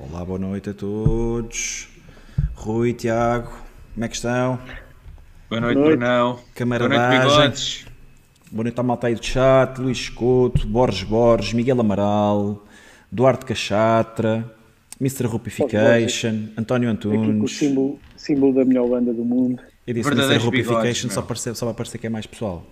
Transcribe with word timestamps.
Olá, 0.00 0.24
boa 0.24 0.38
noite 0.38 0.70
a 0.70 0.74
todos. 0.74 1.88
Rui, 2.54 2.92
Tiago, 2.92 3.50
como 3.94 4.04
é 4.04 4.08
que 4.08 4.14
estão? 4.14 4.56
Boa 5.50 5.60
noite, 5.60 5.76
Brunão. 5.76 6.38
Camaradagem. 6.54 7.20
Boa 7.20 7.38
noite, 7.48 7.86
Boa 8.48 8.62
noite 8.62 8.78
à 8.78 8.82
malta 8.84 9.08
aí 9.08 9.16
do 9.16 9.26
chat, 9.26 9.80
Luís 9.80 9.98
Escoto, 9.98 10.68
Borges 10.68 11.02
Borges, 11.02 11.52
Miguel 11.52 11.80
Amaral, 11.80 12.64
Duarte 13.10 13.44
Cachatra, 13.44 14.48
Mr. 15.00 15.26
Rupification, 15.26 16.50
António 16.56 16.88
Antunes. 16.88 17.42
o 17.42 17.48
símbolo, 17.48 17.98
símbolo 18.16 18.54
da 18.54 18.64
melhor 18.64 18.88
banda 18.88 19.12
do 19.12 19.24
mundo. 19.24 19.60
Eu 19.84 19.94
disse 19.94 20.12
Mr. 20.12 20.36
Rupification 20.36 21.10
só, 21.10 21.26
só 21.54 21.66
vai 21.66 21.74
parecer 21.74 21.98
que 21.98 22.06
é 22.06 22.10
mais 22.10 22.24
pessoal. 22.24 22.64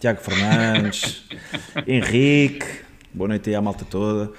Tiago 0.00 0.22
Fernandes, 0.22 1.22
Henrique, 1.86 2.66
boa 3.12 3.28
noite 3.28 3.50
aí 3.50 3.56
à 3.56 3.60
malta 3.60 3.84
toda. 3.84 4.32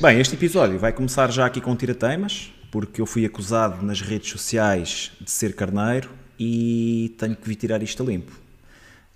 Bem, 0.00 0.20
este 0.20 0.34
episódio 0.34 0.78
vai 0.78 0.92
começar 0.92 1.30
já 1.30 1.46
aqui 1.46 1.58
com 1.58 1.74
tirateimas, 1.74 2.52
porque 2.70 3.00
eu 3.00 3.06
fui 3.06 3.24
acusado 3.24 3.84
nas 3.84 4.02
redes 4.02 4.30
sociais 4.30 5.10
de 5.18 5.30
ser 5.30 5.54
carneiro 5.54 6.10
e 6.38 7.14
tenho 7.18 7.34
que 7.34 7.48
vir 7.48 7.54
tirar 7.54 7.82
isto 7.82 8.02
a 8.02 8.06
limpo. 8.06 8.32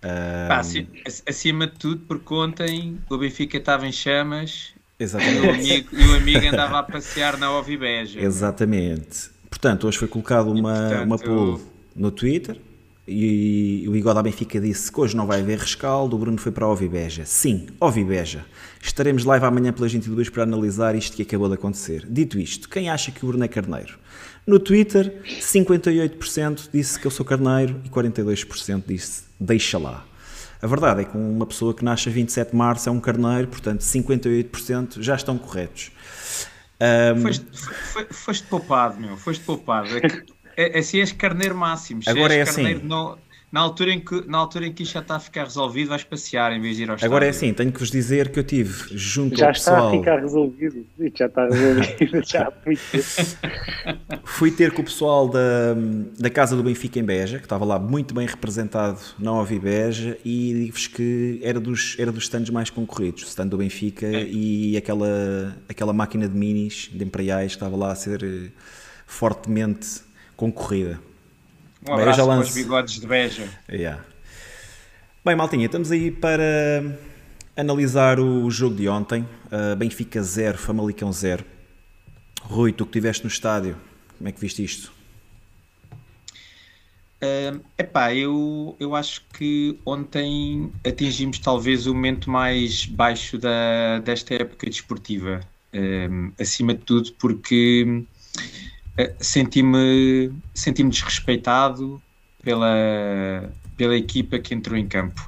Um... 0.02 0.88
acima 1.28 1.66
de 1.66 1.74
tudo, 1.74 2.00
porque 2.08 2.32
ontem 2.32 2.98
o 3.10 3.18
Benfica 3.18 3.58
estava 3.58 3.86
em 3.86 3.92
chamas 3.92 4.72
Exatamente. 4.98 5.38
E, 5.38 5.46
o 5.46 5.50
amigo, 5.50 5.88
e 5.92 6.06
o 6.06 6.16
amigo 6.16 6.46
andava 6.46 6.78
a 6.78 6.82
passear 6.82 7.38
na 7.38 7.50
Ovibeja. 7.52 8.20
Exatamente. 8.20 9.30
Portanto, 9.48 9.86
hoje 9.86 9.98
foi 9.98 10.08
colocado 10.08 10.50
uma, 10.50 10.74
portanto, 10.74 11.04
uma 11.04 11.18
poll 11.18 11.60
no 11.94 12.10
Twitter 12.10 12.58
e 13.06 13.84
o 13.88 13.96
Igor 13.96 14.14
da 14.14 14.22
Benfica 14.22 14.60
disse 14.60 14.92
que 14.92 15.00
hoje 15.00 15.16
não 15.16 15.26
vai 15.26 15.40
haver 15.40 15.58
rescaldo, 15.58 16.14
o 16.14 16.18
Bruno 16.18 16.38
foi 16.38 16.52
para 16.52 16.64
a 16.64 16.68
Ovibeja. 16.68 17.24
Sim, 17.24 17.66
Ovibeja. 17.80 18.44
Estaremos 18.80 19.24
live 19.24 19.44
amanhã 19.44 19.72
pelas 19.72 19.92
22 19.92 20.28
para 20.28 20.42
analisar 20.42 20.94
isto 20.94 21.16
que 21.16 21.22
acabou 21.22 21.48
de 21.48 21.54
acontecer. 21.54 22.06
Dito 22.08 22.38
isto, 22.38 22.68
quem 22.68 22.88
acha 22.88 23.10
que 23.10 23.24
o 23.24 23.28
Bruno 23.28 23.44
é 23.44 23.48
carneiro? 23.48 23.98
No 24.46 24.58
Twitter, 24.58 25.22
58% 25.24 26.68
disse 26.72 26.98
que 26.98 27.06
eu 27.06 27.10
sou 27.10 27.26
carneiro 27.26 27.80
e 27.84 27.88
42% 27.88 28.82
disse 28.86 29.24
deixa 29.38 29.78
lá. 29.78 30.06
A 30.62 30.66
verdade 30.66 31.02
é 31.02 31.04
que 31.04 31.16
uma 31.16 31.46
pessoa 31.46 31.72
que 31.72 31.84
nasce 31.84 32.08
a 32.08 32.12
27 32.12 32.50
de 32.50 32.56
março 32.56 32.88
é 32.88 32.92
um 32.92 33.00
carneiro, 33.00 33.48
portanto 33.48 33.80
58% 33.80 35.00
já 35.00 35.14
estão 35.14 35.38
corretos. 35.38 35.90
Um... 36.80 37.22
Foste, 37.22 37.46
foste 38.10 38.46
poupado, 38.46 39.00
meu, 39.00 39.16
foste 39.16 39.42
poupado. 39.44 39.88
É 39.96 40.00
que 40.00 40.24
é, 40.60 40.76
é, 40.76 40.78
assim 40.80 41.00
és 41.00 41.10
carneiro 41.12 41.56
máximo. 41.56 42.02
Agora 42.06 42.34
é 42.34 42.42
assim. 42.42 42.74
No, 42.74 43.16
na, 43.50 43.60
altura 43.60 43.92
em 43.92 44.00
que, 44.00 44.28
na 44.28 44.36
altura 44.36 44.66
em 44.66 44.72
que 44.72 44.82
isto 44.82 44.92
já 44.92 45.00
está 45.00 45.16
a 45.16 45.20
ficar 45.20 45.44
resolvido, 45.44 45.88
vais 45.88 46.04
passear 46.04 46.52
em 46.52 46.60
vez 46.60 46.76
de 46.76 46.82
ir 46.82 46.90
ao 46.90 46.96
estádio. 46.96 47.10
Agora 47.10 47.24
é 47.24 47.30
assim, 47.30 47.52
tenho 47.54 47.72
que 47.72 47.80
vos 47.80 47.90
dizer 47.90 48.30
que 48.30 48.38
eu 48.38 48.44
tive 48.44 48.74
junto 48.90 49.38
já 49.38 49.46
ao 49.46 49.52
pessoal... 49.54 49.76
Já 49.76 49.86
está 49.86 49.96
a 49.96 49.98
ficar 49.98 50.20
resolvido. 50.20 50.86
Já 51.14 51.26
está 51.26 51.44
resolvido. 51.46 52.22
já 52.28 52.52
fui 52.62 52.76
ter. 52.76 53.04
fui 54.22 54.50
ter 54.50 54.72
com 54.72 54.82
o 54.82 54.84
pessoal 54.84 55.28
da, 55.28 55.74
da 56.18 56.28
Casa 56.28 56.54
do 56.54 56.62
Benfica 56.62 56.98
em 56.98 57.04
Beja, 57.04 57.38
que 57.38 57.46
estava 57.46 57.64
lá 57.64 57.78
muito 57.78 58.14
bem 58.14 58.26
representado 58.26 59.00
na 59.18 59.32
Ovi 59.32 59.58
Beja, 59.58 60.18
e 60.22 60.52
digo-vos 60.52 60.86
que 60.88 61.40
era 61.42 61.58
dos, 61.58 61.96
era 61.98 62.12
dos 62.12 62.24
stands 62.24 62.50
mais 62.50 62.68
concorridos, 62.68 63.22
o 63.22 63.26
stand 63.26 63.46
do 63.46 63.56
Benfica 63.56 64.06
é. 64.06 64.24
e 64.24 64.76
aquela, 64.76 65.56
aquela 65.68 65.94
máquina 65.94 66.28
de 66.28 66.36
minis, 66.36 66.90
de 66.92 67.02
imperiais, 67.02 67.52
que 67.52 67.56
estava 67.56 67.76
lá 67.76 67.92
a 67.92 67.94
ser 67.94 68.22
eh, 68.22 68.50
fortemente 69.06 70.09
concorrida. 70.40 70.98
Um 71.86 71.92
abraço 71.92 72.26
Bem, 72.26 72.64
bigodes 72.64 72.98
de 72.98 73.06
Beja. 73.06 73.46
Yeah. 73.70 74.02
Bem, 75.22 75.36
Maltinha, 75.36 75.66
estamos 75.66 75.90
aí 75.90 76.10
para 76.10 76.98
analisar 77.54 78.18
o 78.18 78.50
jogo 78.50 78.74
de 78.74 78.88
ontem. 78.88 79.28
Uh, 79.52 79.76
Benfica 79.76 80.22
0, 80.22 80.56
Famalicão 80.56 81.12
0. 81.12 81.44
Rui, 82.40 82.72
tu 82.72 82.86
que 82.86 82.90
estiveste 82.90 83.22
no 83.22 83.28
estádio, 83.28 83.76
como 84.16 84.30
é 84.30 84.32
que 84.32 84.40
viste 84.40 84.64
isto? 84.64 84.90
Uh, 87.22 87.60
epá, 87.76 88.14
eu, 88.14 88.74
eu 88.80 88.94
acho 88.94 89.22
que 89.34 89.78
ontem 89.84 90.72
atingimos 90.86 91.38
talvez 91.38 91.86
o 91.86 91.94
momento 91.94 92.30
mais 92.30 92.86
baixo 92.86 93.36
da, 93.36 93.98
desta 93.98 94.36
época 94.36 94.66
desportiva. 94.66 95.40
Uh, 95.74 96.32
acima 96.40 96.72
de 96.72 96.80
tudo 96.80 97.12
porque 97.18 98.06
senti-me 99.18 100.32
senti 100.54 100.82
desrespeitado 100.84 102.00
pela, 102.42 103.52
pela 103.76 103.96
equipa 103.96 104.38
que 104.38 104.54
entrou 104.54 104.76
em 104.76 104.86
campo. 104.86 105.20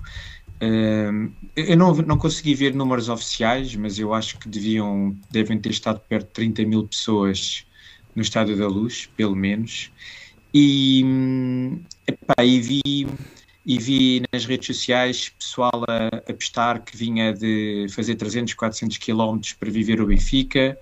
Uh, 0.62 1.32
eu 1.56 1.76
não, 1.76 1.92
não 1.96 2.16
consegui 2.16 2.54
ver 2.54 2.74
números 2.74 3.08
oficiais, 3.08 3.74
mas 3.74 3.98
eu 3.98 4.14
acho 4.14 4.38
que 4.38 4.48
deviam, 4.48 5.16
devem 5.30 5.58
ter 5.58 5.70
estado 5.70 6.00
perto 6.08 6.26
de 6.26 6.32
30 6.32 6.64
mil 6.64 6.86
pessoas 6.86 7.66
no 8.14 8.22
Estádio 8.22 8.56
da 8.56 8.68
Luz, 8.68 9.08
pelo 9.16 9.34
menos. 9.34 9.90
E, 10.54 11.04
epá, 12.06 12.44
e, 12.44 12.60
vi, 12.60 13.06
e 13.66 13.78
vi 13.78 14.22
nas 14.32 14.44
redes 14.44 14.66
sociais 14.66 15.30
pessoal 15.30 15.82
a, 15.88 16.30
a 16.30 16.34
postar 16.34 16.80
que 16.80 16.96
vinha 16.96 17.32
de 17.32 17.86
fazer 17.90 18.14
300, 18.14 18.54
400 18.54 18.98
quilómetros 18.98 19.54
para 19.54 19.70
viver 19.70 20.00
o 20.00 20.06
Benfica, 20.06 20.78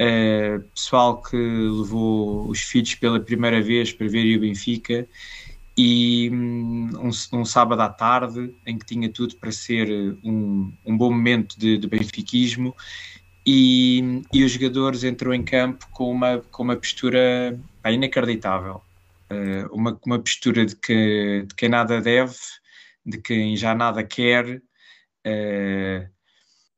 Uh, 0.00 0.60
pessoal 0.74 1.20
que 1.22 1.36
levou 1.36 2.48
os 2.48 2.60
filhos 2.60 2.94
pela 2.94 3.20
primeira 3.20 3.60
vez 3.62 3.92
para 3.92 4.08
ver 4.08 4.36
o 4.36 4.40
Benfica 4.40 5.06
e 5.76 6.30
hum, 6.32 6.90
um, 6.94 7.38
um, 7.40 7.44
sábado 7.44 7.80
à 7.80 7.88
tarde 7.88 8.54
em 8.66 8.78
que 8.78 8.86
tinha 8.86 9.08
tudo 9.08 9.36
para 9.36 9.52
ser 9.52 9.88
um, 10.24 10.72
um 10.84 10.96
bom 10.96 11.10
momento 11.10 11.58
de, 11.58 11.78
de 11.78 11.86
benfiquismo 11.86 12.74
e, 13.46 14.22
e, 14.32 14.44
os 14.44 14.52
jogadores 14.52 15.04
entrou 15.04 15.32
em 15.32 15.42
campo 15.42 15.86
com 15.90 16.10
uma, 16.10 16.38
com 16.50 16.62
uma 16.62 16.76
postura 16.76 17.58
pá, 17.82 17.90
inacreditável. 17.90 18.82
Uh, 19.30 19.74
uma, 19.74 19.98
uma 20.04 20.18
postura 20.18 20.66
de, 20.66 20.76
que, 20.76 21.44
de 21.46 21.54
quem 21.54 21.68
nada 21.68 22.00
deve 22.00 22.34
de 23.04 23.18
quem 23.18 23.56
já 23.56 23.74
nada 23.74 24.02
quer. 24.02 24.62
Uh, 25.26 26.08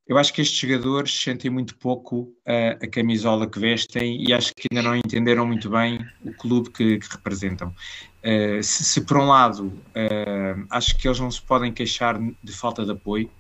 eu 0.07 0.19
acho 0.19 0.33
que 0.35 0.43
estes 0.43 0.59
jogadores 0.59 1.19
sentem 1.19 1.51
muito 1.51 1.77
pouco 1.77 2.31
a, 2.47 2.85
a, 2.85 2.89
camisola 2.89 3.49
que 3.49 3.59
vestem 3.59 4.23
e 4.23 4.35
acho 4.35 4.55
que 4.55 4.69
ainda 4.71 4.83
não 4.83 4.95
entenderam 4.95 5.47
muito 5.47 5.71
bem 5.71 6.07
o 6.23 6.33
clube 6.33 6.71
que, 6.71 6.99
que 6.99 7.09
representam. 7.11 7.75
Uh, 8.23 8.63
se, 8.63 8.85
se, 8.85 9.01
por 9.03 9.17
um 9.17 9.27
lado 9.29 9.67
uh, 9.67 10.67
acho 10.71 10.97
que 10.99 11.09
eles 11.09 11.21
não 11.21 11.31
se 11.31 11.41
podem 11.41 11.73
queixar 11.73 12.19
de 12.21 12.53
falta 12.53 12.85
de 12.85 12.93
apoio, 12.93 13.31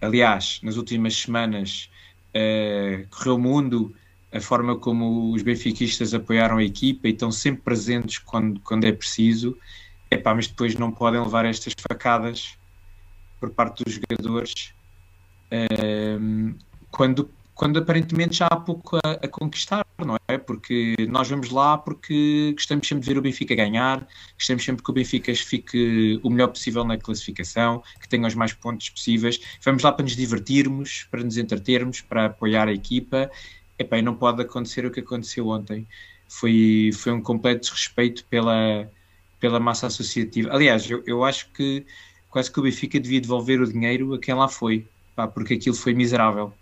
aliás, 0.00 0.60
nas 0.62 0.76
últimas 0.76 1.14
semanas 1.14 1.88
uh, 2.34 3.06
correu 3.08 3.36
o 3.36 3.38
mundo 3.38 3.94
a 4.32 4.40
forma 4.40 4.76
como 4.76 5.32
os 5.32 5.42
benfiquistas 5.42 6.12
apoiaram 6.12 6.58
a 6.58 6.64
equipa 6.64 7.08
e 7.08 7.12
estão 7.12 7.30
sempre 7.30 7.62
presentes 7.62 8.18
quando, 8.18 8.60
quando 8.60 8.84
é 8.84 8.92
preciso, 8.92 9.56
epá, 10.10 10.34
mas 10.34 10.48
depois 10.48 10.74
não 10.74 10.90
podem 10.90 11.20
levar 11.20 11.44
estas 11.44 11.74
facadas 11.80 12.56
por 13.40 13.50
parte 13.50 13.82
dos 13.84 13.94
jogadores 13.94 14.72
quando, 16.90 17.30
quando 17.54 17.78
aparentemente 17.78 18.38
já 18.38 18.46
há 18.46 18.56
pouco 18.56 18.96
a, 19.04 19.10
a, 19.12 19.28
conquistar, 19.28 19.86
não 19.98 20.16
é? 20.28 20.38
Porque 20.38 20.94
nós 21.08 21.28
vamos 21.28 21.50
lá 21.50 21.76
porque 21.76 22.52
gostamos 22.54 22.86
sempre 22.86 23.04
de 23.04 23.12
ver 23.12 23.18
o 23.18 23.22
Benfica 23.22 23.54
ganhar, 23.54 24.06
gostamos 24.34 24.64
sempre 24.64 24.82
que 24.82 24.90
o 24.90 24.94
Benfica 24.94 25.34
fique 25.34 26.20
o 26.22 26.30
melhor 26.30 26.48
possível 26.48 26.84
na 26.84 26.96
classificação, 26.96 27.82
que 28.00 28.08
tenha 28.08 28.26
os 28.26 28.34
mais 28.34 28.52
pontos 28.52 28.88
possíveis. 28.88 29.40
Vamos 29.62 29.82
lá 29.82 29.92
para 29.92 30.04
nos 30.04 30.16
divertirmos, 30.16 31.06
para 31.10 31.22
nos 31.22 31.36
entretermos, 31.36 32.00
para 32.00 32.26
apoiar 32.26 32.68
a 32.68 32.72
equipa. 32.72 33.30
Epá, 33.78 33.98
e 33.98 34.02
não 34.02 34.14
pode 34.14 34.42
acontecer 34.42 34.84
o 34.86 34.90
que 34.90 35.00
aconteceu 35.00 35.48
ontem. 35.48 35.86
Foi, 36.28 36.90
foi 36.94 37.12
um 37.12 37.20
completo 37.20 37.62
desrespeito 37.62 38.24
pela, 38.26 38.88
pela 39.40 39.58
massa 39.58 39.86
associativa. 39.86 40.52
Aliás, 40.52 40.88
eu, 40.88 41.02
eu 41.06 41.24
acho 41.24 41.50
que 41.52 41.84
quase 42.30 42.50
que 42.50 42.60
o 42.60 42.62
Benfica 42.62 43.00
devia 43.00 43.20
devolver 43.20 43.60
o 43.60 43.70
dinheiro 43.70 44.14
a 44.14 44.18
quem 44.18 44.34
lá 44.34 44.48
foi 44.48 44.86
pá, 45.20 45.28
porque 45.28 45.54
aquilo 45.54 45.76
foi 45.76 45.92
miserável. 45.94 46.52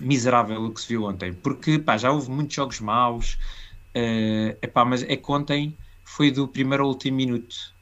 Miserável 0.00 0.64
o 0.64 0.72
que 0.72 0.80
se 0.80 0.88
viu 0.88 1.04
ontem, 1.04 1.32
porque 1.32 1.78
pá, 1.78 1.96
já 1.96 2.10
houve 2.10 2.30
muitos 2.30 2.54
jogos 2.54 2.80
maus, 2.80 3.38
uh, 3.94 4.56
epá, 4.60 4.84
mas 4.84 5.02
é 5.02 5.16
que 5.16 5.32
ontem 5.32 5.76
foi 6.04 6.30
do 6.30 6.46
primeiro 6.48 6.82
ao 6.82 6.90
último 6.90 7.16
minuto. 7.16 7.74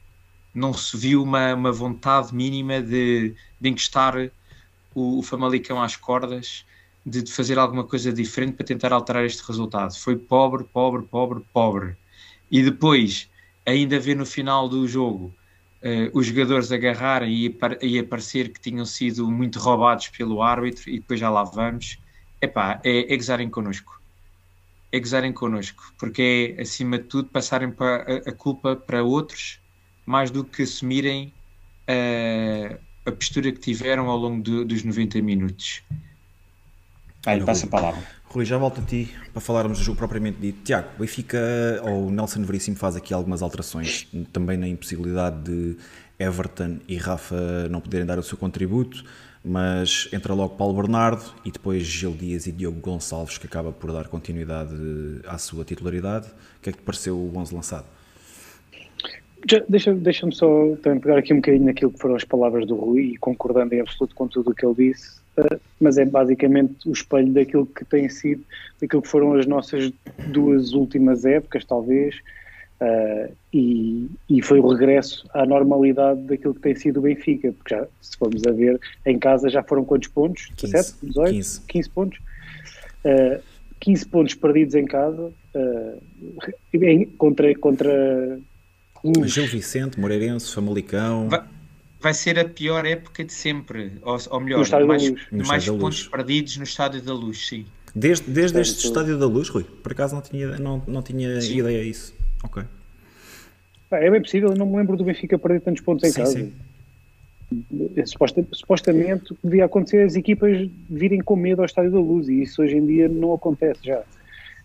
Não 0.53 0.73
se 0.73 0.95
viu 0.95 1.23
uma, 1.23 1.53
uma 1.53 1.71
vontade 1.71 2.33
mínima 2.33 2.81
de, 2.81 3.35
de 3.59 3.69
encostar 3.69 4.31
o, 4.93 5.19
o 5.19 5.23
Famalicão 5.23 5.81
às 5.81 5.95
cordas, 5.97 6.65
de, 7.05 7.21
de 7.21 7.31
fazer 7.31 7.59
alguma 7.59 7.83
coisa 7.83 8.13
diferente 8.13 8.53
para 8.53 8.65
tentar 8.65 8.93
alterar 8.93 9.25
este 9.25 9.43
resultado. 9.45 9.93
Foi 9.97 10.15
pobre, 10.15 10.63
pobre, 10.63 11.03
pobre, 11.03 11.43
pobre. 11.51 11.97
E 12.49 12.61
depois, 12.61 13.29
ainda 13.65 13.99
ver 13.99 14.15
no 14.15 14.25
final 14.25 14.69
do 14.69 14.87
jogo 14.87 15.33
uh, 15.85 16.17
os 16.17 16.25
jogadores 16.25 16.71
agarrarem 16.71 17.31
e, 17.31 17.57
e 17.81 17.99
aparecer 17.99 18.49
que 18.49 18.59
tinham 18.59 18.85
sido 18.85 19.29
muito 19.29 19.59
roubados 19.59 20.07
pelo 20.09 20.41
árbitro 20.41 20.89
e 20.89 20.99
depois 20.99 21.19
já 21.19 21.29
lá 21.29 21.43
vamos, 21.43 21.99
epá, 22.41 22.81
é, 22.83 23.13
é 23.13 23.15
gozarem 23.15 23.49
connosco. 23.49 24.01
É 24.91 24.99
gozarem 24.99 25.31
connosco, 25.31 25.93
porque 25.97 26.55
é, 26.57 26.61
acima 26.61 26.97
de 26.97 27.05
tudo, 27.05 27.29
passarem 27.29 27.73
a, 27.79 28.29
a 28.29 28.33
culpa 28.33 28.75
para 28.75 29.03
outros 29.03 29.59
mais 30.05 30.31
do 30.31 30.43
que 30.43 30.63
assumirem 30.63 31.33
uh, 31.89 32.79
a 33.05 33.11
postura 33.11 33.51
que 33.51 33.59
tiveram 33.59 34.09
ao 34.09 34.17
longo 34.17 34.41
do, 34.41 34.65
dos 34.65 34.83
90 34.83 35.21
minutos. 35.21 35.83
Aí, 37.25 37.43
passa 37.43 37.65
a 37.65 37.69
palavra. 37.69 38.03
Rui, 38.35 38.43
já 38.43 38.57
volto 38.57 38.81
a 38.81 38.83
ti 38.83 39.09
para 39.31 39.39
falarmos 39.39 39.77
do 39.77 39.83
jogo 39.85 39.97
propriamente 39.97 40.37
dito. 40.37 40.61
Tiago, 40.61 40.89
Benfica 40.99 41.39
ou 41.83 42.11
Nelson 42.11 42.43
Veríssimo 42.43 42.75
faz 42.75 42.97
aqui 42.97 43.13
algumas 43.13 43.41
alterações, 43.41 44.09
também 44.33 44.57
na 44.57 44.67
impossibilidade 44.67 45.41
de 45.43 45.77
Everton 46.19 46.79
e 46.85 46.97
Rafa 46.97 47.69
não 47.69 47.79
poderem 47.79 48.05
dar 48.05 48.19
o 48.19 48.23
seu 48.23 48.37
contributo, 48.37 49.05
mas 49.41 50.09
entra 50.11 50.33
logo 50.33 50.57
Paulo 50.57 50.73
Bernardo 50.73 51.23
e 51.45 51.51
depois 51.51 51.83
Gil 51.83 52.11
Dias 52.11 52.45
e 52.45 52.51
Diogo 52.51 52.77
Gonçalves, 52.81 53.37
que 53.37 53.47
acaba 53.47 53.71
por 53.71 53.93
dar 53.93 54.09
continuidade 54.09 54.75
à 55.25 55.37
sua 55.37 55.63
titularidade. 55.63 56.27
O 56.27 56.61
que 56.61 56.71
é 56.71 56.73
que 56.73 56.79
te 56.79 56.83
pareceu 56.83 57.15
o 57.17 57.31
11 57.37 57.55
lançado? 57.55 57.85
Deixa-me 59.69 60.01
deixa 60.01 60.29
só 60.31 60.75
também 60.83 60.99
pegar 60.99 61.19
aqui 61.19 61.31
um 61.31 61.37
bocadinho 61.37 61.63
naquilo 61.63 61.91
que 61.91 61.99
foram 61.99 62.15
as 62.15 62.25
palavras 62.25 62.67
do 62.67 62.75
Rui 62.75 63.13
e 63.13 63.17
concordando 63.17 63.73
em 63.73 63.79
absoluto 63.79 64.13
com 64.13 64.27
tudo 64.27 64.51
o 64.51 64.53
que 64.53 64.65
ele 64.65 64.91
disse, 64.91 65.23
mas 65.79 65.97
é 65.97 66.05
basicamente 66.05 66.87
o 66.87 66.91
espelho 66.91 67.31
daquilo 67.33 67.65
que 67.65 67.83
tem 67.85 68.07
sido, 68.09 68.43
daquilo 68.81 69.01
que 69.01 69.07
foram 69.07 69.33
as 69.33 69.45
nossas 69.45 69.91
duas 70.27 70.73
últimas 70.73 71.25
épocas, 71.25 71.65
talvez, 71.65 72.15
uh, 72.81 73.31
e, 73.53 74.09
e, 74.29 74.41
foi 74.41 74.59
o 74.59 74.67
regresso 74.67 75.27
à 75.33 75.45
normalidade 75.45 76.21
daquilo 76.21 76.53
que 76.53 76.61
tem 76.61 76.75
sido 76.75 76.97
o 76.97 77.01
Benfica, 77.01 77.51
porque 77.51 77.75
já, 77.75 77.87
se 78.01 78.17
formos 78.17 78.43
a 78.47 78.51
ver, 78.51 78.79
em 79.05 79.19
casa 79.19 79.49
já 79.49 79.61
foram 79.63 79.83
quantos 79.83 80.07
pontos? 80.07 80.51
15, 80.57 80.73
17, 80.73 81.05
18? 81.07 81.31
15, 81.31 81.61
15 81.61 81.89
pontos. 81.89 82.19
Uh, 83.03 83.55
15 83.81 84.07
pontos 84.07 84.33
perdidos 84.33 84.73
em 84.73 84.85
casa 84.85 85.31
em, 86.73 87.05
contra, 87.17 87.53
contra. 87.55 88.39
Gil 89.25 89.45
Vicente, 89.47 89.99
Moreirense, 89.99 90.51
Famalicão. 90.53 91.29
Vai, 91.29 91.43
vai, 91.99 92.13
ser 92.13 92.39
a 92.39 92.45
pior 92.45 92.85
época 92.85 93.23
de 93.23 93.33
sempre, 93.33 93.93
ou, 94.01 94.17
ou 94.29 94.39
melhor, 94.39 94.67
no 94.67 94.87
mais, 94.87 95.09
no 95.31 95.45
mais 95.45 95.69
pontos 95.69 96.07
perdidos 96.07 96.57
no 96.57 96.63
Estádio 96.63 97.01
da 97.01 97.13
Luz, 97.13 97.47
sim. 97.47 97.65
Desde, 97.95 98.29
desde 98.29 98.59
este 98.59 98.85
Estádio 98.85 99.17
da 99.17 99.25
Luz, 99.25 99.47
Rui? 99.47 99.63
Por 99.63 99.93
acaso 99.93 100.15
não 100.15 100.21
tinha, 100.21 100.57
não, 100.57 100.83
não 100.85 101.01
tinha 101.01 101.39
ideia 101.39 101.83
disso. 101.83 102.13
Ok. 102.43 102.63
É 103.91 104.11
bem 104.11 104.21
possível, 104.21 104.49
eu 104.49 104.55
não 104.55 104.65
me 104.65 104.77
lembro 104.77 104.97
do 104.97 105.03
Benfica 105.05 105.39
perder 105.39 105.61
tantos 105.61 105.81
pontos 105.81 106.03
em 106.03 106.11
sim, 106.11 106.21
casa. 106.21 106.39
Sim. 106.39 106.53
supostamente 108.51 109.33
devia 109.41 109.65
acontecer 109.65 110.03
as 110.03 110.15
equipas 110.15 110.69
virem 110.89 111.21
com 111.21 111.35
medo 111.35 111.61
ao 111.61 111.65
Estádio 111.65 111.91
da 111.91 111.99
Luz 111.99 112.27
e 112.27 112.41
isso 112.41 112.61
hoje 112.61 112.75
em 112.75 112.85
dia 112.85 113.07
não 113.07 113.33
acontece 113.33 113.79
já. 113.83 114.03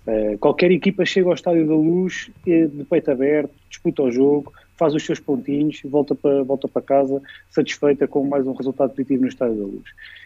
Uh, 0.06 0.36
qualquer 0.38 0.72
equipa 0.72 1.04
chega 1.04 1.28
ao 1.28 1.34
Estádio 1.34 1.66
da 1.68 1.74
Luz 1.74 2.30
de 2.44 2.84
peito 2.88 3.10
aberto, 3.10 3.52
disputa 3.68 4.02
o 4.02 4.10
jogo, 4.10 4.52
faz 4.80 4.94
os 4.94 5.04
seus 5.04 5.20
pontinhos, 5.20 5.82
volta 5.84 6.14
para, 6.14 6.42
volta 6.42 6.66
para 6.66 6.80
casa 6.80 7.20
satisfeita 7.50 8.08
com 8.08 8.26
mais 8.26 8.46
um 8.46 8.54
resultado 8.54 8.88
positivo 8.90 9.20
no 9.20 9.28
Estádio 9.28 9.56
da 9.56 9.64
Luz. 9.64 9.84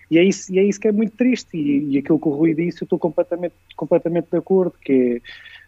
E 0.08 0.16
é 0.16 0.22
isso, 0.22 0.54
e 0.54 0.60
é 0.60 0.62
isso 0.62 0.78
que 0.78 0.86
é 0.86 0.92
muito 0.92 1.16
triste, 1.16 1.56
e, 1.56 1.90
e 1.90 1.98
aquilo 1.98 2.20
que 2.20 2.28
o 2.28 2.30
Rui 2.30 2.54
disse, 2.54 2.82
eu 2.82 2.86
estou 2.86 2.96
completamente, 2.96 3.54
completamente 3.74 4.28
de 4.30 4.38
acordo, 4.38 4.72
que 4.80 5.20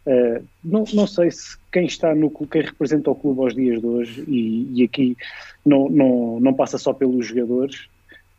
é, 0.06 0.38
uh, 0.38 0.44
não, 0.62 0.84
não 0.94 1.04
sei 1.04 1.32
se 1.32 1.56
quem 1.72 1.86
está 1.86 2.14
no 2.14 2.30
quem 2.30 2.62
representa 2.62 3.10
o 3.10 3.14
clube 3.16 3.40
aos 3.40 3.56
dias 3.56 3.80
de 3.80 3.86
hoje, 3.86 4.24
e, 4.28 4.68
e 4.72 4.84
aqui 4.84 5.16
não, 5.64 5.88
não, 5.88 6.38
não 6.38 6.54
passa 6.54 6.78
só 6.78 6.92
pelos 6.92 7.26
jogadores, 7.26 7.88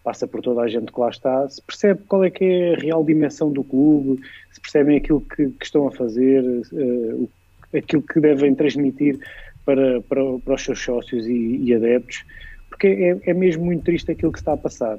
passa 0.01 0.25
por 0.25 0.41
toda 0.41 0.61
a 0.61 0.69
gente 0.69 0.93
que 0.93 0.99
lá 0.99 1.09
está, 1.09 1.49
se 1.49 1.61
percebe 1.61 2.03
qual 2.07 2.23
é 2.23 2.29
que 2.29 2.45
é 2.45 2.73
a 2.73 2.79
real 2.79 3.03
dimensão 3.03 3.51
do 3.51 3.65
clube, 3.65 4.21
se 4.53 4.61
percebem 4.61 4.95
aquilo 4.95 5.19
que, 5.19 5.49
que 5.49 5.65
estão 5.65 5.87
a 5.89 5.91
fazer, 5.91 6.41
uh, 6.71 7.29
aquilo 7.75 8.01
que 8.01 8.21
devem 8.21 8.55
transmitir 8.55 9.19
para, 9.67 10.01
para, 10.03 10.21
para 10.39 10.55
os 10.55 10.63
seus 10.63 10.81
sócios 10.81 11.27
e, 11.27 11.57
e 11.61 11.75
adeptos, 11.75 12.23
porque 12.69 12.87
é, 12.87 13.29
é, 13.29 13.33
mesmo 13.33 13.65
muito 13.65 13.83
triste 13.83 14.09
aquilo 14.09 14.31
que 14.31 14.39
está 14.39 14.53
a 14.53 14.57
passar. 14.57 14.97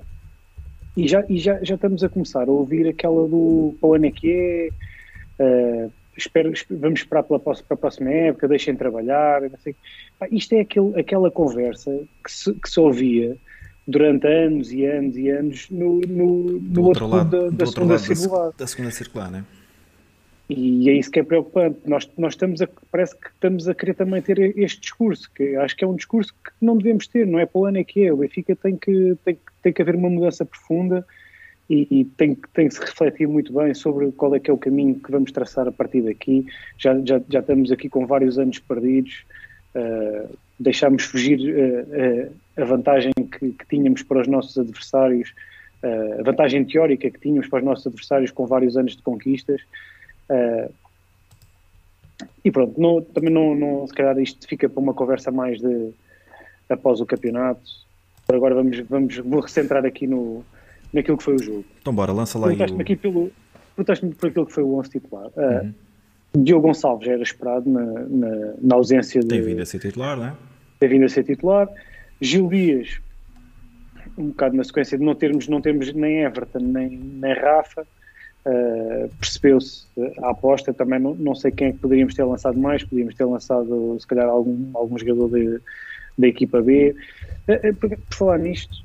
E 0.95 1.09
já, 1.09 1.25
e 1.27 1.39
já, 1.39 1.59
já 1.65 1.77
estamos 1.77 2.05
a 2.05 2.09
começar 2.09 2.47
a 2.47 2.53
ouvir 2.53 2.87
aquela 2.87 3.27
do 3.27 3.75
para 3.81 3.89
o 3.89 3.95
ano 3.95 4.07
é 4.07 4.11
que 4.11 4.31
é, 4.31 5.85
uh, 5.87 5.93
espero, 6.15 6.53
vamos 6.69 7.01
esperar 7.01 7.23
pela, 7.23 7.41
para 7.41 7.55
a 7.71 7.77
próxima 7.77 8.11
época, 8.11 8.47
deixem 8.47 8.77
trabalhar, 8.77 9.41
sei. 9.59 9.75
Isto 10.31 10.55
é 10.57 10.61
aquele, 10.61 11.01
aquela 11.01 11.31
conversa 11.31 11.91
que 12.23 12.31
se, 12.31 12.53
que 12.53 12.69
se 12.69 12.79
ouvia 12.79 13.37
durante 13.87 14.27
anos 14.27 14.71
e 14.71 14.85
anos 14.85 15.17
e 15.17 15.31
anos 15.31 15.71
no, 15.71 16.01
no, 16.01 16.61
no 16.61 16.83
outro, 16.83 17.05
outro 17.05 17.07
lado 17.07 17.31
da, 17.31 17.57
da 17.57 17.67
segunda 17.67 17.95
lado 17.95 18.05
circular. 18.05 18.53
Da, 18.59 18.67
segunda 18.67 18.91
circular, 18.91 19.31
né? 19.31 19.45
E 20.49 20.89
é 20.89 20.95
isso 20.95 21.11
que 21.11 21.21
é 21.21 21.23
preocupante. 21.23 21.79
Nós, 21.87 22.09
nós 22.17 22.33
estamos 22.33 22.63
a, 22.63 22.69
parece 22.91 23.15
que 23.15 23.29
estamos 23.29 23.69
a 23.69 23.75
querer 23.75 23.95
também 23.95 24.23
ter 24.23 24.39
este 24.59 24.81
discurso, 24.81 25.31
que 25.35 25.55
acho 25.57 25.77
que 25.77 25.85
é 25.85 25.87
um 25.87 25.95
discurso 25.95 26.33
que 26.33 26.51
não 26.61 26.79
devemos 26.79 27.07
ter, 27.07 27.27
não 27.27 27.39
é 27.39 27.45
para 27.45 27.59
o 27.61 27.67
ano 27.67 27.79
é 27.79 27.85
que 27.85 28.07
é. 28.07 28.13
O 28.13 28.17
Benfica 28.17 28.57
tem 28.57 28.77
que, 28.77 29.15
tem, 29.25 29.39
tem 29.63 29.73
que 29.73 29.83
haver 29.83 29.95
uma 29.95 30.09
mudança 30.09 30.47
profunda 30.47 31.05
e, 31.69 31.87
e, 31.91 32.05
tem, 32.05 32.35
tem 32.55 32.69
que 32.69 32.75
se 32.75 32.81
refletir 32.81 33.29
muito 33.29 33.53
bem 33.53 33.75
sobre 33.75 34.11
qual 34.13 34.35
é 34.35 34.41
que 34.41 34.51
é 34.51 34.55
o 34.55 34.59
caminho 34.59 34.95
que 34.95 35.11
vamos 35.11 35.31
traçar 35.31 35.69
a 35.69 35.73
partir 35.73 36.01
daqui. 36.01 36.47
Já, 36.79 36.99
já, 37.05 37.21
já 37.29 37.41
estamos 37.41 37.71
aqui 37.71 37.91
com 37.91 38.07
vários 38.07 38.39
anos 38.39 38.59
perdidos. 38.59 39.27
Uh, 39.75 40.35
deixámos 40.59 41.05
fugir 41.05 41.39
uh, 41.39 42.31
uh, 42.31 42.63
a 42.63 42.65
vantagem 42.65 43.13
que, 43.13 43.51
que, 43.53 43.67
tínhamos 43.69 44.03
para 44.03 44.23
os 44.23 44.27
nossos 44.27 44.57
adversários, 44.57 45.33
a 46.19 46.23
vantagem 46.25 46.65
teórica 46.65 47.09
que 47.09 47.21
tínhamos 47.21 47.47
para 47.47 47.61
os 47.61 47.65
nossos 47.65 47.87
adversários 47.87 48.33
com 48.33 48.47
vários 48.47 48.77
anos 48.77 48.97
de 48.97 49.03
conquistas. 49.03 49.61
E 52.45 52.51
pronto, 52.51 52.81
não, 52.81 53.03
também 53.03 53.33
não, 53.33 53.55
não, 53.55 53.87
se 53.87 53.95
calhar 53.95 54.19
isto 54.19 54.47
fica 54.47 54.69
para 54.69 54.81
uma 54.81 54.95
conversa 54.95 55.31
mais 55.31 55.61
de 55.61 55.91
após 56.69 57.01
o 57.01 57.07
campeonato. 57.07 57.63
Agora 58.29 58.55
vamos, 58.55 58.79
vamos 58.81 59.17
vou 59.19 59.41
recentrar 59.41 59.85
aqui 59.87 60.07
no, 60.07 60.45
naquilo 60.93 61.17
que 61.17 61.25
foi 61.25 61.35
o 61.35 61.43
jogo. 61.43 61.65
Então 61.81 61.95
bora, 61.95 62.13
lança 62.13 62.39
lá 62.39 62.49
aí 62.49 62.57
o... 62.57 62.81
aqui 62.81 62.97
pelo, 62.97 63.31
por 63.75 64.29
aquilo 64.29 64.47
que 64.47 64.53
foi 64.53 64.63
o 64.63 64.75
11 64.79 64.91
titular. 64.91 65.31
Uhum. 65.37 65.75
Diogo 66.37 66.69
Gonçalves 66.69 67.07
já 67.07 67.13
era 67.13 67.23
esperado 67.23 67.69
na, 67.69 67.83
na, 67.83 68.55
na 68.61 68.75
ausência 68.75 69.21
de... 69.21 69.29
Tem 69.29 69.43
vindo 69.43 69.63
a 69.63 69.67
ser 69.67 69.79
titular, 69.79 70.17
não 70.17 70.27
é? 70.27 70.35
Tem 70.79 70.89
vindo 70.89 71.05
a 71.05 71.09
ser 71.09 71.25
titular. 71.25 71.69
Gil 72.21 72.49
Dias, 72.49 73.01
um 74.17 74.29
bocado 74.29 74.57
na 74.57 74.65
sequência 74.65 74.99
de 74.99 75.05
não 75.05 75.15
termos, 75.15 75.49
não 75.49 75.61
termos 75.61 75.93
nem 75.95 76.23
Everton 76.23 76.61
nem, 76.61 76.91
nem 76.91 77.35
Rafa, 77.35 77.87
uh, 78.49 79.09
percebeu-se 79.21 79.87
a 80.23 80.31
aposta. 80.31 80.73
Também 80.73 80.99
não, 80.99 81.15
não 81.15 81.35
sei 81.35 81.51
quem 81.51 81.69
é 81.69 81.73
que 81.73 81.79
poderíamos 81.79 82.15
ter 82.15 82.25
lançado 82.25 82.59
mais, 82.59 82.83
podíamos 82.85 83.15
ter 83.15 83.25
lançado 83.25 83.97
se 84.01 84.07
calhar 84.07 84.27
algum, 84.27 84.71
algum 84.75 84.99
jogador 84.99 85.61
da 86.17 86.27
equipa 86.27 86.61
B. 86.63 86.95
Uh, 87.49 87.75
por, 87.77 87.91
por 87.91 88.15
falar 88.15 88.39
nisto, 88.39 88.77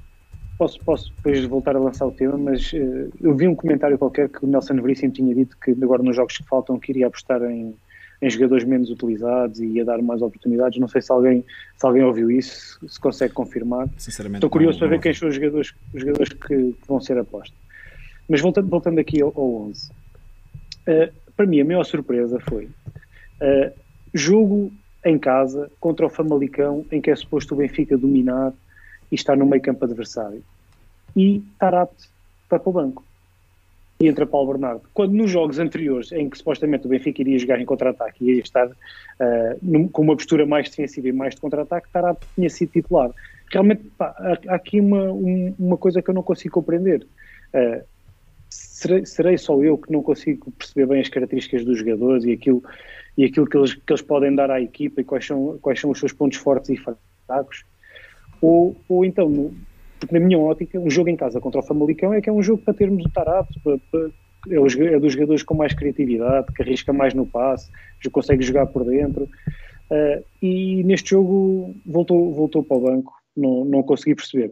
posso, 0.57 0.79
posso 0.83 1.13
depois 1.15 1.43
voltar 1.45 1.75
a 1.75 1.79
lançar 1.79 2.05
o 2.05 2.11
tema, 2.11 2.37
mas 2.37 2.71
uh, 2.73 3.11
eu 3.21 3.35
vi 3.35 3.47
um 3.47 3.55
comentário 3.55 3.97
qualquer 3.97 4.29
que 4.29 4.45
o 4.45 4.47
Nelson 4.47 4.75
Veríssimo 4.75 5.11
tinha 5.11 5.33
dito 5.33 5.57
que 5.63 5.71
agora 5.71 6.03
nos 6.03 6.15
jogos 6.15 6.37
que 6.37 6.43
faltam 6.47 6.79
queria 6.79 7.07
apostar 7.07 7.41
em, 7.43 7.75
em 8.21 8.29
jogadores 8.29 8.63
menos 8.63 8.89
utilizados 8.89 9.59
e 9.59 9.65
ia 9.65 9.85
dar 9.85 10.01
mais 10.01 10.21
oportunidades. 10.21 10.79
Não 10.79 10.87
sei 10.87 11.01
se 11.01 11.11
alguém, 11.11 11.43
se 11.77 11.85
alguém 11.85 12.03
ouviu 12.03 12.31
isso, 12.31 12.79
se 12.87 12.99
consegue 12.99 13.33
confirmar. 13.33 13.89
Sinceramente, 13.97 14.37
Estou 14.37 14.49
curioso 14.49 14.79
para 14.79 14.87
ver 14.87 15.01
quem 15.01 15.13
são 15.13 15.27
os 15.27 15.35
jogadores, 15.35 15.73
os 15.93 16.01
jogadores 16.01 16.33
que, 16.33 16.47
que 16.47 16.87
vão 16.87 17.01
ser 17.01 17.17
apostos. 17.17 17.62
Mas 18.27 18.41
voltando, 18.41 18.69
voltando 18.69 18.99
aqui 18.99 19.21
ao, 19.21 19.33
ao 19.35 19.67
11, 19.67 19.89
uh, 19.89 19.93
eh, 20.87 21.11
para 21.35 21.45
mim 21.45 21.61
a 21.61 21.65
maior 21.65 21.83
surpresa 21.83 22.39
foi 22.39 22.65
uh, 22.65 23.71
jogo 24.13 24.71
em 25.05 25.19
casa 25.19 25.69
contra 25.79 26.05
o 26.05 26.09
Famalicão, 26.09 26.85
em 26.91 27.01
que 27.01 27.11
é 27.11 27.15
suposto 27.15 27.53
o 27.53 27.57
Benfica 27.57 27.97
dominar 27.97 28.53
e 29.11 29.15
estar 29.15 29.35
no 29.35 29.45
meio 29.45 29.61
campo 29.61 29.83
adversário. 29.83 30.43
E 31.15 31.43
apto 31.59 32.07
para 32.47 32.61
o 32.65 32.71
banco 32.71 33.03
e 33.99 34.07
entra 34.07 34.25
Paulo 34.25 34.51
Bernardo. 34.51 34.81
Quando 34.93 35.13
nos 35.13 35.31
jogos 35.31 35.59
anteriores, 35.59 36.11
em 36.11 36.29
que 36.29 36.37
supostamente 36.37 36.85
o 36.85 36.89
Benfica 36.89 37.21
iria 37.21 37.39
jogar 37.39 37.59
em 37.61 37.65
contra-ataque 37.65 38.23
e 38.23 38.29
iria 38.29 38.41
estar 38.41 38.67
uh, 38.67 38.73
num, 39.61 39.87
com 39.87 40.01
uma 40.01 40.15
postura 40.15 40.45
mais 40.45 40.69
defensiva 40.69 41.07
e 41.07 41.11
mais 41.11 41.35
de 41.35 41.41
contra-ataque, 41.41 41.87
Tarap 41.91 42.21
tinha 42.35 42.49
sido 42.49 42.71
titular. 42.71 43.11
Realmente, 43.51 43.83
pá, 43.97 44.13
há, 44.17 44.55
aqui 44.55 44.79
uma, 44.79 45.11
um, 45.11 45.55
uma 45.57 45.77
coisa 45.77 46.01
que 46.01 46.09
eu 46.09 46.13
não 46.13 46.23
consigo 46.23 46.53
compreender. 46.53 47.05
Uh, 47.53 47.83
serei, 48.83 49.05
serei, 49.05 49.37
só 49.37 49.61
eu 49.61 49.77
que 49.77 49.91
não 49.91 50.03
consigo 50.03 50.51
perceber 50.51 50.85
bem 50.87 51.01
as 51.01 51.09
características 51.09 51.65
dos 51.65 51.79
jogadores 51.79 52.25
e 52.25 52.33
aquilo, 52.33 52.63
e 53.17 53.25
aquilo 53.25 53.47
que, 53.47 53.57
eles, 53.57 53.73
que 53.73 53.91
eles 53.91 54.01
podem 54.01 54.35
dar 54.35 54.51
à 54.51 54.61
equipa 54.61 55.01
e 55.01 55.03
quais 55.03 55.25
são, 55.25 55.57
quais 55.61 55.79
são 55.79 55.89
os 55.91 55.99
seus 55.99 56.11
pontos 56.11 56.37
fortes 56.37 56.69
e 56.69 56.77
fracos? 56.77 57.65
Ou, 58.41 58.75
ou 58.89 59.05
então, 59.05 59.29
no, 59.29 59.53
porque, 59.99 60.19
na 60.19 60.25
minha 60.25 60.37
ótica, 60.37 60.77
um 60.77 60.89
jogo 60.89 61.09
em 61.09 61.15
casa 61.15 61.39
contra 61.39 61.61
o 61.61 61.63
Famalicão 61.63 62.13
é 62.13 62.19
que 62.19 62.29
é 62.29 62.33
um 62.33 62.43
jogo 62.43 62.61
para 62.61 62.73
termos 62.73 63.05
o 63.05 63.09
Tarato, 63.09 63.53
é, 64.49 64.55
é 64.55 64.99
dos 64.99 65.13
jogadores 65.13 65.43
com 65.43 65.55
mais 65.55 65.73
criatividade, 65.73 66.51
que 66.53 66.61
arrisca 66.61 66.91
mais 66.91 67.13
no 67.13 67.25
passe, 67.25 67.71
consegue 68.11 68.43
jogar 68.43 68.65
por 68.67 68.83
dentro. 68.83 69.23
Uh, 69.89 70.23
e 70.41 70.83
neste 70.83 71.11
jogo 71.11 71.73
voltou, 71.85 72.33
voltou 72.33 72.63
para 72.63 72.77
o 72.77 72.81
banco, 72.81 73.13
não, 73.35 73.63
não 73.63 73.83
consegui 73.83 74.15
perceber. 74.15 74.51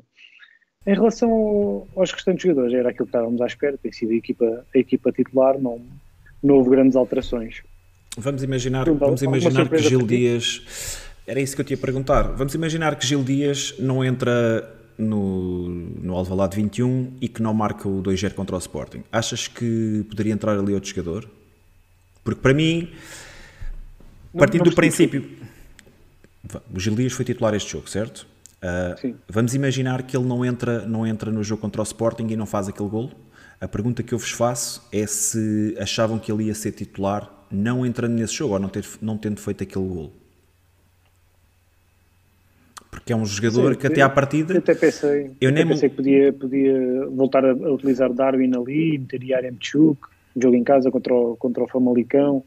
Em 0.86 0.96
relação 0.96 1.88
aos 1.96 2.12
restantes 2.12 2.44
jogadores, 2.44 2.74
era 2.74 2.90
aquilo 2.90 3.06
que 3.06 3.10
estávamos 3.10 3.40
à 3.42 3.46
espera, 3.46 3.78
tem 3.78 3.92
sido 3.92 4.12
a 4.14 4.16
equipa, 4.16 4.66
a 4.74 4.78
equipa 4.78 5.12
titular, 5.12 5.60
não, 5.60 5.80
não 6.42 6.56
houve 6.56 6.72
grandes 6.72 6.96
alterações. 6.96 7.62
Vamos 8.18 8.44
imaginar, 8.44 8.90
vamos 8.90 9.22
imaginar 9.22 9.70
que 9.70 9.78
Gil 9.78 10.06
Dias. 10.06 11.00
Era 11.26 11.40
isso 11.40 11.56
que 11.56 11.62
eu 11.62 11.66
te 11.66 11.72
ia 11.72 11.78
perguntar. 11.78 12.24
Vamos 12.34 12.56
imaginar 12.56 12.96
que 12.96 13.06
Gil 13.06 13.24
Dias 13.24 13.76
não 13.80 14.04
entra 14.04 14.68
no, 14.98 15.70
no 15.70 16.16
Alvalade 16.16 16.56
21 16.56 17.14
e 17.22 17.30
que 17.30 17.42
não 17.42 17.54
marca 17.54 17.88
o 17.88 18.02
2-0 18.02 18.34
contra 18.34 18.56
o 18.56 18.60
Sporting. 18.60 19.04
Achas 19.12 19.48
que 19.48 20.04
poderia 20.10 20.34
entrar 20.34 20.58
ali 20.58 20.74
outro 20.74 20.90
jogador? 20.90 21.30
Porque 22.24 22.42
para 22.42 22.54
mim, 22.54 22.90
partindo 24.38 24.64
do 24.64 24.76
princípio... 24.76 25.40
O 26.74 26.80
Gil 26.80 26.96
Dias 26.96 27.14
foi 27.14 27.24
titular 27.24 27.54
este 27.54 27.72
jogo, 27.72 27.88
certo? 27.88 28.26
Uh, 28.64 29.16
vamos 29.28 29.56
imaginar 29.56 30.04
que 30.04 30.16
ele 30.16 30.26
não 30.26 30.46
entra, 30.46 30.86
não 30.86 31.06
entra 31.06 31.32
no 31.32 31.44
jogo 31.44 31.62
contra 31.62 31.82
o 31.82 31.84
Sporting 31.84 32.28
e 32.30 32.36
não 32.36 32.46
faz 32.46 32.68
aquele 32.68 32.90
golo. 32.90 33.12
A 33.60 33.68
pergunta 33.68 34.04
que 34.04 34.14
eu 34.14 34.20
vos 34.20 34.32
faço 34.32 34.88
é 34.92 35.06
se 35.08 35.76
achavam 35.80 36.20
que 36.20 36.32
ele 36.32 36.46
ia 36.46 36.56
ser 36.56 36.72
titular 36.72 37.32
não 37.52 37.86
entrando 37.86 38.14
nesse 38.14 38.34
jogo 38.34 38.54
ou 38.54 38.60
não, 38.60 38.70
ter, 38.70 38.86
não 39.02 39.18
tendo 39.18 39.40
feito 39.40 39.64
aquele 39.64 39.86
golo. 39.86 40.14
Porque 42.90 43.14
é 43.14 43.16
um 43.16 43.26
jogador 43.26 43.74
Sim, 43.74 43.80
que 43.80 43.88
até 43.88 44.02
à 44.02 44.10
partida. 44.10 44.54
Eu 44.54 44.60
até 44.60 44.76
pensei, 44.76 45.32
eu 45.40 45.52
nem 45.52 45.68
pensei 45.68 45.90
que 45.90 45.96
podia, 45.96 46.34
podia 46.34 47.06
voltar 47.08 47.46
a, 47.46 47.54
utilizar 47.54 48.12
Darwin 48.12 48.52
ali, 48.56 48.98
meter 48.98 49.24
Yaremchuk, 49.24 50.02
jogo 50.36 50.56
em 50.56 50.64
casa 50.64 50.92
contra 50.92 51.14
o, 51.14 51.36
contra 51.36 51.64
o 51.64 51.68
Famalicão. 51.68 52.44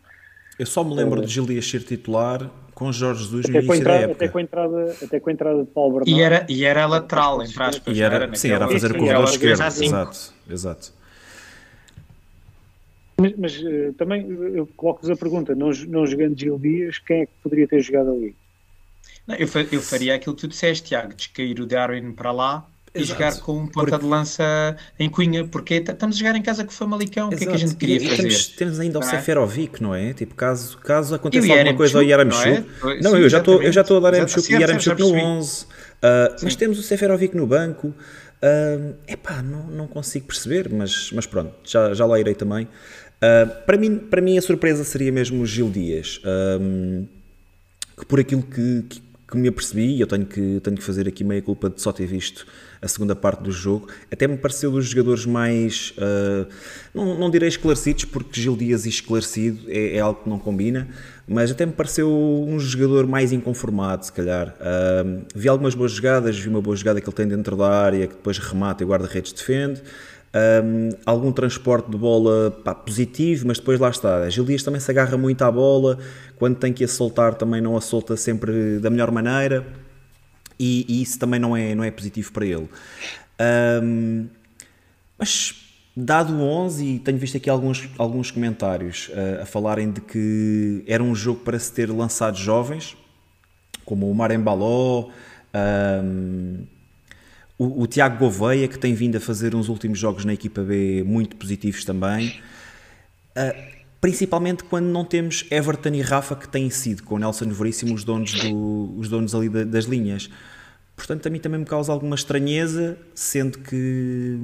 Eu 0.59 0.67
só 0.67 0.85
me 0.85 0.95
lembro 0.95 1.23
é. 1.23 1.25
de 1.25 1.33
Gil 1.33 1.47
Dias 1.47 1.69
ser 1.69 1.83
titular 1.83 2.51
com 2.75 2.93
Jorge 2.93 3.23
Jesus 3.23 3.49
no 3.49 3.57
início 3.57 3.75
entrada, 3.75 3.99
da 3.99 4.05
época. 4.05 4.25
Até 4.25 4.29
com 4.29 4.39
a 4.39 4.43
entrada, 4.43 4.97
até 5.03 5.21
com 5.21 5.31
a 5.31 5.33
entrada 5.33 5.65
de 5.65 5.71
Paulo 5.71 5.93
Bernardo. 5.99 6.11
E 6.11 6.23
era, 6.23 6.47
e 6.49 6.65
era 6.65 6.87
lateral, 6.87 7.43
entre 7.43 7.63
aspas. 7.63 7.97
E 7.97 8.03
era, 8.03 8.17
era 8.17 8.35
sim, 8.35 8.51
era 8.51 8.65
a 8.65 8.69
fazer 8.69 8.93
o 8.93 8.99
corredor 8.99 9.25
esquerdo. 9.25 9.63
Exato, 9.63 10.35
exato. 10.51 10.93
Mas, 13.17 13.37
mas 13.37 13.57
uh, 13.61 13.93
também 13.97 14.29
eu 14.29 14.69
coloco-vos 14.77 15.11
a 15.11 15.17
pergunta: 15.17 15.55
não, 15.55 15.71
não 15.89 16.07
jogando 16.07 16.39
Gil 16.39 16.59
Dias, 16.59 16.99
quem 16.99 17.23
é 17.23 17.27
que 17.27 17.33
poderia 17.43 17.69
ter 17.69 17.81
jogado 17.81 18.11
ali? 18.11 18.35
Não, 19.27 19.37
eu, 19.37 19.49
eu 19.73 19.81
faria 19.81 20.15
aquilo 20.15 20.35
que 20.35 20.43
tu 20.43 20.49
disseste, 20.49 20.89
Tiago, 20.89 21.15
descair 21.15 21.59
o 21.61 21.67
Darwin 21.67 22.13
para 22.13 22.33
lá 22.33 22.67
Exato. 22.95 22.99
e 23.03 23.05
jogar 23.05 23.41
com 23.41 23.59
um 23.59 23.67
ponta 23.67 23.91
porque... 23.91 24.05
de 24.05 24.11
lança 24.11 24.77
em 24.99 25.11
Cunha, 25.11 25.45
porque 25.45 25.75
estamos 25.75 26.15
a 26.15 26.19
jogar 26.19 26.37
em 26.37 26.43
casa 26.43 26.63
com 26.63 26.71
o 26.71 26.75
Famalicão, 26.75 27.29
Exato. 27.33 27.35
o 27.35 27.39
que 27.39 27.45
é 27.45 27.47
que 27.49 27.55
a 27.55 27.59
gente 27.59 27.75
queria 27.77 27.97
e, 27.97 28.09
fazer? 28.09 28.17
Temos, 28.17 28.47
temos 28.49 28.81
ainda 28.81 28.99
o 29.01 29.03
é? 29.03 29.07
Seferovic, 29.07 29.83
não 29.83 29.93
é? 29.93 30.13
Tipo, 30.13 30.37
caso, 30.37 30.79
caso 30.79 31.15
aconteça 31.17 31.53
alguma 31.53 31.75
coisa 31.75 31.99
ao 31.99 32.05
Yaramchuk, 32.05 32.65
não, 32.81 32.91
é? 32.91 33.01
não 33.01 33.11
Sim, 33.11 33.19
eu, 33.19 33.29
já 33.29 33.39
estou, 33.39 33.61
eu 33.61 33.73
já 33.73 33.81
estou 33.81 33.97
a 33.97 34.01
dar 34.01 34.15
Yaramchuk, 34.15 34.53
Yaramchuk 34.53 35.01
no 35.01 35.13
11, 35.13 35.65
uh, 35.65 35.67
mas 36.43 36.55
temos 36.55 36.79
o 36.79 36.83
Seferovic 36.83 37.37
no 37.37 37.49
banco, 37.49 37.89
uh, 37.89 38.95
epá, 39.09 39.43
não, 39.43 39.67
não 39.67 39.87
consigo 39.89 40.27
perceber, 40.27 40.71
mas, 40.71 41.11
mas 41.13 41.27
pronto, 41.27 41.53
já, 41.65 41.93
já 41.95 42.07
lá 42.07 42.21
irei 42.21 42.37
também. 42.37 42.69
Uh, 43.17 43.65
para, 43.67 43.77
mim, 43.77 43.99
para 43.99 44.21
mim 44.21 44.39
a 44.39 44.43
surpresa 44.43 44.85
seria 44.85 45.11
mesmo 45.11 45.43
o 45.43 45.47
Gil 45.47 45.69
Dias, 45.69 46.21
um, 46.61 47.07
que 47.99 48.07
por 48.07 48.21
aquilo 48.21 48.43
que, 48.43 48.85
que, 48.89 49.03
que 49.31 49.37
me 49.37 49.49
apercebi, 49.49 49.97
e 49.97 50.01
eu 50.01 50.07
tenho 50.07 50.27
que, 50.27 50.61
tenho 50.61 50.77
que 50.77 50.85
fazer 50.85 51.09
aqui 51.09 51.25
meia 51.25 51.43
culpa 51.43 51.69
de 51.69 51.83
só 51.83 51.91
ter 51.91 52.07
visto 52.07 52.47
a 52.85 52.89
segunda 52.89 53.17
parte 53.17 53.43
do 53.43 53.51
jogo, 53.51 53.89
até 54.13 54.29
me 54.29 54.37
pareceu 54.37 54.71
dos 54.71 54.87
jogadores 54.87 55.25
mais, 55.25 55.95
uh, 55.97 56.47
não, 56.95 57.19
não 57.19 57.31
direi 57.31 57.49
esclarecidos, 57.49 58.05
porque 58.05 58.39
Gil 58.39 58.55
Dias 58.55 58.85
esclarecido 58.85 59.59
é, 59.69 59.97
é, 59.97 60.01
algo 60.01 60.23
que 60.23 60.29
não 60.29 60.39
combina, 60.39 60.87
mas 61.27 61.51
até 61.51 61.65
me 61.65 61.73
pareceu 61.73 62.11
um 62.11 62.61
jogador 62.61 63.07
mais 63.07 63.33
inconformado, 63.33 64.05
se 64.05 64.13
calhar. 64.13 64.55
Uh, 64.61 65.25
vi 65.35 65.49
algumas 65.49 65.75
boas 65.75 65.93
jogadas, 65.93 66.39
vi 66.39 66.49
uma 66.51 66.61
boa 66.61 66.77
jogada 66.77 67.01
que 67.01 67.09
ele 67.09 67.17
tem 67.17 67.27
dentro 67.27 67.57
da 67.57 67.71
área, 67.71 68.07
que 68.07 68.15
depois 68.15 68.37
remata 68.37 68.83
e 68.83 68.87
o 68.87 68.89
guarda-redes 68.91 69.33
defende. 69.33 69.83
Um, 70.37 70.91
algum 71.07 71.31
transporte 71.31 71.89
de 71.89 71.97
bola 71.97 72.51
pá, 72.51 72.75
positivo, 72.75 73.47
mas 73.47 73.59
depois 73.59 73.81
lá 73.81 73.89
está. 73.89 74.25
A 74.25 74.29
Gil 74.29 74.45
Dias 74.45 74.63
também 74.63 74.81
se 74.81 74.91
agarra 74.91 75.17
muito 75.17 75.41
à 75.43 75.51
bola, 75.51 75.97
quando 76.37 76.57
tem 76.57 76.73
que 76.73 76.85
a 76.85 76.89
soltar 76.89 77.35
também 77.35 77.63
não 77.63 77.77
a 77.77 77.81
solta 77.81 78.17
sempre 78.17 78.79
da 78.79 78.91
melhor 78.91 79.11
maneira 79.11 79.65
e, 80.65 80.87
e 80.89 81.03
isso 81.03 81.19
também 81.19 81.39
não 81.39 81.55
é, 81.55 81.75
não 81.75 81.85
é 81.85 81.91
positivo 81.91 82.33
para 82.33 82.47
ele. 82.47 82.69
Um, 83.83 84.27
mas 85.19 85.55
dado 85.95 86.35
o 86.35 86.41
11, 86.41 86.85
e 86.87 86.99
tenho 86.99 87.19
visto 87.19 87.37
aqui 87.37 87.51
alguns, 87.51 87.89
alguns 87.99 88.31
comentários 88.31 89.11
uh, 89.11 89.43
a 89.43 89.47
falarem 89.47 89.93
de 89.93 90.01
que 90.01 90.83
era 90.87 91.03
um 91.03 91.15
jogo 91.15 91.41
para 91.41 91.59
se 91.59 91.71
ter 91.71 91.91
lançado 91.91 92.39
jovens, 92.39 92.97
como 93.85 94.11
o 94.11 94.15
Marembaló, 94.15 95.11
um, 96.03 96.65
o, 97.59 97.83
o, 97.83 97.87
Tiago 97.87 98.19
Gouveia, 98.19 98.67
que 98.67 98.79
tem 98.79 98.95
vindo 98.95 99.17
a 99.17 99.21
fazer 99.21 99.55
uns 99.55 99.69
últimos 99.69 99.99
jogos 99.99 100.25
na 100.25 100.33
equipa 100.33 100.63
B 100.63 101.05
muito 101.05 101.37
positivos 101.37 101.85
também. 101.85 102.41
Uh, 103.37 103.75
principalmente 104.01 104.65
quando 104.65 104.87
não 104.87 105.05
temos 105.05 105.47
Everton 105.51 105.91
e 105.91 106.01
Rafa, 106.01 106.35
que 106.35 106.49
têm 106.49 106.71
sido, 106.71 107.03
com 107.03 107.17
o 107.17 107.19
Nelson 107.19 107.51
Veríssimo, 107.51 107.95
os 107.95 108.03
donos, 108.03 108.33
do, 108.33 108.95
os 108.99 109.09
donos 109.09 109.35
ali 109.35 109.49
das 109.49 109.85
linhas. 109.85 110.31
Portanto, 110.97 111.27
a 111.27 111.31
mim 111.31 111.39
também 111.41 111.61
me 111.61 111.67
causa 111.67 111.93
alguma 111.93 112.15
estranheza, 112.15 112.97
sendo 113.15 113.59
que 113.59 114.39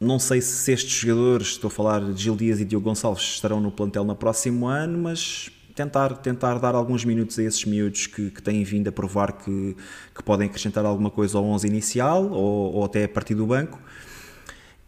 não 0.00 0.18
sei 0.18 0.40
se 0.40 0.72
estes 0.72 0.92
jogadores, 0.92 1.48
estou 1.48 1.68
a 1.68 1.70
falar 1.70 2.00
de 2.12 2.22
Gil 2.22 2.36
Dias 2.36 2.60
e 2.60 2.64
Diogo 2.64 2.84
Gonçalves, 2.84 3.22
estarão 3.22 3.60
no 3.60 3.70
plantel 3.70 4.04
no 4.04 4.16
próximo 4.16 4.66
ano, 4.66 4.98
mas 4.98 5.50
tentar, 5.74 6.16
tentar 6.18 6.58
dar 6.58 6.74
alguns 6.74 7.04
minutos 7.04 7.38
a 7.38 7.42
esses 7.42 7.64
miúdos 7.64 8.06
que, 8.06 8.30
que 8.30 8.42
têm 8.42 8.62
vindo 8.64 8.88
a 8.88 8.92
provar 8.92 9.32
que, 9.32 9.76
que 10.14 10.22
podem 10.22 10.46
acrescentar 10.48 10.84
alguma 10.84 11.10
coisa 11.10 11.38
ao 11.38 11.44
11 11.44 11.66
inicial 11.66 12.30
ou, 12.30 12.74
ou 12.74 12.84
até 12.84 13.04
a 13.04 13.08
partir 13.08 13.34
do 13.34 13.46
banco. 13.46 13.80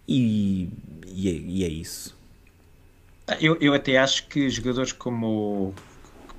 E, 0.08 0.68
e, 1.06 1.28
é, 1.28 1.32
e 1.32 1.64
é 1.64 1.68
isso. 1.68 2.16
Eu, 3.40 3.56
eu 3.60 3.74
até 3.74 3.98
acho 3.98 4.28
que 4.28 4.48
jogadores 4.48 4.92
como 4.92 5.74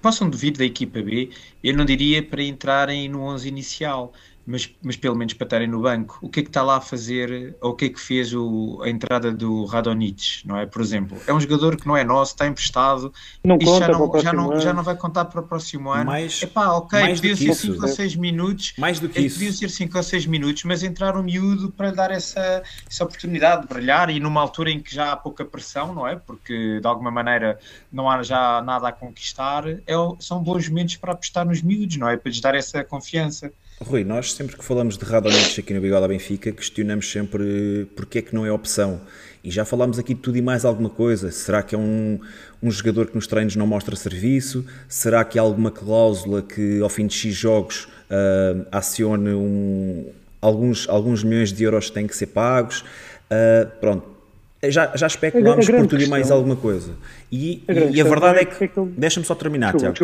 possam 0.02 0.32
vir 0.32 0.52
da 0.52 0.64
equipa 0.64 1.02
B, 1.02 1.30
eu 1.62 1.76
não 1.76 1.84
diria 1.84 2.24
para 2.24 2.42
entrarem 2.42 3.10
no 3.10 3.22
11 3.24 3.48
inicial, 3.48 4.14
mas, 4.48 4.74
mas 4.82 4.96
pelo 4.96 5.16
menos 5.16 5.34
para 5.34 5.46
estarem 5.46 5.68
no 5.68 5.82
banco. 5.82 6.18
O 6.22 6.30
que 6.30 6.40
é 6.40 6.44
que 6.44 6.50
está 6.50 6.64
lá 6.64 6.78
a 6.78 6.82
fazer, 6.82 7.58
ou 7.62 7.72
o 7.72 7.76
que 7.76 7.86
é 7.86 7.90
que 7.90 8.00
fez 8.00 8.34
o, 8.34 8.82
a 8.82 8.90
entrada 8.90 9.30
do 9.30 9.66
Radonich, 9.66 10.48
não 10.48 10.58
é? 10.58 10.66
Por 10.66 10.82
exemplo, 10.82 11.18
é 11.28 11.34
um 11.34 11.40
jogador 11.40 11.76
que 11.76 11.86
não 11.86 11.98
é 11.98 12.04
nosso, 12.06 12.32
está 12.32 12.48
emprestado, 12.48 13.14
não 13.44 13.60
conta 13.60 13.86
já, 13.86 13.92
não, 13.92 14.20
já, 14.22 14.34
não, 14.34 14.60
já 14.62 14.74
não 14.74 14.84
vai 14.84 14.96
contar 14.96 15.26
para 15.26 15.42
o 15.42 15.44
próximo 15.44 15.92
ano. 15.92 16.06
Mais, 16.06 16.42
Epá, 16.42 16.72
ok, 16.72 16.98
mais 16.98 17.20
podiam 17.20 17.36
ser 17.36 17.54
5 17.54 17.82
ou 17.82 17.88
6 17.90 18.16
minutos, 18.16 18.74
mais 18.78 19.02
do 19.02 19.10
que 19.10 19.20
é, 19.20 19.22
isso. 19.24 19.36
podiam 19.36 19.54
ser 19.54 19.70
5 19.70 19.98
ou 19.98 20.04
6 20.04 20.26
minutos, 20.28 20.64
mas 20.64 20.82
entrar 20.82 21.18
um 21.18 21.24
miúdo 21.24 21.70
para 21.70 21.92
dar 21.92 22.12
essa, 22.12 22.64
essa 22.90 23.04
oportunidade 23.04 23.64
de 23.64 23.68
brilhar 23.68 24.10
e 24.10 24.18
numa 24.18 24.40
altura 24.40 24.72
em 24.72 24.80
que 24.80 24.96
já 24.96 25.12
há 25.12 25.18
pouca 25.18 25.44
pressão, 25.44 25.94
não 25.94 26.08
é? 26.08 26.16
Porque 26.16 26.80
de 26.80 26.88
alguma 26.88 27.12
maneira 27.12 27.60
não 27.92 28.10
há 28.10 28.24
já 28.24 28.62
nada 28.62 28.88
a 28.88 28.92
conquistar, 28.94 29.68
é, 29.68 29.94
são 30.22 30.42
bons 30.42 30.70
momentos 30.70 30.96
para 30.96 31.12
apostar 31.12 31.46
nos 31.46 31.62
miúdos, 31.62 31.98
não 31.98 32.08
é? 32.08 32.16
Para 32.16 32.30
lhes 32.30 32.40
dar 32.40 32.56
essa 32.56 32.82
confiança. 32.82 33.52
Rui, 33.80 34.04
nós 34.04 34.34
sempre 34.34 34.58
que 34.58 34.64
falamos 34.64 34.98
de 34.98 35.06
Radonjic 35.06 35.60
aqui 35.60 35.72
no 35.72 35.80
Bigode 35.80 36.08
Benfica, 36.08 36.52
questionamos 36.52 37.12
sempre 37.12 37.88
porque 37.96 38.18
é 38.18 38.22
que 38.24 38.34
não 38.34 38.44
é 38.44 38.52
opção. 38.52 39.00
E 39.44 39.52
já 39.52 39.64
falámos 39.64 40.00
aqui 40.00 40.16
de 40.16 40.20
tudo 40.20 40.36
e 40.36 40.42
mais 40.42 40.66
alguma 40.66 40.90
coisa. 40.90 41.30
Será 41.32 41.62
que 41.62 41.76
é 41.76 41.78
um, 41.78 42.20
um 42.62 42.72
jogador 42.72 43.06
que 43.06 43.14
nos 43.14 43.28
treinos 43.28 43.56
não 43.56 43.68
mostra 43.68 43.96
serviço? 43.96 44.66
Será 44.90 45.24
que 45.24 45.38
há 45.38 45.44
alguma 45.44 45.70
cláusula 45.70 46.42
que 46.42 46.82
ao 46.82 46.90
fim 46.90 47.06
de 47.06 47.14
X 47.14 47.36
jogos 47.36 47.88
uh, 48.10 48.66
acione 48.72 49.30
um, 49.30 50.10
alguns, 50.42 50.90
alguns 50.90 51.24
milhões 51.24 51.54
de 51.54 51.64
euros 51.64 51.86
que 51.86 51.94
têm 51.94 52.08
que 52.08 52.18
ser 52.18 52.28
pagos? 52.28 52.82
Uh, 52.82 53.70
pronto, 53.80 54.17
já, 54.64 54.92
já 54.96 55.08
especulámos 55.08 55.66
por 55.66 55.88
tudo 55.88 56.02
e 56.02 56.08
mais 56.08 56.32
alguma 56.32 56.56
coisa. 56.56 56.94
E 57.32 57.64
a, 57.68 57.74
e 57.74 58.02
a 58.02 58.04
verdade 58.04 58.40
é, 58.40 58.42
é 58.42 58.46
que. 58.46 58.64
É 58.64 58.68
que 58.68 58.82
Deixa-me 58.98 59.26
só 59.26 59.36
terminar, 59.36 59.76
Tiago. 59.76 59.96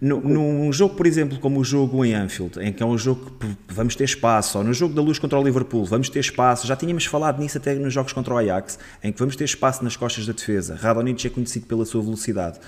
No, 0.00 0.20
num 0.20 0.72
jogo, 0.72 0.94
por 0.94 1.06
exemplo, 1.06 1.38
como 1.38 1.60
o 1.60 1.64
jogo 1.64 2.04
em 2.04 2.14
Anfield, 2.14 2.60
em 2.60 2.72
que 2.72 2.82
é 2.82 2.86
um 2.86 2.98
jogo 2.98 3.32
que 3.40 3.74
vamos 3.74 3.96
ter 3.96 4.04
espaço, 4.04 4.58
ou 4.58 4.64
no 4.64 4.74
jogo 4.74 4.94
da 4.94 5.00
luz 5.00 5.18
contra 5.18 5.38
o 5.38 5.42
Liverpool, 5.42 5.84
vamos 5.84 6.08
ter 6.08 6.20
espaço. 6.20 6.66
Já 6.66 6.76
tínhamos 6.76 7.06
falado 7.06 7.40
nisso 7.40 7.56
até 7.56 7.74
nos 7.74 7.94
jogos 7.94 8.12
contra 8.12 8.34
o 8.34 8.38
Ajax, 8.38 8.78
em 9.02 9.10
que 9.10 9.18
vamos 9.18 9.36
ter 9.36 9.44
espaço 9.44 9.82
nas 9.82 9.96
costas 9.96 10.26
da 10.26 10.32
defesa. 10.32 10.74
Radonjic 10.74 11.26
é 11.26 11.30
conhecido 11.30 11.66
pela 11.66 11.86
sua 11.86 12.02
velocidade. 12.02 12.58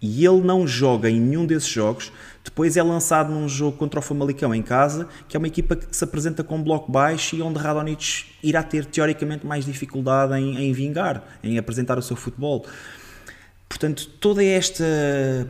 E 0.00 0.24
ele 0.24 0.42
não 0.42 0.66
joga 0.66 1.08
em 1.08 1.18
nenhum 1.18 1.46
desses 1.46 1.68
jogos 1.68 2.12
depois 2.44 2.76
é 2.76 2.82
lançado 2.82 3.32
num 3.32 3.48
jogo 3.48 3.78
contra 3.78 3.98
o 3.98 4.02
Famalicão 4.02 4.54
em 4.54 4.60
casa, 4.60 5.08
que 5.26 5.34
é 5.34 5.38
uma 5.38 5.48
equipa 5.48 5.74
que 5.74 5.96
se 5.96 6.04
apresenta 6.04 6.44
com 6.44 6.62
bloco 6.62 6.92
baixo 6.92 7.34
e 7.34 7.40
onde 7.40 7.58
Radonjic 7.58 8.26
irá 8.42 8.62
ter 8.62 8.84
teoricamente 8.84 9.46
mais 9.46 9.64
dificuldade 9.64 10.34
em, 10.34 10.68
em 10.68 10.72
vingar, 10.72 11.24
em 11.42 11.56
apresentar 11.56 11.98
o 11.98 12.02
seu 12.02 12.14
futebol. 12.14 12.66
Portanto, 13.74 14.06
toda 14.20 14.42
esta 14.44 14.84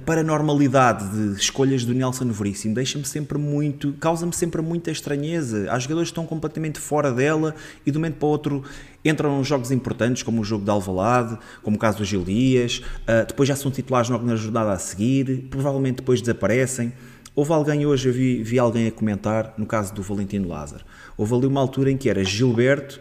paranormalidade 0.07 1.11
de 1.11 1.39
escolhas 1.39 1.85
do 1.85 1.93
Nelson 1.93 2.33
Veríssimo 2.33 2.75
deixa-me 2.75 3.05
sempre 3.05 3.37
muito, 3.37 3.93
causa-me 4.01 4.35
sempre 4.35 4.63
muita 4.63 4.91
estranheza. 4.91 5.71
Há 5.71 5.79
jogadores 5.79 6.09
que 6.09 6.13
estão 6.13 6.25
completamente 6.25 6.81
fora 6.81 7.13
dela 7.13 7.55
e 7.85 7.91
de 7.91 7.99
um 7.99 8.01
momento 8.01 8.17
para 8.17 8.27
o 8.27 8.31
outro 8.31 8.65
entram 9.05 9.37
nos 9.37 9.47
jogos 9.47 9.71
importantes, 9.71 10.23
como 10.23 10.41
o 10.41 10.45
jogo 10.45 10.65
de 10.65 10.71
Alvalade, 10.71 11.39
como 11.63 11.77
o 11.77 11.79
caso 11.79 11.99
do 11.99 12.05
Gil 12.07 12.25
Dias, 12.25 12.79
uh, 13.03 13.27
depois 13.29 13.47
já 13.47 13.55
são 13.55 13.71
titulares 13.71 14.09
na 14.09 14.37
jornada 14.37 14.73
a 14.73 14.79
seguir, 14.79 15.47
provavelmente 15.51 15.97
depois 15.97 16.23
desaparecem. 16.23 16.95
Houve 17.37 17.53
alguém 17.53 17.85
hoje, 17.85 18.09
eu 18.09 18.15
vi, 18.15 18.43
vi 18.43 18.59
alguém 18.59 18.87
a 18.87 18.91
comentar, 18.91 19.53
no 19.59 19.67
caso 19.67 19.93
do 19.93 20.03
Valentino 20.03 20.49
Lázaro, 20.49 20.83
houve 21.15 21.35
ali 21.35 21.47
uma 21.47 21.61
altura 21.61 21.91
em 21.91 21.99
que 21.99 22.09
era 22.09 22.25
Gilberto, 22.25 22.99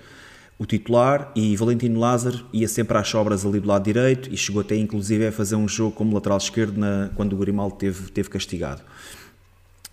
o 0.64 0.66
titular, 0.66 1.32
e 1.36 1.56
Valentino 1.56 2.00
Lázaro 2.00 2.46
ia 2.54 2.68
sempre 2.68 2.98
às 2.98 3.08
sobras 3.08 3.46
ali 3.46 3.60
do 3.60 3.68
lado 3.68 3.84
direito 3.84 4.34
e 4.34 4.38
chegou 4.38 4.62
até 4.62 4.76
inclusive 4.76 5.28
a 5.28 5.32
fazer 5.32 5.56
um 5.56 5.68
jogo 5.68 5.92
como 5.92 6.14
lateral 6.14 6.38
esquerdo 6.38 6.78
na, 6.78 7.10
quando 7.16 7.34
o 7.34 7.38
Grimaldo 7.38 7.76
teve, 7.76 8.10
teve 8.12 8.30
castigado. 8.30 8.82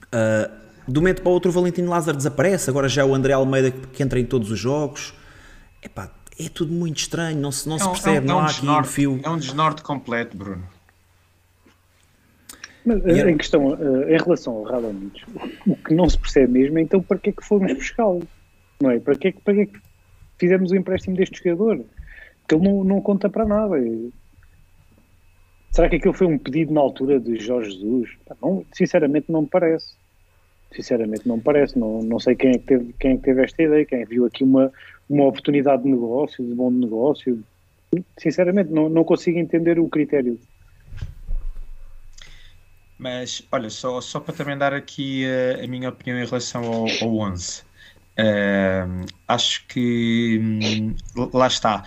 Uh, 0.06 0.50
De 0.86 0.98
um 0.98 1.02
momento 1.02 1.22
para 1.22 1.30
o 1.30 1.32
outro 1.32 1.50
o 1.50 1.52
Valentino 1.52 1.90
Lázaro 1.90 2.16
desaparece, 2.16 2.70
agora 2.70 2.88
já 2.88 3.02
é 3.02 3.04
o 3.04 3.14
André 3.14 3.32
Almeida 3.32 3.70
que 3.70 4.02
entra 4.02 4.18
em 4.18 4.24
todos 4.24 4.50
os 4.50 4.58
jogos. 4.58 5.12
Epá, 5.82 6.10
é 6.38 6.48
tudo 6.48 6.72
muito 6.72 6.98
estranho, 6.98 7.38
não 7.38 7.50
se, 7.50 7.68
não 7.68 7.76
é 7.76 7.82
um, 7.82 7.82
se 7.82 7.90
percebe, 7.90 8.16
é 8.16 8.20
um, 8.20 8.24
não 8.34 8.38
há 8.38 8.46
aqui 8.46 8.66
um 8.66 8.84
fio. 8.84 9.20
É 9.22 9.28
um 9.28 9.38
desnorte 9.38 9.82
completo, 9.82 10.36
Bruno. 10.36 10.62
Mas, 12.84 13.04
em 13.04 13.36
questão, 13.36 13.74
eh, 13.74 14.14
em 14.14 14.18
relação 14.18 14.54
ao 14.54 14.62
Radonjic, 14.62 15.22
o 15.66 15.76
que 15.76 15.94
não 15.94 16.08
se 16.08 16.18
percebe 16.18 16.52
mesmo 16.52 16.78
é 16.78 16.82
então 16.82 17.02
para 17.02 17.18
que 17.18 17.30
é 17.30 17.32
que 17.32 17.44
fomos 17.44 17.72
buscá-lo? 17.74 18.22
Não 18.80 18.90
é? 18.90 18.98
Para 18.98 19.16
que 19.16 19.28
é 19.28 19.32
que, 19.32 19.40
para 19.40 19.54
que, 19.54 19.60
é 19.60 19.66
que 19.66 19.89
fizemos 20.40 20.72
o 20.72 20.76
empréstimo 20.76 21.14
deste 21.14 21.38
jogador? 21.44 21.84
Que 22.48 22.54
ele 22.54 22.64
não, 22.66 22.82
não 22.82 23.00
conta 23.00 23.28
para 23.28 23.44
nada. 23.44 23.76
Será 25.70 25.88
que 25.88 25.96
aquilo 25.96 26.14
foi 26.14 26.26
um 26.26 26.38
pedido 26.38 26.72
na 26.72 26.80
altura 26.80 27.20
de 27.20 27.36
Jorge 27.36 27.72
Jesus? 27.72 28.10
Não, 28.42 28.64
sinceramente 28.72 29.30
não 29.30 29.42
me 29.42 29.48
parece. 29.48 29.94
Sinceramente 30.72 31.28
não 31.28 31.36
me 31.36 31.42
parece. 31.42 31.78
Não, 31.78 32.02
não 32.02 32.18
sei 32.18 32.34
quem 32.34 32.50
é, 32.50 32.54
que 32.54 32.66
teve, 32.66 32.94
quem 32.98 33.12
é 33.12 33.16
que 33.16 33.22
teve 33.22 33.44
esta 33.44 33.62
ideia, 33.62 33.84
quem 33.84 34.04
viu 34.04 34.24
aqui 34.24 34.42
uma, 34.42 34.72
uma 35.08 35.26
oportunidade 35.26 35.82
de 35.82 35.90
negócio, 35.90 36.44
de 36.44 36.54
bom 36.54 36.70
negócio. 36.70 37.40
Sinceramente 38.18 38.72
não, 38.72 38.88
não 38.88 39.04
consigo 39.04 39.38
entender 39.38 39.78
o 39.78 39.88
critério. 39.88 40.40
Mas, 42.98 43.42
olha, 43.50 43.70
só, 43.70 44.00
só 44.00 44.20
para 44.20 44.34
também 44.34 44.58
dar 44.58 44.74
aqui 44.74 45.24
a, 45.24 45.64
a 45.64 45.66
minha 45.66 45.88
opinião 45.88 46.18
em 46.18 46.26
relação 46.26 46.64
ao, 46.64 46.86
ao 47.00 47.16
11. 47.16 47.62
Uh, 48.20 49.06
acho 49.26 49.66
que 49.66 50.38
hum, 50.42 50.94
lá 51.32 51.46
está 51.46 51.84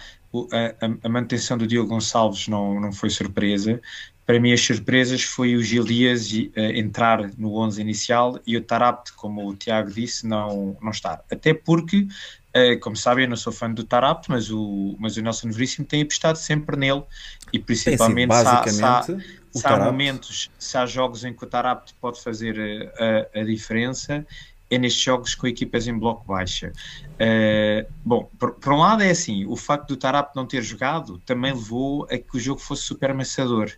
a, 0.52 1.06
a, 1.06 1.10
manutenção 1.10 1.58
do 1.58 1.68
Diogo 1.68 1.90
Gonçalves 1.90 2.48
não, 2.48 2.80
não 2.80 2.92
foi 2.92 3.10
surpresa. 3.10 3.80
Para 4.26 4.40
mim, 4.40 4.54
as 4.54 4.62
surpresas 4.62 5.22
foi 5.22 5.56
o 5.56 5.62
Gil 5.62 5.84
Dias 5.84 6.32
uh, 6.32 6.60
entrar 6.76 7.30
no 7.38 7.56
11 7.58 7.82
inicial 7.82 8.40
e 8.48 8.58
o 8.58 8.62
Tarapte, 8.62 9.14
como 9.14 9.48
o 9.48 9.56
Tiago 9.56 9.92
disse, 9.92 10.26
não, 10.26 10.78
não 10.82 10.92
estar. 10.92 11.24
Até 11.30 11.54
porque, 11.54 12.08
uh, 12.56 12.80
como 12.80 12.96
sabem, 12.96 13.26
eu 13.26 13.30
não 13.30 13.36
sou 13.36 13.54
fã 13.54 13.70
do 13.70 13.84
Tarapte, 13.84 14.32
mas 14.32 14.50
o, 14.50 14.96
mas 14.98 15.18
o 15.18 15.22
Nelson 15.22 15.52
Veríssimo 15.52 15.86
tem 15.86 16.02
apostado 16.02 16.38
sempre 16.38 16.78
nele 16.78 17.04
e 17.52 17.60
principalmente 17.60 18.34
sim, 18.34 18.44
basicamente, 18.44 18.76
se, 18.76 18.84
há, 18.84 19.02
se, 19.04 19.60
se 19.60 19.68
há 19.68 19.78
momentos, 19.78 20.50
se 20.58 20.78
há 20.78 20.86
jogos 20.86 21.26
em 21.26 21.34
que 21.34 21.44
o 21.44 21.48
Tarapte 21.48 21.94
pode 22.02 22.24
fazer 22.24 22.58
a, 22.98 23.38
a, 23.38 23.42
a 23.42 23.44
diferença, 23.44 24.26
é 24.70 24.78
nestes 24.78 25.04
jogos 25.04 25.36
com 25.36 25.48
equipas 25.48 25.88
em 25.88 25.98
bloco 25.98 26.26
baixa. 26.26 26.72
Uh, 27.14 27.88
bom, 28.04 28.30
por, 28.40 28.54
por, 28.54 28.74
um 28.74 28.78
lado 28.78 29.04
é 29.04 29.12
assim, 29.12 29.46
o 29.46 29.56
facto 29.56 29.90
do 29.90 29.98
Tarap 29.98 30.36
não 30.36 30.46
ter 30.46 30.62
jogado 30.64 31.20
também 31.26 31.54
levou 31.54 32.06
a 32.06 32.18
que 32.18 32.36
o 32.36 32.40
jogo 32.40 32.60
fosse 32.60 32.84
super 32.84 33.12
amassador, 33.12 33.72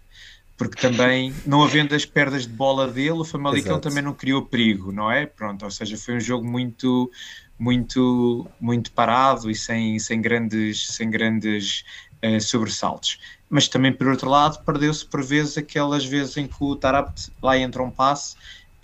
porque 0.57 0.79
também, 0.79 1.33
não 1.45 1.63
havendo 1.63 1.93
as 1.93 2.05
perdas 2.05 2.43
de 2.43 2.53
bola 2.53 2.87
dele, 2.87 3.11
o 3.11 3.25
Famalicão 3.25 3.73
Exato. 3.73 3.89
também 3.89 4.03
não 4.03 4.13
criou 4.13 4.41
perigo, 4.41 4.91
não 4.91 5.11
é? 5.11 5.25
Pronto, 5.25 5.65
ou 5.65 5.71
seja, 5.71 5.97
foi 5.97 6.15
um 6.15 6.19
jogo 6.19 6.47
muito 6.47 7.11
muito 7.57 8.45
muito 8.59 8.91
parado 8.91 9.49
e 9.49 9.55
sem, 9.55 9.97
sem 9.97 10.21
grandes, 10.21 10.87
sem 10.87 11.09
grandes 11.09 11.85
uh, 12.23 12.39
sobressaltos. 12.41 13.19
Mas 13.49 13.67
também, 13.67 13.93
por 13.93 14.07
outro 14.07 14.29
lado, 14.29 14.63
perdeu-se 14.65 15.05
por 15.05 15.23
vezes 15.23 15.57
aquelas 15.57 16.05
vezes 16.05 16.35
em 16.37 16.47
que 16.47 16.55
o 16.59 16.75
Tarap 16.75 17.15
lá 17.41 17.57
entra 17.57 17.83
um 17.83 17.91
passe 17.91 18.35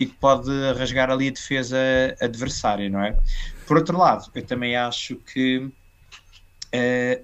e 0.02 0.06
que 0.06 0.14
pode 0.14 0.50
rasgar 0.76 1.10
ali 1.10 1.28
a 1.28 1.30
defesa 1.30 1.78
adversária, 2.20 2.90
não 2.90 3.00
é? 3.00 3.16
Por 3.66 3.76
outro 3.76 3.96
lado, 3.96 4.28
eu 4.34 4.44
também 4.44 4.74
acho 4.74 5.14
que 5.14 5.58
uh, 5.58 5.72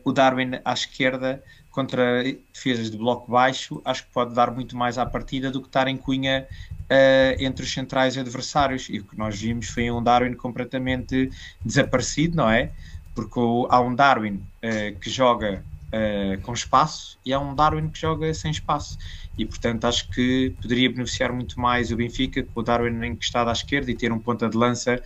o 0.05 0.13
Darwin 0.13 0.61
à 0.65 0.73
esquerda 0.73 1.43
contra 1.73 2.23
defesas 2.53 2.89
de 2.89 2.97
bloco 2.97 3.31
baixo, 3.31 3.83
acho 3.85 4.05
que 4.05 4.13
pode 4.13 4.33
dar 4.33 4.53
muito 4.53 4.77
mais 4.77 4.97
à 4.97 5.05
partida 5.05 5.51
do 5.51 5.61
que 5.61 5.67
estar 5.67 5.89
em 5.89 5.97
cunha 5.97 6.47
uh, 6.73 7.43
entre 7.43 7.65
os 7.65 7.73
centrais 7.73 8.17
adversários. 8.17 8.89
E 8.89 9.01
o 9.01 9.05
que 9.05 9.19
nós 9.19 9.41
vimos 9.41 9.69
foi 9.69 9.91
um 9.91 10.01
Darwin 10.03 10.35
completamente 10.35 11.31
desaparecido, 11.65 12.37
não 12.37 12.49
é? 12.49 12.71
Porque 13.13 13.41
há 13.71 13.81
um 13.81 13.93
Darwin 13.93 14.35
uh, 14.37 14.99
que 15.01 15.11
joga 15.11 15.65
uh, 15.89 16.41
com 16.43 16.53
espaço 16.53 17.19
e 17.25 17.33
há 17.33 17.41
um 17.41 17.55
Darwin 17.55 17.89
que 17.89 17.99
joga 17.99 18.33
sem 18.35 18.51
espaço 18.51 18.99
e 19.37 19.45
portanto 19.45 19.85
acho 19.85 20.11
que 20.11 20.55
poderia 20.61 20.91
beneficiar 20.91 21.33
muito 21.33 21.61
mais 21.61 21.91
o 21.91 21.97
Benfica 21.97 22.43
com 22.43 22.61
o 22.61 22.63
Darwin 22.63 23.05
encostado 23.07 23.49
à 23.49 23.53
esquerda 23.53 23.91
e 23.91 23.95
ter 23.95 24.13
um 24.13 24.19
ponta 24.19 24.49
de 24.49 24.57
lança 24.57 25.03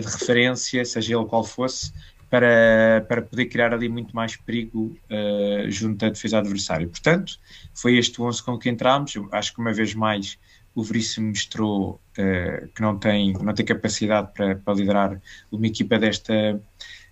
de 0.00 0.06
referência, 0.06 0.84
seja 0.84 1.16
ele 1.16 1.24
qual 1.26 1.44
fosse, 1.44 1.92
para, 2.28 3.04
para 3.08 3.22
poder 3.22 3.46
criar 3.46 3.72
ali 3.72 3.88
muito 3.88 4.14
mais 4.14 4.36
perigo 4.36 4.98
uh, 5.08 5.70
junto 5.70 6.04
à 6.04 6.08
defesa 6.08 6.38
adversária. 6.38 6.86
Portanto, 6.88 7.38
foi 7.72 7.96
este 7.96 8.20
11 8.20 8.42
com 8.42 8.58
que 8.58 8.68
entramos. 8.68 9.14
Acho 9.30 9.54
que 9.54 9.60
uma 9.60 9.72
vez 9.72 9.94
mais 9.94 10.36
o 10.74 10.82
Veríssimo 10.82 11.28
mostrou 11.28 12.00
uh, 12.18 12.68
que 12.74 12.82
não 12.82 12.98
tem, 12.98 13.32
não 13.34 13.54
tem 13.54 13.64
capacidade 13.64 14.32
para, 14.34 14.56
para 14.56 14.74
liderar 14.74 15.20
uma 15.52 15.66
equipa 15.66 15.96
desta, 15.96 16.60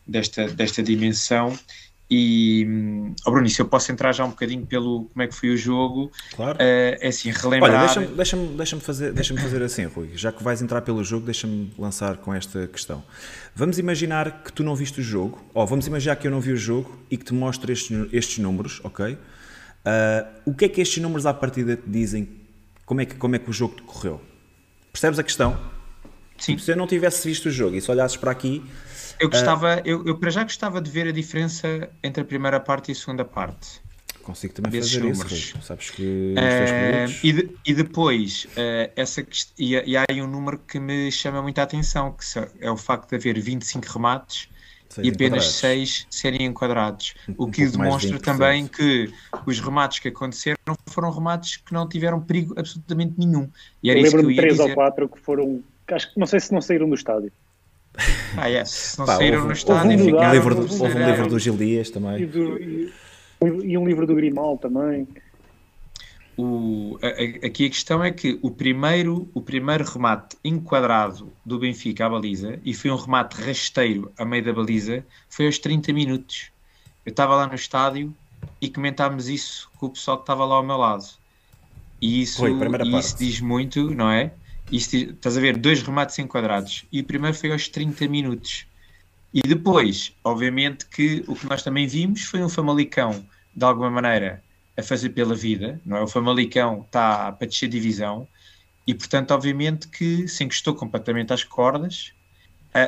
desta, 0.04 0.48
desta 0.48 0.82
dimensão 0.82 1.56
e, 2.10 2.66
oh 3.26 3.30
Bruno, 3.30 3.48
se 3.48 3.60
eu 3.60 3.66
posso 3.66 3.90
entrar 3.90 4.12
já 4.12 4.24
um 4.24 4.30
bocadinho 4.30 4.66
pelo 4.66 5.04
como 5.04 5.22
é 5.22 5.26
que 5.26 5.34
foi 5.34 5.50
o 5.50 5.56
jogo, 5.56 6.12
claro. 6.34 6.58
Uh, 6.58 6.98
é 7.00 7.08
assim, 7.08 7.30
relembrar. 7.30 7.96
Olha, 7.96 8.06
deixa-me 8.06 8.06
deixa 8.08 8.36
deixa 8.36 8.80
fazer, 8.80 9.12
deixa 9.12 9.34
fazer 9.34 9.62
assim, 9.62 9.84
Rui, 9.84 10.10
já 10.14 10.30
que 10.30 10.42
vais 10.42 10.60
entrar 10.60 10.82
pelo 10.82 11.02
jogo, 11.02 11.24
deixa-me 11.24 11.72
lançar 11.78 12.18
com 12.18 12.34
esta 12.34 12.66
questão. 12.66 13.02
Vamos 13.54 13.78
imaginar 13.78 14.42
que 14.42 14.52
tu 14.52 14.62
não 14.62 14.74
viste 14.74 15.00
o 15.00 15.02
jogo, 15.02 15.42
ou 15.54 15.66
vamos 15.66 15.86
imaginar 15.86 16.16
que 16.16 16.26
eu 16.26 16.30
não 16.30 16.40
vi 16.40 16.52
o 16.52 16.56
jogo 16.56 16.98
e 17.10 17.16
que 17.16 17.24
te 17.24 17.32
mostro 17.34 17.72
estes, 17.72 18.08
estes 18.12 18.38
números, 18.38 18.80
ok? 18.84 19.14
Uh, 19.14 19.18
o 20.44 20.54
que 20.54 20.66
é 20.66 20.68
que 20.68 20.80
estes 20.80 21.02
números 21.02 21.26
à 21.26 21.32
partida 21.32 21.76
te 21.76 21.88
dizem? 21.88 22.28
Como 22.84 23.00
é 23.00 23.06
que, 23.06 23.14
como 23.14 23.36
é 23.36 23.38
que 23.38 23.48
o 23.48 23.52
jogo 23.52 23.76
te 23.76 23.82
correu? 23.82 24.20
Percebes 24.92 25.18
a 25.18 25.22
questão? 25.22 25.58
Sim. 26.38 26.58
Se 26.58 26.70
eu 26.70 26.76
não 26.76 26.86
tivesse 26.86 27.26
visto 27.26 27.46
o 27.46 27.50
jogo 27.50 27.76
e 27.76 27.80
se 27.80 27.90
olhasses 27.90 28.16
para 28.16 28.30
aqui, 28.30 28.62
eu 29.22 29.30
gostava, 29.30 29.76
uh, 29.76 29.82
eu, 29.84 30.04
eu 30.06 30.18
para 30.18 30.30
já 30.30 30.42
gostava 30.42 30.80
de 30.80 30.90
ver 30.90 31.06
a 31.06 31.12
diferença 31.12 31.88
entre 32.02 32.22
a 32.22 32.24
primeira 32.24 32.58
parte 32.60 32.90
e 32.90 32.92
a 32.92 32.94
segunda 32.94 33.24
parte. 33.24 33.80
Consigo 34.22 34.54
também 34.54 34.80
fazer 34.80 35.00
números. 35.00 35.32
isso, 35.32 35.54
Rui. 35.54 35.62
Sabes 35.62 35.90
que 35.90 36.34
uh, 36.36 37.18
e, 37.22 37.32
de, 37.32 37.50
e, 37.66 37.74
depois, 37.74 38.46
uh, 38.52 38.92
essa, 38.94 39.26
e, 39.58 39.74
e 39.74 39.96
há 39.96 40.04
aí 40.08 40.22
um 40.22 40.28
número 40.28 40.58
que 40.58 40.78
me 40.78 41.10
chama 41.10 41.42
muita 41.42 41.62
atenção, 41.62 42.12
que 42.12 42.24
é 42.60 42.70
o 42.70 42.76
facto 42.76 43.10
de 43.10 43.16
haver 43.16 43.40
25 43.40 43.86
remates 43.86 44.48
e 45.02 45.08
apenas 45.08 45.46
6 45.46 46.06
serem 46.10 46.46
enquadrados. 46.46 47.14
Um, 47.28 47.34
o 47.38 47.50
que 47.50 47.66
um 47.66 47.70
demonstra 47.70 48.10
de 48.10 48.22
também 48.22 48.66
que 48.66 49.12
os 49.46 49.60
remates 49.60 49.98
que 49.98 50.08
aconteceram 50.08 50.56
foram 50.86 51.10
remates 51.10 51.56
que 51.56 51.72
não 51.72 51.88
tiveram 51.88 52.20
perigo 52.20 52.54
absolutamente 52.56 53.14
nenhum. 53.18 53.48
E 53.82 53.90
era 53.90 53.98
eu 53.98 54.04
lembro-me 54.04 54.34
de 54.34 54.40
3 54.40 54.58
ou 54.60 54.74
4 54.74 55.08
que 55.08 55.20
foram, 55.20 55.62
acho 55.88 56.12
que 56.12 56.20
não 56.20 56.26
sei 56.26 56.40
se 56.40 56.52
não 56.52 56.60
saíram 56.60 56.88
do 56.88 56.94
estádio. 56.94 57.32
Ah, 58.36 58.46
yes. 58.46 58.96
não 58.98 59.06
Pá, 59.06 59.16
saíram 59.16 59.36
houve, 59.38 59.48
no 59.48 59.52
estádio. 59.52 59.90
Houve 59.90 60.12
um, 60.12 60.32
livro 60.32 60.54
do, 60.54 60.82
houve 60.82 60.96
um 60.96 61.06
livro 61.06 61.28
do 61.28 61.38
Gil 61.38 61.56
Dias 61.56 61.90
também. 61.90 62.22
E, 62.22 62.26
do, 62.26 62.58
e, 62.58 62.92
e, 63.42 63.78
um 63.78 63.86
livro 63.86 64.06
do 64.06 64.14
Grimal 64.14 64.56
também. 64.56 65.06
O, 66.36 66.98
a, 67.02 67.46
aqui 67.46 67.66
a 67.66 67.68
questão 67.68 68.02
é 68.02 68.10
que 68.10 68.38
o 68.42 68.50
primeiro, 68.50 69.28
o 69.34 69.40
primeiro 69.42 69.84
remate 69.84 70.36
enquadrado 70.42 71.30
do 71.44 71.58
Benfica 71.58 72.06
à 72.06 72.08
baliza, 72.08 72.58
e 72.64 72.72
foi 72.72 72.90
um 72.90 72.96
remate 72.96 73.40
rasteiro 73.40 74.10
a 74.16 74.24
meio 74.24 74.42
da 74.42 74.52
baliza, 74.52 75.04
foi 75.28 75.46
aos 75.46 75.58
30 75.58 75.92
minutos. 75.92 76.50
Eu 77.04 77.10
estava 77.10 77.36
lá 77.36 77.46
no 77.46 77.54
estádio 77.54 78.14
e 78.60 78.68
comentámos 78.68 79.28
isso 79.28 79.70
com 79.76 79.86
o 79.86 79.90
pessoal 79.90 80.16
que 80.16 80.22
estava 80.22 80.44
lá 80.44 80.56
ao 80.56 80.62
meu 80.62 80.76
lado. 80.76 81.04
E 82.00 82.22
isso, 82.22 82.44
e 82.48 82.98
isso 82.98 83.18
diz 83.18 83.40
muito, 83.40 83.94
não 83.94 84.10
é? 84.10 84.32
Isto, 84.72 84.96
estás 84.96 85.36
a 85.36 85.40
ver, 85.40 85.58
dois 85.58 85.82
remates 85.82 86.18
enquadrados. 86.18 86.86
E 86.90 87.00
o 87.00 87.04
primeiro 87.04 87.36
foi 87.36 87.52
aos 87.52 87.68
30 87.68 88.08
minutos. 88.08 88.66
E 89.32 89.42
depois, 89.42 90.16
obviamente, 90.24 90.86
que 90.86 91.22
o 91.28 91.36
que 91.36 91.46
nós 91.46 91.62
também 91.62 91.86
vimos 91.86 92.22
foi 92.22 92.42
um 92.42 92.48
Famalicão, 92.48 93.26
de 93.54 93.64
alguma 93.64 93.90
maneira, 93.90 94.42
a 94.74 94.82
fazer 94.82 95.10
pela 95.10 95.34
vida, 95.34 95.78
não 95.84 95.98
é? 95.98 96.02
O 96.02 96.06
Famalicão 96.06 96.80
está 96.86 97.30
para 97.32 97.46
descer 97.46 97.68
divisão 97.68 98.26
e, 98.86 98.94
portanto, 98.94 99.32
obviamente 99.32 99.88
que 99.88 100.26
se 100.26 100.42
encostou 100.42 100.74
completamente 100.74 101.34
às 101.34 101.44
cordas 101.44 102.14
a, 102.72 102.80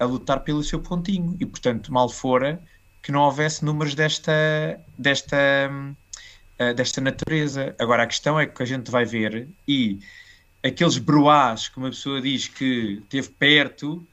a, 0.00 0.04
a, 0.04 0.06
lutar 0.06 0.40
pelo 0.40 0.62
seu 0.62 0.80
pontinho. 0.80 1.36
E, 1.38 1.44
portanto, 1.44 1.92
mal 1.92 2.08
fora 2.08 2.62
que 3.02 3.12
não 3.12 3.20
houvesse 3.20 3.62
números 3.62 3.94
desta, 3.94 4.32
desta, 4.98 5.36
uh, 6.58 6.74
desta 6.74 7.00
natureza. 7.02 7.74
Agora, 7.78 8.04
a 8.04 8.06
questão 8.06 8.40
é 8.40 8.46
que 8.46 8.62
a 8.62 8.66
gente 8.66 8.90
vai 8.90 9.04
ver 9.04 9.48
e 9.68 10.00
aqueles 10.66 10.98
broás 10.98 11.68
que 11.68 11.78
uma 11.78 11.90
pessoa 11.90 12.20
diz 12.20 12.48
que 12.48 13.02
teve 13.08 13.28
perto, 13.28 14.04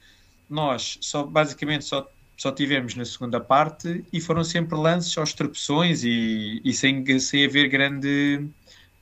nós 0.48 0.98
só 1.00 1.24
basicamente 1.24 1.84
só, 1.84 2.08
só 2.36 2.52
tivemos 2.52 2.94
na 2.94 3.04
segunda 3.04 3.40
parte 3.40 4.04
e 4.12 4.20
foram 4.20 4.44
sempre 4.44 4.76
lances 4.76 5.16
aos 5.18 5.32
tropeções 5.32 6.04
e, 6.04 6.60
e 6.64 6.72
sem, 6.72 7.18
sem 7.18 7.44
haver 7.44 7.68
grande, 7.68 8.46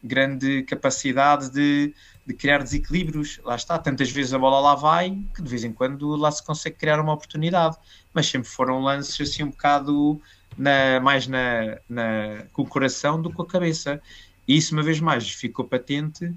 grande 0.02 0.62
capacidade 0.62 1.50
de, 1.50 1.94
de 2.26 2.34
criar 2.34 2.62
desequilíbrios. 2.62 3.40
Lá 3.44 3.56
está, 3.56 3.78
tantas 3.78 4.10
vezes 4.10 4.32
a 4.32 4.38
bola 4.38 4.60
lá 4.60 4.74
vai 4.74 5.18
que 5.34 5.42
de 5.42 5.48
vez 5.48 5.64
em 5.64 5.72
quando 5.72 6.16
lá 6.16 6.30
se 6.30 6.44
consegue 6.44 6.76
criar 6.76 7.00
uma 7.00 7.12
oportunidade, 7.12 7.76
mas 8.14 8.26
sempre 8.26 8.48
foram 8.48 8.80
lances 8.80 9.20
assim 9.20 9.42
um 9.42 9.50
bocado 9.50 10.20
na, 10.56 11.00
mais 11.00 11.26
na, 11.26 11.78
na, 11.88 12.44
com 12.52 12.62
o 12.62 12.66
coração 12.66 13.20
do 13.20 13.30
que 13.30 13.36
com 13.36 13.42
a 13.42 13.46
cabeça. 13.46 14.00
E 14.46 14.56
isso, 14.56 14.74
uma 14.74 14.82
vez 14.82 15.00
mais, 15.00 15.30
ficou 15.30 15.64
patente 15.64 16.32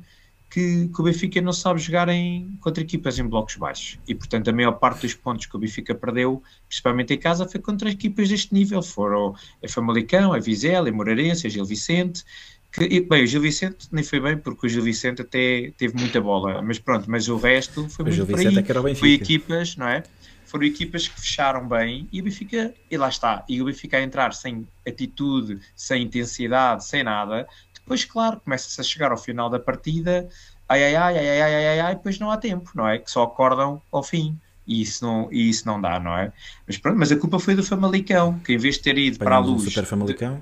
que, 0.56 0.88
que, 0.88 1.02
o 1.02 1.04
Benfica 1.04 1.42
não 1.42 1.52
sabe 1.52 1.82
jogar 1.82 2.08
em, 2.08 2.58
contra 2.62 2.82
equipas 2.82 3.20
em 3.20 3.28
blocos 3.28 3.58
baixos. 3.58 4.00
E, 4.08 4.16
portanto, 4.16 4.48
a 4.48 4.54
maior 4.54 4.72
parte 4.72 5.02
dos 5.02 5.14
pontos 5.14 5.48
que 5.48 5.54
o 5.54 5.60
Benfica 5.60 5.94
perdeu, 5.94 6.42
principalmente 6.70 7.14
em 7.14 7.18
casa, 7.18 7.46
foi 7.46 7.60
contra 7.60 7.90
equipas 7.90 8.30
deste 8.30 8.54
nível. 8.54 8.82
Foram 8.82 9.36
a 9.62 9.68
Famalicão, 9.68 10.32
a 10.32 10.40
Vizela, 10.40 10.88
a 10.88 10.92
Moreirense, 10.94 11.46
a 11.46 11.50
Gil 11.50 11.66
Vicente. 11.66 12.24
Que, 12.72 13.02
bem, 13.02 13.26
o 13.26 13.28
Gil 13.28 13.42
Vicente 13.42 13.90
nem 13.92 14.02
foi 14.02 14.22
bem, 14.22 14.38
porque 14.38 14.66
o 14.66 14.70
Gil 14.70 14.82
Vicente 14.82 15.24
até 15.24 15.74
teve 15.78 16.00
muita 16.00 16.22
bola. 16.22 16.62
Mas 16.62 16.80
pronto, 16.80 17.12
mas 17.12 17.28
o 17.28 17.36
resto 17.36 17.90
foi 17.90 18.04
o 18.04 18.08
muito 18.08 18.16
Gil 18.16 18.26
por 18.26 18.40
aí. 18.40 18.92
É 18.92 18.96
foi 18.96 19.12
equipas, 19.12 19.76
não 19.76 19.90
é? 19.90 20.04
Foram 20.46 20.64
equipas 20.64 21.10
que 21.10 21.20
fecharam 21.20 21.68
bem 21.68 22.08
e 22.14 22.22
o 22.22 22.24
Benfica, 22.24 22.74
e 22.90 22.96
lá 22.96 23.10
está, 23.10 23.44
e 23.50 23.62
o 23.62 23.66
Benfica 23.66 23.98
a 23.98 24.02
entrar 24.02 24.34
sem 24.34 24.66
atitude, 24.88 25.60
sem 25.76 26.04
intensidade, 26.04 26.86
sem 26.86 27.04
nada, 27.04 27.46
depois, 27.86 28.04
claro, 28.04 28.42
começa-se 28.44 28.82
a 28.82 28.84
chegar 28.84 29.12
ao 29.12 29.18
final 29.18 29.48
da 29.48 29.60
partida, 29.60 30.28
ai 30.68 30.84
ai 30.84 30.96
ai, 30.96 31.18
ai 31.20 31.30
ai 31.30 31.42
ai, 31.42 31.68
ai, 31.68 31.80
ai, 31.80 31.96
depois 31.96 32.18
não 32.18 32.32
há 32.32 32.38
tempo, 32.38 32.72
não 32.74 32.88
é? 32.88 32.98
Que 32.98 33.10
só 33.12 33.22
acordam 33.22 33.80
ao 33.92 34.02
fim. 34.02 34.38
E 34.68 34.82
isso 34.82 35.06
não, 35.06 35.32
e 35.32 35.48
isso 35.48 35.68
não 35.68 35.80
dá, 35.80 36.00
não 36.00 36.18
é? 36.18 36.34
Mas 36.66 36.80
pronto, 36.80 36.98
mas 36.98 37.12
a 37.12 37.16
culpa 37.16 37.38
foi 37.38 37.54
do 37.54 37.64
Famalicão, 37.64 38.40
que 38.40 38.54
em 38.54 38.58
vez 38.58 38.78
de 38.78 38.82
ter 38.82 38.98
ido 38.98 39.20
para 39.20 39.36
a 39.36 39.40
luz, 39.40 39.72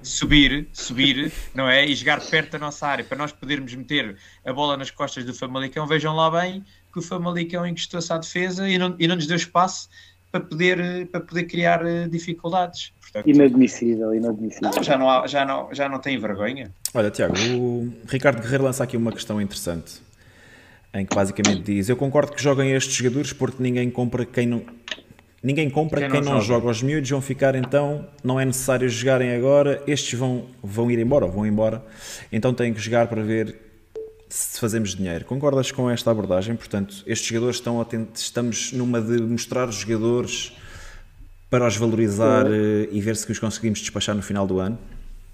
subir, 0.02 0.70
subir, 0.72 1.34
não 1.54 1.68
é? 1.68 1.86
E 1.86 1.94
jogar 1.94 2.22
perto 2.22 2.52
da 2.52 2.60
nossa 2.60 2.88
área, 2.88 3.04
para 3.04 3.18
nós 3.18 3.34
podermos 3.34 3.76
meter 3.76 4.16
a 4.46 4.54
bola 4.54 4.78
nas 4.78 4.90
costas 4.90 5.26
do 5.26 5.34
Famalicão, 5.34 5.86
vejam 5.86 6.16
lá 6.16 6.32
bem 6.32 6.64
que 6.94 7.00
o 7.00 7.02
Famalicão 7.02 7.68
encostou-se 7.68 8.14
à 8.14 8.18
defesa 8.18 8.70
e 8.70 8.78
não, 8.78 8.96
e 8.98 9.06
não 9.08 9.18
nos 9.18 9.28
deu 9.28 9.36
espaço 9.36 9.90
para 10.32 10.40
poder, 10.40 11.08
para 11.08 11.20
poder 11.20 11.44
criar 11.44 11.86
eh, 11.86 12.08
dificuldades. 12.08 12.94
Portanto, 13.14 13.30
inadmissível, 13.30 14.16
inadmissível. 14.16 14.72
Não, 14.76 14.84
já, 14.84 14.98
não 14.98 15.10
há, 15.10 15.28
já, 15.28 15.46
não, 15.46 15.70
já 15.72 15.88
não 15.88 16.00
tem 16.00 16.18
vergonha. 16.18 16.72
Olha, 16.96 17.12
Tiago, 17.12 17.36
o 17.56 17.94
Ricardo 18.08 18.42
Guerreiro 18.42 18.64
lança 18.64 18.84
aqui 18.84 18.98
uma 18.98 19.12
questão 19.12 19.40
interessante, 19.40 20.02
em 20.92 21.06
que 21.06 21.16
basicamente 21.16 21.62
diz: 21.62 21.90
Eu 21.90 21.96
concordo 21.96 22.32
que 22.32 22.42
joguem 22.42 22.72
estes 22.72 22.96
jogadores 22.96 23.32
porque 23.32 23.62
ninguém 23.62 23.92
compra 23.92 24.26
quem 24.26 24.48
não. 24.48 24.64
Ninguém 25.44 25.70
compra 25.70 26.02
quem, 26.02 26.10
quem 26.10 26.22
não, 26.22 26.34
não 26.34 26.42
joga. 26.42 26.62
joga. 26.62 26.72
Os 26.72 26.82
miúdos 26.82 27.10
vão 27.10 27.22
ficar 27.22 27.54
então, 27.54 28.08
não 28.24 28.40
é 28.40 28.46
necessário 28.46 28.90
jogarem 28.90 29.36
agora, 29.36 29.84
estes 29.86 30.18
vão, 30.18 30.46
vão 30.64 30.90
ir 30.90 30.98
embora, 30.98 31.28
vão 31.28 31.46
embora, 31.46 31.86
então 32.32 32.54
têm 32.54 32.74
que 32.74 32.80
jogar 32.80 33.08
para 33.08 33.22
ver 33.22 33.56
se 34.28 34.60
fazemos 34.60 34.96
dinheiro. 34.96 35.26
Concordas 35.26 35.72
com 35.72 35.88
esta 35.88 36.10
abordagem? 36.10 36.56
Portanto, 36.56 37.04
estes 37.06 37.28
jogadores 37.28 37.58
estão 37.58 37.80
atentos, 37.80 38.24
estamos 38.24 38.72
numa 38.72 39.00
de 39.00 39.22
mostrar 39.22 39.70
os 39.70 39.76
jogadores 39.76 40.54
para 41.54 41.68
os 41.68 41.78
valorizar 41.78 42.48
é. 42.48 42.88
e 42.92 43.00
ver 43.00 43.16
se 43.16 43.32
os 43.32 43.38
conseguimos 43.38 43.80
despachar 43.80 44.16
no 44.16 44.24
final 44.24 44.48
do 44.48 44.58
ano? 44.58 44.76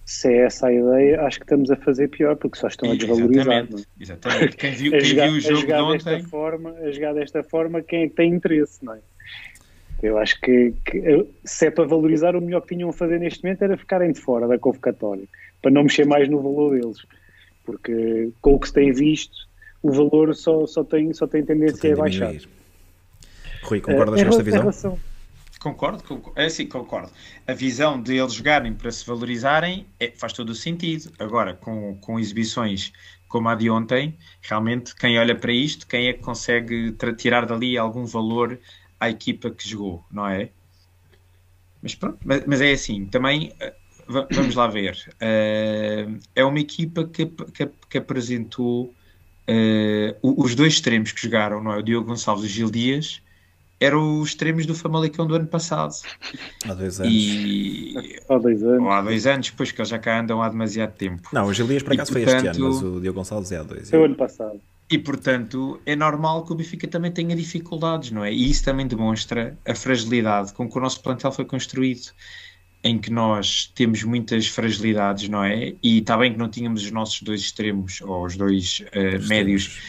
Se 0.05 0.27
é 0.27 0.47
essa 0.47 0.67
a 0.67 0.73
ideia, 0.73 1.21
acho 1.21 1.39
que 1.39 1.45
estamos 1.45 1.71
a 1.71 1.77
fazer 1.77 2.09
pior, 2.09 2.35
porque 2.35 2.59
só 2.59 2.67
estão 2.67 2.91
a 2.91 2.95
desvalorizar. 2.95 3.63
Exatamente. 3.63 3.87
É? 3.97 4.03
Exatamente. 4.03 4.57
Quem 4.57 4.71
viu, 4.73 4.91
quem 4.99 5.05
jogar, 5.05 5.27
viu 5.27 5.37
o 5.37 5.39
jogo 5.39 5.65
de 5.65 5.73
ontem... 5.73 6.03
Desta 6.03 6.29
forma, 6.29 6.71
a 6.71 6.91
jogar 6.91 7.13
desta 7.13 7.41
forma, 7.41 7.81
quem 7.81 8.03
é 8.03 8.09
que 8.09 8.15
tem 8.15 8.33
interesse, 8.33 8.83
não 8.83 8.95
é? 8.95 8.99
Eu 10.03 10.17
acho 10.17 10.41
que, 10.41 10.73
que, 10.83 11.25
se 11.45 11.67
é 11.67 11.71
para 11.71 11.85
valorizar, 11.85 12.35
o 12.35 12.41
melhor 12.41 12.63
que 12.63 12.75
tinham 12.75 12.89
a 12.89 12.93
fazer 12.93 13.17
neste 13.17 13.41
momento 13.41 13.61
era 13.61 13.77
ficarem 13.77 14.11
de 14.11 14.19
fora 14.19 14.45
da 14.45 14.59
convocatória, 14.59 15.23
para 15.61 15.71
não 15.71 15.83
mexer 15.83 16.05
mais 16.05 16.27
no 16.27 16.41
valor 16.41 16.71
deles. 16.71 16.97
Porque 17.63 18.29
com 18.41 18.55
o 18.55 18.59
que 18.59 18.67
se 18.67 18.73
tem 18.73 18.91
visto, 18.91 19.47
o 19.81 19.89
valor 19.89 20.35
só, 20.35 20.67
só, 20.67 20.83
tem, 20.83 21.13
só 21.13 21.27
tem 21.27 21.45
tendência 21.45 21.77
só 21.77 21.81
tem 21.81 21.93
a 21.93 21.95
baixar. 21.95 22.35
Rui, 23.63 23.79
concordas 23.79 24.19
uh, 24.19 24.23
com 24.25 24.29
esta 24.31 24.43
visão? 24.43 24.59
Relação, 24.59 24.99
Concordo, 25.59 26.01
concordo, 26.03 26.39
é 26.39 26.45
assim, 26.45 26.65
concordo. 26.65 27.11
A 27.45 27.53
visão 27.53 28.01
de 28.01 28.15
eles 28.15 28.33
jogarem 28.33 28.73
para 28.73 28.89
se 28.91 29.05
valorizarem 29.05 29.85
é, 29.99 30.09
faz 30.11 30.31
todo 30.31 30.51
o 30.51 30.55
sentido. 30.55 31.11
Agora, 31.19 31.53
com, 31.53 31.97
com 31.97 32.17
exibições 32.17 32.93
como 33.27 33.49
a 33.49 33.55
de 33.55 33.69
ontem, 33.69 34.17
realmente 34.41 34.95
quem 34.95 35.19
olha 35.19 35.35
para 35.35 35.51
isto, 35.51 35.85
quem 35.85 36.07
é 36.07 36.13
que 36.13 36.19
consegue 36.19 36.95
tirar 37.17 37.45
dali 37.45 37.77
algum 37.77 38.05
valor 38.05 38.57
à 38.99 39.09
equipa 39.09 39.51
que 39.51 39.67
jogou, 39.67 40.03
não 40.09 40.27
é? 40.27 40.49
Mas 41.81 41.93
pronto, 41.93 42.19
mas, 42.23 42.45
mas 42.45 42.61
é 42.61 42.71
assim, 42.71 43.05
também 43.05 43.53
eh, 43.59 43.75
vamos 44.07 44.55
lá 44.55 44.67
ver. 44.67 44.97
Uh, 45.15 46.19
é 46.35 46.43
uma 46.43 46.59
equipa 46.59 47.05
que, 47.05 47.25
que, 47.25 47.69
que 47.89 47.97
apresentou 47.97 48.85
uh, 48.85 50.43
os 50.43 50.55
dois 50.55 50.73
extremos 50.73 51.11
que 51.11 51.21
jogaram, 51.21 51.61
não 51.61 51.73
é? 51.73 51.77
O 51.77 51.83
Diogo 51.83 52.07
Gonçalves 52.07 52.45
e 52.45 52.47
o 52.47 52.49
Gil 52.49 52.71
Dias 52.71 53.21
eram 53.79 54.19
os 54.19 54.29
extremos 54.29 54.65
do 54.65 54.75
Famalicão 54.75 55.25
do 55.25 55.35
ano 55.35 55.47
passado. 55.47 55.93
Há 56.67 56.73
dois 56.73 56.99
anos. 56.99 57.13
E... 57.13 58.19
Há 58.27 58.37
dois 58.37 58.63
anos. 58.63 58.81
Ou 58.81 58.91
há 58.91 59.01
dois 59.01 59.25
anos, 59.25 59.49
pois 59.51 59.71
que 59.71 59.79
eles 59.79 59.89
já 59.89 59.99
cá 59.99 60.19
andam 60.19 60.41
há 60.41 60.49
demasiado 60.49 60.93
tempo. 60.93 61.29
Não, 61.31 61.45
o 61.45 61.53
Gilias 61.53 61.83
por 61.83 61.93
acaso 61.93 62.11
e, 62.11 62.13
portanto, 62.13 62.35
foi 62.35 62.47
este 62.49 62.59
ano, 62.59 62.69
mas 62.69 62.83
o 62.83 62.99
Diogo 62.99 63.19
Gonçalves 63.19 63.51
é 63.51 63.57
há 63.57 63.63
dois. 63.63 63.89
Foi 63.89 63.99
o 63.99 64.05
ano 64.05 64.15
passado. 64.15 64.59
E 64.91 64.97
portanto 64.97 65.79
é 65.85 65.95
normal 65.95 66.43
que 66.43 66.51
o 66.51 66.55
Benfica 66.55 66.87
também 66.87 67.11
tenha 67.11 67.35
dificuldades, 67.35 68.09
não 68.09 68.25
é? 68.25 68.33
E 68.33 68.49
isso 68.49 68.65
também 68.65 68.87
demonstra 68.87 69.55
a 69.67 69.75
fragilidade 69.75 70.51
com 70.53 70.67
que 70.67 70.77
o 70.77 70.81
nosso 70.81 71.01
plantel 71.01 71.31
foi 71.31 71.45
construído. 71.45 72.11
Em 72.81 72.97
que 72.97 73.11
nós 73.11 73.69
temos 73.75 74.03
muitas 74.03 74.47
fragilidades, 74.47 75.27
não 75.27 75.43
é? 75.43 75.75
E 75.83 75.99
está 75.99 76.17
bem 76.17 76.31
que 76.31 76.39
não 76.39 76.49
tínhamos 76.49 76.81
os 76.81 76.91
nossos 76.91 77.21
dois 77.21 77.41
extremos, 77.41 77.99
ou 77.99 78.25
os 78.25 78.37
dois 78.37 78.81
uh, 78.95 79.27
médios, 79.27 79.81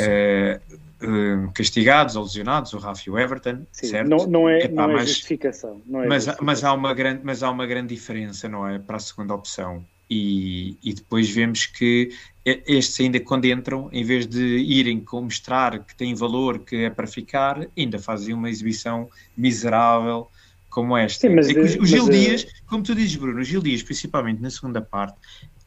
uh, 0.00 0.78
uh, 1.02 1.52
castigados 1.52 2.16
ou 2.16 2.24
lesionados, 2.24 2.72
o 2.72 2.78
Rafa 2.78 3.02
e 3.06 3.10
o 3.10 3.18
Everton, 3.18 3.66
Sim, 3.72 3.86
certo? 3.86 4.08
Não, 4.08 4.26
não 4.26 4.48
é, 4.48 4.64
Epá, 4.64 4.86
não 4.86 4.90
é 4.90 4.94
mas, 4.94 5.08
justificação. 5.08 5.82
Não 5.86 6.02
é 6.02 6.06
mas, 6.06 6.24
justificação. 6.24 6.46
mas, 6.46 6.64
há 6.64 6.72
uma 6.72 6.94
grande, 6.94 7.20
mas 7.24 7.42
há 7.42 7.50
uma 7.50 7.66
grande 7.66 7.94
diferença, 7.94 8.48
não 8.48 8.66
é? 8.66 8.78
Para 8.78 8.96
a 8.96 9.00
segunda 9.00 9.34
opção. 9.34 9.84
E, 10.10 10.78
e 10.82 10.94
depois 10.94 11.28
vemos 11.28 11.66
que 11.66 12.10
estes 12.42 12.98
ainda 13.00 13.20
quando 13.20 13.44
entram, 13.44 13.90
em 13.92 14.02
vez 14.02 14.26
de 14.26 14.42
irem 14.42 15.00
com 15.00 15.20
mostrar 15.20 15.84
que 15.84 15.94
tem 15.94 16.14
valor, 16.14 16.60
que 16.60 16.76
é 16.76 16.90
para 16.90 17.06
ficar, 17.06 17.66
ainda 17.76 17.98
fazem 17.98 18.34
uma 18.34 18.48
exibição 18.48 19.10
miserável 19.36 20.30
como 20.70 20.96
esta. 20.96 21.28
Sim, 21.28 21.34
mas, 21.34 21.48
é 21.48 21.54
que 21.54 21.60
o, 21.60 21.84
Gil 21.84 22.06
mas, 22.06 22.14
eh, 22.14 22.18
Dias, 22.18 22.46
como 22.66 22.82
tu 22.82 22.94
dizes, 22.94 23.16
Bruno, 23.16 23.40
o 23.40 23.44
Gil 23.44 23.60
Dias, 23.60 23.82
principalmente 23.82 24.40
na 24.40 24.50
segunda 24.50 24.80
parte, 24.80 25.18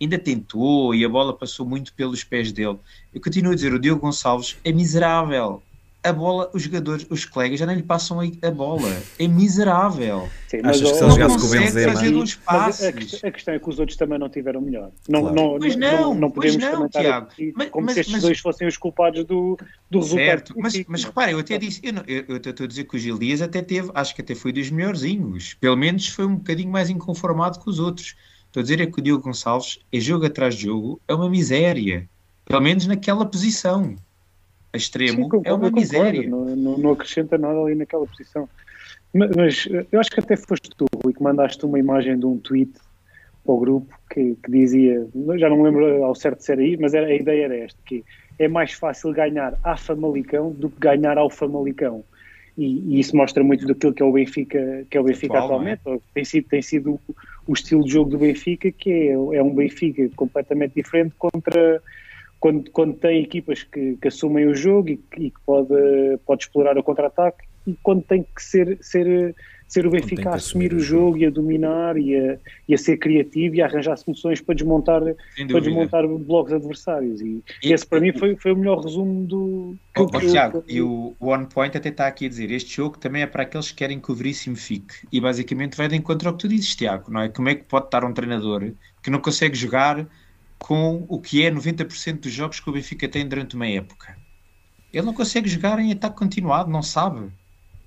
ainda 0.01 0.17
tentou 0.17 0.93
e 0.95 1.05
a 1.05 1.09
bola 1.09 1.33
passou 1.33 1.65
muito 1.65 1.93
pelos 1.93 2.23
pés 2.23 2.51
dele. 2.51 2.77
Eu 3.13 3.21
continuo 3.21 3.51
a 3.51 3.55
dizer, 3.55 3.73
o 3.73 3.79
Diogo 3.79 4.01
Gonçalves 4.01 4.57
é 4.63 4.71
miserável. 4.71 5.61
A 6.03 6.11
bola, 6.11 6.49
os 6.51 6.63
jogadores, 6.63 7.05
os 7.11 7.25
colegas 7.25 7.59
já 7.59 7.65
não 7.67 7.75
lhe 7.75 7.83
passam 7.83 8.19
a, 8.19 8.49
bola. 8.49 8.89
É 9.19 9.27
miserável. 9.27 10.27
Sim, 10.47 10.61
mas 10.63 10.77
Achas 10.77 10.91
que 10.91 10.97
se 10.97 11.03
ele 11.03 11.11
jogasse 11.11 11.37
com 11.37 11.45
o 11.45 11.49
Benzema... 11.51 11.93
Fazer 11.93 12.15
uns 12.15 12.35
passos. 12.37 12.85
A, 13.23 13.27
a, 13.27 13.31
questão 13.31 13.53
é 13.53 13.59
que 13.59 13.69
os 13.69 13.77
outros 13.77 13.95
também 13.99 14.17
não 14.17 14.27
tiveram 14.27 14.61
melhor. 14.61 14.89
Não, 15.07 15.21
claro. 15.21 15.35
não, 15.35 15.59
pois 15.59 15.75
não, 15.75 15.91
não, 16.01 16.13
não 16.15 16.31
podemos 16.31 16.57
não, 16.57 16.89
Tiago. 16.89 17.27
Mas, 17.55 17.69
como 17.69 17.85
mas, 17.85 17.93
se 17.93 17.99
estes 17.99 18.13
mas, 18.13 18.23
dois 18.23 18.39
fossem 18.39 18.67
os 18.67 18.77
culpados 18.77 19.23
do, 19.25 19.55
do 19.91 19.99
resultado. 19.99 20.25
Certo, 20.25 20.53
mas, 20.57 20.83
mas 20.87 21.03
reparem, 21.03 21.35
eu 21.35 21.39
até 21.39 21.59
disse, 21.59 21.79
eu, 21.83 21.93
não, 21.93 22.03
eu, 22.07 22.25
eu 22.27 22.37
estou 22.37 22.63
a 22.63 22.67
dizer 22.67 22.85
que 22.85 22.95
o 22.95 22.99
Gil 22.99 23.19
Dias 23.19 23.39
até 23.39 23.61
teve, 23.61 23.91
acho 23.93 24.15
que 24.15 24.21
até 24.23 24.33
foi 24.33 24.51
dos 24.51 24.71
melhorzinhos. 24.71 25.53
Pelo 25.53 25.77
menos 25.77 26.07
foi 26.07 26.25
um 26.25 26.35
bocadinho 26.35 26.71
mais 26.71 26.89
inconformado 26.89 27.59
que 27.59 27.69
os 27.69 27.77
outros. 27.77 28.15
Estou 28.51 28.59
a 28.59 28.63
dizer 28.63 28.81
é 28.81 28.85
que 28.85 28.99
o 28.99 29.01
Diogo 29.01 29.23
Gonçalves 29.23 29.79
é 29.93 29.99
jogo 30.01 30.25
atrás 30.25 30.55
de 30.55 30.63
jogo, 30.63 30.99
é 31.07 31.13
uma 31.13 31.29
miséria. 31.29 32.05
Pelo 32.43 32.59
menos 32.59 32.85
naquela 32.85 33.25
posição. 33.25 33.95
A 34.73 34.77
extremo 34.77 35.23
Sim, 35.23 35.29
concordo, 35.29 35.47
é 35.47 35.53
uma 35.53 35.71
miséria. 35.71 36.29
Não, 36.29 36.43
não, 36.53 36.77
não, 36.77 36.91
acrescenta 36.91 37.37
nada 37.37 37.57
ali 37.57 37.75
naquela 37.75 38.05
posição. 38.05 38.49
Mas, 39.13 39.29
mas, 39.37 39.69
eu 39.89 40.01
acho 40.01 40.11
que 40.11 40.19
até 40.19 40.35
foste 40.35 40.69
tu, 40.75 40.85
Rui, 41.01 41.13
que 41.13 41.23
mandaste 41.23 41.65
uma 41.65 41.79
imagem 41.79 42.19
de 42.19 42.25
um 42.25 42.37
tweet 42.39 42.73
para 43.45 43.53
o 43.53 43.57
grupo 43.57 43.97
que, 44.09 44.35
que 44.43 44.51
dizia, 44.51 45.07
já 45.37 45.49
não 45.49 45.55
me 45.55 45.63
lembro 45.63 46.03
ao 46.03 46.13
certo 46.13 46.41
se 46.41 46.51
era 46.51 46.59
aí, 46.59 46.75
mas 46.75 46.93
era, 46.93 47.07
a 47.07 47.15
ideia 47.15 47.45
era 47.45 47.55
esta, 47.55 47.79
que 47.85 48.03
é 48.37 48.49
mais 48.49 48.73
fácil 48.73 49.13
ganhar 49.13 49.57
à 49.63 49.77
Famalicão 49.77 50.51
do 50.51 50.69
que 50.69 50.77
ganhar 50.77 51.17
ao 51.17 51.29
Famalicão. 51.29 52.03
E, 52.57 52.95
e, 52.95 52.99
isso 52.99 53.15
mostra 53.15 53.43
muito 53.43 53.65
daquilo 53.65 53.93
que 53.93 54.03
é 54.03 54.05
o 54.05 54.11
Benfica, 54.11 54.85
que 54.89 54.97
é 54.97 55.01
o 55.01 55.03
Benfica 55.03 55.37
Atual, 55.37 55.63
é? 55.63 55.73
atualmente. 55.73 55.81
É? 55.87 55.99
Tem 56.13 56.25
sido, 56.25 56.47
tem 56.47 56.61
sido 56.61 56.99
o 57.47 57.53
estilo 57.53 57.83
de 57.83 57.91
jogo 57.91 58.09
do 58.09 58.17
Benfica, 58.17 58.71
que 58.71 58.89
é, 58.89 59.11
é 59.11 59.43
um 59.43 59.53
Benfica 59.53 60.09
completamente 60.15 60.73
diferente 60.75 61.13
contra 61.17 61.81
quando, 62.39 62.71
quando 62.71 62.93
tem 62.95 63.21
equipas 63.23 63.63
que, 63.63 63.97
que 64.01 64.07
assumem 64.07 64.47
o 64.47 64.55
jogo 64.55 64.89
e, 64.89 64.99
e 65.17 65.29
que 65.29 65.39
pode, 65.45 65.69
pode 66.25 66.43
explorar 66.43 66.77
o 66.77 66.83
contra-ataque 66.83 67.45
e 67.67 67.75
quando 67.83 68.01
tem 68.01 68.23
que 68.23 68.43
ser, 68.43 68.77
ser, 68.81 69.35
ser 69.71 69.87
o 69.87 69.89
Benfica 69.89 70.31
a 70.31 70.35
assumir 70.35 70.73
o 70.73 70.79
jogo 70.81 71.17
e 71.17 71.25
a 71.25 71.29
dominar 71.29 71.97
e 71.97 72.13
a, 72.13 72.37
e 72.67 72.73
a 72.73 72.77
ser 72.77 72.97
criativo 72.97 73.55
e 73.55 73.61
a 73.61 73.67
arranjar 73.67 73.95
soluções 73.95 74.41
para 74.41 74.53
desmontar, 74.53 75.01
para 75.01 75.59
desmontar 75.61 76.05
blocos 76.05 76.51
adversários. 76.51 77.21
E, 77.21 77.41
e 77.63 77.71
esse 77.71 77.87
para 77.87 77.99
e, 77.99 78.01
mim 78.01 78.19
foi, 78.19 78.35
foi 78.35 78.51
o 78.51 78.57
melhor 78.57 78.83
resumo 78.83 79.25
do. 79.25 79.77
Que 79.95 80.01
oh, 80.01 80.09
oh, 80.13 80.19
Tiago, 80.19 80.63
e 80.67 80.81
o 80.81 81.15
One 81.21 81.47
Point 81.47 81.77
até 81.77 81.87
está 81.87 82.05
aqui 82.05 82.25
a 82.25 82.29
dizer: 82.29 82.51
este 82.51 82.75
jogo 82.75 82.97
também 82.97 83.21
é 83.21 83.25
para 83.27 83.43
aqueles 83.43 83.71
que 83.71 83.77
querem 83.77 83.97
que 83.97 84.11
o 84.11 84.15
Veríssimo 84.15 84.57
fique. 84.57 85.07
E 85.09 85.21
basicamente 85.21 85.77
vai 85.77 85.87
de 85.87 85.95
encontro 85.95 86.27
ao 86.27 86.35
que 86.35 86.41
tu 86.41 86.47
dizes, 86.49 86.75
Tiago, 86.75 87.09
não 87.09 87.21
é? 87.21 87.29
Como 87.29 87.47
é 87.47 87.55
que 87.55 87.63
pode 87.63 87.85
estar 87.85 88.03
um 88.03 88.11
treinador 88.11 88.73
que 89.01 89.09
não 89.09 89.19
consegue 89.19 89.55
jogar 89.55 90.05
com 90.59 91.05
o 91.07 91.17
que 91.17 91.45
é 91.45 91.49
90% 91.49 92.19
dos 92.19 92.33
jogos 92.33 92.59
que 92.59 92.69
o 92.69 92.73
Benfica 92.73 93.07
tem 93.07 93.25
durante 93.25 93.55
uma 93.55 93.67
época? 93.67 94.17
Ele 94.91 95.05
não 95.05 95.13
consegue 95.13 95.47
jogar 95.47 95.79
em 95.79 95.93
ataque 95.93 96.17
continuado, 96.17 96.69
não 96.69 96.83
sabe. 96.83 97.31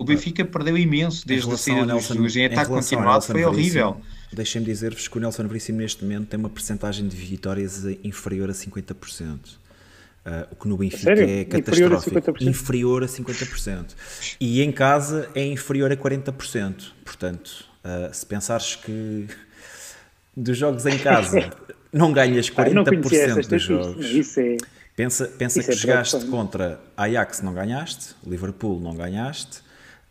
O 0.05 0.07
Benfica 0.07 0.45
perdeu 0.45 0.77
imenso 0.77 1.27
desde 1.27 1.51
a 1.51 1.57
saída 1.57 1.87
dos 1.87 2.07
Jesus. 2.07 2.37
Em 2.37 2.47
ataque 2.47 2.69
continuado 2.69 3.25
foi 3.25 3.43
horrível. 3.43 3.97
Deixem-me 4.31 4.67
dizer-vos 4.67 5.09
que 5.09 5.17
o 5.17 5.21
Nelson 5.21 5.47
Veríssimo 5.47 5.79
neste 5.79 6.05
momento 6.05 6.27
tem 6.27 6.39
uma 6.39 6.51
percentagem 6.51 7.09
de 7.09 7.17
vitórias 7.17 7.85
inferior 8.03 8.51
a 8.51 8.53
50%. 8.53 8.95
Uh, 10.27 10.47
o 10.51 10.57
que 10.57 10.69
no 10.69 10.77
Benfica 10.77 11.13
é 11.13 11.45
catastrófico. 11.45 12.19
Inferior 12.19 13.03
a, 13.03 13.05
inferior 13.05 13.05
a 13.05 13.07
50%. 13.07 13.87
E 14.39 14.61
em 14.61 14.73
casa 14.73 15.31
é 15.35 15.45
inferior 15.47 15.91
a 15.91 15.97
40%. 15.97 16.93
Portanto, 17.03 17.65
uh, 17.83 18.13
se 18.13 18.27
pensares 18.27 18.77
que 18.77 19.27
dos 20.37 20.59
jogos 20.59 20.85
em 20.85 20.99
casa 20.99 21.51
não 21.91 22.13
ganhas 22.13 22.51
40% 22.51 23.39
ah, 23.39 23.49
dos 23.49 23.63
jogos. 23.63 24.05
Isso 24.07 24.41
é, 24.41 24.57
pensa 24.95 25.27
pensa 25.27 25.61
isso 25.61 25.69
que 25.69 25.75
é 25.75 25.79
jogaste 25.79 26.27
contra 26.27 26.81
Ajax, 26.95 27.41
não 27.41 27.55
ganhaste, 27.55 28.15
Liverpool, 28.27 28.81
não 28.81 28.95
ganhaste. 28.95 29.64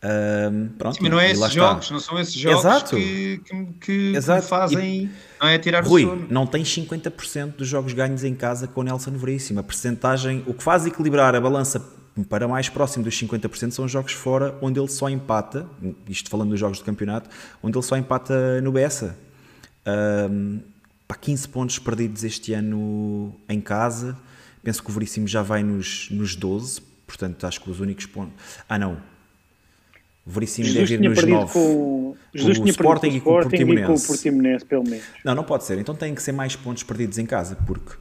Um, 0.03 0.67
pronto, 0.77 0.97
Sim, 0.97 1.03
mas 1.03 1.11
não 1.11 1.19
é 1.19 1.31
esses 1.31 1.53
jogos, 1.53 1.89
não 1.89 1.99
são 1.99 2.19
esses 2.19 2.33
jogos 2.33 2.59
Exato. 2.59 2.95
que, 2.97 3.41
que, 3.45 3.65
que, 3.79 4.13
Exato. 4.13 4.45
fazem, 4.45 5.03
e, 5.05 5.11
não 5.39 5.47
é 5.47 5.57
tirar 5.57 5.81
Rui, 5.81 6.03
o 6.03 6.09
sono. 6.09 6.27
não 6.29 6.45
tens 6.45 6.67
50% 6.75 7.55
dos 7.55 7.69
jogos 7.69 7.93
ganhos 7.93 8.21
em 8.25 8.35
casa 8.35 8.67
com 8.67 8.81
o 8.81 8.83
Nelson 8.83 9.11
Veríssimo. 9.11 9.61
A 9.61 9.63
percentagem, 9.63 10.43
o 10.45 10.53
que 10.53 10.61
faz 10.61 10.85
equilibrar 10.85 11.33
a 11.33 11.39
balança 11.39 11.81
para 12.27 12.49
mais 12.49 12.67
próximo 12.67 13.05
dos 13.05 13.17
50% 13.17 13.71
são 13.71 13.85
os 13.85 13.91
jogos 13.91 14.11
fora, 14.11 14.57
onde 14.61 14.77
ele 14.77 14.89
só 14.89 15.09
empata, 15.09 15.65
isto 16.09 16.29
falando 16.29 16.49
dos 16.49 16.59
jogos 16.59 16.79
do 16.79 16.83
campeonato, 16.83 17.29
onde 17.63 17.77
ele 17.77 17.85
só 17.85 17.95
empata 17.95 18.59
no 18.59 18.73
Bessa. 18.73 19.17
Um, 20.29 20.59
pá, 21.07 21.15
15 21.15 21.47
pontos 21.47 21.79
perdidos 21.79 22.25
este 22.25 22.53
ano 22.53 23.33
em 23.47 23.61
casa, 23.61 24.17
penso 24.61 24.83
que 24.83 24.89
o 24.89 24.93
Veríssimo 24.93 25.29
já 25.29 25.41
vai 25.41 25.63
nos, 25.63 26.09
nos 26.11 26.35
12, 26.35 26.81
portanto 27.07 27.47
acho 27.47 27.61
que 27.61 27.69
os 27.71 27.79
únicos 27.79 28.05
pontos... 28.05 28.33
Ah 28.67 28.77
não, 28.77 28.97
Veríssimo 30.25 30.65
Jesus 30.65 30.89
deve 30.89 31.03
ir 31.03 31.09
nos 31.09 31.23
9. 31.23 31.53
Com, 31.53 32.15
Jesus 32.33 32.57
com 32.57 32.63
o 32.63 32.69
Sporting, 32.69 33.07
com 33.07 33.15
o 33.15 33.17
Sporting 33.17 33.17
e 33.17 33.21
com 33.21 33.29
o 33.29 33.41
Portimonense. 33.41 33.83
E 33.83 33.85
com 33.85 33.93
o 33.93 34.07
Portimonense, 34.07 34.65
pelo 34.65 34.83
menos. 34.83 35.05
Não, 35.23 35.35
não 35.35 35.43
pode 35.43 35.65
ser. 35.65 35.77
Então 35.79 35.93
tem 35.93 36.15
que 36.15 36.23
ser 36.23 36.31
mais 36.31 36.55
pontos 36.55 36.83
perdidos 36.83 37.17
em 37.17 37.25
casa, 37.25 37.57
porque 37.67 37.93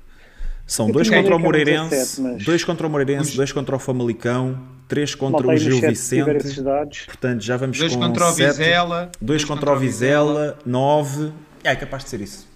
são 0.66 0.90
dois 0.90 1.10
contra 1.10 1.34
o 1.34 1.38
Moreirense, 1.38 1.90
17, 1.90 2.20
mas... 2.20 2.44
dois 2.44 2.64
contra 2.64 2.86
o 2.86 2.90
Moreirense, 2.90 3.36
dois 3.36 3.52
contra 3.52 3.74
o 3.74 3.78
Famalicão, 3.78 4.58
três 4.86 5.14
contra 5.14 5.46
o 5.46 5.56
Gil 5.56 5.80
Vicente. 5.80 6.62
Portanto, 7.06 7.42
já 7.42 7.56
vamos 7.56 7.78
dois 7.78 7.94
com 7.94 8.02
contra 8.02 8.28
o 8.28 8.32
Vizela, 8.32 9.00
dois, 9.04 9.18
dois 9.20 9.44
contra 9.44 9.72
o 9.72 9.78
Vizela, 9.78 10.58
nove. 10.64 11.32
É, 11.64 11.72
é 11.72 11.76
capaz 11.76 12.04
de 12.04 12.10
ser 12.10 12.20
isso. 12.20 12.48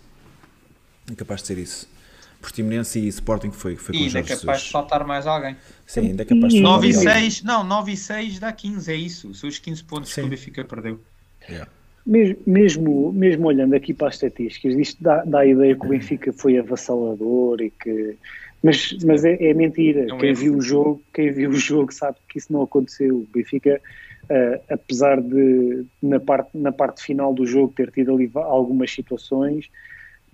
É 1.10 1.14
capaz 1.14 1.40
de 1.40 1.48
ser 1.48 1.58
isso. 1.58 1.88
Portimonense 2.46 3.00
e 3.00 3.08
Sporting 3.08 3.50
foi, 3.50 3.74
foi 3.74 3.92
com 3.92 4.00
e 4.00 4.06
ainda 4.06 4.20
é 4.20 4.22
capaz 4.22 4.62
de 4.62 4.70
faltar 4.70 5.04
mais 5.04 5.26
alguém. 5.26 5.56
Sim, 5.84 6.00
ainda 6.00 6.22
é 6.22 6.26
capaz 6.26 6.52
de 6.52 6.60
9 6.60 6.88
e 6.88 6.92
6, 6.92 7.42
não, 7.42 7.64
9 7.64 7.92
e 7.92 7.96
6 7.96 8.38
dá 8.38 8.52
15, 8.52 8.92
é 8.92 8.94
isso. 8.94 9.34
São 9.34 9.48
os 9.48 9.58
15 9.58 9.82
pontos 9.82 10.14
Sim. 10.14 10.20
que 10.20 10.26
o 10.28 10.30
Benfica 10.30 10.64
perdeu. 10.64 11.00
Yeah. 11.48 11.68
Mesmo, 12.46 13.12
mesmo 13.12 13.48
olhando 13.48 13.74
aqui 13.74 13.92
para 13.92 14.08
as 14.08 14.14
estatísticas, 14.14 14.76
isto 14.76 15.02
dá, 15.02 15.24
dá 15.24 15.40
a 15.40 15.46
ideia 15.46 15.74
que 15.74 15.86
o 15.86 15.88
Benfica 15.88 16.32
foi 16.32 16.56
avassalador 16.56 17.60
e 17.60 17.70
que. 17.70 18.16
Mas, 18.62 18.96
mas 19.04 19.24
é, 19.24 19.42
é 19.42 19.52
mentira. 19.52 20.06
Não 20.06 20.18
quem, 20.18 20.30
é. 20.30 20.32
viu 20.32 20.56
o 20.56 20.62
jogo, 20.62 21.02
quem 21.12 21.32
viu 21.32 21.50
o 21.50 21.56
jogo 21.56 21.92
sabe 21.92 22.16
que 22.28 22.38
isso 22.38 22.52
não 22.52 22.62
aconteceu. 22.62 23.16
O 23.16 23.28
Benfica, 23.34 23.80
uh, 24.30 24.62
apesar 24.72 25.20
de 25.20 25.84
na 26.00 26.20
parte, 26.20 26.50
na 26.54 26.70
parte 26.70 27.02
final 27.02 27.34
do 27.34 27.44
jogo 27.44 27.72
ter 27.76 27.90
tido 27.90 28.14
ali 28.14 28.30
algumas 28.34 28.92
situações, 28.92 29.68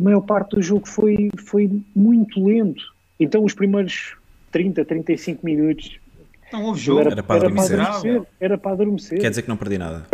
a 0.03 0.05
maior 0.05 0.21
parte 0.23 0.57
do 0.57 0.63
jogo 0.63 0.87
foi, 0.87 1.31
foi 1.47 1.71
muito 1.95 2.45
lento. 2.45 2.83
Então 3.21 3.45
os 3.45 3.55
primeiros 3.55 4.17
30, 4.51 4.85
35 4.85 5.47
minutos. 5.47 6.01
Não 6.53 6.65
houve 6.65 6.81
jogo, 6.81 7.01
era, 7.01 7.13
era, 7.13 7.23
para, 7.23 7.37
era 7.37 7.47
adormecer. 7.47 7.77
para, 7.77 7.87
adormecer. 7.87 8.29
Era 8.41 8.59
para 8.59 8.73
adormecer. 8.73 9.21
Quer 9.21 9.31
dizer 9.31 9.43
que 9.43 9.49
não 9.49 9.57
perdi 9.57 9.79
nada. 9.79 10.05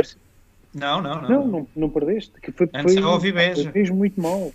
Não, 0.75 1.01
não, 1.01 1.23
não. 1.23 1.29
Não, 1.29 1.47
não, 1.49 1.69
não 1.75 1.91
perdeste. 1.91 2.33
Que 2.41 2.53
foi, 2.53 2.69
Antes 2.75 2.95
foi, 2.95 3.03
foi, 3.03 3.73
fez 3.73 3.91
muito 3.91 4.21
mal. 4.21 4.53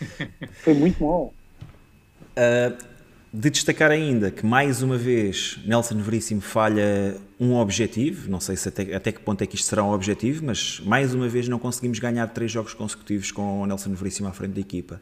foi 0.52 0.74
muito 0.74 1.02
mal. 1.02 1.32
Uh, 2.36 2.93
de 3.36 3.50
destacar 3.50 3.90
ainda 3.90 4.30
que, 4.30 4.46
mais 4.46 4.80
uma 4.80 4.96
vez, 4.96 5.58
Nelson 5.66 5.96
Veríssimo 5.98 6.40
falha 6.40 7.16
um 7.38 7.56
objetivo, 7.56 8.30
não 8.30 8.38
sei 8.38 8.54
se 8.54 8.68
até, 8.68 8.94
até 8.94 9.10
que 9.10 9.18
ponto 9.18 9.42
é 9.42 9.46
que 9.46 9.56
isto 9.56 9.66
será 9.66 9.82
um 9.82 9.90
objetivo, 9.90 10.44
mas 10.46 10.80
mais 10.86 11.12
uma 11.12 11.26
vez 11.26 11.48
não 11.48 11.58
conseguimos 11.58 11.98
ganhar 11.98 12.28
três 12.28 12.52
jogos 12.52 12.74
consecutivos 12.74 13.32
com 13.32 13.62
o 13.62 13.66
Nelson 13.66 13.92
Veríssimo 13.92 14.28
à 14.28 14.32
frente 14.32 14.52
da 14.52 14.60
equipa. 14.60 15.00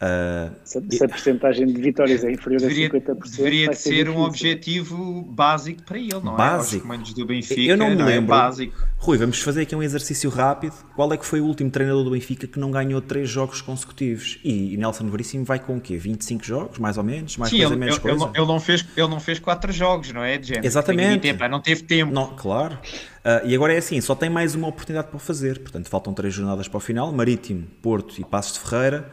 Uh, 0.00 0.54
se, 0.62 0.80
se, 0.90 1.04
a 1.04 1.08
porcentagem 1.08 1.66
de 1.66 1.80
vitórias 1.80 2.22
é 2.22 2.30
inferior 2.30 2.60
deveria, 2.60 2.86
a 2.86 2.90
50%, 2.90 3.36
deveria 3.36 3.68
de 3.68 3.74
ser, 3.76 3.90
ser 3.90 4.08
um 4.08 4.20
objetivo 4.20 5.22
básico 5.22 5.82
para 5.82 5.98
ele, 5.98 6.12
não 6.22 6.36
básico. 6.36 6.86
é? 6.86 6.96
Básico. 6.96 7.18
do 7.18 7.26
Benfica, 7.26 7.60
eu 7.60 7.76
não 7.76 7.90
me 7.90 7.96
não 7.96 8.04
é 8.04 8.14
lembro. 8.14 8.32
É 8.32 8.38
básico. 8.38 8.88
Rui, 8.96 9.18
vamos 9.18 9.40
fazer 9.40 9.62
aqui 9.62 9.74
um 9.74 9.82
exercício 9.82 10.30
rápido. 10.30 10.74
Qual 10.94 11.12
é 11.12 11.16
que 11.16 11.26
foi 11.26 11.40
o 11.40 11.44
último 11.44 11.68
treinador 11.68 12.04
do 12.04 12.12
Benfica 12.12 12.46
que 12.46 12.60
não 12.60 12.70
ganhou 12.70 13.00
três 13.00 13.28
jogos 13.28 13.60
consecutivos? 13.60 14.38
E, 14.44 14.74
e 14.74 14.76
Nelson 14.76 15.10
Veríssimo 15.10 15.44
vai 15.44 15.58
com 15.58 15.76
o 15.76 15.80
quê? 15.80 15.96
25 15.96 16.44
jogos, 16.44 16.78
mais 16.78 16.96
ou 16.96 17.02
menos? 17.02 17.36
Mais 17.36 17.50
Sim, 17.50 17.58
coisa, 17.58 17.72
ele, 17.72 17.80
menos 17.80 17.96
ele, 17.96 18.02
coisa? 18.02 18.30
Ele, 18.36 18.46
não 18.46 18.60
fez, 18.60 18.86
ele 18.96 19.08
não 19.08 19.18
fez 19.18 19.40
quatro 19.40 19.72
jogos, 19.72 20.12
não 20.12 20.22
é? 20.22 20.40
Exatamente. 20.62 21.22
Tempo, 21.22 21.48
não 21.48 21.60
teve 21.60 21.82
tempo. 21.82 22.12
Não, 22.12 22.36
claro. 22.36 22.78
Uh, 23.24 23.48
e 23.48 23.52
agora 23.52 23.74
é 23.74 23.78
assim, 23.78 24.00
só 24.00 24.14
tem 24.14 24.30
mais 24.30 24.54
uma 24.54 24.68
oportunidade 24.68 25.08
para 25.08 25.18
fazer. 25.18 25.58
Portanto, 25.58 25.88
faltam 25.88 26.14
três 26.14 26.32
jornadas 26.32 26.68
para 26.68 26.76
o 26.76 26.80
final. 26.80 27.12
Marítimo, 27.12 27.66
Porto 27.82 28.20
e 28.20 28.24
Passos 28.24 28.52
de 28.52 28.60
Ferreira 28.60 29.10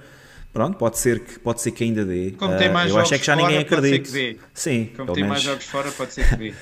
Pronto, 0.56 0.78
pode 0.78 0.98
ser 0.98 1.20
que, 1.20 1.38
pode 1.38 1.62
ser 1.62 1.72
que 1.72 1.84
ainda 1.84 2.06
dê. 2.06 2.32
Como 2.32 2.56
tem 2.56 2.70
ah, 2.70 2.72
mais 2.72 2.90
uh, 2.90 2.96
eu 2.96 3.02
acho 3.02 3.14
é 3.14 3.20
que 3.20 3.26
já 3.26 3.36
fora, 3.36 3.46
ninguém 3.46 3.62
acredita. 3.62 4.06
Que 4.06 4.12
dê. 4.12 4.38
Sim, 4.54 4.90
Como 4.96 5.12
tem 5.12 5.24
menos. 5.24 5.30
mais 5.30 5.42
jogos 5.42 5.66
fora, 5.66 5.92
pode 5.92 6.14
ser 6.14 6.30
que 6.30 6.36
dê. 6.38 6.54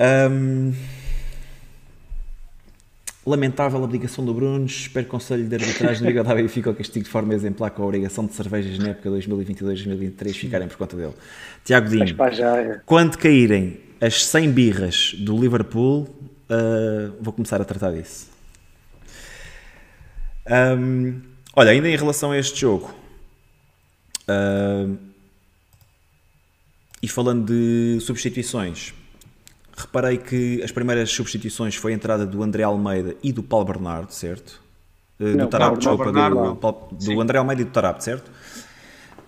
um, 0.32 0.72
lamentável 3.26 3.84
abdicação 3.84 4.24
do 4.24 4.32
Bruno. 4.32 4.64
Espero 4.64 5.04
que 5.04 5.10
o 5.10 5.12
Conselho 5.12 5.46
de 5.46 5.56
Arbitragem 5.56 6.02
do 6.02 6.06
Liga 6.06 6.24
da 6.24 6.34
Benfica 6.34 6.70
o 6.70 6.74
castigo 6.74 7.04
de 7.04 7.10
forma 7.10 7.34
exemplar 7.34 7.70
com 7.70 7.82
a 7.82 7.84
obrigação 7.84 8.24
de 8.24 8.32
cervejas 8.32 8.78
na 8.78 8.88
época 8.88 9.10
2022-2023 9.10 10.32
ficarem 10.32 10.66
por 10.66 10.78
conta 10.78 10.96
dele. 10.96 11.12
Tiago 11.62 11.86
Dinho, 11.86 12.16
é. 12.18 12.80
quando 12.86 13.18
caírem 13.18 13.78
as 14.00 14.24
100 14.24 14.52
birras 14.52 15.14
do 15.18 15.38
Liverpool, 15.38 16.08
uh, 16.48 17.14
vou 17.20 17.34
começar 17.34 17.60
a 17.60 17.64
tratar 17.66 17.92
disso. 17.92 18.30
Um, 20.48 21.28
Olha, 21.60 21.72
ainda 21.72 21.90
em 21.90 21.94
relação 21.94 22.30
a 22.30 22.38
este 22.38 22.58
jogo, 22.58 22.90
uh, 24.22 24.96
e 27.02 27.06
falando 27.06 27.44
de 27.44 28.00
substituições, 28.00 28.94
reparei 29.76 30.16
que 30.16 30.62
as 30.62 30.72
primeiras 30.72 31.10
substituições 31.10 31.76
foi 31.76 31.92
a 31.92 31.94
entrada 31.94 32.24
do 32.24 32.42
André 32.42 32.62
Almeida 32.62 33.14
e 33.22 33.30
do 33.30 33.42
Paulo 33.42 33.66
Bernardo, 33.66 34.10
certo? 34.10 34.58
Uh, 35.20 35.36
do 35.36 35.46
Tarap, 35.48 35.76
desculpa, 35.76 36.10
do, 36.10 36.96
do, 36.96 37.20
André 37.20 37.36
Almeida 37.36 37.60
e 37.60 37.64
do 37.66 37.70
Tarap, 37.72 38.00
certo? 38.00 38.30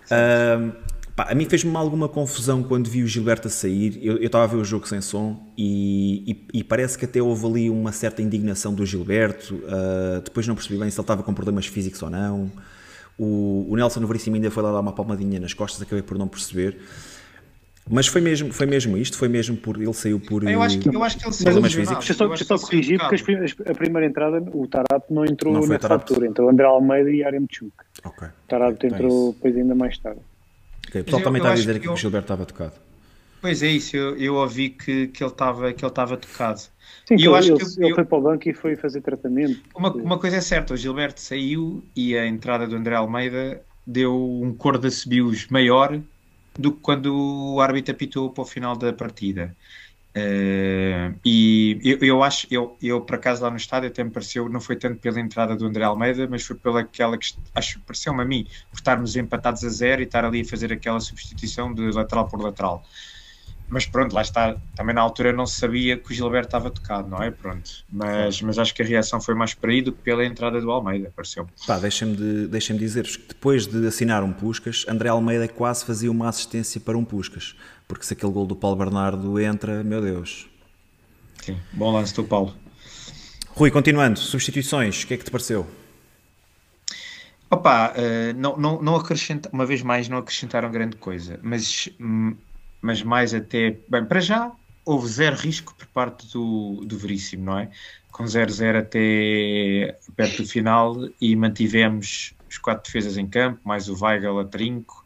Uh, 0.05 0.73
Pá, 1.15 1.27
a 1.29 1.35
mim 1.35 1.45
fez-me 1.45 1.75
alguma 1.75 2.09
confusão 2.09 2.63
quando 2.63 2.89
vi 2.89 3.03
o 3.03 3.07
Gilberto 3.07 3.47
a 3.47 3.51
sair. 3.51 3.99
Eu, 4.01 4.17
estava 4.17 4.45
a 4.45 4.47
ver 4.47 4.57
o 4.57 4.65
jogo 4.65 4.87
sem 4.87 4.99
som 4.99 5.51
e, 5.55 6.31
e, 6.31 6.59
e, 6.59 6.63
parece 6.63 6.97
que 6.97 7.05
até 7.05 7.21
houve 7.21 7.45
ali 7.45 7.69
uma 7.69 7.91
certa 7.91 8.21
indignação 8.21 8.73
do 8.73 8.83
Gilberto. 8.83 9.55
Uh, 9.55 10.21
depois 10.23 10.47
não 10.47 10.55
percebi 10.55 10.79
bem 10.79 10.89
se 10.89 10.97
ele 10.97 11.03
estava 11.03 11.21
com 11.21 11.31
problemas 11.33 11.67
físicos 11.67 12.01
ou 12.01 12.09
não. 12.09 12.51
O, 13.15 13.67
o 13.69 13.75
Nelson 13.75 14.03
Veríssimo 14.07 14.35
ainda 14.35 14.49
foi 14.49 14.63
lá 14.63 14.71
dar 14.71 14.79
uma 14.79 14.91
palmadinha 14.91 15.39
nas 15.39 15.53
costas, 15.53 15.83
acabei 15.83 16.01
por 16.01 16.17
não 16.17 16.27
perceber. 16.27 16.79
Mas 17.87 18.07
foi 18.07 18.21
mesmo, 18.21 18.51
foi 18.51 18.65
mesmo 18.65 18.97
isto, 18.97 19.15
foi 19.15 19.27
mesmo 19.27 19.55
por 19.57 19.77
ele 19.79 19.93
saiu 19.93 20.19
por. 20.19 20.49
Eu 20.49 20.63
acho 20.63 20.79
que, 20.79 20.87
eu 20.87 21.03
acho 21.03 21.19
que 21.19 21.25
ele 21.25 21.33
saiu 21.33 21.61
mais 21.61 21.73
físicos. 21.73 22.05
Deixa 22.05 22.13
só, 22.13 22.27
deixa 22.27 22.45
só 22.45 22.57
corrigir, 22.57 22.97
porque 22.97 23.69
a 23.69 23.75
primeira 23.75 24.07
entrada, 24.07 24.43
o 24.51 24.65
Tarap 24.67 25.11
não 25.11 25.25
entrou 25.25 25.53
não 25.53 25.67
nessa 25.67 25.93
altura, 25.93 26.25
entrou 26.25 26.49
André 26.49 26.65
Almeida 26.65 27.11
e 27.11 27.23
Aremchuk. 27.23 27.73
Ok. 28.03 28.27
O 28.27 28.47
Tarap 28.47 28.73
então 28.73 28.89
entrou 28.89 29.29
é 29.29 29.33
depois 29.33 29.57
ainda 29.57 29.75
mais 29.75 29.97
tarde. 29.99 30.21
Okay. 30.93 31.01
O 31.01 31.05
pessoal 31.05 31.21
eu, 31.21 31.23
também 31.23 31.41
está 31.41 31.51
a 31.51 31.55
dizer 31.55 31.79
que, 31.79 31.87
eu... 31.87 31.93
o 31.93 31.97
Gilberto 31.97 32.25
estava 32.25 32.45
tocado. 32.45 32.73
Pois 33.41 33.63
é 33.63 33.67
isso, 33.67 33.97
eu, 33.97 34.15
eu 34.15 34.35
ouvi 34.35 34.69
que, 34.69 35.07
que 35.07 35.23
ele 35.23 35.31
estava 35.31 35.73
que 35.73 35.83
ele 35.83 35.91
estava 35.91 36.15
tocado. 36.15 36.61
Sim, 37.05 37.15
eu 37.19 37.35
acho 37.35 37.51
ele, 37.51 37.57
que 37.57 37.81
ele 37.81 37.91
eu, 37.91 37.95
foi 37.95 38.05
para 38.05 38.17
o 38.17 38.21
banco 38.21 38.47
e 38.47 38.53
foi 38.53 38.75
fazer 38.75 39.01
tratamento. 39.01 39.59
Uma, 39.75 39.91
uma 39.91 40.19
coisa 40.19 40.37
é 40.37 40.41
certa, 40.41 40.75
o 40.75 40.77
Gilberto 40.77 41.19
saiu 41.19 41.83
e 41.95 42.15
a 42.15 42.25
entrada 42.25 42.67
do 42.67 42.75
André 42.75 42.95
Almeida 42.95 43.61
deu 43.85 44.15
um 44.15 44.53
cor 44.53 44.77
de 44.77 44.87
assobios 44.87 45.47
maior 45.47 45.99
do 46.57 46.71
que 46.71 46.79
quando 46.79 47.55
o 47.55 47.59
árbitro 47.59 47.93
apitou 47.93 48.29
para 48.29 48.43
o 48.43 48.45
final 48.45 48.77
da 48.77 48.93
partida. 48.93 49.55
Uh, 50.15 51.17
e 51.25 51.79
eu, 51.83 51.97
eu 52.01 52.23
acho, 52.23 52.45
eu, 52.51 52.77
eu 52.79 53.01
por 53.01 53.15
acaso 53.15 53.41
lá 53.41 53.49
no 53.49 53.57
estádio 53.57 53.89
até 53.89 54.03
me 54.03 54.11
pareceu, 54.11 54.47
não 54.47 54.61
foi 54.61 54.75
tanto 54.75 54.99
pela 54.99 55.19
entrada 55.19 55.55
do 55.55 55.65
André 55.65 55.83
Almeida, 55.83 56.27
mas 56.29 56.43
foi 56.45 56.55
pela 56.55 56.81
aquela 56.81 57.17
que 57.17 57.33
acho 57.55 57.79
pareceu-me 57.81 58.21
a 58.21 58.25
mim, 58.25 58.47
por 58.69 58.77
estarmos 58.77 59.15
empatados 59.15 59.63
a 59.63 59.69
zero 59.69 60.01
e 60.01 60.05
estar 60.05 60.23
ali 60.23 60.41
a 60.41 60.45
fazer 60.45 60.71
aquela 60.71 60.99
substituição 60.99 61.73
de 61.73 61.89
lateral 61.91 62.27
por 62.27 62.39
lateral. 62.39 62.85
Mas 63.73 63.87
pronto, 63.87 64.13
lá 64.13 64.21
está. 64.21 64.55
Também 64.75 64.93
na 64.93 65.01
altura 65.01 65.33
não 65.33 65.47
se 65.47 65.59
sabia 65.59 65.97
que 65.97 66.11
o 66.11 66.13
Gilberto 66.13 66.49
estava 66.49 66.69
tocado, 66.69 67.09
não 67.09 67.23
é? 67.23 67.31
Pronto. 67.31 67.83
Mas, 67.91 68.39
mas 68.39 68.59
acho 68.59 68.71
que 68.71 68.83
a 68.83 68.85
reação 68.85 69.19
foi 69.19 69.33
mais 69.33 69.55
por 69.55 69.67
aí 69.71 69.81
do 69.81 69.91
que 69.91 69.99
pela 70.03 70.23
entrada 70.23 70.61
do 70.61 70.69
Almeida, 70.69 71.11
pareceu-me. 71.15 71.49
Pá, 71.65 71.79
deixem-me 71.79 72.15
de, 72.15 72.47
deixem 72.47 72.77
dizer-vos 72.77 73.15
que 73.15 73.29
depois 73.29 73.65
de 73.65 73.87
assinar 73.87 74.21
um 74.21 74.31
Puscas, 74.31 74.85
André 74.87 75.09
Almeida 75.09 75.47
quase 75.47 75.83
fazia 75.83 76.11
uma 76.11 76.29
assistência 76.29 76.79
para 76.79 76.95
um 76.95 77.03
Puscas. 77.03 77.55
Porque 77.87 78.05
se 78.05 78.13
aquele 78.13 78.31
gol 78.31 78.45
do 78.45 78.55
Paulo 78.55 78.75
Bernardo 78.77 79.39
entra, 79.39 79.83
meu 79.83 80.03
Deus. 80.03 80.47
Sim, 81.41 81.57
bom 81.71 81.91
lance 81.91 82.13
do 82.13 82.23
Paulo. 82.23 82.53
Rui, 83.55 83.71
continuando, 83.71 84.19
substituições, 84.19 85.03
o 85.03 85.07
que 85.07 85.15
é 85.15 85.17
que 85.17 85.25
te 85.25 85.31
pareceu? 85.31 85.65
Opa, 87.49 87.91
uh, 87.91 88.39
não, 88.39 88.55
não, 88.55 88.81
não 88.83 88.95
acrescenta, 88.95 89.49
uma 89.51 89.65
vez 89.65 89.81
mais, 89.81 90.07
não 90.07 90.19
acrescentaram 90.19 90.69
grande 90.69 90.95
coisa, 90.95 91.39
mas, 91.41 91.89
mas 92.83 93.01
mais 93.01 93.33
até, 93.33 93.77
bem, 93.87 94.03
para 94.03 94.19
já 94.19 94.51
houve 94.85 95.07
zero 95.07 95.37
risco 95.37 95.73
por 95.73 95.87
parte 95.87 96.29
do, 96.33 96.83
do 96.85 96.97
Veríssimo, 96.97 97.45
não 97.45 97.59
é? 97.59 97.69
Com 98.11 98.25
0-0 98.25 98.77
até 98.77 99.97
perto 100.15 100.43
do 100.43 100.47
final 100.47 100.95
e 101.19 101.33
mantivemos 101.33 102.35
os 102.47 102.57
quatro 102.57 102.83
defesas 102.83 103.17
em 103.17 103.25
campo, 103.25 103.61
mais 103.63 103.87
o 103.87 103.97
Weigel 103.99 104.37
a 104.37 104.45
trinco 104.45 105.03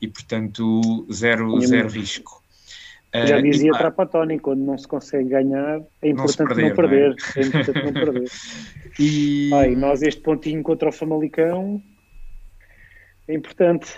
e, 0.00 0.08
portanto, 0.08 1.06
zero, 1.12 1.60
zero 1.60 1.88
risco. 1.88 2.42
Já 3.14 3.38
uh, 3.38 3.42
dizia 3.42 3.72
e, 3.72 3.78
Trapatoni, 3.78 4.38
quando 4.38 4.60
não 4.60 4.78
se 4.78 4.88
consegue 4.88 5.28
ganhar, 5.28 5.82
é 6.00 6.08
importante 6.08 6.38
não, 6.38 6.46
perder, 6.46 6.68
não 6.68 6.76
perder. 6.76 7.08
Não 7.10 7.16
é? 7.36 7.44
é 7.44 7.46
importante 7.46 7.84
não 7.84 7.92
perder. 7.92 8.30
E... 9.00 9.50
Ai, 9.54 9.76
nós 9.76 10.02
este 10.02 10.20
pontinho 10.20 10.60
contra 10.60 10.88
o 10.88 10.92
Famalicão 10.92 11.80
é 13.28 13.34
importante. 13.34 13.94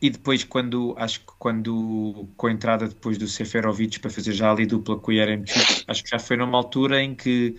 E 0.00 0.10
depois, 0.10 0.44
quando 0.44 0.94
acho 0.98 1.20
que 1.20 1.32
quando 1.38 2.28
com 2.36 2.46
a 2.46 2.52
entrada 2.52 2.88
depois 2.88 3.16
do 3.16 3.26
Seferovic 3.26 3.98
para 3.98 4.10
fazer 4.10 4.32
já 4.32 4.50
ali 4.50 4.66
dupla 4.66 4.98
com 4.98 5.10
o 5.10 5.14
Yaremchuk, 5.14 5.84
acho 5.86 6.04
que 6.04 6.10
já 6.10 6.18
foi 6.18 6.36
numa 6.36 6.58
altura 6.58 7.02
em 7.02 7.14
que 7.14 7.56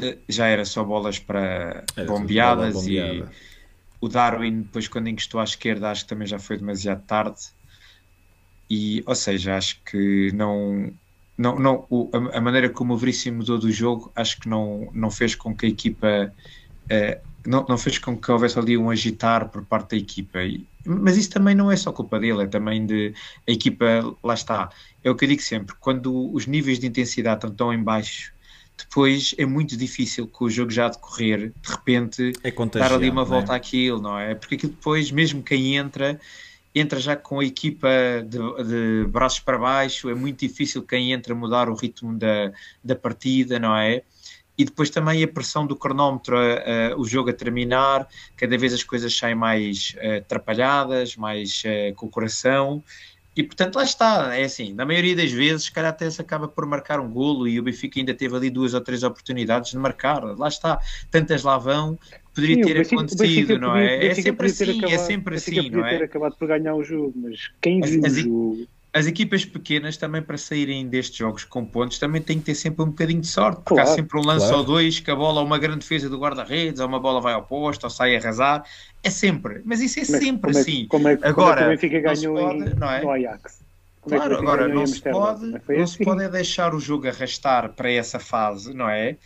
uh, 0.00 0.18
já 0.28 0.46
era 0.46 0.64
só 0.64 0.84
bolas 0.84 1.18
para 1.18 1.84
era 1.96 2.06
bombeadas 2.06 2.86
e 2.86 3.24
o 4.00 4.08
Darwin 4.08 4.62
depois 4.62 4.88
quando 4.88 5.08
encostou 5.08 5.40
à 5.40 5.44
esquerda 5.44 5.90
acho 5.90 6.04
que 6.04 6.08
também 6.08 6.26
já 6.26 6.38
foi 6.38 6.56
demasiado 6.56 7.02
tarde. 7.02 7.40
E 8.68 9.02
ou 9.04 9.14
seja 9.14 9.56
acho 9.56 9.80
que 9.84 10.30
não 10.32 10.92
não, 11.36 11.58
não 11.58 11.86
o, 11.90 12.10
a, 12.12 12.38
a, 12.38 12.40
maneira 12.40 12.68
como 12.68 12.94
o 12.94 12.96
Veríssimo 12.96 13.38
mudou 13.38 13.58
do 13.58 13.70
jogo 13.72 14.12
acho 14.14 14.38
que 14.40 14.48
não, 14.48 14.88
não 14.92 15.10
fez 15.10 15.34
com 15.34 15.54
que 15.54 15.66
a 15.66 15.68
equipa 15.68 16.32
uh, 16.84 17.29
não, 17.46 17.64
não 17.68 17.78
fez 17.78 17.98
com 17.98 18.16
que 18.16 18.30
houvesse 18.30 18.58
ali 18.58 18.76
um 18.76 18.90
agitar 18.90 19.48
por 19.48 19.64
parte 19.64 19.90
da 19.90 19.96
equipa 19.96 20.42
e, 20.42 20.66
mas 20.84 21.16
isso 21.16 21.30
também 21.30 21.54
não 21.54 21.70
é 21.70 21.76
só 21.76 21.92
culpa 21.92 22.18
dele, 22.18 22.42
é 22.42 22.46
também 22.46 22.86
de 22.86 23.14
a 23.46 23.50
equipa, 23.50 23.84
lá 24.22 24.34
está. 24.34 24.70
É 25.02 25.10
o 25.10 25.14
que 25.14 25.24
eu 25.24 25.28
digo 25.28 25.42
sempre, 25.42 25.74
quando 25.78 26.32
os 26.32 26.46
níveis 26.46 26.78
de 26.78 26.86
intensidade 26.86 27.36
estão 27.36 27.50
tão 27.50 27.72
em 27.72 27.82
baixo, 27.82 28.32
depois 28.78 29.34
é 29.36 29.44
muito 29.44 29.76
difícil 29.76 30.26
com 30.26 30.46
o 30.46 30.50
jogo 30.50 30.70
já 30.70 30.88
decorrer, 30.88 31.52
de 31.60 31.70
repente, 31.70 32.32
é 32.42 32.50
dar 32.78 32.92
ali 32.92 33.10
uma 33.10 33.24
volta 33.24 33.52
é? 33.52 33.56
àquilo, 33.56 34.00
não 34.00 34.18
é? 34.18 34.34
Porque 34.34 34.54
aquilo 34.54 34.72
depois, 34.72 35.10
mesmo 35.10 35.42
quem 35.42 35.76
entra, 35.76 36.18
entra 36.74 36.98
já 36.98 37.14
com 37.16 37.40
a 37.40 37.44
equipa 37.44 37.88
de, 38.24 38.38
de, 38.64 39.08
braços 39.08 39.40
para 39.40 39.58
baixo, 39.58 40.08
é 40.08 40.14
muito 40.14 40.40
difícil 40.40 40.82
quem 40.82 41.12
entra 41.12 41.34
mudar 41.34 41.68
o 41.68 41.74
ritmo 41.74 42.16
da, 42.16 42.52
da 42.82 42.96
partida, 42.96 43.58
não 43.58 43.76
é? 43.76 44.02
E 44.60 44.64
depois 44.66 44.90
também 44.90 45.24
a 45.24 45.28
pressão 45.28 45.66
do 45.66 45.74
cronómetro, 45.74 46.36
a, 46.36 46.92
a, 46.92 46.96
o 46.98 47.06
jogo 47.06 47.30
a 47.30 47.32
terminar, 47.32 48.06
cada 48.36 48.58
vez 48.58 48.74
as 48.74 48.84
coisas 48.84 49.16
saem 49.16 49.34
mais 49.34 49.96
uh, 49.96 50.18
atrapalhadas, 50.18 51.16
mais 51.16 51.62
uh, 51.64 51.94
com 51.94 52.04
o 52.04 52.10
coração, 52.10 52.84
e 53.34 53.42
portanto 53.42 53.76
lá 53.76 53.84
está, 53.84 54.36
é 54.36 54.44
assim, 54.44 54.74
na 54.74 54.84
maioria 54.84 55.16
das 55.16 55.32
vezes, 55.32 55.64
se 55.64 55.72
calhar 55.72 55.90
até 55.90 56.10
se 56.10 56.20
acaba 56.20 56.46
por 56.46 56.66
marcar 56.66 57.00
um 57.00 57.10
golo 57.10 57.48
e 57.48 57.58
o 57.58 57.62
Benfica 57.62 58.00
ainda 58.00 58.12
teve 58.12 58.36
ali 58.36 58.50
duas 58.50 58.74
ou 58.74 58.82
três 58.82 59.02
oportunidades 59.02 59.70
de 59.70 59.78
marcar, 59.78 60.22
lá 60.36 60.48
está, 60.48 60.78
tantas 61.10 61.42
lá 61.42 61.56
vão, 61.56 61.98
poderia 62.34 62.56
Sim, 62.56 62.62
ter 62.62 62.74
Benfica, 62.74 62.96
acontecido, 62.96 63.58
não 63.58 63.74
é? 63.74 64.08
é 64.08 64.14
sempre 64.14 64.46
assim, 64.46 64.64
é 64.64 64.70
acabado, 64.72 64.92
é 64.92 64.98
sempre 64.98 65.34
assim, 65.36 65.70
não 65.70 65.86
é? 65.86 65.96
ter 65.96 66.04
acabado 66.04 66.36
por 66.36 66.48
ganhar 66.48 66.74
o 66.74 66.84
jogo, 66.84 67.14
mas 67.16 67.50
quem 67.62 67.80
viu 67.80 68.04
as, 68.04 68.12
o 68.12 68.20
jogo... 68.20 68.52
As 68.60 68.79
equipas 69.06 69.44
pequenas 69.44 69.96
também 69.96 70.20
para 70.20 70.36
saírem 70.36 70.88
destes 70.88 71.16
jogos 71.16 71.44
com 71.44 71.64
pontos 71.64 71.98
também 71.98 72.20
têm 72.20 72.38
que 72.38 72.46
ter 72.46 72.54
sempre 72.56 72.82
um 72.82 72.86
bocadinho 72.86 73.20
de 73.20 73.28
sorte, 73.28 73.58
porque 73.58 73.74
claro, 73.74 73.88
há 73.88 73.94
sempre 73.94 74.18
um 74.18 74.22
lance 74.22 74.46
claro. 74.46 74.58
ou 74.58 74.64
dois 74.64 74.98
que 74.98 75.10
a 75.10 75.14
bola, 75.14 75.42
uma 75.42 75.58
grande 75.58 75.80
defesa 75.80 76.08
do 76.08 76.18
guarda-redes, 76.18 76.80
ou 76.80 76.88
uma 76.88 76.98
bola 76.98 77.20
vai 77.20 77.32
ao 77.32 77.44
posto, 77.44 77.84
ou 77.84 77.90
sai 77.90 78.16
a 78.16 78.18
arrasar, 78.18 78.64
é 79.02 79.10
sempre, 79.10 79.62
mas 79.64 79.80
isso 79.80 80.00
é 80.00 80.04
como 80.04 80.18
sempre 80.18 80.52
como 80.52 80.58
assim. 80.58 80.86
Como 80.88 81.08
é, 81.08 81.18
agora, 81.22 81.60
como 81.60 81.72
é 81.72 81.76
que 81.76 81.88
ganhou 81.88 82.36
pode, 82.36 82.70
em, 82.70 82.74
não 82.74 82.90
é? 82.90 83.02
no 83.02 83.10
Ajax? 83.10 83.60
Como 84.00 84.16
claro, 84.16 84.34
é 84.34 84.38
agora 84.38 84.68
não 84.68 84.86
se 84.86 85.00
pode, 85.02 85.46
não, 85.46 85.60
não 85.68 85.86
se 85.86 86.04
pode 86.04 86.24
é 86.24 86.28
deixar 86.28 86.74
o 86.74 86.80
jogo 86.80 87.06
arrastar 87.06 87.68
para 87.74 87.90
essa 87.90 88.18
fase, 88.18 88.74
não 88.74 88.88
é? 88.88 89.16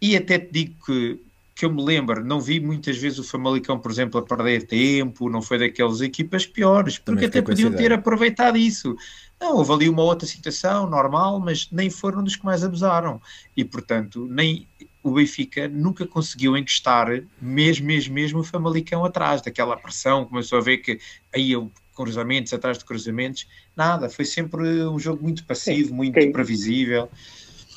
E 0.00 0.16
até 0.16 0.38
te 0.38 0.52
digo 0.52 0.74
que 0.86 1.20
que 1.58 1.64
eu 1.64 1.72
me 1.72 1.82
lembro, 1.82 2.24
não 2.24 2.40
vi 2.40 2.60
muitas 2.60 2.96
vezes 2.96 3.18
o 3.18 3.24
Famalicão, 3.24 3.80
por 3.80 3.90
exemplo, 3.90 4.20
a 4.20 4.22
perder 4.22 4.64
tempo, 4.64 5.28
não 5.28 5.42
foi 5.42 5.58
daquelas 5.58 6.00
equipas 6.00 6.46
piores, 6.46 6.98
porque 6.98 7.24
até 7.24 7.42
podiam 7.42 7.72
ter 7.72 7.92
aproveitado 7.92 8.56
isso. 8.56 8.94
Não, 9.40 9.56
houve 9.56 9.72
ali 9.72 9.88
uma 9.88 10.04
outra 10.04 10.24
situação 10.24 10.88
normal, 10.88 11.40
mas 11.40 11.68
nem 11.72 11.90
foram 11.90 12.22
dos 12.22 12.36
que 12.36 12.44
mais 12.44 12.62
abusaram. 12.62 13.20
E, 13.56 13.64
portanto, 13.64 14.24
nem 14.30 14.68
o 15.02 15.10
Benfica 15.10 15.66
nunca 15.66 16.06
conseguiu 16.06 16.56
encostar, 16.56 17.24
mesmo, 17.42 17.88
mesmo, 17.88 18.14
mesmo 18.14 18.38
o 18.38 18.44
Famalicão 18.44 19.04
atrás, 19.04 19.42
daquela 19.42 19.76
pressão, 19.76 20.26
começou 20.26 20.58
a 20.58 20.62
ver 20.62 20.78
que 20.78 21.00
aí 21.34 21.50
eu 21.50 21.72
cruzamentos 21.92 22.52
atrás 22.52 22.78
de 22.78 22.84
cruzamentos, 22.84 23.48
nada, 23.74 24.08
foi 24.08 24.24
sempre 24.24 24.84
um 24.84 25.00
jogo 25.00 25.24
muito 25.24 25.44
passivo, 25.44 25.92
muito 25.92 26.14
Quem... 26.14 26.30
previsível 26.30 27.10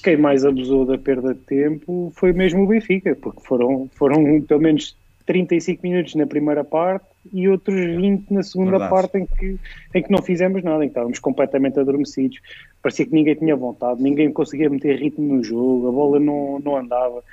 quem 0.02 0.18
mais 0.18 0.44
abusou 0.44 0.86
da 0.86 0.98
perda 0.98 1.34
de 1.34 1.40
tempo 1.42 2.12
foi 2.16 2.34
mesmo 2.34 2.64
o 2.64 2.68
Benfica, 2.68 3.16
porque 3.16 3.42
foram, 3.42 3.90
foram 3.94 4.42
pelo 4.42 4.62
menos 4.62 4.96
35 5.26 5.82
minutos 5.84 6.16
na 6.16 6.26
primeira 6.26 6.64
parte 6.64 7.06
e 7.32 7.48
outros 7.48 7.80
20 7.80 8.32
na 8.32 8.44
segunda 8.44 8.72
Verdade. 8.72 8.90
parte 8.90 9.18
em 9.18 9.26
que, 9.26 9.58
em 9.94 10.04
que 10.04 10.12
não 10.12 10.22
fizemos 10.22 10.64
nada, 10.64 10.84
em 10.84 10.88
que 10.88 10.92
estávamos 10.92 11.20
completamente 11.20 11.80
adormecidos. 11.80 12.40
Parecia 12.82 13.06
que 13.06 13.14
ninguém 13.14 13.36
tinha 13.36 13.56
vontade, 13.56 14.02
ninguém 14.02 14.32
conseguia 14.32 14.70
meter 14.70 15.00
ritmo 15.00 15.36
no 15.36 15.44
jogo, 15.44 15.88
a 15.88 15.92
bola 15.92 16.20
não, 16.20 16.60
não 16.60 16.78
andava. 16.78 17.24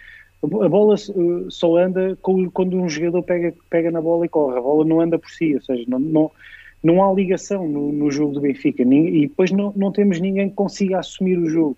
A 0.42 0.68
bola 0.68 0.94
eh, 0.94 1.46
só 1.48 1.76
anda 1.76 2.16
quando 2.22 2.76
um 2.76 2.88
jogador 2.88 3.22
pega, 3.22 3.52
pega 3.68 3.90
na 3.90 4.00
bola 4.00 4.26
e 4.26 4.28
corre, 4.28 4.58
a 4.58 4.62
bola 4.62 4.84
não 4.84 5.00
anda 5.00 5.18
por 5.18 5.30
si, 5.30 5.54
ou 5.54 5.60
seja, 5.62 5.84
não, 5.88 5.98
não, 5.98 6.30
não 6.82 7.04
há 7.04 7.12
ligação 7.12 7.66
no, 7.66 7.90
no 7.90 8.10
jogo 8.10 8.34
do 8.34 8.40
Benfica 8.40 8.82
e 8.82 9.26
depois 9.26 9.50
não, 9.50 9.72
não 9.74 9.90
temos 9.90 10.20
ninguém 10.20 10.48
que 10.48 10.54
consiga 10.54 10.98
assumir 10.98 11.36
o 11.38 11.48
jogo. 11.48 11.76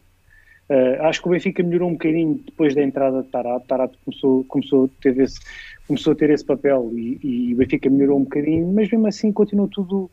Uh, 0.70 1.02
acho 1.02 1.20
que 1.20 1.26
o 1.26 1.32
Benfica 1.32 1.64
melhorou 1.64 1.88
um 1.88 1.94
bocadinho 1.94 2.40
depois 2.46 2.76
da 2.76 2.82
entrada 2.82 3.24
de 3.24 3.28
Tarato. 3.28 3.66
Tarato 3.66 3.98
começou, 4.04 4.44
começou, 4.44 4.88
ter 5.02 5.18
esse, 5.18 5.40
começou 5.88 6.12
a 6.12 6.16
ter 6.16 6.30
esse 6.30 6.44
papel 6.44 6.92
e, 6.94 7.18
e 7.24 7.54
o 7.54 7.56
Benfica 7.56 7.90
melhorou 7.90 8.18
um 8.20 8.22
bocadinho, 8.22 8.72
mas 8.72 8.88
mesmo 8.88 9.08
assim 9.08 9.32
continua 9.32 9.66
tudo 9.68 10.08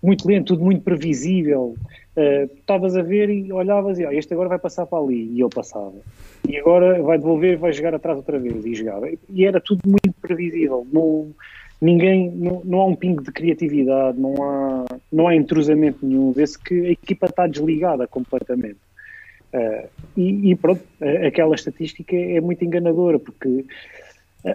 muito 0.00 0.28
lento, 0.28 0.54
tudo 0.54 0.64
muito 0.64 0.82
previsível. 0.82 1.74
Uh, 2.16 2.44
estavas 2.54 2.94
uh, 2.94 3.00
a 3.00 3.02
ver 3.02 3.28
e 3.30 3.52
olhavas 3.52 3.98
e 3.98 4.06
oh, 4.06 4.12
este 4.12 4.32
agora 4.32 4.48
vai 4.48 4.60
passar 4.60 4.86
para 4.86 5.02
ali 5.02 5.28
e 5.32 5.40
eu 5.40 5.48
passava. 5.48 5.96
E 6.48 6.56
agora 6.56 7.02
vai 7.02 7.18
devolver 7.18 7.58
vai 7.58 7.72
jogar 7.72 7.92
atrás 7.92 8.16
outra 8.16 8.38
vez 8.38 8.64
e 8.64 8.76
jogava. 8.76 9.10
E 9.28 9.44
era 9.44 9.60
tudo 9.60 9.80
muito 9.84 10.14
previsível. 10.22 10.86
Não, 10.92 11.30
ninguém, 11.80 12.30
não, 12.30 12.62
não 12.64 12.80
há 12.80 12.86
um 12.86 12.94
pingo 12.94 13.24
de 13.24 13.32
criatividade, 13.32 14.20
não 14.20 14.40
há, 14.40 14.84
não 15.12 15.26
há 15.26 15.34
entrosamento 15.34 16.06
nenhum. 16.06 16.30
Vê-se 16.30 16.56
que 16.56 16.86
a 16.86 16.90
equipa 16.92 17.26
está 17.26 17.48
desligada 17.48 18.06
completamente. 18.06 18.85
Uh, 19.56 19.88
e, 20.16 20.50
e, 20.50 20.56
pronto, 20.56 20.82
aquela 21.26 21.54
estatística 21.54 22.14
é 22.14 22.40
muito 22.40 22.64
enganadora, 22.64 23.18
porque 23.18 23.64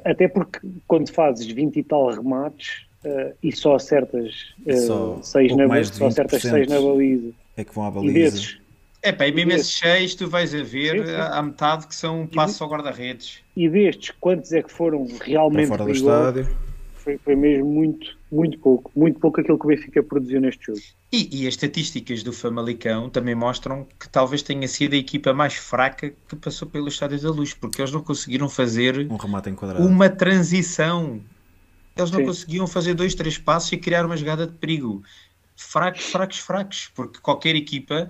até 0.06 0.28
porque 0.28 0.60
quando 0.88 1.10
fazes 1.12 1.48
20 1.48 1.78
e 1.78 1.84
tal 1.84 2.10
remates 2.10 2.86
uh, 3.06 3.34
e 3.42 3.52
só 3.52 3.76
acertas 3.76 4.54
uh, 4.66 4.78
só, 4.78 5.20
seis 5.22 5.56
na, 5.56 5.84
só 5.84 6.08
acertas 6.08 6.42
6 6.42 6.68
na 6.68 6.80
baliza. 6.80 7.32
É 7.58 7.64
que 7.64 7.74
vão 7.74 7.86
à 7.86 7.92
baliza. 7.92 8.12
E 8.12 8.22
desses, 8.22 8.62
é 9.02 9.12
pá, 9.12 9.28
e 9.28 9.32
mesmo 9.32 9.52
esses 9.54 9.74
6 9.80 10.16
tu 10.16 10.30
vais 10.30 10.54
a 10.54 10.64
ver 10.64 11.00
sim, 11.00 11.06
sim. 11.08 11.16
à 11.16 11.42
metade 11.42 11.88
que 11.88 11.96
são 11.96 12.22
um 12.22 12.28
passo 12.28 12.64
ao 12.64 12.70
guarda-redes. 12.70 13.40
E 13.56 13.68
destes, 13.68 14.14
quantos 14.20 14.52
é 14.54 14.62
que 14.62 14.72
foram 14.72 15.08
realmente 15.22 15.68
fora 15.68 15.84
do 15.84 15.92
estádio? 15.92 16.48
Foi, 17.04 17.18
foi 17.18 17.36
mesmo 17.36 17.66
muito, 17.66 18.16
muito 18.32 18.60
pouco. 18.60 18.92
Muito 18.96 19.20
pouco 19.20 19.42
aquilo 19.42 19.58
que 19.58 19.66
o 19.66 19.68
Benfica 19.68 20.04
produziu 20.04 20.40
neste 20.40 20.68
jogo. 20.68 20.80
E, 21.12 21.44
e, 21.44 21.48
as 21.48 21.56
estatísticas 21.56 22.22
do 22.22 22.32
Famalicão 22.32 23.10
também 23.10 23.34
mostram 23.34 23.88
que 24.00 24.08
talvez 24.08 24.44
tenha 24.44 24.68
sido 24.68 24.94
a 24.94 24.98
equipa 24.98 25.34
mais 25.34 25.56
fraca 25.56 26.14
que 26.28 26.36
passou 26.36 26.68
pelo 26.68 26.88
Estádio 26.88 27.20
da 27.20 27.32
Luz, 27.32 27.54
porque 27.54 27.82
eles 27.82 27.92
não 27.92 28.02
conseguiram 28.02 28.48
fazer 28.48 29.08
um 29.12 29.18
remate 29.18 29.50
enquadrado. 29.50 29.86
uma 29.86 30.10
transição. 30.10 31.20
Eles 31.98 32.12
não 32.12 32.20
Sim. 32.20 32.26
conseguiam 32.26 32.68
fazer 32.68 32.94
dois, 32.94 33.16
três 33.16 33.38
passos 33.38 33.72
e 33.72 33.78
criar 33.78 34.06
uma 34.06 34.16
jogada 34.16 34.46
de 34.46 34.54
perigo. 34.54 35.04
Fracos, 35.56 36.06
fracos, 36.06 36.40
fracos, 36.40 36.92
porque 36.96 37.20
qualquer 37.20 37.56
equipa 37.56 38.10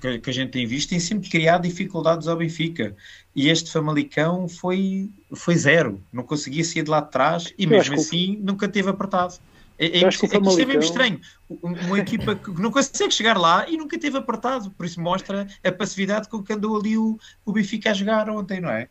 que, 0.00 0.18
que 0.18 0.30
a 0.30 0.32
gente 0.32 0.50
tem 0.50 0.66
visto 0.66 0.90
tem 0.90 1.00
sempre 1.00 1.28
criado 1.28 1.62
dificuldades 1.62 2.28
ao 2.28 2.36
Benfica. 2.36 2.96
E 3.34 3.48
este 3.48 3.70
Famalicão 3.70 4.48
foi, 4.48 5.10
foi 5.34 5.56
zero, 5.56 6.02
não 6.12 6.22
conseguia 6.22 6.64
sair 6.64 6.82
de 6.82 6.90
lá 6.90 7.00
de 7.00 7.10
trás 7.10 7.52
e 7.58 7.66
mesmo 7.66 7.94
assim 7.94 8.36
que... 8.36 8.42
nunca 8.42 8.68
teve 8.68 8.88
apertado. 8.90 9.34
É, 9.78 10.00
é, 10.00 10.06
acho 10.06 10.18
que 10.18 10.26
o 10.26 10.28
Famalicão... 10.28 10.58
é, 10.58 10.62
é 10.62 10.66
mesmo 10.66 10.82
estranho. 10.82 11.20
Uma 11.48 11.98
equipa 11.98 12.34
que 12.34 12.50
não 12.60 12.70
consegue 12.70 13.12
chegar 13.12 13.36
lá 13.36 13.68
e 13.68 13.76
nunca 13.76 13.98
teve 13.98 14.16
apertado, 14.16 14.70
por 14.70 14.84
isso 14.86 15.00
mostra 15.00 15.46
a 15.62 15.72
passividade 15.72 16.28
com 16.28 16.42
que 16.42 16.52
andou 16.52 16.76
ali 16.78 16.96
o, 16.96 17.18
o 17.44 17.52
Benfica 17.52 17.90
a 17.90 17.94
jogar 17.94 18.28
ontem, 18.28 18.60
não 18.60 18.70
é? 18.70 18.88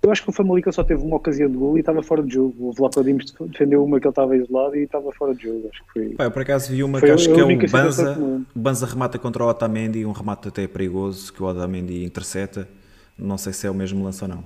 Eu 0.00 0.12
acho 0.12 0.22
que 0.22 0.30
o 0.30 0.32
Famalicão 0.32 0.72
só 0.72 0.84
teve 0.84 1.02
uma 1.02 1.16
ocasião 1.16 1.50
de 1.50 1.56
gol 1.56 1.76
e 1.76 1.80
estava 1.80 2.02
fora 2.02 2.22
de 2.22 2.34
jogo. 2.34 2.72
O 2.78 3.02
Dimos 3.02 3.34
defendeu 3.40 3.84
uma 3.84 3.98
que 3.98 4.06
ele 4.06 4.12
estava 4.12 4.36
isolado 4.36 4.76
e 4.76 4.84
estava 4.84 5.10
fora 5.12 5.34
de 5.34 5.42
jogo. 5.42 5.68
Acho 5.72 5.84
que 5.84 5.92
foi. 5.92 6.26
Eu 6.26 6.30
por 6.30 6.42
acaso 6.42 6.70
vi 6.70 6.84
uma 6.84 7.00
que 7.00 7.10
acho 7.10 7.32
que 7.32 7.40
é 7.40 7.44
um 7.44 7.58
Banza. 7.58 8.44
Banza 8.54 8.86
remata 8.86 9.18
contra 9.18 9.42
o 9.42 9.48
Otamendi, 9.48 10.04
um 10.06 10.12
remate 10.12 10.48
até 10.48 10.68
perigoso 10.68 11.32
que 11.32 11.42
o 11.42 11.46
Otamendi 11.46 12.04
intercepta. 12.04 12.68
Não 13.18 13.36
sei 13.36 13.52
se 13.52 13.66
é 13.66 13.70
o 13.70 13.74
mesmo 13.74 14.04
lance 14.04 14.22
ou 14.22 14.28
não. 14.28 14.44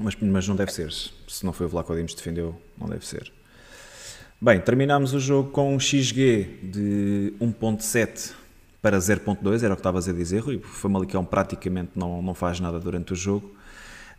Mas, 0.00 0.16
mas 0.16 0.48
não 0.48 0.56
deve 0.56 0.72
ser. 0.72 0.90
Se 0.90 1.44
não 1.44 1.52
foi 1.52 1.66
o 1.66 1.68
Vlaco 1.68 1.94
Dimos 1.94 2.12
que 2.12 2.18
defendeu, 2.18 2.54
não 2.78 2.88
deve 2.88 3.06
ser. 3.06 3.30
Bem, 4.40 4.60
terminámos 4.60 5.12
o 5.12 5.20
jogo 5.20 5.50
com 5.50 5.74
um 5.74 5.78
XG 5.80 6.60
de 6.62 7.34
1.7 7.40 8.32
para 8.80 8.98
0.2, 8.98 9.62
era 9.62 9.72
o 9.72 9.76
que 9.76 9.80
estavas 9.80 10.08
a 10.08 10.12
dizer, 10.12 10.40
Rui. 10.40 10.56
O 10.56 10.60
Famalicão 10.62 11.24
praticamente 11.24 11.92
não, 11.94 12.22
não 12.22 12.34
faz 12.34 12.60
nada 12.60 12.78
durante 12.78 13.12
o 13.12 13.16
jogo. 13.16 13.54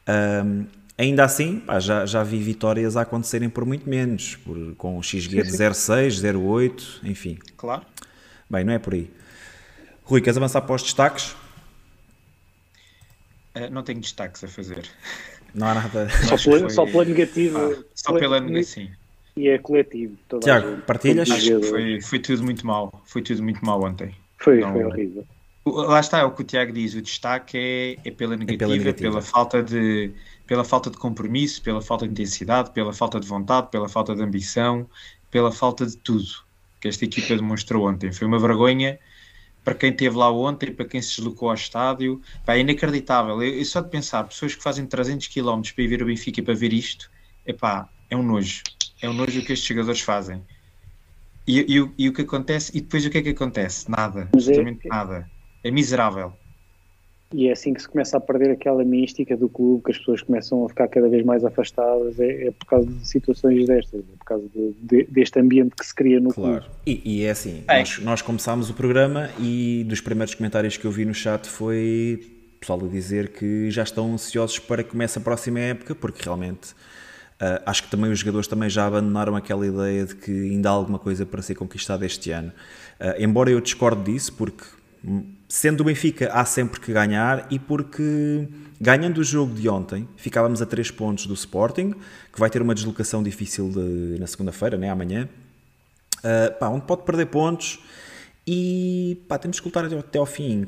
Um, 0.08 0.66
ainda 0.98 1.24
assim, 1.24 1.60
pá, 1.60 1.80
já, 1.80 2.06
já 2.06 2.24
vi 2.24 2.40
vitórias 2.40 2.96
a 2.96 3.02
acontecerem 3.02 3.50
por 3.50 3.66
muito 3.66 3.90
menos, 3.90 4.36
por, 4.38 4.76
com 4.76 4.98
um 4.98 5.04
XG 5.04 5.44
de 5.44 5.52
0.6, 5.52 6.22
0.8, 6.22 7.04
enfim. 7.04 7.38
Claro. 7.56 7.84
Bem, 8.50 8.64
não 8.64 8.74
é 8.74 8.80
por 8.80 8.94
aí. 8.94 9.10
Rui, 10.04 10.22
queres 10.22 10.38
avançar 10.38 10.62
para 10.62 10.76
os 10.76 10.84
destaques? 10.84 11.36
Uh, 13.56 13.70
não 13.72 13.84
tenho 13.84 14.00
destaques 14.00 14.44
a 14.44 14.48
fazer. 14.48 14.90
Não 15.54 15.68
há 15.68 15.76
nada. 15.76 16.10
Só, 16.24 16.38
pela, 16.38 16.70
só 16.70 16.86
pela 16.86 17.06
negativa. 17.06 17.60
Ah, 17.60 17.84
só 17.96 18.14
pela 18.18 18.40
negativa, 18.40 18.92
E 19.36 19.50
é 19.50 19.58
coletivo. 19.58 20.16
Tiago, 20.42 20.78
partilhas? 20.82 21.30
Foi, 21.70 22.02
foi 22.02 22.20
tudo 22.20 22.44
muito 22.44 22.66
mal. 22.66 23.02
Foi 23.06 23.22
tudo 23.22 23.42
muito 23.44 23.66
mal 23.66 23.82
ontem. 23.84 24.14
Foi, 24.38 24.60
não, 24.60 24.72
foi 24.74 24.84
horrível. 24.84 25.26
Lá 25.76 26.00
está, 26.00 26.20
é 26.20 26.24
o 26.24 26.32
que 26.32 26.42
o 26.42 26.44
Tiago 26.46 26.72
diz, 26.72 26.94
o 26.94 27.02
destaque 27.02 27.58
é, 27.58 28.10
é, 28.10 28.12
pela, 28.12 28.36
negativa, 28.36 28.54
é 28.54 28.58
pela 28.58 28.78
negativa, 28.78 29.12
pela 29.12 29.22
falta 29.22 29.64
de 29.64 30.12
pela 30.46 30.64
falta 30.64 30.90
de 30.90 30.98
compromisso, 30.98 31.62
pela 31.62 31.82
falta 31.82 32.06
de 32.06 32.12
intensidade, 32.12 32.72
pela 32.72 32.94
falta 32.94 33.20
de 33.20 33.28
vontade, 33.28 33.68
pela 33.70 33.90
falta 33.90 34.16
de 34.16 34.24
ambição, 34.24 34.90
pela 35.30 35.52
falta 35.52 35.86
de 35.86 35.98
tudo 35.98 36.26
que 36.80 36.88
esta 36.88 37.04
equipa 37.04 37.36
demonstrou 37.36 37.88
ontem. 37.88 38.14
Foi 38.14 38.26
uma 38.26 38.40
vergonha 38.40 38.98
para 39.64 39.76
quem 39.76 39.92
esteve 39.92 40.16
lá 40.16 40.32
ontem, 40.32 40.72
para 40.72 40.86
quem 40.86 41.02
se 41.02 41.18
deslocou 41.18 41.50
ao 41.50 41.56
estádio. 41.56 42.22
Pá, 42.46 42.56
é 42.56 42.60
inacreditável. 42.62 43.44
Eu, 43.44 43.56
eu 43.56 43.66
só 43.66 43.82
de 43.82 43.90
pensar, 43.90 44.24
pessoas 44.24 44.56
que 44.56 44.64
fazem 44.64 44.86
300 44.86 45.28
km 45.28 45.62
para 45.76 45.84
ir 45.84 45.88
ver 45.88 46.02
o 46.02 46.06
Benfica 46.06 46.40
e 46.40 46.44
para 46.44 46.54
ver 46.54 46.72
isto, 46.72 47.12
epá, 47.46 47.90
é 48.10 48.16
um 48.16 48.24
nojo. 48.24 48.64
É 49.02 49.10
um 49.10 49.14
nojo 49.14 49.42
o 49.42 49.44
que 49.44 49.52
estes 49.52 49.68
jogadores 49.68 50.00
fazem. 50.00 50.42
E, 51.46 51.60
e, 51.60 51.92
e, 51.98 52.10
o 52.10 52.14
que 52.14 52.22
acontece, 52.22 52.78
e 52.78 52.82
depois 52.82 53.06
o 53.06 53.10
que 53.10 53.18
é 53.18 53.22
que 53.22 53.30
acontece? 53.30 53.90
Nada, 53.90 54.22
é 54.22 54.24
absolutamente 54.24 54.88
nada. 54.88 55.30
É 55.64 55.72
miserável. 55.72 56.34
E 57.34 57.50
é 57.50 57.52
assim 57.52 57.74
que 57.74 57.82
se 57.82 57.90
começa 57.90 58.16
a 58.16 58.22
perder 58.22 58.52
aquela 58.52 58.86
mística 58.86 59.36
do 59.36 59.50
clube, 59.50 59.84
que 59.84 59.92
as 59.92 59.98
pessoas 59.98 60.22
começam 60.22 60.64
a 60.66 60.70
ficar 60.70 60.88
cada 60.88 61.10
vez 61.10 61.26
mais 61.26 61.44
afastadas, 61.44 62.18
é, 62.20 62.48
é 62.48 62.52
por 62.52 62.66
causa 62.66 62.88
de 62.88 63.06
situações 63.06 63.68
destas, 63.68 64.00
é 64.00 64.18
por 64.18 64.26
causa 64.26 64.46
de, 64.56 64.74
de, 64.82 65.04
deste 65.12 65.38
ambiente 65.38 65.76
que 65.76 65.86
se 65.86 65.94
cria 65.94 66.22
no 66.22 66.34
claro. 66.34 66.62
clube. 66.62 66.76
E, 66.86 67.02
e 67.04 67.24
é 67.26 67.32
assim, 67.32 67.64
é. 67.68 67.80
Nós, 67.80 68.00
nós 68.00 68.22
começámos 68.22 68.70
o 68.70 68.74
programa 68.74 69.30
e 69.40 69.86
dos 69.90 70.00
primeiros 70.00 70.36
comentários 70.36 70.78
que 70.78 70.86
eu 70.86 70.92
vi 70.92 71.04
no 71.04 71.14
chat 71.14 71.48
foi 71.48 72.22
pessoal 72.62 72.80
a 72.84 72.88
dizer 72.88 73.34
que 73.34 73.70
já 73.72 73.84
estão 73.84 74.14
ansiosos 74.14 74.58
para 74.60 74.82
que 74.82 74.92
comece 74.92 75.20
a 75.20 75.22
próxima 75.22 75.60
época, 75.60 75.94
porque 75.94 76.24
realmente 76.24 76.74
Uh, 77.38 77.62
acho 77.68 77.84
que 77.84 77.92
também 77.92 78.12
os 78.12 78.18
jogadores 78.18 78.48
também 78.48 78.68
já 78.68 78.88
abandonaram 78.88 79.36
aquela 79.36 79.66
ideia 79.66 80.08
de 80.08 80.16
que 80.16 80.32
ainda 80.32 80.70
há 80.70 80.72
alguma 80.72 80.98
coisa 80.98 81.24
para 81.24 81.40
ser 81.40 81.54
conquistada 81.54 82.04
este 82.04 82.32
ano. 82.32 82.52
Uh, 83.00 83.22
embora 83.22 83.52
eu 83.52 83.62
discorde 83.62 84.12
disso, 84.12 84.34
porque 84.34 84.64
sendo 85.48 85.82
o 85.82 85.84
Benfica 85.84 86.30
há 86.34 86.46
sempre 86.46 86.80
que 86.80 86.92
ganhar 86.92 87.48
e 87.50 87.58
porque 87.58 88.48
ganhando 88.80 89.20
o 89.20 89.24
jogo 89.24 89.54
de 89.54 89.68
ontem 89.70 90.08
ficávamos 90.18 90.62
a 90.62 90.66
3 90.66 90.92
pontos 90.92 91.26
do 91.26 91.34
Sporting, 91.34 91.94
que 92.32 92.40
vai 92.40 92.50
ter 92.50 92.62
uma 92.62 92.76
deslocação 92.76 93.24
difícil 93.24 93.70
de, 93.70 94.20
na 94.20 94.28
segunda-feira, 94.28 94.78
né, 94.78 94.90
amanhã, 94.90 95.28
uh, 96.20 96.60
pá, 96.60 96.68
onde 96.68 96.86
pode 96.86 97.04
perder 97.04 97.28
pontos 97.28 97.80
e 98.46 99.22
pá, 99.28 99.38
temos 99.38 99.60
que 99.60 99.66
lutar 99.66 99.86
até 99.86 100.20
ao 100.20 100.26
fim 100.26 100.68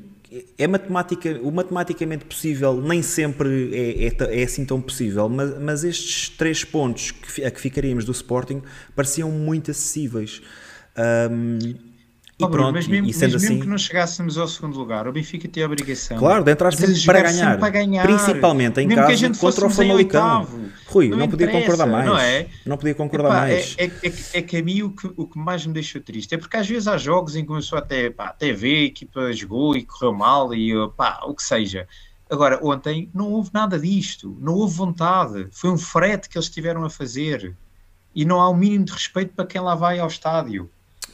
é 0.57 0.67
matemática, 0.67 1.39
o 1.41 1.51
matematicamente 1.51 2.25
possível 2.25 2.79
nem 2.79 3.01
sempre 3.01 3.71
é, 3.73 4.07
é, 4.07 4.41
é 4.41 4.43
assim 4.43 4.63
tão 4.63 4.79
possível, 4.79 5.27
mas, 5.27 5.57
mas, 5.59 5.83
estes 5.83 6.29
três 6.29 6.63
pontos 6.63 7.11
que, 7.11 7.43
a 7.43 7.49
que 7.49 7.59
ficaríamos 7.59 8.05
do 8.05 8.11
Sporting 8.11 8.61
pareciam 8.95 9.31
muito 9.31 9.71
acessíveis. 9.71 10.41
Um, 11.31 11.88
e 12.39 12.47
pronto, 12.47 12.73
mas 12.73 12.87
mesmo, 12.87 13.05
e 13.07 13.13
sendo 13.13 13.33
mas 13.33 13.41
mesmo 13.41 13.55
assim, 13.55 13.61
que 13.61 13.67
não 13.67 13.77
chegássemos 13.77 14.37
ao 14.37 14.47
segundo 14.47 14.79
lugar, 14.79 15.05
o 15.07 15.11
Benfica 15.11 15.45
tem 15.49 15.61
a 15.61 15.65
obrigação 15.65 16.17
claro, 16.17 16.41
de 16.41 16.51
entrar 16.51 16.71
sempre 16.71 17.03
para 17.03 17.21
ganhar, 17.21 17.59
para 17.59 17.69
ganhar, 17.69 18.03
principalmente 18.03 18.79
em 18.79 18.87
mesmo 18.87 19.05
casa 19.05 19.39
contra 19.39 19.67
o 19.67 19.69
Famalicão. 19.69 20.47
Rui, 20.87 21.09
não, 21.09 21.17
não 21.17 21.27
podia 21.27 21.49
concordar 21.49 21.85
mais. 21.85 22.05
Não, 22.05 22.17
é? 22.17 22.47
não 22.65 22.77
podia 22.77 22.95
concordar 22.95 23.29
Epá, 23.29 23.39
mais. 23.41 23.75
É, 23.77 23.85
é, 23.85 23.91
é, 24.03 24.13
é, 24.33 24.41
que 24.41 24.55
a 24.55 24.63
mim 24.63 24.83
o 24.83 24.89
que, 24.91 25.11
o 25.17 25.27
que 25.27 25.37
mais 25.37 25.65
me 25.65 25.73
deixou 25.73 26.01
triste 26.01 26.33
é 26.33 26.37
porque 26.37 26.55
às 26.55 26.67
vezes 26.67 26.87
há 26.87 26.97
jogos 26.97 27.35
em 27.35 27.41
que 27.41 27.47
começou 27.47 27.77
até, 27.77 28.09
pá, 28.09 28.27
até 28.27 28.53
ver, 28.53 28.77
a 28.77 28.85
equipa 28.85 29.33
jogou 29.33 29.75
e 29.75 29.83
correu 29.83 30.13
mal 30.13 30.53
e 30.53 30.71
pá, 30.95 31.19
o 31.25 31.33
que 31.33 31.43
seja. 31.43 31.87
Agora, 32.29 32.59
ontem 32.63 33.09
não 33.13 33.31
houve 33.31 33.49
nada 33.53 33.77
disto, 33.77 34.37
não 34.39 34.53
houve 34.53 34.75
vontade, 34.75 35.47
foi 35.51 35.71
um 35.71 35.77
frete 35.77 36.29
que 36.29 36.37
eles 36.37 36.49
tiveram 36.49 36.85
a 36.85 36.89
fazer 36.89 37.53
e 38.15 38.23
não 38.23 38.39
há 38.39 38.47
o 38.47 38.53
um 38.53 38.55
mínimo 38.55 38.85
de 38.85 38.93
respeito 38.93 39.33
para 39.33 39.45
quem 39.45 39.59
lá 39.59 39.75
vai 39.75 39.99
ao 39.99 40.07
estádio. 40.07 40.69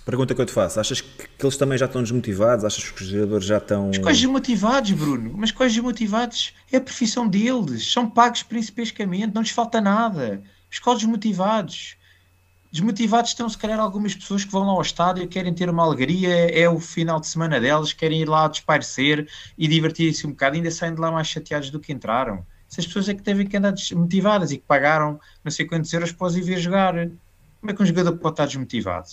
Pergunta 0.06 0.36
que 0.36 0.42
eu 0.42 0.46
te 0.46 0.52
faço: 0.52 0.80
achas 0.80 1.02
que, 1.02 1.28
que 1.28 1.46
eles 1.46 1.58
também 1.58 1.78
já 1.78 1.88
estão 1.88 2.04
desmotivados? 2.04 2.64
Achas 2.64 2.92
que 2.92 3.02
os 3.02 3.08
jogadores 3.10 3.46
já 3.46 3.58
estão. 3.58 3.88
Mas 3.88 3.98
quais 3.98 4.18
desmotivados, 4.20 4.92
Bruno? 4.92 5.34
Mas 5.36 5.52
quais 5.52 5.74
desmotivados? 5.74 6.54
É 6.72 6.78
a 6.78 6.82
profissão 6.82 7.28
deles, 7.28 7.92
são 7.92 8.08
pagos 8.08 8.44
principescamente, 8.44 9.34
não 9.34 9.42
lhes 9.42 9.50
falta 9.50 9.82
nada. 9.82 10.44
Os 10.72 10.78
quais 10.78 11.00
desmotivados? 11.00 11.98
Desmotivados 12.72 13.32
estão, 13.32 13.50
se 13.50 13.58
calhar, 13.58 13.80
algumas 13.80 14.14
pessoas 14.14 14.44
que 14.44 14.52
vão 14.52 14.66
lá 14.66 14.74
ao 14.74 14.82
estádio, 14.82 15.28
querem 15.28 15.54
ter 15.54 15.70
uma 15.70 15.84
alegria, 15.84 16.52
é 16.52 16.70
o 16.70 16.80
final 16.80 17.20
de 17.22 17.28
semana 17.28 17.60
delas, 17.60 17.94
querem 17.94 18.22
ir 18.22 18.28
lá 18.28 18.48
desparecer 18.48 19.28
e 19.58 19.68
divertir-se 19.68 20.28
um 20.28 20.32
bocado, 20.32 20.58
ainda 20.58 20.70
saem 20.70 20.94
de 20.94 21.00
lá 21.00 21.10
mais 21.10 21.28
chateados 21.28 21.70
do 21.72 21.80
que 21.80 21.94
entraram. 21.94 22.46
Essas 22.70 22.86
pessoas 22.86 23.08
é 23.08 23.14
que 23.14 23.22
devem 23.22 23.48
que 23.48 23.56
andar 23.56 23.72
desmotivadas 23.72 24.52
e 24.52 24.58
que 24.58 24.66
pagaram 24.68 25.20
não 25.44 25.52
sei 25.52 25.66
quantos 25.66 25.92
euros 25.94 26.12
para 26.12 26.28
os 26.28 26.36
ir 26.36 26.42
ver 26.42 26.60
jogar. 26.60 26.94
Como 27.62 27.72
é 27.72 27.74
que 27.74 27.82
um 27.82 27.86
jogador 27.86 28.18
pode 28.18 28.34
estar 28.34 28.46
desmotivado? 28.46 29.08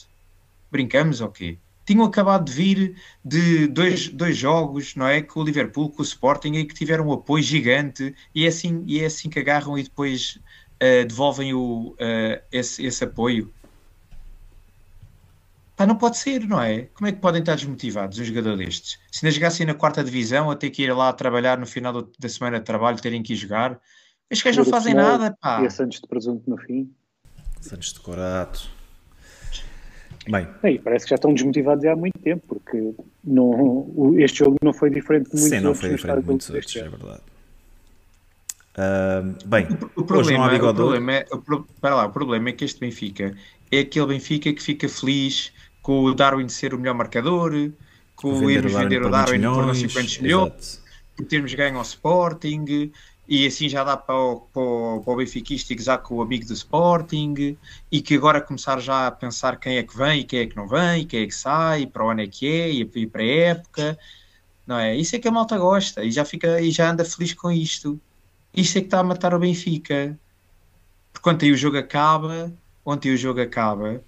Brincamos 0.73 1.21
ou 1.21 1.29
okay. 1.29 1.53
quê? 1.53 1.59
Tinham 1.85 2.05
acabado 2.05 2.45
de 2.45 2.53
vir 2.53 2.97
de 3.25 3.67
dois, 3.67 4.09
dois 4.09 4.37
jogos, 4.37 4.95
não 4.95 5.07
é? 5.07 5.21
Com 5.21 5.41
o 5.41 5.45
Liverpool, 5.45 5.91
com 5.91 6.01
o 6.01 6.05
Sporting, 6.05 6.53
e 6.53 6.65
que 6.65 6.75
tiveram 6.75 7.09
um 7.09 7.13
apoio 7.13 7.43
gigante, 7.43 8.15
e 8.35 8.45
é 8.45 8.49
assim, 8.49 8.85
e 8.87 9.01
é 9.01 9.07
assim 9.07 9.29
que 9.29 9.39
agarram 9.39 9.77
e 9.77 9.83
depois 9.83 10.39
uh, 10.77 11.07
devolvem 11.07 11.53
o, 11.55 11.91
uh, 11.91 12.43
esse, 12.53 12.85
esse 12.85 13.05
apoio. 13.05 13.53
Pá, 15.77 15.87
não 15.87 15.97
pode 15.97 16.19
ser, 16.19 16.47
não 16.47 16.61
é? 16.61 16.83
Como 16.95 17.09
é 17.09 17.13
que 17.13 17.19
podem 17.19 17.41
estar 17.41 17.57
desmotivados 17.57 18.19
um 18.19 18.25
jogador 18.25 18.57
destes? 18.57 18.99
Se 19.11 19.25
ainda 19.25 19.35
jogassem 19.35 19.67
na 19.67 19.75
quarta 19.75 20.05
divisão, 20.05 20.51
a 20.51 20.57
ter 20.57 20.71
que 20.71 20.83
ir 20.83 20.93
lá 20.93 21.13
trabalhar 21.13 21.59
no 21.59 21.67
final 21.67 21.93
do, 21.93 22.13
da 22.19 22.29
semana 22.29 22.61
de 22.61 22.65
trabalho, 22.65 23.01
terem 23.01 23.23
que 23.23 23.33
ir 23.33 23.37
jogar, 23.37 23.81
estes 24.31 24.45
gajos 24.45 24.65
não 24.67 24.73
fazem 24.73 24.95
nada, 24.95 25.37
pá. 25.41 25.61
E 25.63 25.67
a 25.67 25.71
Santos 25.71 26.01
de 26.01 26.07
presunto 26.07 26.49
no 26.49 26.57
fim. 26.59 26.91
Santos 27.61 27.93
de 27.93 28.01
Corato. 28.01 28.82
Bem. 30.29 30.47
É, 30.63 30.79
parece 30.79 31.05
que 31.05 31.11
já 31.11 31.17
estão 31.17 31.35
desmotivados 31.35 31.85
há 31.85 31.97
muito 31.97 32.19
tempo, 32.21 32.43
porque 32.47 32.95
não, 33.25 34.15
este 34.19 34.39
jogo 34.39 34.57
não 34.63 34.73
foi 34.73 34.91
diferente 34.91 35.31
de 35.31 35.37
muitos 35.37 35.49
Sim, 35.49 35.61
não 35.61 35.75
foi 35.75 35.91
diferente 35.91 36.21
de 36.21 36.27
muitos 36.27 36.51
outros, 36.51 36.77
é 36.77 36.89
verdade. 36.89 37.21
Uh, 38.73 39.49
bem, 39.49 39.67
o, 39.97 40.01
o 40.01 40.05
problema, 40.05 40.47
o 40.47 40.75
problema 40.75 41.13
é, 41.13 41.27
o, 41.31 41.63
para 41.81 41.95
lá, 41.95 42.07
o 42.07 42.11
problema 42.11 42.49
é 42.49 42.53
que 42.53 42.65
este 42.65 42.81
Benfica 42.81 43.37
é 43.71 43.81
aquele 43.81 44.07
Benfica 44.07 44.53
que 44.53 44.63
fica 44.63 44.89
feliz 44.89 45.53
com 45.83 46.05
o 46.05 46.15
Darwin 46.15 46.49
ser 46.49 46.73
o 46.73 46.79
melhor 46.79 46.95
marcador, 46.95 47.53
com 48.15 48.33
o 48.33 48.51
irmos 48.51 48.73
vender 48.73 49.03
o 49.03 49.11
Darwin 49.11 49.41
por 49.43 49.67
não 49.67 49.75
sei 49.75 49.89
quantos 49.89 50.19
milhões, 50.19 50.83
por 51.17 51.27
termos 51.27 51.53
ganho 51.53 51.77
ao 51.77 51.83
Sporting, 51.83 52.93
e 53.33 53.47
assim 53.47 53.67
já 53.67 53.83
dá 53.83 53.97
para 53.97 54.15
o, 54.15 54.41
para 54.41 54.61
o, 54.61 55.17
Benfiquista 55.17 55.75
gozar 55.75 56.03
com 56.03 56.17
o 56.17 56.23
amigo 56.23 56.45
do 56.45 56.53
Sporting 56.53 57.57
e 57.91 58.03
que 58.03 58.15
agora 58.15 58.43
começar 58.43 58.79
já 58.79 59.07
a 59.07 59.11
pensar 59.11 59.59
quem 59.59 59.79
é 59.79 59.83
que 59.83 59.97
vem 59.97 60.21
e 60.21 60.25
quem 60.25 60.41
é 60.41 60.47
que 60.47 60.55
não 60.55 60.69
vem, 60.69 61.01
e 61.01 61.07
quem 61.07 61.23
é 61.23 61.27
que 61.27 61.35
sai, 61.35 61.87
para 61.87 62.05
onde 62.05 62.25
é 62.25 62.27
que 62.27 62.47
é 62.47 62.69
e 62.69 63.07
para 63.07 63.23
a 63.23 63.27
época, 63.27 63.99
não 64.67 64.79
é? 64.79 64.95
Isso 64.95 65.17
é 65.17 65.19
que 65.19 65.27
a 65.27 65.31
malta 65.31 65.57
gosta 65.57 66.05
e 66.05 66.11
já, 66.11 66.27
fica, 66.27 66.61
e 66.61 66.71
já 66.71 66.91
anda 66.91 67.07
feliz 67.07 67.33
com 67.33 67.51
isto. 67.51 67.99
Isto 68.55 68.77
é 68.77 68.81
que 68.83 68.89
está 68.89 69.01
a 69.01 69.03
matar 69.03 69.33
o 69.33 69.39
Benfica. 69.39 70.15
Porque 71.11 71.31
ontem 71.31 71.53
o 71.53 71.57
jogo 71.57 71.79
acaba, 71.79 72.53
ontem 72.85 73.15
o 73.15 73.17
jogo 73.17 73.41
acaba 73.41 73.99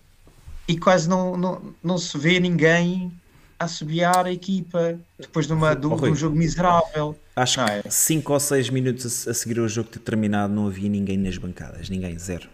e 0.68 0.78
quase 0.78 1.08
não, 1.08 1.34
não, 1.34 1.74
não 1.82 1.96
se 1.96 2.18
vê 2.18 2.38
ninguém 2.38 3.10
assobiar 3.58 4.26
a 4.26 4.32
equipa 4.32 4.98
depois 5.18 5.46
de, 5.46 5.52
uma, 5.52 5.74
de, 5.74 5.86
um, 5.86 5.96
de 5.96 6.10
um 6.10 6.14
jogo 6.14 6.36
miserável. 6.36 7.18
Acho 7.34 7.60
é? 7.60 7.82
que 7.82 7.90
5 7.92 8.32
ou 8.32 8.40
6 8.40 8.70
minutos 8.70 9.28
a, 9.28 9.34
seguir 9.34 9.58
o 9.60 9.68
jogo 9.68 9.88
ter 9.88 10.00
terminado 10.00 10.52
não 10.52 10.66
havia 10.66 10.88
ninguém 10.88 11.16
nas 11.16 11.36
bancadas, 11.36 11.88
ninguém, 11.88 12.18
zero. 12.18 12.48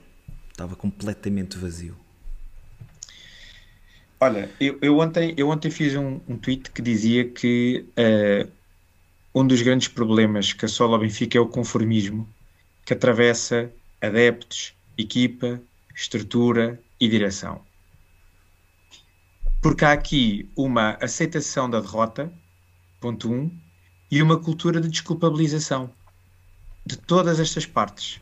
Estava 0.50 0.76
completamente 0.76 1.56
vazio. 1.56 1.96
Olha, 4.18 4.50
eu, 4.60 4.78
eu, 4.82 4.98
ontem, 4.98 5.34
eu 5.36 5.48
ontem 5.48 5.70
fiz 5.70 5.96
um, 5.96 6.20
um 6.28 6.36
tweet 6.36 6.70
que 6.70 6.82
dizia 6.82 7.26
que 7.26 7.86
uh, 7.98 8.50
um 9.34 9.46
dos 9.46 9.62
grandes 9.62 9.88
problemas 9.88 10.52
que 10.52 10.66
assola 10.66 10.96
o 10.96 11.00
Benfica 11.00 11.38
é 11.38 11.40
o 11.40 11.46
conformismo 11.46 12.28
que 12.84 12.92
atravessa 12.92 13.70
adeptos, 14.00 14.74
equipa, 14.98 15.60
estrutura 15.94 16.78
e 17.00 17.08
direção 17.08 17.62
porque 19.60 19.84
há 19.84 19.92
aqui 19.92 20.48
uma 20.56 20.96
aceitação 21.00 21.68
da 21.68 21.80
derrota, 21.80 22.32
ponto 23.00 23.30
1, 23.30 23.34
um, 23.34 23.50
e 24.10 24.22
uma 24.22 24.38
cultura 24.38 24.80
de 24.80 24.88
desculpabilização. 24.88 25.90
de 26.84 26.96
todas 26.96 27.38
estas 27.38 27.66
partes. 27.66 28.20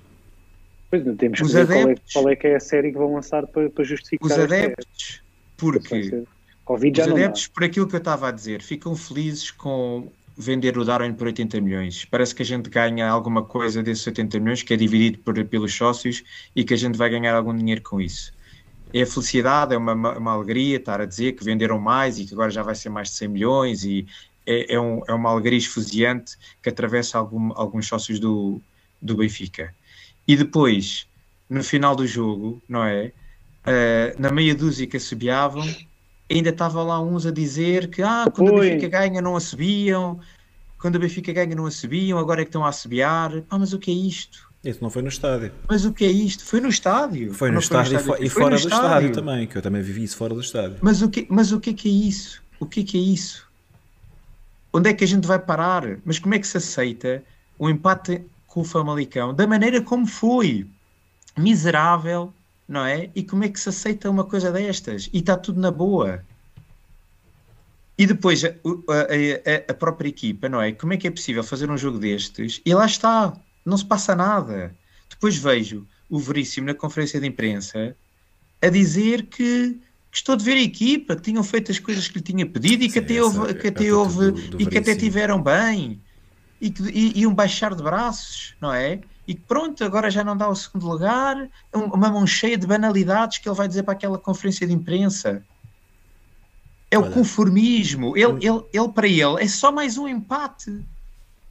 Pois 0.91 1.05
não 1.07 1.16
temos 1.16 1.41
os 1.41 1.47
que 1.47 1.53
ver 1.55 1.62
adeptos, 1.62 2.12
qual, 2.12 2.22
é, 2.22 2.24
qual 2.24 2.32
é 2.32 2.36
que 2.36 2.47
é 2.49 2.57
a 2.57 2.61
série 2.61 2.91
que 2.91 2.99
vão 2.99 3.14
lançar 3.14 3.47
para, 3.47 3.70
para 3.70 3.84
justificar 3.84 4.26
Os 4.26 4.39
adeptos, 4.39 5.22
porque 5.57 6.24
os 6.68 6.99
adeptos, 6.99 7.47
por 7.47 7.64
aquilo 7.64 7.86
que 7.86 7.95
eu 7.95 7.99
estava 7.99 8.28
a 8.28 8.30
dizer, 8.30 8.61
ficam 8.62 8.95
felizes 8.97 9.51
com 9.51 10.11
vender 10.36 10.78
o 10.78 10.84
Darwin 10.84 11.14
por 11.14 11.26
80 11.26 11.61
milhões. 11.61 12.05
Parece 12.05 12.34
que 12.34 12.43
a 12.43 12.45
gente 12.45 12.70
ganha 12.70 13.09
alguma 13.09 13.43
coisa 13.43 13.82
desses 13.82 14.07
80 14.07 14.39
milhões, 14.39 14.62
que 14.62 14.72
é 14.72 14.76
dividido 14.76 15.18
por, 15.18 15.43
pelos 15.45 15.74
sócios, 15.74 16.22
e 16.55 16.62
que 16.64 16.74
a 16.74 16.76
gente 16.76 16.97
vai 16.97 17.11
ganhar 17.11 17.34
algum 17.34 17.57
dinheiro 17.57 17.82
com 17.82 18.01
isso. 18.01 18.32
É 18.93 19.03
a 19.03 19.07
felicidade, 19.07 19.74
é 19.74 19.78
uma, 19.78 19.93
uma 19.93 20.32
alegria 20.32 20.76
estar 20.76 21.01
a 21.01 21.05
dizer 21.05 21.32
que 21.32 21.45
venderam 21.45 21.78
mais 21.78 22.18
e 22.18 22.24
que 22.24 22.32
agora 22.32 22.51
já 22.51 22.62
vai 22.62 22.74
ser 22.74 22.89
mais 22.89 23.09
de 23.09 23.16
100 23.16 23.28
milhões, 23.28 23.84
e 23.84 24.07
é, 24.47 24.74
é, 24.74 24.80
um, 24.80 25.03
é 25.07 25.12
uma 25.12 25.30
alegria 25.30 25.59
esfuziante 25.59 26.39
que 26.62 26.70
atravessa 26.70 27.18
algum, 27.18 27.53
alguns 27.55 27.86
sócios 27.86 28.18
do, 28.18 28.62
do 29.01 29.16
Benfica. 29.16 29.74
E 30.26 30.36
depois, 30.36 31.07
no 31.49 31.62
final 31.62 31.95
do 31.95 32.07
jogo, 32.07 32.62
não 32.68 32.82
é? 32.84 33.12
Uh, 33.66 34.20
na 34.20 34.30
meia 34.30 34.55
dúzia 34.55 34.86
que 34.86 34.97
assobiavam, 34.97 35.62
ainda 36.30 36.51
estava 36.51 36.82
lá 36.82 37.01
uns 37.01 37.26
a 37.26 37.30
dizer 37.30 37.91
que 37.91 38.03
ah, 38.03 38.26
quando 38.34 38.53
Oi. 38.53 38.68
a 38.68 38.70
Benfica 38.70 38.89
ganha 38.89 39.20
não 39.20 39.36
a 39.36 39.41
subiam, 39.41 40.18
quando 40.78 40.97
a 40.97 40.99
Benfica 40.99 41.32
ganha 41.32 41.55
não 41.55 41.66
a 41.66 41.70
subiam, 41.70 42.18
agora 42.18 42.41
é 42.41 42.45
que 42.45 42.49
estão 42.49 42.64
a 42.64 42.68
assobiar. 42.68 43.45
Ah, 43.51 43.59
mas 43.59 43.72
o 43.72 43.78
que 43.78 43.91
é 43.91 43.95
isto? 43.95 44.47
Isso 44.64 44.82
não 44.82 44.90
foi 44.90 45.02
no 45.02 45.09
estádio. 45.09 45.52
Mas 45.68 45.84
o 45.84 45.92
que 45.92 46.04
é 46.04 46.11
isto? 46.11 46.44
Foi 46.44 46.61
no 46.61 46.68
estádio. 46.68 47.32
Foi 47.32 47.50
no, 47.50 47.61
estádio, 47.61 47.98
foi 48.00 48.18
no 48.18 48.24
estádio, 48.24 48.26
e, 48.26 48.28
fora 48.28 48.50
do 48.50 48.56
estádio. 48.56 48.86
estádio 48.86 49.12
também, 49.12 49.46
que 49.46 49.56
eu 49.56 49.62
também 49.62 49.82
vivi 49.82 50.02
isso 50.02 50.16
fora 50.16 50.34
do 50.34 50.40
estádio. 50.40 50.78
Mas 50.82 51.00
o 51.00 51.09
que, 51.09 51.26
mas 51.30 51.52
o 51.52 51.61
que 51.61 51.70
é 51.70 51.72
que 51.72 51.88
é 51.88 51.92
isso? 51.92 52.42
O 52.59 52.66
que 52.66 52.80
é 52.80 52.84
que 52.84 52.98
é 52.98 53.00
isso? 53.00 53.46
Onde 54.72 54.90
é 54.90 54.94
que 54.94 55.04
a 55.04 55.06
gente 55.06 55.26
vai 55.26 55.38
parar? 55.38 55.98
Mas 56.04 56.18
como 56.18 56.34
é 56.34 56.38
que 56.38 56.46
se 56.46 56.56
aceita 56.56 57.22
o 57.59 57.70
empate 57.70 58.22
com 58.46 58.61
o 58.61 58.64
Famalicão 58.64 59.32
da 59.32 59.46
maneira 59.46 59.80
como 59.80 60.06
foi? 60.06 60.66
Miserável, 61.36 62.32
não 62.66 62.84
é? 62.84 63.11
E 63.14 63.22
como 63.22 63.44
é 63.44 63.48
que 63.48 63.61
se 63.61 63.68
aceita 63.68 64.11
uma 64.11 64.24
coisa 64.24 64.50
destas? 64.50 65.09
E 65.12 65.18
está 65.18 65.36
tudo 65.36 65.61
na 65.61 65.70
boa. 65.70 66.24
E 67.96 68.06
depois 68.06 68.44
a, 68.44 68.48
a, 68.48 69.70
a, 69.70 69.74
própria 69.74 70.09
equipa, 70.09 70.48
não 70.48 70.61
é? 70.61 70.72
Como 70.72 70.92
é 70.92 70.96
que 70.96 71.06
é 71.06 71.11
possível 71.11 71.42
fazer 71.42 71.70
um 71.70 71.78
jogo 71.78 71.98
destes? 71.98 72.61
E 72.64 72.74
lá 72.74 72.86
está, 72.86 73.32
não 73.69 73.77
se 73.77 73.85
passa 73.85 74.14
nada. 74.14 74.75
Depois 75.09 75.37
vejo 75.37 75.87
o 76.09 76.19
Veríssimo 76.19 76.66
na 76.66 76.75
conferência 76.75 77.21
de 77.21 77.27
imprensa 77.27 77.95
a 78.61 78.69
dizer 78.69 79.27
que 79.27 79.79
gostou 80.11 80.37
de 80.37 80.45
ver 80.45 80.55
a 80.57 80.62
equipa, 80.62 81.14
que 81.14 81.23
tinham 81.23 81.45
feito 81.45 81.71
as 81.71 81.79
coisas 81.79 82.09
que 82.09 82.19
lhe 82.19 82.25
tinha 82.25 82.47
pedido 82.47 82.83
e 82.85 82.89
que 82.89 82.99
até 82.99 83.23
houve, 83.23 83.55
que 83.55 83.69
até 83.69 83.93
houve 83.93 84.33
do, 84.33 84.51
do 84.51 84.62
e 84.62 84.66
que 84.66 84.79
até 84.79 84.95
tiveram 84.97 85.41
bem 85.41 86.01
e 86.61 86.71
que 86.71 86.83
e, 86.83 87.21
iam 87.21 87.33
baixar 87.35 87.75
de 87.75 87.83
braços, 87.83 88.55
não 88.61 88.73
é? 88.73 89.01
E 89.27 89.35
que 89.35 89.43
pronto, 89.43 89.85
agora 89.85 90.11
já 90.11 90.25
não 90.25 90.37
dá 90.37 90.49
o 90.49 90.57
segundo 90.57 90.89
lugar, 90.89 91.49
uma 91.73 92.11
mão 92.11 92.27
cheia 92.27 92.57
de 92.57 92.66
banalidades 92.66 93.39
que 93.39 93.49
ele 93.49 93.57
vai 93.57 93.69
dizer 93.69 93.83
para 93.83 93.93
aquela 93.93 94.19
conferência 94.19 94.66
de 94.66 94.73
imprensa. 94.73 95.43
É 96.91 96.99
o 96.99 97.11
conformismo. 97.11 98.16
Ele, 98.16 98.47
ele, 98.47 98.62
ele, 98.73 98.89
para 98.89 99.07
ele, 99.07 99.43
é 99.43 99.47
só 99.47 99.71
mais 99.71 99.99
um 99.99 100.09
empate. 100.09 100.83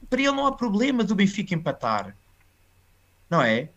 Para 0.08 0.20
ele 0.20 0.32
não 0.32 0.46
há 0.46 0.52
problema 0.52 1.04
do 1.04 1.14
Benfica 1.14 1.54
empatar. 1.54 2.16
Não 3.28 3.42
é? 3.42 3.68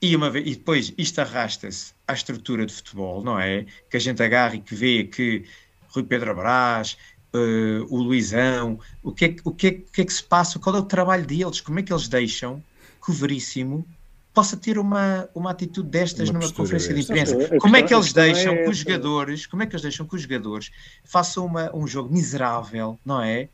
E, 0.00 0.14
uma 0.14 0.30
vez, 0.30 0.46
e 0.46 0.50
depois 0.50 0.92
isto 0.98 1.18
arrasta-se 1.20 1.94
à 2.06 2.12
estrutura 2.12 2.66
de 2.66 2.74
futebol, 2.74 3.22
não 3.22 3.38
é? 3.38 3.64
Que 3.88 3.96
a 3.96 4.00
gente 4.00 4.22
agarra 4.22 4.56
e 4.56 4.60
que 4.60 4.74
vê 4.74 5.04
que 5.04 5.44
Rui 5.88 6.02
Pedro 6.02 6.34
Brás, 6.34 6.98
uh, 7.34 7.86
o 7.88 8.02
Luizão, 8.02 8.78
o 9.02 9.12
que, 9.12 9.24
é, 9.24 9.36
o, 9.44 9.50
que 9.50 9.66
é, 9.66 9.70
o 9.70 9.92
que 9.92 10.00
é 10.02 10.04
que 10.04 10.12
se 10.12 10.22
passa, 10.22 10.58
qual 10.58 10.76
é 10.76 10.78
o 10.78 10.84
trabalho 10.84 11.24
deles, 11.24 11.60
como 11.60 11.78
é 11.78 11.82
que 11.82 11.92
eles 11.92 12.08
deixam 12.08 12.62
que 13.02 13.10
o 13.10 13.14
Veríssimo 13.14 13.86
possa 14.34 14.56
ter 14.56 14.78
uma, 14.78 15.28
uma 15.34 15.52
atitude 15.52 15.88
destas 15.88 16.28
uma 16.28 16.40
numa 16.40 16.52
conferência 16.52 16.92
de 16.92 17.02
imprensa. 17.02 17.36
Como 17.60 17.76
é 17.76 17.82
que 17.82 17.94
eles 17.94 18.12
deixam 18.12 18.52
é 18.52 18.64
que 18.64 18.70
os 18.70 18.78
jogadores, 18.78 19.46
como 19.46 19.62
é 19.62 19.66
que 19.66 19.72
eles 19.72 19.82
deixam 19.82 20.04
que 20.06 20.16
os 20.16 20.22
jogadores 20.22 20.72
façam 21.04 21.46
uma, 21.46 21.74
um 21.74 21.86
jogo 21.86 22.12
miserável, 22.12 22.98
não 23.06 23.22
é? 23.22 23.48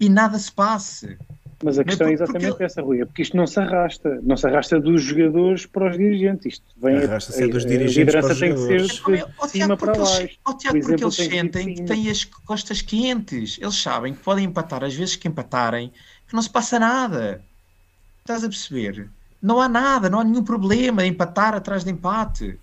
E 0.00 0.08
nada 0.08 0.36
se 0.38 0.50
passe. 0.50 1.16
Mas 1.64 1.78
a 1.78 1.84
questão 1.84 2.06
é, 2.06 2.10
é 2.10 2.12
exatamente 2.12 2.48
porque... 2.48 2.64
essa, 2.64 2.82
Rui, 2.82 3.00
é 3.00 3.04
porque 3.06 3.22
isto 3.22 3.36
não 3.36 3.46
se 3.46 3.58
arrasta, 3.58 4.20
não 4.22 4.36
se 4.36 4.46
arrasta 4.46 4.78
dos 4.78 5.02
jogadores 5.02 5.64
para 5.64 5.90
os 5.90 5.96
dirigentes, 5.96 6.54
isto 6.54 6.64
vem 6.76 6.98
arrasta-se 6.98 7.42
a, 7.42 7.46
dos 7.46 7.64
dirigentes 7.64 8.14
a 8.14 8.20
liderança 8.20 8.34
tem 8.38 8.54
que 8.54 8.60
ser 8.60 8.82
de, 8.82 9.24
de 9.24 9.50
cima 9.50 9.76
para 9.76 9.94
baixo. 9.94 10.38
Oh, 10.46 10.52
Tiago, 10.52 10.80
porque 10.80 11.02
eles 11.02 11.14
sentem 11.14 11.74
que 11.74 11.82
têm 11.84 12.10
as 12.10 12.24
costas 12.24 12.82
quentes, 12.82 13.58
eles 13.60 13.74
sabem 13.74 14.12
que 14.12 14.20
podem 14.22 14.44
empatar, 14.44 14.84
às 14.84 14.94
vezes 14.94 15.16
que 15.16 15.28
empatarem, 15.28 15.90
que 16.28 16.34
não 16.34 16.42
se 16.42 16.50
passa 16.50 16.78
nada. 16.78 17.42
Estás 18.18 18.44
a 18.44 18.48
perceber? 18.48 19.08
Não 19.40 19.60
há 19.60 19.68
nada, 19.68 20.10
não 20.10 20.20
há 20.20 20.24
nenhum 20.24 20.44
problema 20.44 21.06
em 21.06 21.10
empatar 21.10 21.54
atrás 21.54 21.84
de 21.84 21.90
empate. 21.90 22.58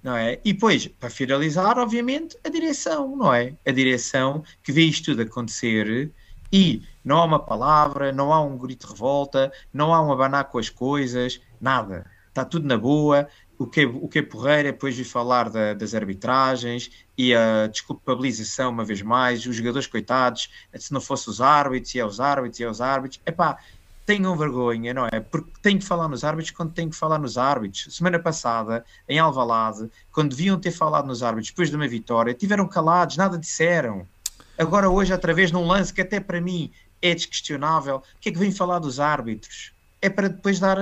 Não 0.00 0.16
é? 0.16 0.38
E 0.44 0.52
depois, 0.52 0.86
para 0.86 1.10
finalizar, 1.10 1.76
obviamente, 1.78 2.38
a 2.44 2.48
direção, 2.48 3.16
não 3.16 3.34
é? 3.34 3.54
A 3.66 3.72
direção 3.72 4.44
que 4.62 4.70
vê 4.70 4.82
isto 4.82 5.06
tudo 5.06 5.22
acontecer 5.22 6.12
e 6.52 6.82
não 7.06 7.18
há 7.18 7.24
uma 7.24 7.38
palavra, 7.38 8.10
não 8.10 8.32
há 8.32 8.42
um 8.42 8.58
grito 8.58 8.84
de 8.84 8.92
revolta, 8.92 9.52
não 9.72 9.94
há 9.94 10.02
um 10.02 10.10
abanar 10.10 10.46
com 10.46 10.58
as 10.58 10.68
coisas, 10.68 11.40
nada. 11.60 12.04
Está 12.28 12.44
tudo 12.44 12.66
na 12.66 12.76
boa. 12.76 13.28
O 13.56 13.64
que, 13.64 13.86
o 13.86 14.08
que 14.08 14.18
é 14.18 14.22
porreira, 14.22 14.72
depois 14.72 14.96
de 14.96 15.04
falar 15.04 15.48
da, 15.48 15.72
das 15.72 15.94
arbitragens 15.94 16.90
e 17.16 17.32
a 17.32 17.68
desculpabilização, 17.68 18.70
uma 18.70 18.84
vez 18.84 19.00
mais, 19.00 19.46
os 19.46 19.54
jogadores 19.54 19.86
coitados, 19.86 20.50
se 20.74 20.92
não 20.92 21.00
fosse 21.00 21.30
os 21.30 21.40
árbitros, 21.40 21.94
e 21.94 22.00
é 22.00 22.04
os 22.04 22.20
árbitros, 22.20 22.58
e 22.58 22.64
é 22.64 22.68
os 22.68 22.80
árbitros. 22.80 23.20
Epá, 23.24 23.56
tenham 24.04 24.36
vergonha, 24.36 24.92
não 24.92 25.06
é? 25.06 25.20
Porque 25.20 25.50
tenho 25.62 25.78
que 25.78 25.86
falar 25.86 26.08
nos 26.08 26.24
árbitros 26.24 26.50
quando 26.50 26.72
tenho 26.72 26.90
que 26.90 26.96
falar 26.96 27.20
nos 27.20 27.38
árbitros. 27.38 27.86
Semana 27.96 28.18
passada, 28.18 28.84
em 29.08 29.20
Alvalade, 29.20 29.88
quando 30.12 30.30
deviam 30.30 30.58
ter 30.58 30.72
falado 30.72 31.06
nos 31.06 31.22
árbitros 31.22 31.50
depois 31.50 31.70
de 31.70 31.76
uma 31.76 31.86
vitória, 31.86 32.34
tiveram 32.34 32.66
calados, 32.66 33.16
nada 33.16 33.38
disseram. 33.38 34.06
Agora 34.58 34.88
hoje, 34.88 35.12
outra 35.12 35.34
vez, 35.34 35.52
num 35.52 35.66
lance 35.66 35.92
que 35.92 36.00
até 36.00 36.18
para 36.18 36.40
mim 36.40 36.72
é 37.10 37.14
desquestionável. 37.14 37.96
O 37.96 38.20
que 38.20 38.28
é 38.28 38.32
que 38.32 38.38
vem 38.38 38.50
falar 38.50 38.78
dos 38.78 39.00
árbitros? 39.00 39.72
É 40.00 40.08
para 40.08 40.28
depois 40.28 40.58
dar. 40.58 40.78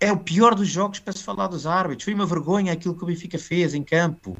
É 0.00 0.12
o 0.12 0.16
pior 0.18 0.54
dos 0.54 0.68
jogos 0.68 1.00
para 1.00 1.12
se 1.12 1.24
falar 1.24 1.48
dos 1.48 1.66
árbitros. 1.66 2.04
Foi 2.04 2.14
uma 2.14 2.26
vergonha 2.26 2.72
aquilo 2.72 2.94
que 2.94 3.02
o 3.02 3.06
Benfica 3.06 3.38
fez 3.38 3.74
em 3.74 3.82
campo. 3.82 4.36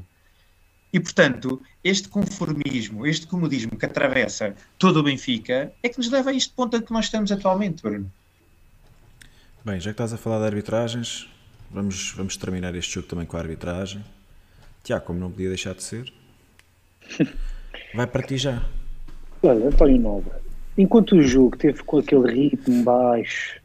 E, 0.91 0.99
portanto, 0.99 1.61
este 1.83 2.09
conformismo, 2.09 3.05
este 3.05 3.27
comodismo 3.27 3.77
que 3.77 3.85
atravessa 3.85 4.55
todo 4.77 5.01
o 5.01 5.03
Benfica 5.03 5.71
é 5.83 5.89
que 5.89 5.97
nos 5.97 6.09
leva 6.09 6.31
a 6.31 6.33
este 6.33 6.51
ponto 6.53 6.75
em 6.75 6.81
que 6.81 6.91
nós 6.91 7.05
estamos 7.05 7.31
atualmente, 7.31 7.83
Bruno. 7.83 8.11
Bem, 9.63 9.79
já 9.79 9.91
que 9.91 9.95
estás 9.95 10.13
a 10.13 10.17
falar 10.17 10.39
de 10.39 10.45
arbitragens, 10.45 11.29
vamos, 11.69 12.13
vamos 12.13 12.37
terminar 12.37 12.73
este 12.73 12.95
jogo 12.95 13.07
também 13.07 13.25
com 13.25 13.37
a 13.37 13.39
arbitragem. 13.39 14.03
Tiago, 14.83 15.05
como 15.05 15.19
não 15.19 15.29
podia 15.29 15.49
deixar 15.49 15.75
de 15.75 15.83
ser, 15.83 16.11
vai 17.93 18.07
para 18.07 18.23
ti 18.23 18.37
já. 18.37 18.65
Olha, 19.43 19.67
António 19.67 19.99
Nova, 19.99 20.41
enquanto 20.79 21.17
o 21.17 21.21
jogo 21.21 21.57
teve 21.57 21.83
com 21.83 21.97
aquele 21.97 22.31
ritmo 22.31 22.83
baixo, 22.83 23.59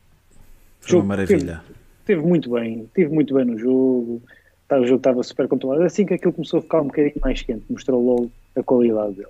foi 0.80 0.98
uma 0.98 1.06
maravilha. 1.06 1.62
Teve, 1.64 1.78
teve, 2.04 2.22
muito 2.26 2.50
bem, 2.50 2.90
teve 2.92 3.14
muito 3.14 3.32
bem 3.32 3.44
no 3.44 3.56
jogo, 3.56 4.20
tá, 4.68 4.78
o 4.78 4.84
jogo 4.84 4.98
estava 4.98 5.22
super 5.22 5.46
controlado. 5.46 5.84
Assim 5.84 6.04
que 6.04 6.14
aquilo 6.14 6.32
começou 6.32 6.58
a 6.58 6.62
ficar 6.62 6.80
um 6.80 6.88
bocadinho 6.88 7.14
mais 7.22 7.40
quente, 7.40 7.64
mostrou 7.70 8.04
logo 8.04 8.32
a 8.56 8.62
qualidade 8.62 9.14
dele. 9.14 9.28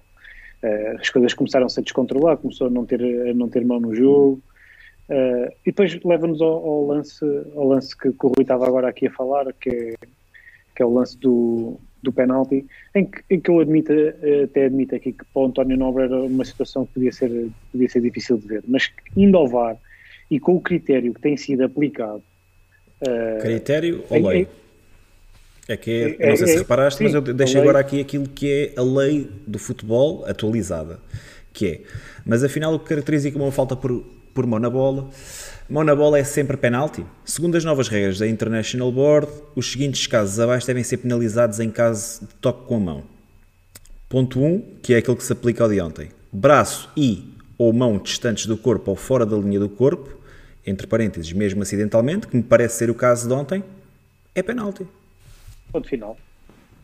Uh, 0.62 0.98
as 0.98 1.10
coisas 1.10 1.34
começaram-se 1.34 1.78
a 1.78 1.82
descontrolar, 1.82 2.38
começou 2.38 2.68
a 2.68 2.70
não 2.70 2.86
ter, 2.86 3.02
a 3.02 3.34
não 3.34 3.48
ter 3.50 3.64
mão 3.64 3.78
no 3.78 3.94
jogo. 3.94 4.42
Uh, 5.10 5.52
e 5.62 5.66
depois 5.66 6.02
leva-nos 6.02 6.40
ao, 6.40 6.66
ao, 6.66 6.86
lance, 6.86 7.22
ao 7.54 7.68
lance 7.68 7.94
que, 7.96 8.10
que 8.10 8.26
o 8.26 8.28
Rui 8.28 8.40
estava 8.40 8.66
agora 8.66 8.88
aqui 8.88 9.06
a 9.06 9.12
falar, 9.12 9.52
que 9.52 9.68
é, 9.68 9.94
que 10.74 10.82
é 10.82 10.86
o 10.86 10.94
lance 10.94 11.18
do, 11.18 11.78
do 12.04 12.12
penalti, 12.12 12.64
em 12.94 13.06
que, 13.06 13.20
em 13.30 13.40
que 13.40 13.50
eu 13.50 13.58
admito, 13.58 13.92
até 14.44 14.66
admito 14.66 14.94
aqui 14.94 15.12
que 15.12 15.24
para 15.32 15.42
o 15.42 15.46
António 15.46 15.76
Nobre 15.76 16.04
era 16.04 16.16
uma 16.22 16.44
situação 16.44 16.86
que 16.86 16.94
podia 16.94 17.12
ser, 17.12 17.48
podia 17.72 17.88
ser 17.88 18.00
difícil 18.00 18.36
de 18.38 18.46
ver, 18.46 18.64
mas 18.68 18.90
indo 19.16 19.36
ao 19.36 19.48
VAR 19.48 19.76
e 20.30 20.38
com 20.38 20.56
o 20.56 20.60
critério 20.60 21.12
que 21.12 21.20
tem 21.20 21.36
sido 21.36 21.64
aplicado. 21.64 22.22
Uh, 23.00 23.40
critério 23.40 24.04
ou 24.08 24.28
lei? 24.28 24.48
É, 25.66 25.76
que 25.76 25.90
é, 25.90 26.26
é, 26.26 26.30
não 26.30 26.36
sei 26.36 26.46
se 26.46 26.54
é, 26.54 26.58
reparaste, 26.58 26.98
sim, 26.98 27.04
mas 27.04 27.14
eu 27.14 27.22
deixo 27.22 27.58
agora 27.58 27.78
aqui 27.78 28.00
aquilo 28.00 28.28
que 28.28 28.72
é 28.76 28.78
a 28.78 28.82
lei 28.82 29.30
do 29.46 29.58
futebol 29.58 30.24
atualizada, 30.26 31.00
que 31.52 31.66
é, 31.66 31.80
mas 32.24 32.44
afinal 32.44 32.74
o 32.74 32.78
que 32.78 32.86
caracteriza 32.86 33.30
como 33.30 33.44
uma 33.44 33.52
falta 33.52 33.74
por, 33.74 34.04
por 34.34 34.46
mão 34.46 34.58
na 34.58 34.68
bola 34.68 35.08
Mão 35.68 35.82
na 35.82 35.96
bola 35.96 36.18
é 36.18 36.24
sempre 36.24 36.58
penalti? 36.58 37.06
Segundo 37.24 37.56
as 37.56 37.64
novas 37.64 37.88
regras 37.88 38.18
da 38.18 38.28
International 38.28 38.92
Board, 38.92 39.28
os 39.56 39.72
seguintes 39.72 40.06
casos 40.06 40.38
abaixo 40.38 40.66
devem 40.66 40.82
ser 40.82 40.98
penalizados 40.98 41.58
em 41.58 41.70
caso 41.70 42.20
de 42.20 42.34
toque 42.34 42.66
com 42.66 42.76
a 42.76 42.80
mão. 42.80 43.04
Ponto 44.06 44.40
1, 44.40 44.44
um, 44.44 44.62
que 44.82 44.92
é 44.92 44.98
aquele 44.98 45.16
que 45.16 45.24
se 45.24 45.32
aplica 45.32 45.64
ao 45.64 45.70
de 45.70 45.80
ontem. 45.80 46.10
Braço 46.30 46.90
e 46.94 47.32
ou 47.56 47.72
mão 47.72 47.96
distantes 47.96 48.44
do 48.44 48.58
corpo 48.58 48.90
ou 48.90 48.96
fora 48.96 49.24
da 49.24 49.38
linha 49.38 49.58
do 49.58 49.70
corpo, 49.70 50.14
entre 50.66 50.86
parênteses, 50.86 51.32
mesmo 51.32 51.62
acidentalmente, 51.62 52.28
que 52.28 52.36
me 52.36 52.42
parece 52.42 52.76
ser 52.76 52.90
o 52.90 52.94
caso 52.94 53.26
de 53.26 53.32
ontem, 53.32 53.64
é 54.34 54.42
penalti. 54.42 54.86
Ponto 55.72 55.88
final. 55.88 56.18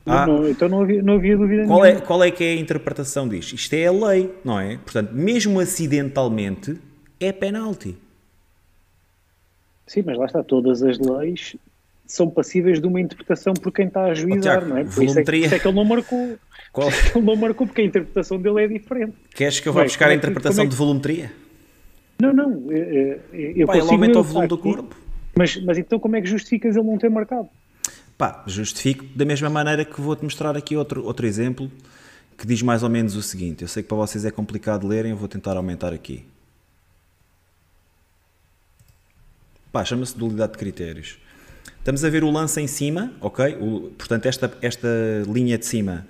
Ah, 0.07 0.26
não, 0.26 0.49
então 0.49 0.70
não 0.70 0.81
havia, 0.81 1.03
não 1.03 1.14
havia 1.16 1.37
dúvida 1.37 1.66
qual 1.66 1.83
nenhuma. 1.83 2.01
É, 2.01 2.01
qual 2.01 2.24
é 2.24 2.31
que 2.31 2.43
é 2.43 2.53
a 2.53 2.57
interpretação 2.57 3.28
disto? 3.28 3.55
Isto 3.55 3.74
é 3.74 3.87
a 3.87 3.93
lei, 3.93 4.35
não 4.43 4.59
é? 4.59 4.78
Portanto, 4.78 5.12
mesmo 5.12 5.61
acidentalmente, 5.61 6.78
é 7.20 7.31
penalti. 7.31 7.95
Sim, 9.91 10.05
mas 10.07 10.16
lá 10.16 10.26
está, 10.26 10.41
todas 10.45 10.84
as 10.84 11.01
leis 11.01 11.57
são 12.07 12.30
passíveis 12.30 12.80
de 12.80 12.86
uma 12.86 13.01
interpretação 13.01 13.53
por 13.55 13.72
quem 13.72 13.88
está 13.88 14.05
a 14.05 14.14
juizar, 14.14 14.62
oh, 14.62 14.68
não 14.68 14.76
é? 14.76 14.84
Por 14.84 15.03
isso 15.03 15.18
é, 15.18 15.24
por 15.24 15.34
isso 15.34 15.53
é, 15.53 15.59
que 15.59 15.66
ele 15.66 15.74
não 15.74 15.84
marcou. 15.84 16.38
Qual? 16.72 16.88
É 16.88 16.93
ele 17.16 17.26
não 17.26 17.34
marcou 17.34 17.66
porque 17.66 17.82
a 17.82 17.84
interpretação 17.84 18.41
dele 18.41 18.62
é 18.62 18.68
diferente. 18.68 19.14
Queres 19.34 19.59
que 19.59 19.68
eu 19.68 19.72
vá 19.72 19.82
buscar 19.82 20.11
a 20.11 20.12
é 20.12 20.14
interpretação 20.14 20.62
é 20.62 20.68
de 20.68 20.76
volumetria? 20.76 21.32
Não, 22.22 22.32
não. 22.32 22.70
Eu, 22.70 23.66
Pá, 23.66 23.76
ele 23.76 23.91
aumenta 23.91 24.20
o 24.20 24.22
volume 24.22 24.47
do 24.47 24.59
corpo. 24.59 24.97
Mas, 25.36 25.61
mas 25.61 25.76
então 25.76 25.99
como 25.99 26.14
é 26.14 26.20
que 26.20 26.28
justificas 26.28 26.76
ele 26.76 26.86
não 26.86 26.97
ter 26.97 27.11
marcado? 27.11 27.49
Pá, 28.16 28.45
justifico 28.47 29.05
da 29.16 29.24
mesma 29.24 29.51
maneira 29.51 29.84
que 29.84 30.01
vou-te 30.01 30.22
mostrar 30.22 30.57
aqui 30.57 30.76
outro, 30.76 31.05
outro 31.05 31.26
exemplo 31.26 31.68
que 32.38 32.47
diz 32.47 32.62
mais 32.62 32.84
ou 32.84 32.88
menos 32.88 33.16
o 33.16 33.22
seguinte. 33.22 33.62
Eu 33.62 33.68
sei 33.68 33.82
que 33.82 33.88
para 33.88 33.99
vocês 33.99 34.24
é 34.24 34.30
complicado 34.30 34.86
lerem, 34.86 35.11
eu 35.11 35.16
vou 35.16 35.26
tentar 35.26 35.57
aumentar 35.57 35.93
aqui. 35.93 36.24
Pá, 39.73 39.85
chama-se 39.85 40.16
dualidade 40.16 40.53
de 40.53 40.59
critérios. 40.59 41.18
Estamos 41.79 42.05
a 42.05 42.11
ver 42.11 42.25
o 42.25 42.31
lance 42.31 42.61
em 42.61 42.66
cima, 42.66 43.12
ok? 43.21 43.57
O, 43.61 43.93
portanto, 43.97 44.27
esta, 44.27 44.53
esta 44.61 44.89
linha 45.27 45.57
de 45.57 45.64
cima 45.64 46.07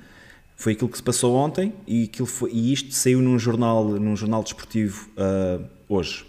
foi 0.56 0.72
aquilo 0.72 0.88
que 0.88 0.96
se 0.96 1.02
passou 1.02 1.34
ontem 1.36 1.72
e, 1.86 2.04
aquilo 2.04 2.26
foi, 2.26 2.50
e 2.50 2.72
isto 2.72 2.92
saiu 2.94 3.20
num 3.20 3.38
jornal, 3.38 3.84
num 3.84 4.16
jornal 4.16 4.42
desportivo 4.42 5.08
uh, 5.10 5.64
hoje. 5.88 6.24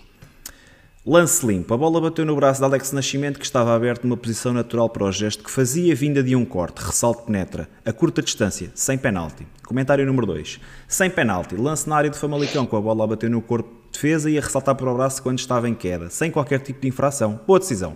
Lance 1.05 1.45
limpo. 1.45 1.73
A 1.73 1.77
bola 1.77 1.99
bateu 1.99 2.23
no 2.23 2.35
braço 2.35 2.59
de 2.59 2.65
Alex 2.65 2.91
Nascimento, 2.91 3.39
que 3.39 3.45
estava 3.45 3.75
aberto 3.75 4.03
numa 4.03 4.15
posição 4.15 4.53
natural 4.53 4.87
para 4.89 5.05
o 5.05 5.11
gesto, 5.11 5.43
que 5.43 5.49
fazia 5.49 5.95
vinda 5.95 6.21
de 6.21 6.35
um 6.35 6.45
corte. 6.45 6.77
Ressalto 6.77 7.23
penetra. 7.23 7.67
A 7.83 7.91
curta 7.91 8.21
distância, 8.21 8.71
sem 8.75 8.97
penalti. 8.97 9.47
Comentário 9.65 10.05
número 10.05 10.27
2. 10.27 10.59
Sem 10.87 11.09
penalti. 11.09 11.55
Lance 11.55 11.89
na 11.89 11.95
área 11.95 12.09
de 12.09 12.19
Famalicão, 12.19 12.67
com 12.67 12.77
a 12.77 12.81
bola 12.81 13.05
a 13.05 13.07
bater 13.07 13.31
no 13.31 13.41
corpo 13.41 13.80
defesa 13.91 14.29
e 14.29 14.37
a 14.37 14.41
ressaltar 14.41 14.75
para 14.75 14.89
o 14.89 14.95
braço 14.95 15.21
quando 15.21 15.39
estava 15.39 15.67
em 15.69 15.75
queda. 15.75 16.09
Sem 16.09 16.31
qualquer 16.31 16.59
tipo 16.59 16.81
de 16.81 16.87
infração. 16.87 17.39
Boa 17.45 17.59
decisão 17.59 17.95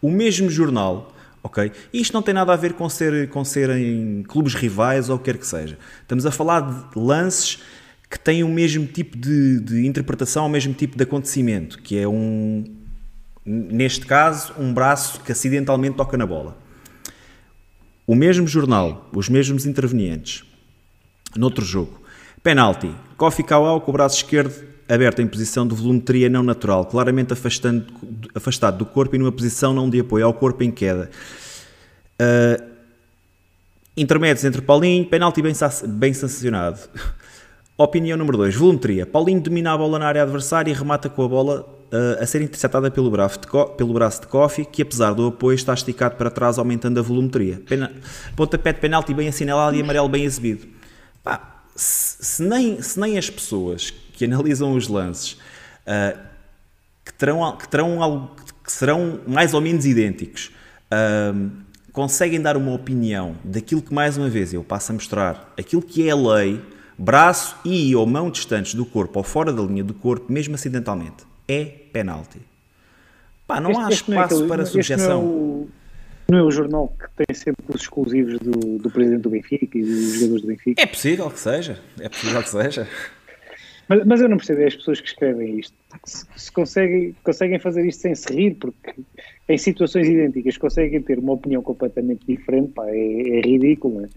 o 0.00 0.10
mesmo 0.10 0.48
jornal, 0.50 1.12
ok? 1.42 1.72
Isto 1.92 2.14
não 2.14 2.22
tem 2.22 2.34
nada 2.34 2.52
a 2.52 2.56
ver 2.56 2.74
com 2.74 2.88
ser, 2.88 3.28
com 3.30 3.44
ser 3.44 3.70
em 3.70 4.22
clubes 4.22 4.54
rivais 4.54 5.08
ou 5.08 5.16
o 5.16 5.18
que 5.18 5.26
quer 5.26 5.38
que 5.38 5.46
seja. 5.46 5.78
Estamos 6.02 6.24
a 6.24 6.30
falar 6.30 6.60
de 6.60 6.98
lances 6.98 7.60
que 8.08 8.18
têm 8.18 8.42
o 8.42 8.48
mesmo 8.48 8.86
tipo 8.86 9.16
de, 9.16 9.60
de 9.60 9.86
interpretação, 9.86 10.46
o 10.46 10.48
mesmo 10.48 10.72
tipo 10.72 10.96
de 10.96 11.02
acontecimento, 11.02 11.78
que 11.82 11.98
é 11.98 12.08
um, 12.08 12.64
neste 13.44 14.06
caso, 14.06 14.54
um 14.58 14.72
braço 14.72 15.20
que 15.20 15.32
acidentalmente 15.32 15.96
toca 15.96 16.16
na 16.16 16.26
bola. 16.26 16.56
O 18.06 18.14
mesmo 18.14 18.46
jornal, 18.46 19.10
os 19.12 19.28
mesmos 19.28 19.66
intervenientes, 19.66 20.42
noutro 21.36 21.64
jogo. 21.64 22.00
Penalti, 22.42 22.90
Kofi 23.18 23.42
Kawau 23.42 23.82
com 23.82 23.90
o 23.90 23.92
braço 23.92 24.16
esquerdo 24.16 24.64
aberto 24.88 25.20
em 25.20 25.26
posição 25.26 25.66
de 25.66 25.74
volumetria 25.74 26.28
não 26.28 26.42
natural, 26.42 26.86
claramente 26.86 27.32
afastando, 27.32 27.86
afastado 28.34 28.78
do 28.78 28.86
corpo 28.86 29.14
e 29.14 29.18
numa 29.18 29.32
posição 29.32 29.74
não 29.74 29.88
de 29.88 30.00
apoio 30.00 30.24
ao 30.24 30.32
corpo 30.32 30.62
em 30.64 30.70
queda. 30.70 31.10
Uh, 32.20 32.62
intermédios 33.96 34.44
entre 34.44 34.62
Paulinho, 34.62 35.04
penalti 35.04 35.42
bem, 35.42 35.52
bem 35.88 36.14
sancionado. 36.14 36.80
Opinião 37.76 38.16
número 38.16 38.38
2, 38.38 38.56
volumetria. 38.56 39.06
Paulinho 39.06 39.40
domina 39.40 39.72
a 39.72 39.78
bola 39.78 39.98
na 39.98 40.06
área 40.06 40.22
adversária 40.22 40.70
e 40.70 40.74
remata 40.74 41.08
com 41.08 41.22
a 41.22 41.28
bola 41.28 41.60
uh, 41.92 42.22
a 42.22 42.26
ser 42.26 42.42
interceptada 42.42 42.90
pelo 42.90 43.10
braço, 43.10 43.38
de 43.40 43.46
pelo 43.76 43.92
braço 43.92 44.22
de 44.22 44.26
Kofi, 44.26 44.64
que 44.64 44.82
apesar 44.82 45.12
do 45.12 45.26
apoio 45.28 45.54
está 45.54 45.74
esticado 45.74 46.16
para 46.16 46.30
trás, 46.30 46.58
aumentando 46.58 46.98
a 46.98 47.02
volumetria. 47.02 47.62
Pena 47.68 47.92
pontapé 48.34 48.72
de 48.72 48.80
penalti 48.80 49.14
bem 49.14 49.28
assinalado 49.28 49.76
e 49.76 49.82
amarelo 49.82 50.08
bem 50.08 50.24
exibido. 50.24 50.66
Pá, 51.22 51.62
se, 51.76 52.24
se, 52.24 52.42
nem, 52.42 52.82
se 52.82 52.98
nem 52.98 53.16
as 53.16 53.30
pessoas 53.30 53.94
que 54.18 54.24
analisam 54.24 54.74
os 54.74 54.88
lances, 54.88 55.34
uh, 55.86 56.18
que, 57.04 57.14
terão, 57.14 57.56
que, 57.56 57.68
terão 57.68 58.02
algo, 58.02 58.34
que 58.64 58.72
serão 58.72 59.20
mais 59.28 59.54
ou 59.54 59.60
menos 59.60 59.86
idênticos, 59.86 60.50
uh, 60.92 61.48
conseguem 61.92 62.40
dar 62.40 62.56
uma 62.56 62.72
opinião 62.72 63.36
daquilo 63.44 63.80
que, 63.80 63.94
mais 63.94 64.18
uma 64.18 64.28
vez, 64.28 64.52
eu 64.52 64.64
passo 64.64 64.90
a 64.90 64.94
mostrar, 64.94 65.54
aquilo 65.56 65.80
que 65.80 66.08
é 66.08 66.10
a 66.10 66.16
lei, 66.16 66.60
braço 66.98 67.56
e 67.64 67.94
ou 67.94 68.04
mão 68.06 68.28
distantes 68.28 68.74
do 68.74 68.84
corpo 68.84 69.20
ou 69.20 69.22
fora 69.22 69.52
da 69.52 69.62
linha 69.62 69.84
do 69.84 69.94
corpo, 69.94 70.32
mesmo 70.32 70.56
acidentalmente, 70.56 71.24
é 71.46 71.64
penalti. 71.64 72.40
Pá, 73.46 73.60
não 73.60 73.70
este, 73.70 73.82
há 73.82 73.88
espaço 73.90 74.38
não 74.38 74.44
é 74.46 74.48
para 74.48 74.66
subjeção. 74.66 75.22
Não 75.22 75.28
é, 75.28 75.32
o, 75.32 75.68
não 76.28 76.38
é, 76.38 76.42
o, 76.42 76.50
jornal 76.50 76.92
que 76.98 77.24
tem 77.24 77.36
sempre 77.36 77.64
os 77.68 77.82
exclusivos 77.82 78.40
do, 78.40 78.78
do 78.78 78.90
presidente 78.90 79.22
do 79.22 79.30
Benfica 79.30 79.78
e 79.78 79.82
dos 79.84 80.14
jogadores 80.14 80.42
do 80.42 80.48
Benfica? 80.48 80.82
É 80.82 80.86
possível 80.86 81.30
que 81.30 81.38
seja, 81.38 81.78
é 82.00 82.08
possível 82.08 82.42
que 82.42 82.50
seja. 82.50 82.88
Mas, 83.88 84.04
mas 84.04 84.20
eu 84.20 84.28
não 84.28 84.36
percebo 84.36 84.60
é 84.60 84.66
as 84.66 84.76
pessoas 84.76 85.00
que 85.00 85.08
escrevem 85.08 85.58
isto. 85.58 85.74
Se, 86.04 86.26
se, 86.36 86.52
conseguem, 86.52 87.14
conseguem 87.24 87.58
fazer 87.58 87.86
isto 87.86 88.02
sem 88.02 88.14
se 88.14 88.32
rir, 88.32 88.54
porque 88.54 88.94
em 89.48 89.58
situações 89.58 90.06
idênticas 90.06 90.58
conseguem 90.58 91.00
ter 91.00 91.18
uma 91.18 91.32
opinião 91.32 91.62
completamente 91.62 92.20
diferente, 92.26 92.72
pá, 92.72 92.86
é, 92.86 93.38
é 93.38 93.40
ridículo. 93.40 94.04
É? 94.04 94.08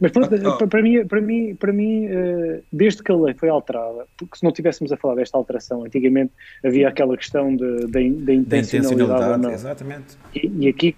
Mas 0.00 0.10
pronto, 0.10 0.34
oh. 0.34 0.66
para 0.66 0.82
mim, 0.82 1.06
para 1.06 1.20
mim, 1.20 1.54
para 1.54 1.72
mim 1.72 2.06
eh, 2.06 2.60
desde 2.72 3.02
que 3.02 3.12
a 3.12 3.16
lei 3.16 3.34
foi 3.34 3.48
alterada, 3.48 4.06
porque 4.16 4.38
se 4.38 4.44
não 4.44 4.50
tivéssemos 4.50 4.90
a 4.90 4.96
falar 4.96 5.16
desta 5.16 5.36
alteração, 5.36 5.84
antigamente 5.84 6.32
havia 6.64 6.88
aquela 6.88 7.16
questão 7.16 7.54
de, 7.54 7.86
de, 7.86 8.10
de 8.10 8.34
intencionalidade. 8.34 9.42
não. 9.42 9.52
Exatamente. 9.52 10.16
E, 10.34 10.50
e 10.60 10.68
aqui 10.68 10.94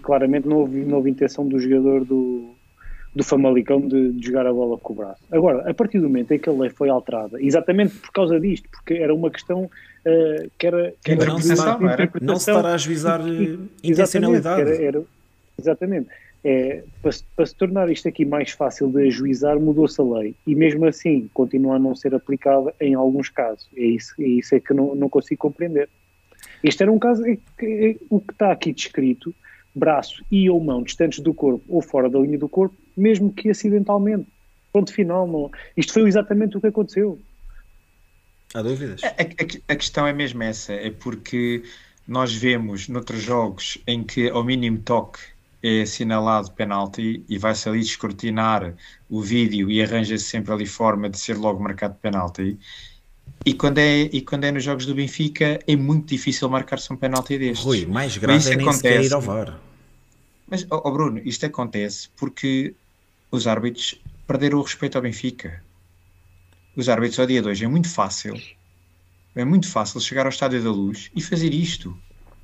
claramente 0.00 0.46
não 0.46 0.58
houve, 0.58 0.84
não 0.84 0.98
houve 0.98 1.10
intenção 1.10 1.48
do 1.48 1.58
jogador 1.58 2.04
do, 2.04 2.54
do 3.18 3.24
Famalicão 3.24 3.80
de, 3.80 4.12
de, 4.12 4.26
jogar 4.26 4.46
a 4.46 4.52
bola 4.52 4.78
com 4.78 4.92
o 4.92 4.96
braço. 4.96 5.20
Agora, 5.32 5.68
a 5.68 5.74
partir 5.74 5.98
do 5.98 6.04
momento 6.04 6.30
em 6.30 6.38
que 6.38 6.48
a 6.48 6.52
lei 6.52 6.70
foi 6.70 6.88
alterada, 6.88 7.42
exatamente 7.42 7.96
por 7.96 8.12
causa 8.12 8.38
disto, 8.38 8.68
porque 8.70 8.94
era 8.94 9.12
uma 9.12 9.28
questão 9.28 9.64
uh, 9.64 10.50
que 10.56 10.66
era, 10.68 10.94
que 11.02 11.10
era 11.10 11.26
não, 11.26 11.40
se 11.40 11.52
está, 11.52 11.78
não 12.22 12.36
se 12.36 12.48
estará 12.48 12.68
a 12.68 12.74
ajuizar 12.74 13.20
eh, 13.20 13.58
intencionalidade. 13.82 14.60
Era, 14.60 14.82
era, 14.84 15.02
exatamente. 15.58 16.08
É, 16.44 16.84
para, 17.02 17.10
para, 17.34 17.46
se 17.46 17.56
tornar 17.56 17.90
isto 17.90 18.06
aqui 18.06 18.24
mais 18.24 18.52
fácil 18.52 18.88
de 18.88 19.08
ajuizar, 19.08 19.58
mudou-se 19.58 20.00
a 20.00 20.04
lei. 20.04 20.36
E 20.46 20.54
mesmo 20.54 20.86
assim, 20.86 21.28
continua 21.34 21.74
a 21.74 21.78
não 21.80 21.96
ser 21.96 22.14
aplicada 22.14 22.72
em 22.80 22.94
alguns 22.94 23.28
casos. 23.30 23.68
É 23.76 23.82
isso, 23.82 24.14
é 24.20 24.28
isso 24.28 24.54
é 24.54 24.60
que 24.60 24.72
não, 24.72 24.94
não 24.94 25.08
consigo 25.08 25.40
compreender. 25.40 25.88
Este 26.62 26.84
era 26.84 26.92
um 26.92 27.00
caso, 27.00 27.26
é, 27.26 27.36
é, 27.62 27.96
o 28.08 28.20
que 28.20 28.32
está 28.32 28.52
aqui 28.52 28.72
descrito, 28.72 29.34
braço 29.74 30.24
e 30.30 30.48
ou 30.48 30.60
mão 30.60 30.84
distantes 30.84 31.18
do 31.18 31.34
corpo 31.34 31.64
ou 31.68 31.82
fora 31.82 32.08
da 32.08 32.20
linha 32.20 32.38
do 32.38 32.48
corpo, 32.48 32.76
mesmo 32.98 33.32
que 33.32 33.50
acidentalmente. 33.50 34.26
Ponto 34.72 34.92
final. 34.92 35.26
Não. 35.26 35.50
Isto 35.76 35.94
foi 35.94 36.08
exatamente 36.08 36.56
o 36.56 36.60
que 36.60 36.66
aconteceu. 36.66 37.18
Há 38.54 38.62
dúvidas? 38.62 39.02
A, 39.04 39.08
a, 39.08 39.72
a, 39.72 39.76
questão 39.76 40.06
é 40.06 40.12
mesmo 40.12 40.42
essa, 40.42 40.72
é 40.72 40.90
porque 40.90 41.62
nós 42.06 42.32
vemos 42.32 42.88
noutros 42.88 43.22
jogos 43.22 43.78
em 43.86 44.02
que 44.02 44.30
ao 44.30 44.42
mínimo 44.42 44.78
toque 44.78 45.20
é 45.62 45.82
assinalado 45.82 46.52
penalti 46.52 47.22
e 47.28 47.36
vai-se 47.36 47.68
ali 47.68 47.80
descortinar 47.80 48.74
o 49.10 49.20
vídeo 49.20 49.70
e 49.70 49.82
arranja-se 49.82 50.24
sempre 50.24 50.52
ali 50.52 50.66
forma 50.66 51.10
de 51.10 51.18
ser 51.18 51.36
logo 51.36 51.62
marcado 51.62 51.94
penalti. 52.00 52.58
E 53.44 53.52
quando, 53.52 53.78
é, 53.78 54.02
e 54.02 54.22
quando 54.22 54.44
é 54.44 54.52
nos 54.52 54.64
jogos 54.64 54.86
do 54.86 54.94
Benfica 54.94 55.58
é 55.66 55.76
muito 55.76 56.08
difícil 56.08 56.48
marcar-se 56.48 56.92
um 56.92 56.96
penalti 56.96 57.38
destes. 57.38 57.64
Rui, 57.64 57.86
mais 57.86 58.16
grave 58.16 58.52
é 58.52 58.56
nem 58.56 58.66
acontece, 58.66 59.08
ir 59.08 59.12
ao 59.12 59.20
VAR. 59.20 59.58
Mas, 60.50 60.66
oh 60.70 60.90
Bruno, 60.90 61.20
isto 61.24 61.44
acontece 61.44 62.08
porque 62.16 62.74
os 63.30 63.46
árbitros 63.46 64.00
perderam 64.26 64.58
o 64.58 64.62
respeito 64.62 64.96
ao 64.96 65.02
Benfica. 65.02 65.62
Os 66.76 66.88
árbitros 66.88 67.18
ao 67.18 67.26
dia 67.26 67.42
de 67.42 67.48
hoje 67.48 67.64
é 67.64 67.68
muito 67.68 67.88
fácil. 67.88 68.34
É 69.34 69.44
muito 69.44 69.68
fácil 69.68 70.00
chegar 70.00 70.26
ao 70.26 70.30
Estádio 70.30 70.62
da 70.62 70.70
Luz 70.70 71.10
e 71.14 71.20
fazer 71.20 71.52
isto. 71.52 71.96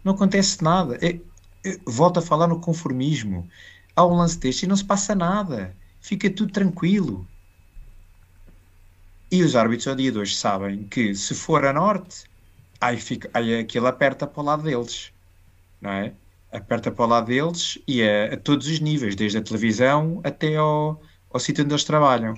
Não 0.03 0.13
acontece 0.13 0.63
nada. 0.63 0.99
É, 1.01 1.19
é, 1.65 1.79
volto 1.87 2.19
a 2.19 2.23
falar 2.23 2.47
no 2.47 2.61
conformismo. 2.61 3.49
Há 3.97 4.05
um 4.05 4.15
lance 4.15 4.39
deste 4.39 4.65
e 4.65 4.69
não 4.69 4.77
se 4.77 4.85
passa 4.85 5.15
nada. 5.15 5.75
Fica 6.01 6.29
tudo 6.29 6.53
tranquilo. 6.53 7.27
E 9.31 9.43
os 9.43 9.57
árbitros 9.57 9.89
ao 9.89 9.97
dia 9.97 10.13
de 10.13 10.19
hoje 10.19 10.37
sabem 10.37 10.85
que 10.85 11.15
se 11.15 11.35
for 11.35 11.65
a 11.65 11.73
norte, 11.73 12.25
aí, 12.81 13.01
fica, 13.01 13.31
aí 13.33 13.59
aquilo 13.59 13.87
aperta 13.87 14.27
para 14.27 14.41
o 14.43 14.45
lado 14.45 14.63
deles. 14.63 15.13
Não 15.81 15.91
é? 15.91 16.15
Aperta 16.55 16.91
para 16.91 17.05
o 17.05 17.09
lado 17.09 17.27
deles 17.27 17.79
e 17.87 18.03
a, 18.03 18.35
a 18.35 18.37
todos 18.37 18.69
os 18.69 18.79
níveis, 18.79 19.17
desde 19.17 19.39
a 19.39 19.43
televisão 19.43 20.21
até 20.23 20.57
ao, 20.57 21.03
ao 21.33 21.41
sítio 21.41 21.65
onde 21.65 21.73
eles 21.73 21.85
trabalham. 21.85 22.35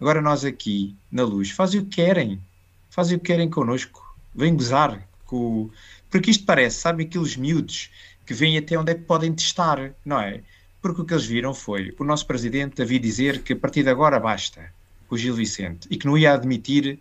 Agora 0.00 0.22
nós 0.22 0.44
aqui, 0.44 0.96
na 1.10 1.22
luz, 1.22 1.50
fazem 1.50 1.80
o 1.80 1.84
que 1.84 1.96
querem. 1.96 2.40
Fazem 2.88 3.16
o 3.16 3.20
que 3.20 3.26
querem 3.26 3.50
connosco. 3.50 4.16
Vêm 4.34 4.56
gozar. 4.56 5.06
Com... 5.26 5.70
Porque 6.08 6.30
isto 6.30 6.46
parece, 6.46 6.80
sabe, 6.80 7.04
aqueles 7.04 7.36
miúdos 7.36 7.90
que 8.24 8.32
vêm 8.32 8.56
até 8.56 8.78
onde 8.78 8.92
é 8.92 8.94
que 8.94 9.02
podem 9.02 9.32
testar, 9.32 9.92
não 10.04 10.20
é? 10.20 10.42
Porque 10.80 11.02
o 11.02 11.04
que 11.04 11.12
eles 11.12 11.26
viram 11.26 11.52
foi 11.52 11.94
o 11.98 12.04
nosso 12.04 12.26
presidente 12.26 12.80
havia 12.80 13.00
dizer 13.00 13.42
que 13.42 13.52
a 13.52 13.56
partir 13.56 13.82
de 13.82 13.90
agora 13.90 14.20
basta, 14.20 14.72
o 15.10 15.16
Gil 15.16 15.34
Vicente, 15.34 15.88
e 15.90 15.96
que 15.96 16.06
não 16.06 16.16
ia 16.16 16.32
admitir 16.32 16.98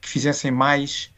que 0.00 0.08
fizessem 0.08 0.50
mais 0.50 1.11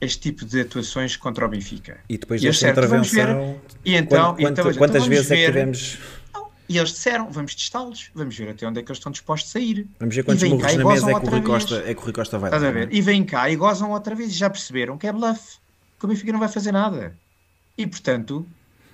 este 0.00 0.20
tipo 0.20 0.44
de 0.44 0.60
atuações 0.60 1.16
contra 1.16 1.44
o 1.46 1.48
Benfica. 1.48 1.98
E 2.08 2.18
depois 2.18 2.40
desta 2.40 2.66
certo, 2.66 2.78
intervenção, 2.78 3.60
e 3.84 3.94
então, 3.94 4.34
quanto, 4.34 4.60
então, 4.60 4.74
quantas 4.74 5.02
então 5.02 5.08
vezes 5.08 5.28
ver, 5.28 5.34
é 5.34 5.38
que 5.38 5.46
tivemos... 5.46 5.98
E 6.68 6.76
eles 6.76 6.90
disseram, 6.90 7.30
vamos 7.30 7.54
testá-los, 7.54 8.10
vamos 8.14 8.36
ver 8.36 8.50
até 8.50 8.68
onde 8.68 8.78
é 8.78 8.82
que 8.82 8.90
eles 8.90 8.98
estão 8.98 9.10
dispostos 9.10 9.56
a 9.56 9.58
ir. 9.58 9.86
Vamos 9.98 10.14
ver 10.14 10.22
quantos 10.22 10.42
murros 10.44 10.74
na 10.74 10.84
mesa 10.84 11.10
é 11.10 11.14
que, 11.18 11.26
o 11.26 11.30
Rui 11.30 11.42
Costa, 11.42 11.76
é 11.86 11.94
que 11.94 12.00
o 12.00 12.04
Rui 12.04 12.12
Costa 12.12 12.38
vai 12.38 12.50
dar. 12.50 12.62
a 12.62 12.70
ver? 12.70 12.92
E 12.92 13.00
vêm 13.00 13.24
cá 13.24 13.48
e 13.48 13.56
gozam 13.56 13.90
outra 13.90 14.14
vez 14.14 14.30
e 14.30 14.34
já 14.34 14.50
perceberam 14.50 14.98
que 14.98 15.06
é 15.06 15.12
bluff. 15.12 15.56
que 15.98 16.04
o 16.04 16.08
Benfica 16.08 16.30
não 16.30 16.38
vai 16.38 16.48
fazer 16.48 16.72
nada. 16.72 17.16
E, 17.76 17.86
portanto, 17.86 18.46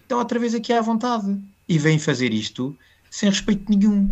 estão 0.02 0.18
outra 0.18 0.38
vez 0.38 0.55
aqui 0.55 0.72
à 0.72 0.80
vontade. 0.80 1.36
E 1.68 1.76
vêm 1.76 1.98
fazer 1.98 2.32
isto 2.32 2.76
sem 3.11 3.28
respeito 3.28 3.64
nenhum. 3.68 4.09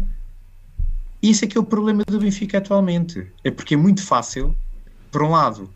E 1.23 1.31
esse 1.31 1.45
é 1.45 1.49
que 1.49 1.57
é 1.57 1.61
o 1.61 1.65
problema 1.65 2.03
do 2.05 2.19
Benfica 2.19 2.59
atualmente. 2.59 3.31
É 3.45 3.51
porque 3.51 3.75
é 3.75 3.77
muito 3.77 4.03
fácil, 4.03 4.57
por 5.11 5.23
um 5.23 5.31
lado, 5.31 5.71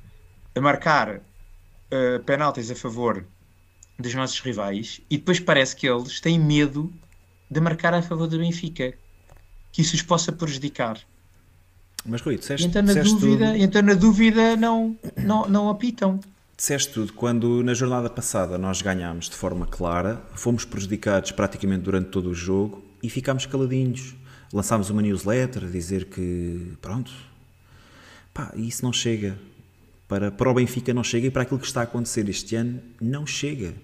marcar 0.60 1.16
uh, 1.16 2.22
penaltis 2.24 2.70
a 2.70 2.74
favor 2.74 3.24
dos 3.98 4.14
nossos 4.14 4.40
rivais 4.40 5.00
e 5.10 5.16
depois 5.16 5.40
parece 5.40 5.74
que 5.74 5.88
eles 5.88 6.20
têm 6.20 6.38
medo 6.38 6.92
de 7.50 7.60
marcar 7.60 7.94
a 7.94 8.02
favor 8.02 8.26
do 8.26 8.38
Benfica. 8.38 8.94
Que 9.72 9.82
isso 9.82 9.94
os 9.94 10.02
possa 10.02 10.32
prejudicar. 10.32 10.98
Mas 12.04 12.22
Rui, 12.22 12.38
disseste, 12.38 12.66
então, 12.66 12.82
na 12.82 12.94
dúvida, 12.94 13.46
tudo... 13.52 13.56
então 13.56 13.82
na 13.82 13.94
dúvida 13.94 14.56
não, 14.56 14.96
não, 15.16 15.48
não 15.48 15.68
apitam. 15.68 16.20
Disseste 16.56 16.92
tudo, 16.92 17.12
quando 17.12 17.62
na 17.62 17.74
jornada 17.74 18.08
passada 18.08 18.56
nós 18.56 18.80
ganhámos 18.80 19.28
de 19.28 19.34
forma 19.34 19.66
clara, 19.66 20.22
fomos 20.34 20.64
prejudicados 20.64 21.32
praticamente 21.32 21.82
durante 21.82 22.08
todo 22.08 22.30
o 22.30 22.34
jogo 22.34 22.82
e 23.02 23.10
ficámos 23.10 23.44
caladinhos. 23.44 24.14
Lançámos 24.52 24.88
uma 24.88 25.02
newsletter 25.02 25.64
a 25.64 25.68
dizer 25.68 26.06
que, 26.06 26.72
pronto, 26.80 27.12
pá, 28.32 28.52
isso 28.56 28.84
não 28.84 28.92
chega. 28.92 29.36
Para, 30.08 30.30
para 30.30 30.50
o 30.50 30.54
Benfica 30.54 30.94
não 30.94 31.02
chega 31.02 31.26
e 31.26 31.30
para 31.30 31.42
aquilo 31.42 31.58
que 31.58 31.66
está 31.66 31.80
a 31.80 31.84
acontecer 31.84 32.28
este 32.28 32.54
ano 32.54 32.80
não 33.00 33.26
chega. 33.26 33.74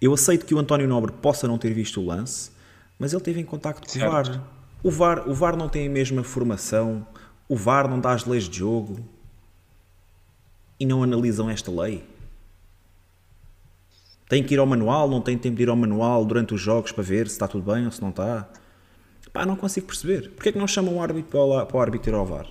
Eu 0.00 0.12
aceito 0.12 0.44
que 0.44 0.54
o 0.54 0.58
António 0.58 0.88
Nobre 0.88 1.12
possa 1.12 1.46
não 1.46 1.58
ter 1.58 1.72
visto 1.72 2.00
o 2.00 2.06
lance, 2.06 2.50
mas 2.98 3.12
ele 3.12 3.22
teve 3.22 3.40
em 3.40 3.44
contacto 3.44 3.86
com 3.86 3.98
o 3.98 4.10
VAR. 4.10 4.42
o 4.82 4.90
VAR. 4.90 5.28
O 5.28 5.34
VAR 5.34 5.56
não 5.56 5.68
tem 5.68 5.86
a 5.86 5.90
mesma 5.90 6.24
formação, 6.24 7.06
o 7.48 7.56
VAR 7.56 7.88
não 7.88 8.00
dá 8.00 8.12
as 8.12 8.24
leis 8.24 8.48
de 8.48 8.58
jogo, 8.58 8.98
e 10.78 10.86
não 10.86 11.02
analisam 11.02 11.48
esta 11.48 11.70
lei? 11.70 12.04
Tem 14.28 14.42
que 14.42 14.54
ir 14.54 14.58
ao 14.58 14.66
manual, 14.66 15.08
não 15.08 15.20
tem 15.20 15.36
tempo 15.36 15.56
de 15.56 15.62
ir 15.62 15.68
ao 15.68 15.76
manual 15.76 16.24
durante 16.24 16.54
os 16.54 16.60
jogos 16.60 16.92
para 16.92 17.04
ver 17.04 17.26
se 17.28 17.34
está 17.34 17.46
tudo 17.46 17.72
bem 17.72 17.84
ou 17.84 17.92
se 17.92 18.00
não 18.00 18.10
está? 18.10 18.48
Pá, 19.32 19.44
não 19.44 19.56
consigo 19.56 19.86
perceber. 19.86 20.30
Porquê 20.30 20.50
é 20.50 20.52
que 20.52 20.58
não 20.58 20.66
chamam 20.66 20.96
o 20.96 21.02
árbitro 21.02 21.30
para 21.30 21.76
o, 21.76 21.80
árbitro 21.80 22.10
ir 22.10 22.14
ao 22.14 22.24
VAR? 22.24 22.46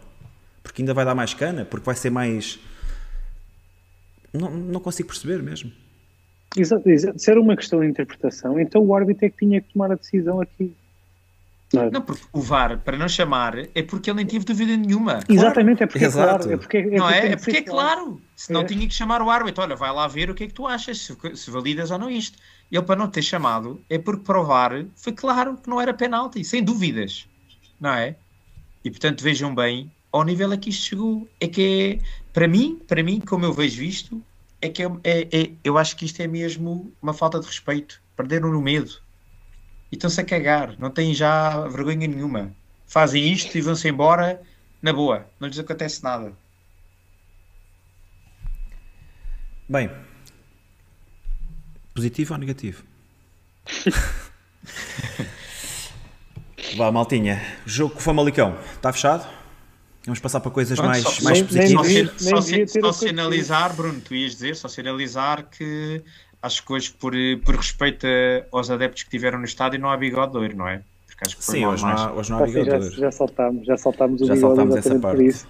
Porque 0.62 0.82
ainda 0.82 0.94
vai 0.94 1.06
dar 1.06 1.16
mais 1.16 1.34
cana? 1.34 1.66
Porque 1.66 1.86
vai 1.86 1.96
ser 1.96 2.10
mais... 2.10 2.60
Não, 4.34 4.50
não 4.50 4.80
consigo 4.80 5.10
perceber 5.10 5.42
mesmo. 5.42 5.72
Exato, 6.58 6.90
exato. 6.90 7.20
Se 7.20 7.32
era 7.32 7.40
uma 7.40 7.56
questão 7.56 7.80
de 7.80 7.88
interpretação, 7.88 8.60
então 8.60 8.82
o 8.82 8.96
árbitro 8.96 9.26
é 9.26 9.30
que 9.30 9.38
tinha 9.38 9.62
que 9.62 9.74
tomar 9.74 9.92
a 9.92 9.96
decisão 9.96 10.42
aqui. 10.42 10.74
Não, 11.74 11.90
não, 11.90 12.02
porque 12.02 12.24
o 12.32 12.40
VAR, 12.40 12.78
para 12.80 12.96
não 12.96 13.08
chamar, 13.08 13.58
é 13.58 13.82
porque 13.82 14.12
ele 14.12 14.18
nem 14.18 14.28
teve 14.28 14.46
dúvida 14.46 14.78
nenhuma. 14.78 15.22
Exatamente, 15.28 15.78
claro. 15.78 15.84
é 15.84 15.88
porque 15.88 16.06
Exato. 16.06 16.30
é 16.30 16.38
claro. 16.38 16.54
É 16.54 16.58
porque, 16.58 16.78
é 16.78 16.86
não 16.86 17.10
é? 17.10 17.28
É 17.30 17.36
porque 17.36 17.58
é 17.58 17.62
claro. 17.64 18.22
Se 18.36 18.54
não 18.54 18.62
é. 18.62 18.66
tinha 18.66 18.88
que 18.88 18.94
chamar 18.94 19.24
o 19.24 19.30
árbitro, 19.32 19.64
olha, 19.64 19.76
vai 19.76 19.92
lá 19.92 20.08
ver 20.08 20.30
o 20.30 20.36
que 20.36 20.44
é 20.44 20.48
que 20.48 20.54
tu 20.54 20.68
achas, 20.68 21.00
se, 21.00 21.18
se 21.36 21.50
validas 21.50 21.90
ou 21.90 21.98
não 21.98 22.12
isto. 22.12 22.38
Ele, 22.72 22.84
para 22.84 22.96
não 22.96 23.08
ter 23.08 23.24
chamado, 23.24 23.82
é 23.90 23.98
porque 23.98 24.24
para 24.24 24.40
o 24.40 24.46
VAR 24.46 24.86
foi 24.96 25.14
claro 25.14 25.58
que 25.58 25.68
não 25.68 25.82
era 25.82 25.94
penalti, 25.94 26.44
sem 26.44 26.64
dúvidas. 26.64 27.28
Não 27.82 27.92
é? 27.92 28.16
E 28.86 28.92
portanto, 28.92 29.24
vejam 29.24 29.54
bem 29.56 29.92
ao 30.12 30.24
nível 30.24 30.52
a 30.52 30.58
que 30.58 30.70
isto 30.70 30.86
chegou. 30.86 31.28
É 31.40 31.48
que 31.48 32.00
é, 32.00 32.23
para 32.34 32.48
mim, 32.48 32.82
para 32.88 33.04
mim, 33.04 33.22
como 33.22 33.46
eu 33.46 33.54
vejo 33.54 33.84
isto, 33.84 34.22
é 34.60 34.68
que 34.68 34.82
é, 34.82 34.88
é, 35.04 35.22
é 35.32 35.52
eu 35.64 35.78
acho 35.78 35.96
que 35.96 36.06
isto 36.06 36.20
é 36.22 36.28
mesmo 36.28 36.92
uma 37.02 37.14
falta 37.14 37.40
de 37.40 37.46
respeito. 37.46 38.02
Perderam 38.18 38.52
no 38.52 38.62
medo 38.62 39.00
e 39.92 39.96
estão-se 39.96 40.20
a 40.20 40.26
cagar, 40.26 40.76
não 40.80 40.90
têm 40.90 41.14
já 41.14 41.68
vergonha 41.68 42.08
nenhuma. 42.08 42.52
Fazem 42.88 43.32
isto 43.32 43.56
e 43.58 43.62
vão-se 43.62 43.88
embora 43.88 44.42
na 44.82 44.92
boa, 44.92 45.28
não 45.40 45.48
lhes 45.48 45.60
acontece 45.60 46.04
nada. 46.04 46.34
Bem, 49.70 49.90
positivo 51.94 52.34
ou 52.34 52.40
negativo? 52.40 52.84
Vá, 56.76 56.92
maltinha. 56.92 57.40
O 57.66 57.70
jogo 57.70 57.94
com 57.94 58.00
o 58.00 58.04
Famalicão 58.04 58.58
está 58.76 58.92
fechado? 58.92 59.43
Vamos 60.06 60.20
passar 60.20 60.40
para 60.42 60.52
coisas 60.52 60.78
Pronto, 60.78 60.90
mais, 60.90 61.04
só, 61.04 61.24
mais 61.24 61.42
positivas. 61.42 62.22
Só, 62.22 62.42
se, 62.42 62.68
só 62.68 62.92
se 62.92 63.10
analisar, 63.10 63.74
Bruno, 63.74 64.02
tu 64.02 64.14
ias 64.14 64.34
dizer, 64.34 64.56
só 64.56 64.68
se 64.68 64.82
analisar 64.82 65.44
que 65.44 66.02
acho 66.42 66.66
que 66.66 66.74
hoje, 66.74 66.92
por, 66.92 67.14
por 67.46 67.56
respeito 67.56 68.06
aos 68.52 68.70
adeptos 68.70 69.04
que 69.04 69.10
tiveram 69.10 69.40
no 69.40 69.46
estádio, 69.46 69.80
não 69.80 69.90
há 69.90 69.96
bigode 69.96 70.34
doiro, 70.34 70.58
não 70.58 70.68
é? 70.68 70.82
Porque 71.08 71.24
acho 71.26 71.38
que 71.38 71.44
Sim, 71.44 71.66
hoje 71.66 71.84
não, 71.84 71.90
há, 71.90 72.12
hoje 72.12 72.32
não 72.32 72.40
há 72.40 72.46
bigode 72.46 72.68
já, 72.68 72.98
já 72.98 73.12
saltámos, 73.12 73.66
já 73.66 73.78
saltámos 73.78 74.22
o 74.22 74.26
já 74.26 74.34
bigode 74.34 74.56
saltámos 74.56 74.76
essa 74.76 75.00
parte. 75.00 75.16
por 75.16 75.24
isso. 75.24 75.48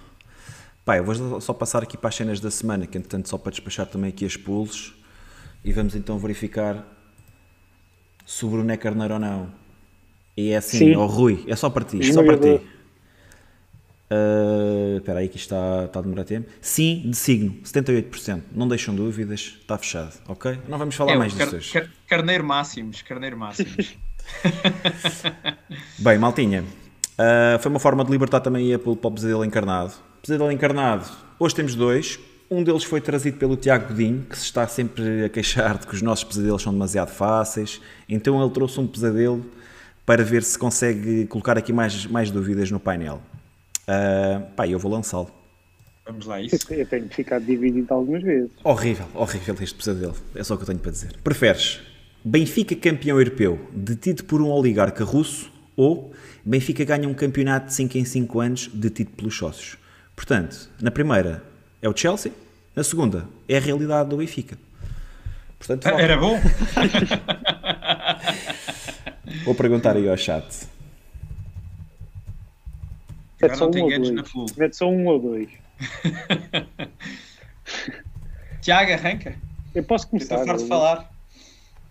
Pá, 0.84 0.98
eu 0.98 1.04
vou 1.04 1.40
só 1.40 1.52
passar 1.52 1.82
aqui 1.82 1.96
para 1.96 2.08
as 2.08 2.14
cenas 2.14 2.38
da 2.38 2.50
semana, 2.50 2.86
que 2.86 2.96
entretanto 2.96 3.28
só 3.28 3.36
para 3.36 3.50
despachar 3.50 3.86
também 3.86 4.10
aqui 4.10 4.24
as 4.24 4.36
pulsos 4.36 4.94
e 5.64 5.72
vamos 5.72 5.96
então 5.96 6.18
verificar 6.18 6.86
se 8.24 8.44
o 8.44 8.48
Bruno 8.48 8.70
é 8.70 8.76
carneiro 8.76 9.14
ou 9.14 9.20
não. 9.20 9.48
E 10.36 10.50
é 10.50 10.56
assim, 10.56 10.94
ó 10.94 11.04
oh, 11.04 11.06
Rui, 11.06 11.44
é 11.48 11.56
só 11.56 11.70
para 11.70 11.84
ti, 11.84 12.12
só 12.12 12.22
para 12.22 12.36
ti. 12.36 12.60
Uh, 14.10 14.98
espera 14.98 15.20
aí 15.20 15.28
que 15.28 15.36
isto 15.36 15.46
está, 15.54 15.84
está 15.86 15.98
a 15.98 16.02
demorar 16.02 16.24
tempo. 16.24 16.48
Sim, 16.60 17.02
de 17.06 17.16
signo, 17.16 17.54
78%. 17.64 18.42
Não 18.52 18.68
deixam 18.68 18.94
dúvidas, 18.94 19.56
está 19.60 19.78
fechado, 19.78 20.12
ok? 20.28 20.58
Não 20.68 20.76
vamos 20.78 20.94
falar 20.94 21.12
é, 21.12 21.16
mais 21.16 21.32
car 21.32 21.48
disso 21.48 21.72
car 21.72 21.88
carneiro 22.06 22.44
máximos, 22.44 23.00
carneiro 23.02 23.38
máximos. 23.38 23.96
Bem, 25.98 26.18
maltinha, 26.18 26.62
uh, 26.62 27.58
foi 27.60 27.70
uma 27.70 27.80
forma 27.80 28.04
de 28.04 28.10
libertar 28.10 28.40
também 28.40 28.74
a 28.74 28.78
pelo, 28.78 28.94
para 28.94 29.08
o 29.08 29.12
pesadelo 29.12 29.44
encarnado. 29.44 29.94
Pesadelo 30.20 30.52
encarnado, 30.52 31.10
hoje 31.38 31.54
temos 31.54 31.74
dois. 31.74 32.18
Um 32.50 32.62
deles 32.62 32.84
foi 32.84 33.00
trazido 33.00 33.38
pelo 33.38 33.56
Tiago 33.56 33.88
Godinho, 33.88 34.22
que 34.28 34.36
se 34.36 34.44
está 34.44 34.68
sempre 34.68 35.24
a 35.24 35.28
queixar 35.30 35.78
de 35.78 35.86
que 35.86 35.94
os 35.94 36.02
nossos 36.02 36.24
pesadelos 36.24 36.62
são 36.62 36.72
demasiado 36.72 37.10
fáceis. 37.10 37.80
Então 38.06 38.40
ele 38.40 38.52
trouxe 38.52 38.78
um 38.78 38.86
pesadelo 38.86 39.44
para 40.04 40.22
ver 40.22 40.42
se 40.42 40.58
consegue 40.58 41.26
colocar 41.26 41.56
aqui 41.56 41.72
mais, 41.72 42.04
mais 42.06 42.30
dúvidas 42.30 42.70
no 42.70 42.78
painel. 42.78 43.22
Uh, 43.88 44.52
pá, 44.54 44.66
eu 44.66 44.78
vou 44.78 44.90
lançá-lo. 44.90 45.30
Vamos 46.06 46.26
lá, 46.26 46.40
isso. 46.40 46.72
Eu 46.72 46.86
tenho 46.86 47.08
ficado 47.08 47.44
dividido 47.44 47.92
algumas 47.92 48.22
vezes. 48.22 48.50
Horrível, 48.62 49.06
horrível 49.14 49.56
este 49.60 49.74
pesadelo. 49.74 50.14
É 50.34 50.44
só 50.44 50.54
o 50.54 50.56
que 50.56 50.64
eu 50.64 50.66
tenho 50.66 50.78
para 50.78 50.90
dizer. 50.90 51.16
Preferes 51.22 51.80
Benfica 52.26 52.74
campeão 52.74 53.18
europeu 53.18 53.68
detido 53.70 54.24
por 54.24 54.40
um 54.40 54.50
oligarca 54.50 55.04
russo 55.04 55.52
ou 55.76 56.14
Benfica 56.42 56.82
ganha 56.84 57.06
um 57.06 57.12
campeonato 57.12 57.66
de 57.66 57.74
5 57.74 57.98
em 57.98 58.04
5 58.04 58.40
anos 58.40 58.70
detido 58.72 59.10
pelos 59.10 59.36
sócios? 59.36 59.76
Portanto, 60.16 60.70
na 60.80 60.90
primeira 60.90 61.44
é 61.82 61.88
o 61.88 61.94
Chelsea, 61.94 62.32
na 62.74 62.82
segunda 62.82 63.28
é 63.46 63.58
a 63.58 63.60
realidade 63.60 64.08
do 64.08 64.16
Benfica. 64.16 64.56
Portanto, 65.58 65.86
Era 65.86 66.16
bom? 66.16 66.40
Vou 69.44 69.54
perguntar 69.54 69.96
aí 69.96 70.08
ao 70.08 70.16
chat. 70.16 70.66
Mete 73.48 73.58
só, 73.58 73.66
um 73.66 73.82
ou 73.82 73.90
dois. 73.90 74.56
Mete 74.56 74.76
só 74.76 74.88
um 74.88 75.06
ou 75.06 75.18
dois. 75.18 75.48
Tiago, 78.60 78.92
arranca. 78.92 79.36
Eu 79.74 79.82
posso 79.84 80.08
começar. 80.08 80.36
Estou 80.36 80.46
farto 80.46 80.62
de 80.62 80.68
falar. 80.68 81.12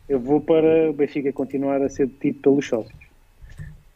Eu 0.08 0.20
vou 0.20 0.42
para 0.42 0.90
o 0.90 0.94
Benfica 0.94 1.32
continuar 1.32 1.82
a 1.82 1.90
ser 1.90 2.08
detido 2.08 2.40
pelos 2.40 2.68
sócios. 2.68 3.04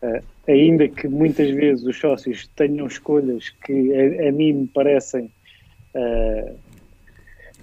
Uh, 0.02 0.24
ainda 0.48 0.88
que 0.88 1.08
muitas 1.08 1.50
vezes 1.50 1.84
os 1.86 1.98
sócios 2.00 2.48
tenham 2.56 2.86
escolhas 2.86 3.50
que 3.66 3.94
a, 3.94 4.30
a 4.30 4.32
mim 4.32 4.54
me 4.54 4.68
parecem 4.68 5.32
uh, 5.96 6.56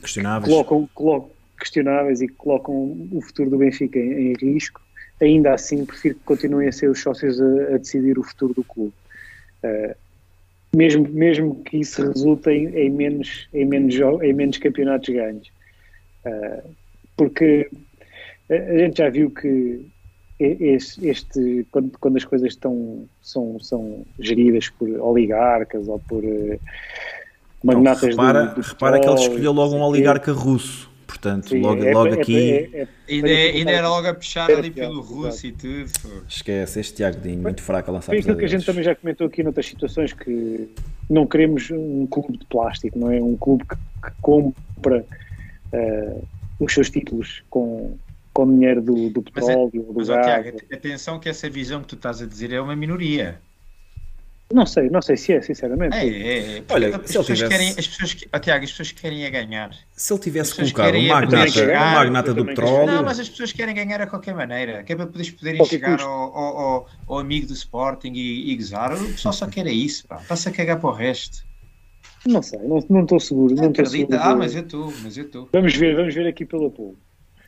questionáveis. 0.00 0.52
Colocam, 0.52 0.88
colocam, 0.94 1.30
questionáveis 1.58 2.20
e 2.20 2.28
que 2.28 2.34
colocam 2.34 3.08
o 3.12 3.20
futuro 3.20 3.50
do 3.50 3.58
Benfica 3.58 3.98
em, 3.98 4.32
em, 4.32 4.34
risco, 4.34 4.80
ainda 5.20 5.54
assim 5.54 5.84
prefiro 5.84 6.16
que 6.16 6.24
continuem 6.24 6.68
a 6.68 6.72
ser 6.72 6.90
os 6.90 7.00
sócios 7.00 7.40
a, 7.40 7.74
a 7.74 7.78
decidir 7.78 8.18
o 8.18 8.22
futuro 8.22 8.54
do 8.54 8.64
clube. 8.64 8.92
Uh, 9.64 9.94
mesmo, 10.76 11.08
mesmo 11.08 11.62
que 11.64 11.78
isso 11.78 12.02
resulte 12.02 12.50
em, 12.50 12.66
em, 12.76 12.90
menos, 12.90 13.48
em, 13.54 13.64
menos, 13.64 13.94
em 14.22 14.32
menos 14.32 14.58
campeonatos 14.58 15.08
ganhos. 15.08 15.48
Uh, 16.26 16.68
porque 17.16 17.70
a 18.50 18.78
gente 18.78 18.98
já 18.98 19.08
viu 19.08 19.30
que 19.30 19.86
este, 20.38 21.06
este 21.06 21.66
quando, 21.70 21.96
quando, 21.98 22.16
as 22.16 22.24
coisas 22.24 22.48
estão, 22.48 23.04
são, 23.22 23.58
são 23.60 24.04
geridas 24.18 24.68
por 24.68 24.88
oligarcas 25.00 25.86
ou 25.88 25.98
por 26.00 26.24
uh, 26.24 26.60
magnatas 27.62 28.02
então, 28.02 28.24
repara, 28.24 28.46
do, 28.46 28.54
do 28.56 28.60
repara 28.60 29.00
que 29.00 29.08
ele 29.08 29.20
escolheu 29.20 29.52
logo 29.52 29.76
um 29.76 29.82
oligarca 29.82 30.32
russo 30.32 30.90
Portanto, 31.14 31.50
Sim, 31.50 31.60
logo, 31.60 31.84
é, 31.84 31.94
logo 31.94 32.08
é, 32.08 32.20
aqui. 32.20 32.50
É, 32.50 32.80
é 32.80 32.88
ainda, 33.08 33.28
ainda 33.28 33.70
era 33.70 33.88
logo 33.88 34.08
a 34.08 34.14
puxar 34.14 34.50
ali 34.50 34.70
pelo 34.70 35.00
russo 35.00 35.46
e 35.46 35.52
tudo. 35.52 35.90
Esquece, 36.28 36.80
este 36.80 36.94
Tiago 36.94 37.20
Dinho, 37.20 37.40
muito 37.40 37.62
fraco 37.62 37.88
a 37.90 37.94
lançar 37.94 38.06
Foi 38.12 38.18
aquilo 38.18 38.36
que 38.36 38.44
a 38.44 38.48
gente 38.48 38.66
também 38.66 38.82
já 38.82 38.96
comentou 38.96 39.28
aqui 39.28 39.42
noutras 39.44 39.66
situações: 39.66 40.12
que 40.12 40.68
não 41.08 41.24
queremos 41.24 41.70
um 41.70 42.06
clube 42.06 42.36
de 42.36 42.44
plástico, 42.46 42.98
não 42.98 43.12
é? 43.12 43.22
Um 43.22 43.36
clube 43.36 43.64
que, 43.64 43.76
que 43.76 44.12
compra 44.20 45.06
uh, 45.72 46.28
os 46.58 46.74
seus 46.74 46.90
títulos 46.90 47.44
com, 47.48 47.96
com 48.32 48.52
dinheiro 48.52 48.82
do, 48.82 49.10
do 49.10 49.22
petróleo, 49.22 49.70
mas, 49.72 49.74
é, 49.74 49.86
do 49.86 49.94
mas, 49.94 50.08
gás. 50.08 50.42
Tiago, 50.42 50.58
atenção 50.72 51.20
que 51.20 51.28
essa 51.28 51.48
visão 51.48 51.80
que 51.80 51.86
tu 51.86 51.94
estás 51.94 52.20
a 52.20 52.26
dizer 52.26 52.52
é 52.52 52.60
uma 52.60 52.74
minoria. 52.74 53.40
Não 54.52 54.66
sei, 54.66 54.90
não 54.90 55.00
sei 55.00 55.16
se 55.16 55.32
é, 55.32 55.40
sinceramente. 55.40 55.96
É, 55.96 56.06
é, 56.06 56.58
é. 56.58 56.62
Olha, 56.68 56.88
as, 56.88 56.98
pessoas 56.98 57.26
tivesse... 57.26 57.48
querem, 57.48 57.68
as 57.70 57.88
pessoas, 57.88 58.16
oh, 58.32 58.38
Tiago, 58.38 58.64
as 58.64 58.70
pessoas 58.70 58.92
querem 58.92 59.24
é 59.24 59.30
ganhar. 59.30 59.70
Se 59.96 60.12
ele 60.12 60.20
tivesse 60.20 60.54
colocado 60.54 60.96
um 60.96 61.08
magnata, 61.08 61.50
chegar, 61.50 61.90
um 61.90 61.94
magnata 61.94 62.34
do 62.34 62.44
petróleo. 62.44 62.86
Não, 62.86 63.02
mas 63.02 63.18
as 63.18 63.28
pessoas 63.28 63.52
querem 63.52 63.74
ganhar 63.74 64.00
a 64.02 64.06
qualquer 64.06 64.34
maneira. 64.34 64.82
Que 64.82 64.92
é 64.92 64.96
para 64.96 65.06
poderes 65.06 65.30
poderem 65.30 65.64
chegar 65.64 66.00
ao, 66.00 66.10
ao, 66.10 66.58
ao, 66.58 66.88
ao, 67.06 67.18
amigo 67.18 67.46
do 67.46 67.54
Sporting 67.54 68.12
e, 68.14 68.52
e 68.52 68.56
gozar. 68.56 68.92
O 68.92 69.12
pessoal 69.12 69.32
só 69.32 69.46
quer 69.46 69.66
é 69.66 69.72
isso, 69.72 70.06
pá. 70.06 70.16
Está-se 70.16 70.48
a 70.48 70.52
cagar 70.52 70.78
para 70.78 70.90
o 70.90 70.92
resto. 70.92 71.44
Não 72.26 72.42
sei, 72.42 72.60
não 72.60 72.78
estou 72.78 73.20
seguro. 73.20 73.54
Não 73.54 73.70
estou 73.70 73.86
seguro. 73.86 74.18
Ah, 74.20 74.36
mas 74.36 74.54
eu 74.54 74.62
estou, 74.62 74.92
mas 75.02 75.16
eu 75.16 75.24
estou. 75.24 75.48
Vamos 75.52 75.74
ver, 75.74 75.96
vamos 75.96 76.14
ver 76.14 76.26
aqui 76.26 76.44
pelo 76.44 76.66
apoio. 76.66 76.96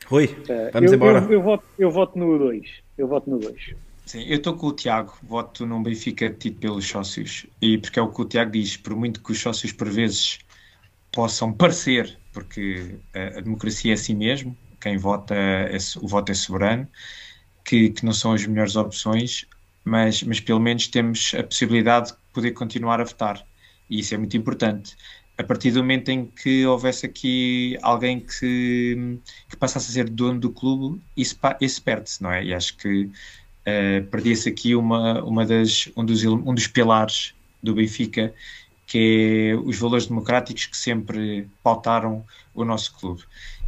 Rui, 0.07 0.25
uh, 0.25 0.71
vamos 0.73 0.91
eu, 0.91 0.95
embora. 0.95 1.19
Eu, 1.19 1.31
eu, 1.31 1.41
voto, 1.41 1.63
eu 1.77 1.91
voto 1.91 2.17
no 2.17 2.37
2. 2.37 2.69
Eu 2.97 3.07
voto 3.07 3.29
no 3.29 3.39
2. 3.39 3.75
Sim, 4.07 4.23
eu 4.23 4.37
estou 4.37 4.55
com 4.55 4.67
o 4.67 4.73
Tiago, 4.73 5.13
voto 5.21 5.65
num 5.65 5.83
Benfica 5.83 6.29
tido 6.29 6.59
pelos 6.59 6.87
sócios. 6.87 7.45
E 7.61 7.77
porque 7.77 7.99
é 7.99 8.01
o 8.01 8.09
que 8.09 8.21
o 8.21 8.25
Tiago 8.25 8.51
diz, 8.51 8.77
por 8.77 8.95
muito 8.95 9.21
que 9.21 9.33
os 9.33 9.39
sócios 9.39 9.73
por 9.73 9.89
vezes 9.89 10.39
possam 11.11 11.51
parecer, 11.53 12.17
porque 12.31 12.99
a, 13.13 13.39
a 13.39 13.41
democracia 13.41 13.91
é 13.91 13.95
assim 13.95 14.15
mesmo, 14.15 14.57
quem 14.79 14.97
vota, 14.97 15.35
é, 15.35 15.77
o 16.01 16.07
voto 16.07 16.31
é 16.31 16.35
soberano, 16.35 16.87
que, 17.65 17.89
que 17.89 18.05
não 18.05 18.13
são 18.13 18.31
as 18.33 18.45
melhores 18.45 18.77
opções, 18.77 19.45
mas, 19.83 20.23
mas 20.23 20.39
pelo 20.39 20.59
menos 20.61 20.87
temos 20.87 21.33
a 21.37 21.43
possibilidade 21.43 22.11
de 22.11 22.17
poder 22.33 22.51
continuar 22.53 23.01
a 23.01 23.03
votar. 23.03 23.45
E 23.89 23.99
isso 23.99 24.15
é 24.15 24.17
muito 24.17 24.37
importante. 24.37 24.95
A 25.37 25.43
partir 25.43 25.71
do 25.71 25.79
momento 25.79 26.09
em 26.09 26.27
que 26.27 26.65
houvesse 26.65 27.05
aqui 27.05 27.77
alguém 27.81 28.21
que, 28.21 29.19
que 29.49 29.57
passasse 29.57 29.91
a 29.91 29.93
ser 29.93 30.09
dono 30.09 30.39
do 30.39 30.51
clube, 30.51 31.01
isso, 31.15 31.37
isso 31.61 31.83
perde-se, 31.83 32.23
não 32.23 32.31
é? 32.31 32.43
E 32.45 32.53
acho 32.53 32.77
que 32.77 33.11
uh, 33.67 34.05
perdia-se 34.07 34.47
aqui 34.47 34.75
uma, 34.75 35.21
uma 35.23 35.45
das, 35.45 35.89
um, 35.95 36.05
dos, 36.05 36.23
um 36.23 36.53
dos 36.53 36.67
pilares 36.67 37.33
do 37.61 37.75
Benfica, 37.75 38.33
que 38.85 39.51
é 39.51 39.55
os 39.55 39.77
valores 39.77 40.07
democráticos 40.07 40.65
que 40.65 40.77
sempre 40.77 41.47
pautaram 41.61 42.23
o 42.55 42.63
nosso 42.63 42.97
clube. 42.97 43.23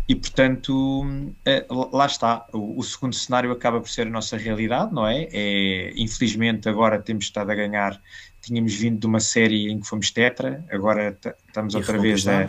E, 0.07 0.15
portanto, 0.15 1.05
uh, 1.05 1.95
lá 1.95 2.05
está. 2.07 2.47
O, 2.51 2.79
o, 2.79 2.83
segundo 2.83 3.13
cenário 3.13 3.51
acaba 3.51 3.79
por 3.79 3.89
ser 3.89 4.07
a 4.07 4.09
nossa 4.09 4.37
realidade, 4.37 4.93
não 4.93 5.05
é? 5.05 5.27
é? 5.31 5.93
Infelizmente, 5.95 6.67
agora 6.67 6.99
temos 6.99 7.25
estado 7.25 7.51
a 7.51 7.55
ganhar. 7.55 8.01
Tínhamos 8.41 8.73
vindo 8.73 8.99
de 8.99 9.05
uma 9.05 9.19
série 9.19 9.69
em 9.69 9.79
que 9.79 9.87
fomos 9.87 10.09
tetra, 10.09 10.65
agora 10.71 11.15
estamos 11.47 11.75
outra 11.75 11.99
vez 11.99 12.25
a, 12.25 12.47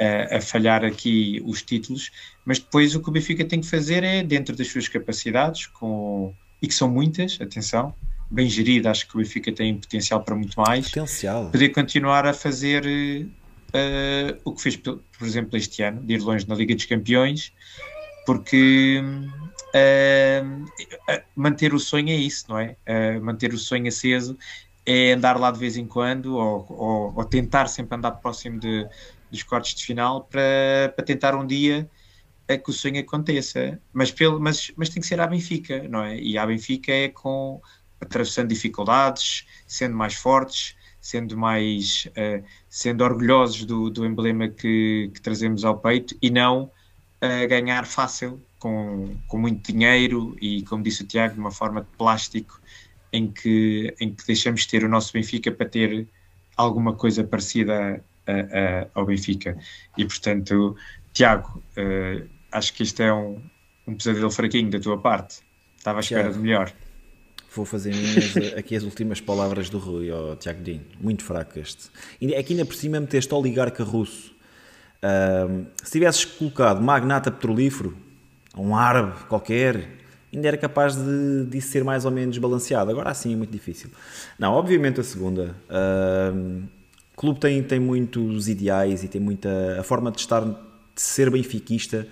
a, 0.00 0.38
a, 0.38 0.40
falhar 0.40 0.84
aqui 0.84 1.40
os 1.44 1.62
títulos. 1.62 2.10
Mas 2.44 2.58
depois 2.58 2.96
o 2.96 3.00
que 3.00 3.10
o 3.10 3.12
Benfica 3.12 3.44
tem 3.44 3.60
que 3.60 3.68
fazer 3.68 4.02
é, 4.02 4.24
dentro 4.24 4.56
das 4.56 4.66
suas 4.68 4.88
capacidades, 4.88 5.66
com 5.66 6.34
e 6.60 6.68
que 6.68 6.74
são 6.74 6.88
muitas, 6.88 7.38
atenção, 7.40 7.94
bem 8.30 8.48
gerida, 8.48 8.90
acho 8.90 9.08
que 9.08 9.14
o 9.14 9.18
Benfica 9.18 9.52
tem 9.52 9.76
potencial 9.78 10.22
para 10.22 10.34
muito 10.34 10.58
mais. 10.60 10.88
Potencial. 10.88 11.50
Poder 11.50 11.68
continuar 11.70 12.26
a 12.26 12.32
fazer 12.32 12.84
uh, 12.86 14.40
o 14.44 14.52
que 14.52 14.62
fez, 14.62 14.76
por 14.76 15.00
exemplo, 15.22 15.56
este 15.56 15.82
ano, 15.82 16.02
de 16.02 16.14
ir 16.14 16.18
longe 16.18 16.46
na 16.48 16.54
Liga 16.54 16.74
dos 16.74 16.84
Campeões, 16.84 17.52
porque 18.26 19.02
uh, 19.74 21.20
manter 21.34 21.72
o 21.72 21.78
sonho 21.78 22.10
é 22.10 22.16
isso, 22.16 22.44
não 22.48 22.58
é? 22.58 22.76
Uh, 22.86 23.24
manter 23.24 23.52
o 23.52 23.58
sonho 23.58 23.88
aceso 23.88 24.36
é 24.84 25.12
andar 25.12 25.38
lá 25.38 25.50
de 25.50 25.58
vez 25.58 25.76
em 25.76 25.86
quando 25.86 26.36
ou, 26.36 26.66
ou, 26.70 27.14
ou 27.16 27.24
tentar 27.24 27.66
sempre 27.66 27.96
andar 27.96 28.12
próximo 28.12 28.58
de, 28.58 28.86
dos 29.30 29.42
cortes 29.42 29.74
de 29.74 29.84
final 29.84 30.24
para, 30.24 30.92
para 30.96 31.04
tentar 31.04 31.34
um 31.34 31.46
dia 31.46 31.88
é 32.48 32.56
que 32.56 32.70
o 32.70 32.72
sonho 32.72 32.98
aconteça, 32.98 33.78
mas, 33.92 34.10
pelo, 34.10 34.40
mas, 34.40 34.72
mas 34.74 34.88
tem 34.88 35.00
que 35.00 35.06
ser 35.06 35.20
à 35.20 35.26
Benfica, 35.26 35.86
não 35.88 36.02
é? 36.02 36.18
E 36.18 36.38
a 36.38 36.46
Benfica 36.46 36.90
é 36.90 37.08
com 37.08 37.60
atravessando 38.00 38.48
dificuldades, 38.48 39.46
sendo 39.66 39.94
mais 39.96 40.14
fortes, 40.14 40.76
sendo 41.00 41.36
mais 41.36 42.06
uh, 42.08 42.44
sendo 42.68 43.04
orgulhosos 43.04 43.64
do, 43.64 43.90
do 43.90 44.04
emblema 44.04 44.48
que, 44.48 45.10
que, 45.14 45.20
trazemos 45.20 45.64
ao 45.64 45.78
peito 45.78 46.16
e 46.20 46.30
não 46.30 46.64
uh, 46.64 47.48
ganhar 47.48 47.86
fácil 47.86 48.42
com, 48.58 49.16
com 49.26 49.38
muito 49.38 49.72
dinheiro 49.72 50.36
e 50.40 50.62
como 50.62 50.82
disse 50.82 51.02
o 51.02 51.06
Tiago 51.06 51.34
de 51.34 51.40
uma 51.40 51.50
forma 51.50 51.80
de 51.82 51.88
plástico 51.96 52.60
em 53.12 53.30
que 53.30 53.94
em 54.00 54.12
que 54.12 54.26
deixamos 54.26 54.62
de 54.62 54.68
ter 54.68 54.84
o 54.84 54.88
nosso 54.88 55.12
Benfica 55.12 55.50
para 55.50 55.68
ter 55.68 56.06
alguma 56.56 56.92
coisa 56.92 57.22
parecida 57.24 58.04
a, 58.26 58.32
a, 58.32 58.88
ao 58.94 59.06
Benfica 59.06 59.56
e 59.96 60.04
portanto 60.04 60.76
Tiago 61.12 61.62
uh, 61.78 62.37
acho 62.52 62.72
que 62.74 62.82
isto 62.82 63.02
é 63.02 63.12
um, 63.12 63.38
um 63.86 63.94
pesadelo 63.94 64.30
fraquinho 64.30 64.70
da 64.70 64.80
tua 64.80 64.98
parte. 64.98 65.40
Estava 65.76 65.98
à 65.98 66.00
espera 66.00 66.32
de 66.32 66.38
melhor. 66.38 66.72
Vou 67.54 67.64
fazer 67.64 67.94
minhas, 67.94 68.36
aqui 68.56 68.76
as 68.76 68.82
últimas 68.82 69.20
palavras 69.20 69.70
do 69.70 69.78
Rui, 69.78 70.10
oh, 70.10 70.36
Tiago 70.36 70.62
Dino. 70.62 70.84
Muito 71.00 71.24
fraco 71.24 71.58
este. 71.58 71.88
Aqui 72.38 72.52
ainda 72.52 72.64
por 72.64 72.74
cima 72.74 73.00
meteste 73.00 73.32
oligarca 73.32 73.82
russo. 73.82 74.32
Uh, 75.02 75.66
se 75.82 75.92
tivesses 75.92 76.24
colocado 76.24 76.82
magnata 76.82 77.30
petrolífero, 77.30 77.96
um 78.56 78.76
árabe 78.76 79.24
qualquer, 79.28 79.88
ainda 80.32 80.48
era 80.48 80.58
capaz 80.58 80.96
de, 80.96 81.46
de 81.46 81.60
ser 81.60 81.84
mais 81.84 82.04
ou 82.04 82.10
menos 82.10 82.36
balanceado. 82.36 82.90
Agora 82.90 83.14
sim 83.14 83.32
é 83.32 83.36
muito 83.36 83.50
difícil. 83.50 83.90
Não, 84.38 84.52
obviamente 84.52 85.00
a 85.00 85.04
segunda. 85.04 85.56
Uh, 85.70 86.64
o 87.14 87.16
clube 87.16 87.40
tem, 87.40 87.62
tem 87.62 87.80
muitos 87.80 88.48
ideais 88.48 89.02
e 89.02 89.08
tem 89.08 89.20
muita. 89.20 89.80
A 89.80 89.82
forma 89.82 90.10
de 90.10 90.20
estar, 90.20 90.44
de 90.44 90.54
ser 90.96 91.30
benfiquista 91.30 92.06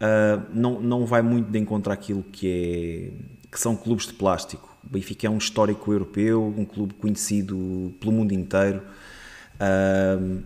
uh, 0.00 0.42
não, 0.52 0.80
não 0.80 1.06
vai 1.06 1.22
muito 1.22 1.50
de 1.50 1.58
encontro 1.58 1.92
àquilo 1.92 2.22
que, 2.22 2.48
é, 2.48 3.48
que 3.50 3.60
são 3.60 3.76
clubes 3.76 4.06
de 4.06 4.14
plástico. 4.14 4.74
O 4.84 4.90
Benfica 4.90 5.26
é 5.26 5.30
um 5.30 5.38
histórico 5.38 5.92
europeu, 5.92 6.54
um 6.56 6.64
clube 6.64 6.94
conhecido 6.94 7.94
pelo 8.00 8.12
mundo 8.12 8.32
inteiro. 8.32 8.82
Uh, 9.54 10.42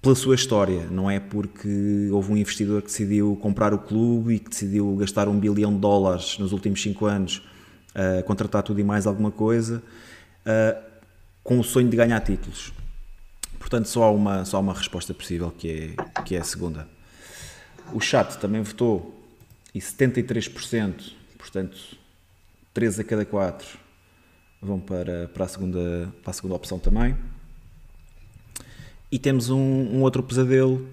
pela 0.00 0.14
sua 0.14 0.36
história, 0.36 0.86
não 0.90 1.10
é 1.10 1.18
porque 1.18 2.08
houve 2.12 2.32
um 2.32 2.36
investidor 2.36 2.82
que 2.82 2.86
decidiu 2.86 3.36
comprar 3.42 3.74
o 3.74 3.78
clube 3.78 4.34
e 4.34 4.38
que 4.38 4.48
decidiu 4.48 4.94
gastar 4.96 5.28
um 5.28 5.38
bilhão 5.38 5.74
de 5.74 5.80
dólares 5.80 6.38
nos 6.38 6.52
últimos 6.52 6.80
cinco 6.80 7.06
anos, 7.06 7.42
uh, 7.94 8.22
contratar 8.24 8.62
tudo 8.62 8.78
e 8.78 8.84
mais 8.84 9.06
alguma 9.06 9.32
coisa, 9.32 9.82
uh, 10.46 10.82
com 11.42 11.58
o 11.58 11.64
sonho 11.64 11.88
de 11.88 11.96
ganhar 11.96 12.20
títulos. 12.20 12.72
Portanto, 13.58 13.88
só 13.88 14.04
há 14.04 14.10
uma, 14.10 14.44
só 14.44 14.58
há 14.58 14.60
uma 14.60 14.72
resposta 14.72 15.12
possível 15.12 15.50
que 15.50 15.94
é, 15.96 16.22
que 16.22 16.36
é 16.36 16.38
a 16.38 16.44
segunda. 16.44 16.88
O 17.92 18.00
chat 18.00 18.38
também 18.38 18.62
votou 18.62 19.14
e 19.74 19.80
73%, 19.80 21.12
portanto, 21.36 21.76
3 22.74 23.00
a 23.00 23.04
cada 23.04 23.24
4 23.24 23.78
vão 24.60 24.80
para, 24.80 25.28
para, 25.28 25.44
a, 25.44 25.48
segunda, 25.48 26.12
para 26.22 26.30
a 26.30 26.34
segunda 26.34 26.54
opção 26.54 26.78
também. 26.78 27.16
E 29.10 29.18
temos 29.18 29.48
um, 29.48 29.58
um 29.58 30.02
outro 30.02 30.22
pesadelo 30.22 30.86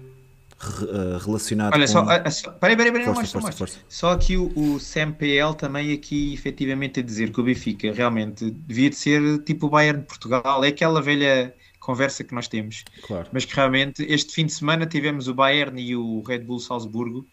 uh, 0.62 1.18
relacionado 1.24 1.74
Olha, 1.74 1.86
com... 1.86 1.92
só, 1.92 2.02
uh, 2.02 2.30
só, 2.30 2.50
peraí, 2.52 2.76
peraí, 2.76 2.92
peraí, 2.92 3.06
força, 3.06 3.40
força, 3.40 3.52
força. 3.52 3.78
Só 3.88 4.12
aqui 4.12 4.36
o, 4.36 4.52
o 4.56 5.54
também 5.54 5.92
aqui 5.92 6.32
efetivamente 6.32 7.00
a 7.00 7.02
dizer 7.02 7.30
que 7.30 7.40
o 7.40 7.44
Benfica 7.44 7.92
realmente 7.92 8.50
devia 8.50 8.88
de 8.88 8.96
ser 8.96 9.38
tipo 9.42 9.66
o 9.66 9.70
Bayern 9.70 10.00
de 10.00 10.06
Portugal, 10.06 10.64
é 10.64 10.68
aquela 10.68 11.02
velha 11.02 11.54
conversa 11.86 12.24
que 12.24 12.34
nós 12.34 12.48
temos. 12.48 12.84
Claro. 13.02 13.28
Mas 13.32 13.44
que 13.44 13.54
realmente 13.54 14.04
este 14.08 14.34
fim 14.34 14.46
de 14.46 14.52
semana 14.52 14.84
tivemos 14.86 15.28
o 15.28 15.34
Bayern 15.34 15.80
e 15.80 15.94
o 15.94 16.20
Red 16.22 16.40
Bull 16.40 16.58
Salzburgo 16.58 17.24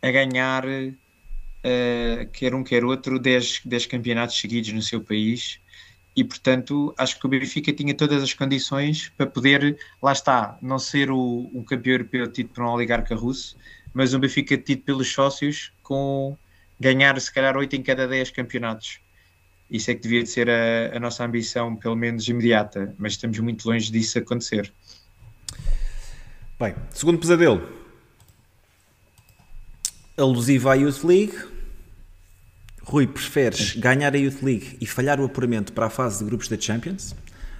a 0.00 0.10
ganhar, 0.10 0.64
uh, 0.64 2.30
quer 2.32 2.54
um 2.54 2.64
quer 2.64 2.84
outro, 2.84 3.18
10, 3.18 3.60
10 3.66 3.86
campeonatos 3.86 4.40
seguidos 4.40 4.72
no 4.72 4.80
seu 4.80 5.02
país. 5.02 5.60
E 6.16 6.24
portanto, 6.24 6.94
acho 6.96 7.20
que 7.20 7.26
o 7.26 7.28
Benfica 7.28 7.70
tinha 7.70 7.94
todas 7.94 8.22
as 8.22 8.32
condições 8.32 9.12
para 9.14 9.26
poder, 9.26 9.78
lá 10.02 10.12
está, 10.12 10.58
não 10.62 10.78
ser 10.78 11.10
o, 11.10 11.50
um 11.52 11.62
campeão 11.62 11.92
europeu 11.92 12.32
tido 12.32 12.48
por 12.48 12.64
um 12.64 12.68
oligarca 12.68 13.14
russo, 13.14 13.58
mas 13.92 14.14
um 14.14 14.18
Benfica 14.18 14.56
tido 14.56 14.82
pelos 14.82 15.12
sócios 15.12 15.70
com 15.82 16.34
ganhar 16.80 17.20
se 17.20 17.32
calhar 17.32 17.56
8 17.56 17.76
em 17.76 17.82
cada 17.82 18.08
10 18.08 18.30
campeonatos. 18.30 19.00
Isso 19.70 19.90
é 19.90 19.94
que 19.94 20.00
devia 20.00 20.22
de 20.22 20.28
ser 20.28 20.48
a, 20.48 20.96
a 20.96 21.00
nossa 21.00 21.24
ambição, 21.24 21.76
pelo 21.76 21.94
menos 21.94 22.26
imediata, 22.26 22.94
mas 22.98 23.12
estamos 23.12 23.38
muito 23.38 23.68
longe 23.68 23.92
disso 23.92 24.18
acontecer. 24.18 24.72
Bem, 26.58 26.74
segundo 26.90 27.18
pesadelo. 27.18 27.68
Alusivo 30.16 30.68
à 30.68 30.74
Youth 30.74 31.04
League. 31.04 31.36
Rui, 32.82 33.06
preferes 33.06 33.76
ganhar 33.76 34.14
a 34.14 34.18
Youth 34.18 34.42
League 34.42 34.78
e 34.80 34.86
falhar 34.86 35.20
o 35.20 35.24
apuramento 35.24 35.72
para 35.72 35.86
a 35.86 35.90
fase 35.90 36.20
de 36.20 36.24
grupos 36.24 36.48
da 36.48 36.58
Champions? 36.58 37.14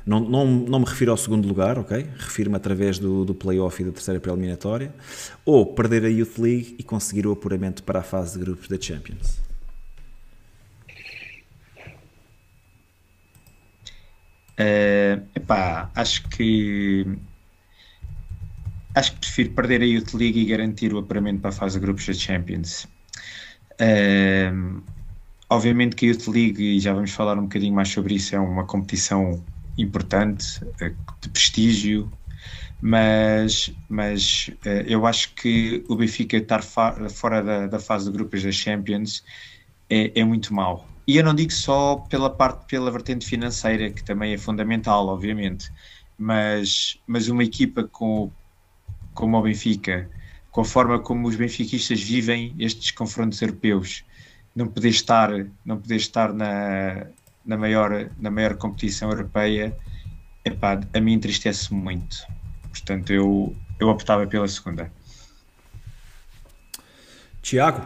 Não, 0.07 0.21
não, 0.21 0.47
não 0.47 0.81
me 0.81 0.87
refiro 0.87 1.11
ao 1.11 1.19
segundo 1.19 1.47
lugar, 1.47 1.79
ok? 1.79 2.07
Refiro-me 2.17 2.57
através 2.57 2.99
do, 2.99 3.27
do 3.27 3.35
playoff 3.35 3.83
e 3.83 3.85
da 3.85 3.93
terceira 3.93 4.19
pré-eliminatória. 4.19 4.95
Ou 5.45 5.67
perder 5.67 6.07
a 6.07 6.09
Youth 6.09 6.39
League 6.39 6.77
e 6.79 6.83
conseguir 6.83 7.27
o 7.27 7.33
apuramento 7.33 7.83
para 7.83 7.99
a 7.99 8.03
fase 8.03 8.39
de 8.39 8.45
grupos 8.45 8.69
da 8.69 8.81
Champions? 8.81 9.48
Uh, 14.59 15.25
epá, 15.37 15.89
acho 15.95 16.29
que 16.31 17.07
acho 18.95 19.13
que 19.13 19.21
prefiro 19.21 19.51
perder 19.51 19.83
a 19.83 19.85
Youth 19.85 20.15
League 20.15 20.41
e 20.41 20.47
garantir 20.47 20.93
o 20.93 20.99
apuramento 20.99 21.41
para 21.41 21.51
a 21.51 21.53
fase 21.53 21.79
de 21.79 21.87
grupos 21.87 22.07
da 22.07 22.15
Champions. 22.15 22.89
Uh, 23.81 24.83
obviamente 25.49 25.95
que 25.95 26.07
a 26.07 26.09
Youth 26.09 26.27
League, 26.27 26.61
e 26.61 26.81
já 26.81 26.93
vamos 26.93 27.13
falar 27.13 27.39
um 27.39 27.43
bocadinho 27.43 27.73
mais 27.73 27.89
sobre 27.89 28.15
isso, 28.15 28.35
é 28.35 28.41
uma 28.41 28.67
competição 28.67 29.45
importante, 29.77 30.61
de 31.21 31.29
prestígio, 31.29 32.11
mas, 32.81 33.73
mas 33.89 34.51
eu 34.87 35.07
acho 35.07 35.35
que 35.35 35.85
o 35.89 35.95
Benfica 35.95 36.37
estar 36.37 36.63
fora 36.63 37.43
da, 37.43 37.67
da 37.69 37.79
fase 37.79 38.07
de 38.07 38.11
grupos 38.11 38.43
da 38.43 38.51
Champions 38.51 39.23
é, 39.89 40.21
é 40.21 40.25
muito 40.25 40.53
mau. 40.53 40.98
E 41.09 41.17
eu 41.17 41.25
não 41.25 41.35
digo 41.35 41.51
só 41.51 41.97
pela 41.97 42.29
parte, 42.29 42.67
pela 42.67 42.91
vertente 42.91 43.25
financeira, 43.25 43.91
que 43.91 44.05
também 44.05 44.35
é 44.35 44.37
fundamental, 44.37 45.07
obviamente, 45.07 45.73
mas, 46.19 47.01
mas 47.07 47.29
uma 47.29 47.43
equipa 47.43 47.85
com, 47.85 48.31
como 49.15 49.39
o 49.39 49.43
Benfica, 49.43 50.11
com 50.51 50.61
a 50.61 50.65
forma 50.67 50.99
como 51.01 51.27
os 51.27 51.35
benfiquistas 51.35 51.99
vivem 52.03 52.55
estes 52.59 52.91
confrontos 52.91 53.41
europeus, 53.41 54.05
não 54.55 54.69
poder 54.69 54.91
estar, 54.91 55.31
não 55.65 55.81
poder 55.81 55.97
estar 55.97 56.31
na, 56.35 57.07
na, 57.43 57.57
maior, 57.57 58.11
na 58.19 58.31
maior 58.31 58.59
competição 58.59 59.09
europeia, 59.11 59.75
epá, 60.45 60.79
a 60.93 61.01
mim 61.01 61.15
entristece 61.15 61.73
muito. 61.73 62.19
Portanto, 62.71 63.15
eu, 63.15 63.57
eu 63.81 63.89
optava 63.89 64.27
pela 64.27 64.47
segunda. 64.47 64.93
Tiago? 67.41 67.81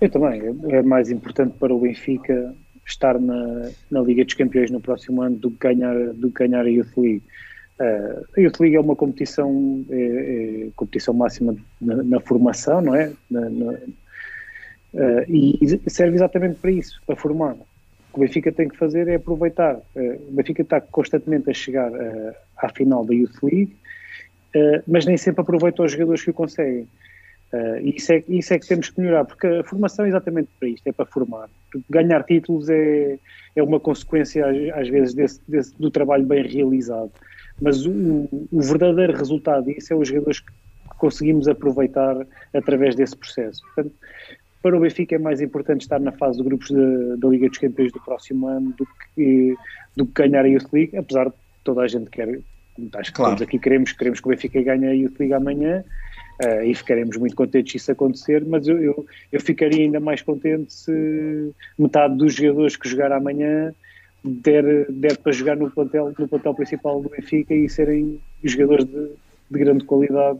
Eu 0.00 0.08
também. 0.08 0.42
É 0.70 0.82
mais 0.82 1.10
importante 1.10 1.54
para 1.58 1.74
o 1.74 1.80
Benfica 1.80 2.54
estar 2.86 3.18
na, 3.18 3.70
na 3.90 4.00
Liga 4.00 4.24
dos 4.24 4.34
Campeões 4.34 4.70
no 4.70 4.80
próximo 4.80 5.22
ano 5.22 5.36
do 5.36 5.50
que 5.50 5.58
ganhar, 5.58 5.94
do 6.14 6.30
que 6.30 6.46
ganhar 6.46 6.64
a 6.64 6.68
Youth 6.68 6.96
League. 6.96 7.22
Uh, 7.78 8.24
a 8.36 8.40
Youth 8.40 8.58
League 8.60 8.76
é 8.76 8.80
uma 8.80 8.96
competição, 8.96 9.84
é, 9.90 10.66
é 10.66 10.68
competição 10.74 11.14
máxima 11.14 11.54
na, 11.80 12.02
na, 12.02 12.20
formação, 12.20 12.80
não 12.80 12.94
é? 12.94 13.12
Na, 13.30 13.48
na, 13.48 13.72
uh, 13.72 15.24
e 15.28 15.80
serve 15.88 16.16
exatamente 16.16 16.56
para 16.56 16.70
isso, 16.70 17.00
para 17.06 17.14
formar. 17.14 17.54
O 17.54 18.14
que 18.14 18.16
o 18.16 18.20
Benfica 18.20 18.50
tem 18.50 18.68
que 18.68 18.76
fazer 18.76 19.06
é 19.06 19.16
aproveitar. 19.16 19.76
Uh, 19.94 20.28
o 20.28 20.32
Benfica 20.32 20.62
está 20.62 20.80
constantemente 20.80 21.50
a 21.50 21.54
chegar 21.54 21.92
à 22.56 22.68
final 22.70 23.04
da 23.04 23.14
Youth 23.14 23.42
League, 23.42 23.76
mas 24.88 25.04
nem 25.04 25.16
sempre 25.16 25.42
aproveita 25.42 25.82
os 25.82 25.92
jogadores 25.92 26.24
que 26.24 26.30
o 26.30 26.34
conseguem. 26.34 26.88
Uh, 27.52 27.80
isso, 27.82 28.12
é, 28.12 28.22
isso 28.28 28.52
é 28.52 28.58
que 28.58 28.66
temos 28.66 28.90
que 28.90 29.00
melhorar, 29.00 29.24
porque 29.24 29.46
a 29.46 29.64
formação 29.64 30.04
é 30.04 30.08
exatamente 30.08 30.50
para 30.58 30.68
isto, 30.68 30.86
é 30.86 30.92
para 30.92 31.06
formar. 31.06 31.48
Ganhar 31.88 32.22
títulos 32.24 32.68
é, 32.68 33.18
é 33.56 33.62
uma 33.62 33.80
consequência, 33.80 34.44
às, 34.74 34.88
vezes, 34.88 35.14
desse, 35.14 35.40
desse, 35.48 35.74
do 35.78 35.90
trabalho 35.90 36.26
bem 36.26 36.46
realizado. 36.46 37.10
Mas 37.60 37.86
o, 37.86 38.28
o, 38.52 38.62
verdadeiro 38.62 39.16
resultado 39.16 39.64
disso 39.64 39.92
é 39.92 39.96
os 39.96 40.08
jogadores 40.08 40.40
que 40.40 40.52
conseguimos 40.98 41.48
aproveitar 41.48 42.26
através 42.54 42.94
desse 42.94 43.16
processo. 43.16 43.62
Portanto, 43.74 43.94
para 44.62 44.76
o 44.76 44.80
Benfica 44.80 45.14
é 45.14 45.18
mais 45.18 45.40
importante 45.40 45.82
estar 45.82 45.98
na 45.98 46.12
fase 46.12 46.38
de 46.38 46.44
grupos 46.44 46.70
da 46.70 47.28
Liga 47.28 47.48
dos 47.48 47.58
Campeões 47.58 47.92
do 47.92 48.00
próximo 48.00 48.46
ano 48.48 48.74
do 48.76 48.86
que, 49.14 49.56
do 49.96 50.04
que 50.06 50.12
ganhar 50.12 50.44
a 50.44 50.48
Youth 50.48 50.72
League, 50.72 50.96
apesar 50.96 51.26
de 51.26 51.34
toda 51.64 51.82
a 51.82 51.88
gente 51.88 52.10
quer, 52.10 52.28
acho 52.28 53.10
que 53.10 53.16
claro. 53.16 53.32
todos 53.32 53.42
aqui 53.42 53.58
queremos, 53.58 53.92
queremos 53.92 54.20
que 54.20 54.26
o 54.26 54.30
Benfica 54.30 54.62
ganhe 54.62 54.86
a 54.86 54.92
Youth 54.92 55.18
League 55.18 55.34
amanhã, 55.34 55.84
Uh, 56.40 56.62
e 56.62 56.72
ficaremos 56.72 57.16
muito 57.16 57.34
contentes 57.34 57.72
se 57.72 57.76
isso 57.78 57.90
acontecer, 57.90 58.44
mas 58.46 58.68
eu, 58.68 58.80
eu, 58.80 59.06
eu, 59.32 59.40
ficaria 59.40 59.82
ainda 59.82 59.98
mais 59.98 60.22
contente 60.22 60.72
se 60.72 61.52
metade 61.76 62.16
dos 62.16 62.32
jogadores 62.32 62.76
que 62.76 62.88
jogar 62.88 63.10
amanhã 63.10 63.74
der, 64.24 64.86
der 64.88 65.18
para 65.18 65.32
jogar 65.32 65.56
no 65.56 65.68
plantel, 65.68 66.14
no 66.16 66.28
plantel 66.28 66.54
principal 66.54 67.02
do 67.02 67.08
Benfica 67.08 67.52
e 67.52 67.68
serem 67.68 68.20
jogadores 68.44 68.84
de, 68.84 69.10
de 69.50 69.58
grande 69.58 69.84
qualidade 69.84 70.38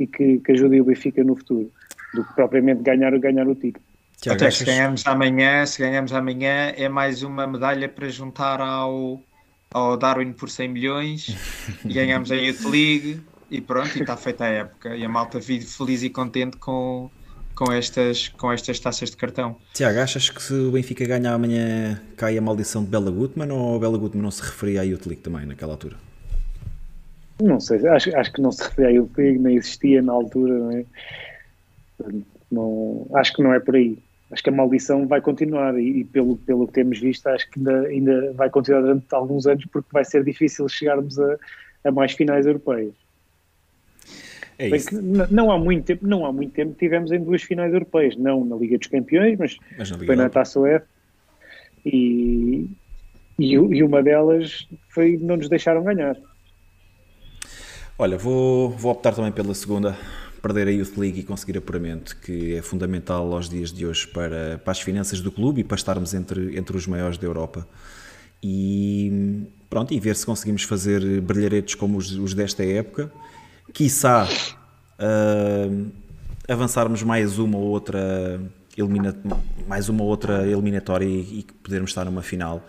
e 0.00 0.06
que, 0.06 0.38
que, 0.40 0.50
ajudem 0.50 0.80
o 0.80 0.84
Benfica 0.84 1.22
no 1.22 1.36
futuro, 1.36 1.70
do 2.12 2.24
que 2.24 2.34
propriamente 2.34 2.82
ganhar, 2.82 3.16
ganhar 3.18 3.46
o 3.46 3.54
título. 3.54 3.84
Até 4.28 4.50
se 4.50 4.64
ganharmos 4.64 5.06
amanhã, 5.06 5.64
se 5.64 5.80
ganharmos 5.80 6.12
amanhã 6.12 6.72
é 6.76 6.88
mais 6.88 7.22
uma 7.22 7.46
medalha 7.46 7.88
para 7.88 8.08
juntar 8.08 8.60
ao, 8.60 9.22
ao 9.70 9.96
Darwin 9.96 10.32
por 10.32 10.50
100 10.50 10.68
milhões. 10.68 11.36
E 11.84 11.92
ganhamos 11.94 12.32
a 12.32 12.34
Youth 12.34 12.64
League 12.64 13.20
e 13.50 13.60
pronto, 13.60 13.96
e 13.96 14.00
está 14.00 14.16
feita 14.16 14.44
a 14.44 14.48
época. 14.48 14.96
E 14.96 15.04
a 15.04 15.08
malta 15.08 15.38
vive 15.38 15.64
feliz 15.64 16.02
e 16.02 16.10
contente 16.10 16.56
com, 16.56 17.10
com, 17.54 17.72
estas, 17.72 18.28
com 18.28 18.52
estas 18.52 18.78
taças 18.80 19.10
de 19.10 19.16
cartão. 19.16 19.56
Tiago, 19.72 20.00
achas 20.00 20.28
que 20.30 20.42
se 20.42 20.52
o 20.52 20.72
Benfica 20.72 21.06
ganhar 21.06 21.34
amanhã 21.34 22.00
cai 22.16 22.36
a 22.36 22.40
maldição 22.40 22.84
de 22.84 22.90
Bela 22.90 23.10
Gutmann 23.10 23.50
ou 23.50 23.78
Bela 23.78 23.98
Gutmann 23.98 24.22
não 24.22 24.30
se 24.30 24.42
referia 24.42 24.80
à 24.80 24.84
Youth 24.84 25.06
League 25.06 25.22
também 25.22 25.46
naquela 25.46 25.72
altura? 25.72 25.96
Não 27.40 27.60
sei, 27.60 27.86
acho, 27.88 28.16
acho 28.16 28.32
que 28.32 28.40
não 28.40 28.50
se 28.50 28.62
referia 28.62 28.88
à 28.88 28.92
Youth 28.92 29.16
League, 29.16 29.38
nem 29.38 29.56
existia 29.56 30.00
na 30.00 30.12
altura, 30.12 30.54
não 30.58 30.70
é? 30.72 30.84
Não, 32.50 33.06
acho 33.14 33.32
que 33.32 33.42
não 33.42 33.52
é 33.52 33.60
por 33.60 33.76
aí. 33.76 33.98
Acho 34.30 34.42
que 34.42 34.50
a 34.50 34.52
maldição 34.52 35.06
vai 35.06 35.20
continuar 35.20 35.78
e, 35.78 36.00
e 36.00 36.04
pelo, 36.04 36.36
pelo 36.38 36.66
que 36.66 36.72
temos 36.72 36.98
visto, 36.98 37.26
acho 37.28 37.48
que 37.50 37.60
ainda, 37.60 37.82
ainda 37.82 38.32
vai 38.32 38.50
continuar 38.50 38.80
durante 38.80 39.06
alguns 39.14 39.46
anos 39.46 39.64
porque 39.66 39.88
vai 39.92 40.04
ser 40.04 40.24
difícil 40.24 40.68
chegarmos 40.68 41.18
a, 41.18 41.36
a 41.84 41.92
mais 41.92 42.12
finais 42.12 42.44
europeias. 42.44 43.05
É 44.58 44.68
isso. 44.68 44.88
não 45.30 45.50
há 45.50 45.58
muito 45.58 45.84
tempo, 45.84 46.06
não 46.06 46.24
há 46.24 46.32
muito 46.32 46.52
tempo 46.52 46.74
tivemos 46.78 47.12
em 47.12 47.22
duas 47.22 47.42
finais 47.42 47.72
europeias, 47.72 48.16
não 48.16 48.44
na 48.44 48.56
Liga 48.56 48.78
dos 48.78 48.88
Campeões, 48.88 49.38
mas, 49.38 49.56
mas 49.76 49.90
na 49.90 49.98
foi 49.98 50.16
na 50.16 50.30
Taça 50.30 50.58
UEFA 50.58 50.86
e, 51.84 52.66
e, 53.38 53.52
e, 53.52 53.82
uma 53.82 54.02
delas 54.02 54.66
foi 54.88 55.18
não 55.20 55.36
nos 55.36 55.48
deixaram 55.48 55.84
ganhar. 55.84 56.16
Olha, 57.98 58.16
vou, 58.16 58.70
vou 58.70 58.92
optar 58.92 59.14
também 59.14 59.32
pela 59.32 59.54
segunda, 59.54 59.96
perder 60.42 60.68
a 60.68 60.70
Youth 60.70 60.96
League 60.96 61.20
e 61.20 61.22
conseguir 61.22 61.58
apuramento, 61.58 62.16
que 62.20 62.54
é 62.54 62.62
fundamental 62.62 63.32
aos 63.32 63.48
dias 63.48 63.72
de 63.72 63.86
hoje 63.86 64.06
para, 64.08 64.58
para 64.58 64.72
as 64.72 64.80
finanças 64.80 65.20
do 65.20 65.30
clube 65.30 65.60
e 65.60 65.64
para 65.64 65.76
estarmos 65.76 66.12
entre, 66.12 66.58
entre 66.58 66.76
os 66.76 66.86
maiores 66.86 67.18
da 67.18 67.26
Europa. 67.26 67.66
E 68.42 69.46
pronto, 69.68 69.94
e 69.94 70.00
ver 70.00 70.16
se 70.16 70.26
conseguimos 70.26 70.62
fazer 70.62 71.20
brilharetes 71.20 71.74
como 71.74 71.98
os, 71.98 72.12
os 72.12 72.34
desta 72.34 72.64
época 72.64 73.10
quiçá, 73.72 74.28
uh, 74.98 75.90
avançarmos 76.48 77.02
mais 77.02 77.38
uma 77.38 77.58
ou 77.58 77.64
outra 77.64 78.40
elimina 78.76 79.16
mais 79.66 79.88
uma 79.88 80.04
outra 80.04 80.46
eliminatória 80.46 81.06
e, 81.06 81.40
e 81.40 81.46
podermos 81.62 81.90
estar 81.90 82.04
numa 82.04 82.22
final 82.22 82.64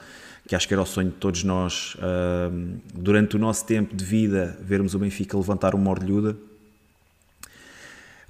que 0.48 0.56
acho 0.56 0.66
que 0.66 0.74
era 0.74 0.82
o 0.82 0.86
sonho 0.86 1.10
de 1.10 1.16
todos 1.16 1.44
nós 1.44 1.96
uh, 1.96 2.80
durante 2.94 3.36
o 3.36 3.40
nosso 3.40 3.66
tempo 3.66 3.96
de 3.96 4.06
vida 4.06 4.58
vermos 4.62 4.96
o 4.96 5.00
Benfica 5.00 5.38
levantar 5.38 5.76
uma 5.76 5.92
orelhuda 5.92 6.38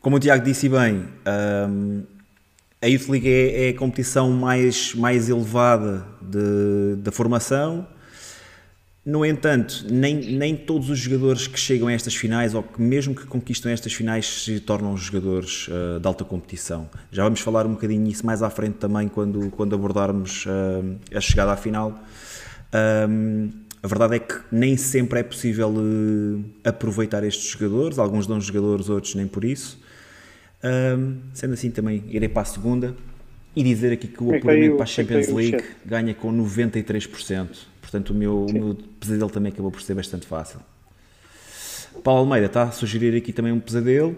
como 0.02 0.16
o 0.16 0.20
Tiago 0.20 0.44
disse 0.44 0.68
bem 0.68 1.02
uh, 1.02 2.04
a 2.82 2.88
Youth 2.88 3.10
League 3.10 3.28
é, 3.28 3.68
é, 3.68 3.70
a 3.70 3.74
competição 3.74 4.32
mais, 4.32 4.94
mais 4.94 5.30
elevada 5.30 6.06
de, 6.22 6.96
da 6.98 7.12
formação 7.12 7.88
no 9.08 9.26
entanto, 9.26 9.86
nem, 9.90 10.16
nem 10.34 10.54
todos 10.54 10.90
os 10.90 11.00
jogadores 11.00 11.48
que 11.48 11.58
chegam 11.58 11.88
a 11.88 11.94
estas 11.94 12.14
finais 12.14 12.54
ou 12.54 12.62
que 12.62 12.82
mesmo 12.82 13.16
que 13.16 13.26
conquistam 13.26 13.72
estas 13.72 13.94
finais 13.94 14.44
se 14.44 14.60
tornam 14.60 14.98
jogadores 14.98 15.70
uh, 15.70 15.98
de 15.98 16.06
alta 16.06 16.26
competição. 16.26 16.90
Já 17.10 17.24
vamos 17.24 17.40
falar 17.40 17.66
um 17.66 17.72
bocadinho 17.72 18.02
nisso 18.02 18.26
mais 18.26 18.44
à 18.44 18.50
frente 18.50 18.74
também 18.74 19.08
quando, 19.08 19.50
quando 19.52 19.74
abordarmos 19.74 20.46
uh, 20.46 20.98
a 21.16 21.22
chegada 21.22 21.54
à 21.54 21.56
final. 21.56 21.98
Um, 23.10 23.50
a 23.82 23.88
verdade 23.88 24.16
é 24.18 24.20
que 24.20 24.42
nem 24.52 24.76
sempre 24.76 25.22
é 25.22 25.24
possível 25.24 25.70
uh, 25.70 26.44
aproveitar 26.66 27.24
estes 27.24 27.50
jogadores, 27.50 27.98
alguns 27.98 28.28
dão 28.28 28.42
jogadores, 28.42 28.90
outros 28.90 29.16
nem 29.16 29.26
por 29.26 29.46
isso. 29.46 29.80
Um, 30.62 31.16
sendo 31.34 31.54
assim, 31.54 31.72
também 31.72 32.04
irei 32.10 32.28
para 32.28 32.42
a 32.42 32.46
segunda 32.46 32.94
e 33.56 33.64
dizer 33.64 33.94
aqui 33.94 34.10
que 34.10 34.22
o 34.22 34.36
apuramento 34.36 34.76
para 34.76 34.84
a 34.84 34.86
Champions 34.86 35.30
League 35.30 35.64
ganha 35.86 36.14
com 36.14 36.30
93%. 36.30 37.77
Portanto, 37.88 38.10
o 38.10 38.14
meu, 38.14 38.46
o 38.46 38.52
meu 38.52 38.78
pesadelo 39.00 39.30
também 39.30 39.50
acabou 39.50 39.72
por 39.72 39.82
ser 39.82 39.94
bastante 39.94 40.28
fácil. 40.28 40.60
Paulo 42.04 42.20
Almeida 42.20 42.48
está 42.48 42.64
a 42.64 42.72
sugerir 42.72 43.16
aqui 43.16 43.32
também 43.32 43.54
um 43.54 43.62
pesadelo. 43.62 44.14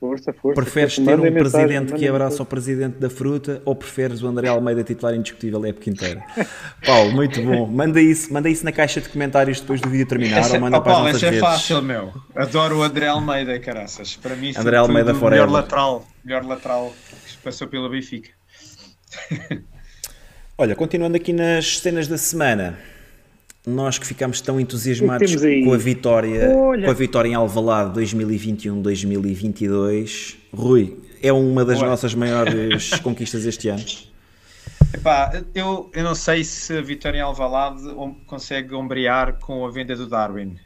Força, 0.00 0.32
força. 0.32 0.60
Preferes 0.60 0.96
ter 0.96 1.20
um 1.20 1.32
presidente 1.32 1.92
que 1.92 2.08
abraça 2.08 2.42
o 2.42 2.46
presidente 2.46 2.98
da 2.98 3.08
fruta 3.08 3.62
ou 3.64 3.76
preferes 3.76 4.24
o 4.24 4.26
André 4.26 4.48
Almeida 4.48 4.82
titular 4.82 5.14
indiscutível 5.14 5.62
a 5.62 5.68
época 5.68 5.88
inteira? 5.88 6.24
Paulo, 6.84 7.12
muito 7.12 7.40
bom. 7.40 7.64
Manda 7.68 8.00
isso, 8.00 8.32
manda 8.32 8.50
isso 8.50 8.64
na 8.64 8.72
caixa 8.72 9.00
de 9.00 9.08
comentários 9.08 9.60
depois 9.60 9.80
do 9.80 9.88
vídeo 9.88 10.08
terminar 10.08 10.40
esse, 10.40 10.52
ou 10.52 10.60
manda 10.60 10.78
oh, 10.78 10.82
para 10.82 10.94
Paulo, 10.94 11.06
as 11.06 11.12
nossas 11.14 11.36
é 11.36 11.38
fácil, 11.38 11.80
meu. 11.80 12.12
Adoro 12.34 12.78
o 12.78 12.82
André 12.82 13.06
Almeida, 13.06 13.56
caraças. 13.60 14.16
Para 14.16 14.34
mim, 14.34 14.52
André 14.58 14.78
Almeida 14.78 15.14
foi 15.14 15.28
o 15.28 15.30
melhor 15.30 15.48
lateral, 15.48 16.04
melhor 16.24 16.44
lateral 16.44 16.92
que 17.28 17.36
passou 17.38 17.68
pela 17.68 17.88
Benfica. 17.88 18.30
Olha, 20.56 20.76
continuando 20.76 21.16
aqui 21.16 21.32
nas 21.32 21.78
cenas 21.78 22.06
da 22.06 22.16
semana, 22.16 22.78
nós 23.66 23.98
que 23.98 24.06
ficámos 24.06 24.40
tão 24.40 24.60
entusiasmados 24.60 25.34
com 25.34 25.72
a 25.72 25.76
vitória, 25.76 26.56
Olha. 26.56 26.84
com 26.84 26.92
a 26.92 26.94
vitória 26.94 27.28
em 27.28 27.34
Alvalade 27.34 28.00
2021-2022, 28.00 30.36
Rui, 30.52 30.96
é 31.20 31.32
uma 31.32 31.64
das 31.64 31.80
Olha. 31.80 31.88
nossas 31.88 32.14
maiores 32.14 32.90
conquistas 33.02 33.44
este 33.44 33.68
ano. 33.68 33.84
Epá, 34.94 35.42
eu, 35.52 35.90
eu 35.92 36.04
não 36.04 36.14
sei 36.14 36.44
se 36.44 36.78
a 36.78 36.80
vitória 36.80 37.18
em 37.18 37.22
Alvalade 37.22 37.82
consegue 38.24 38.76
ombrear 38.76 39.40
com 39.40 39.66
a 39.66 39.70
venda 39.72 39.96
do 39.96 40.06
Darwin. 40.06 40.56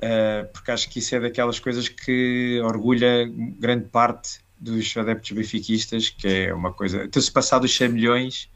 Uh, 0.00 0.48
porque 0.50 0.70
acho 0.70 0.88
que 0.88 1.00
isso 1.00 1.14
é 1.14 1.20
daquelas 1.20 1.58
coisas 1.58 1.90
que 1.90 2.58
orgulha 2.64 3.30
grande 3.60 3.84
parte 3.84 4.38
dos 4.58 4.96
adeptos 4.96 5.32
benfiquistas, 5.32 6.08
que 6.08 6.26
é 6.26 6.54
uma 6.54 6.72
coisa. 6.72 7.04
Então, 7.04 7.20
se 7.20 7.30
passar 7.30 7.58
dos 7.58 7.76
100 7.76 7.90
milhões, 7.90 8.48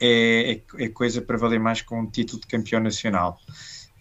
é, 0.00 0.52
é, 0.52 0.84
é, 0.84 0.88
coisa 0.88 1.22
para 1.22 1.36
valer 1.36 1.60
mais 1.60 1.82
com 1.82 2.00
um 2.00 2.06
título 2.06 2.40
de 2.40 2.46
campeão 2.46 2.80
nacional. 2.80 3.38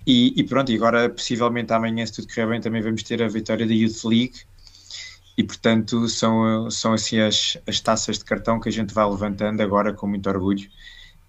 E, 0.05 0.33
e, 0.39 0.43
pronto, 0.43 0.71
e 0.71 0.75
agora 0.75 1.09
possivelmente 1.09 1.73
amanhã, 1.73 2.05
se 2.05 2.13
tudo 2.13 2.27
correr 2.27 2.47
bem, 2.47 2.61
também 2.61 2.81
vamos 2.81 3.03
ter 3.03 3.23
a 3.23 3.27
vitória 3.27 3.65
da 3.65 3.73
Youth 3.73 4.03
League. 4.05 4.41
E 5.37 5.43
portanto 5.43 6.07
são, 6.07 6.69
são 6.71 6.93
assim 6.93 7.19
as, 7.19 7.57
as 7.67 7.79
taças 7.81 8.17
de 8.17 8.25
cartão 8.25 8.59
que 8.59 8.69
a 8.69 8.71
gente 8.71 8.93
vai 8.93 9.05
levantando 9.09 9.61
agora 9.61 9.91
com 9.93 10.07
muito 10.07 10.29
orgulho 10.29 10.69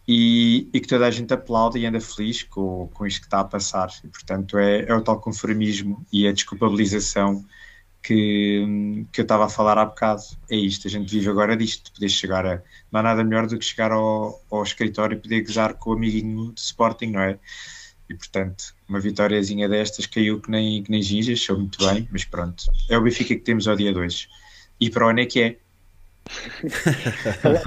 e, 0.06 0.68
e 0.72 0.80
que 0.80 0.86
toda 0.86 1.06
a 1.06 1.10
gente 1.10 1.34
aplaude 1.34 1.78
e 1.78 1.86
anda 1.86 2.00
feliz 2.00 2.44
com, 2.44 2.88
com 2.94 3.06
isto 3.06 3.20
que 3.20 3.26
está 3.26 3.40
a 3.40 3.44
passar. 3.44 3.88
E 4.04 4.08
portanto 4.08 4.58
é, 4.58 4.84
é 4.84 4.94
o 4.94 5.02
tal 5.02 5.20
conformismo 5.20 6.06
e 6.12 6.28
a 6.28 6.32
desculpabilização 6.32 7.44
que, 8.06 9.04
que 9.10 9.20
eu 9.20 9.24
estava 9.24 9.46
a 9.46 9.48
falar 9.48 9.76
há 9.78 9.84
bocado. 9.84 10.22
É 10.48 10.54
isto, 10.54 10.86
a 10.86 10.90
gente 10.90 11.10
vive 11.10 11.28
agora 11.28 11.56
disto, 11.56 11.92
poder 11.92 12.08
chegar 12.08 12.46
a. 12.46 12.62
Não 12.92 13.00
há 13.00 13.02
nada 13.02 13.24
melhor 13.24 13.48
do 13.48 13.58
que 13.58 13.64
chegar 13.64 13.90
ao, 13.90 14.40
ao 14.48 14.62
escritório 14.62 15.16
e 15.16 15.20
poder 15.20 15.40
gozar 15.42 15.74
com 15.74 15.90
o 15.90 15.92
amiguinho 15.94 16.52
de 16.52 16.60
Sporting, 16.60 17.06
não 17.06 17.20
é? 17.20 17.36
E 18.08 18.14
portanto, 18.14 18.72
uma 18.88 19.00
vitóriazinha 19.00 19.68
destas 19.68 20.06
caiu 20.06 20.40
que 20.40 20.48
nem, 20.48 20.84
que 20.84 20.90
nem 20.90 21.02
gingas, 21.02 21.40
sou 21.40 21.58
muito 21.58 21.84
bem, 21.84 22.08
mas 22.12 22.24
pronto. 22.24 22.64
É 22.88 22.96
o 22.96 23.02
Benfica 23.02 23.34
que 23.34 23.40
temos 23.40 23.66
ao 23.66 23.74
dia 23.74 23.92
2. 23.92 24.28
E 24.80 24.88
para 24.88 25.08
onde 25.08 25.22
é 25.22 25.26
que 25.26 25.42
é? 25.42 25.56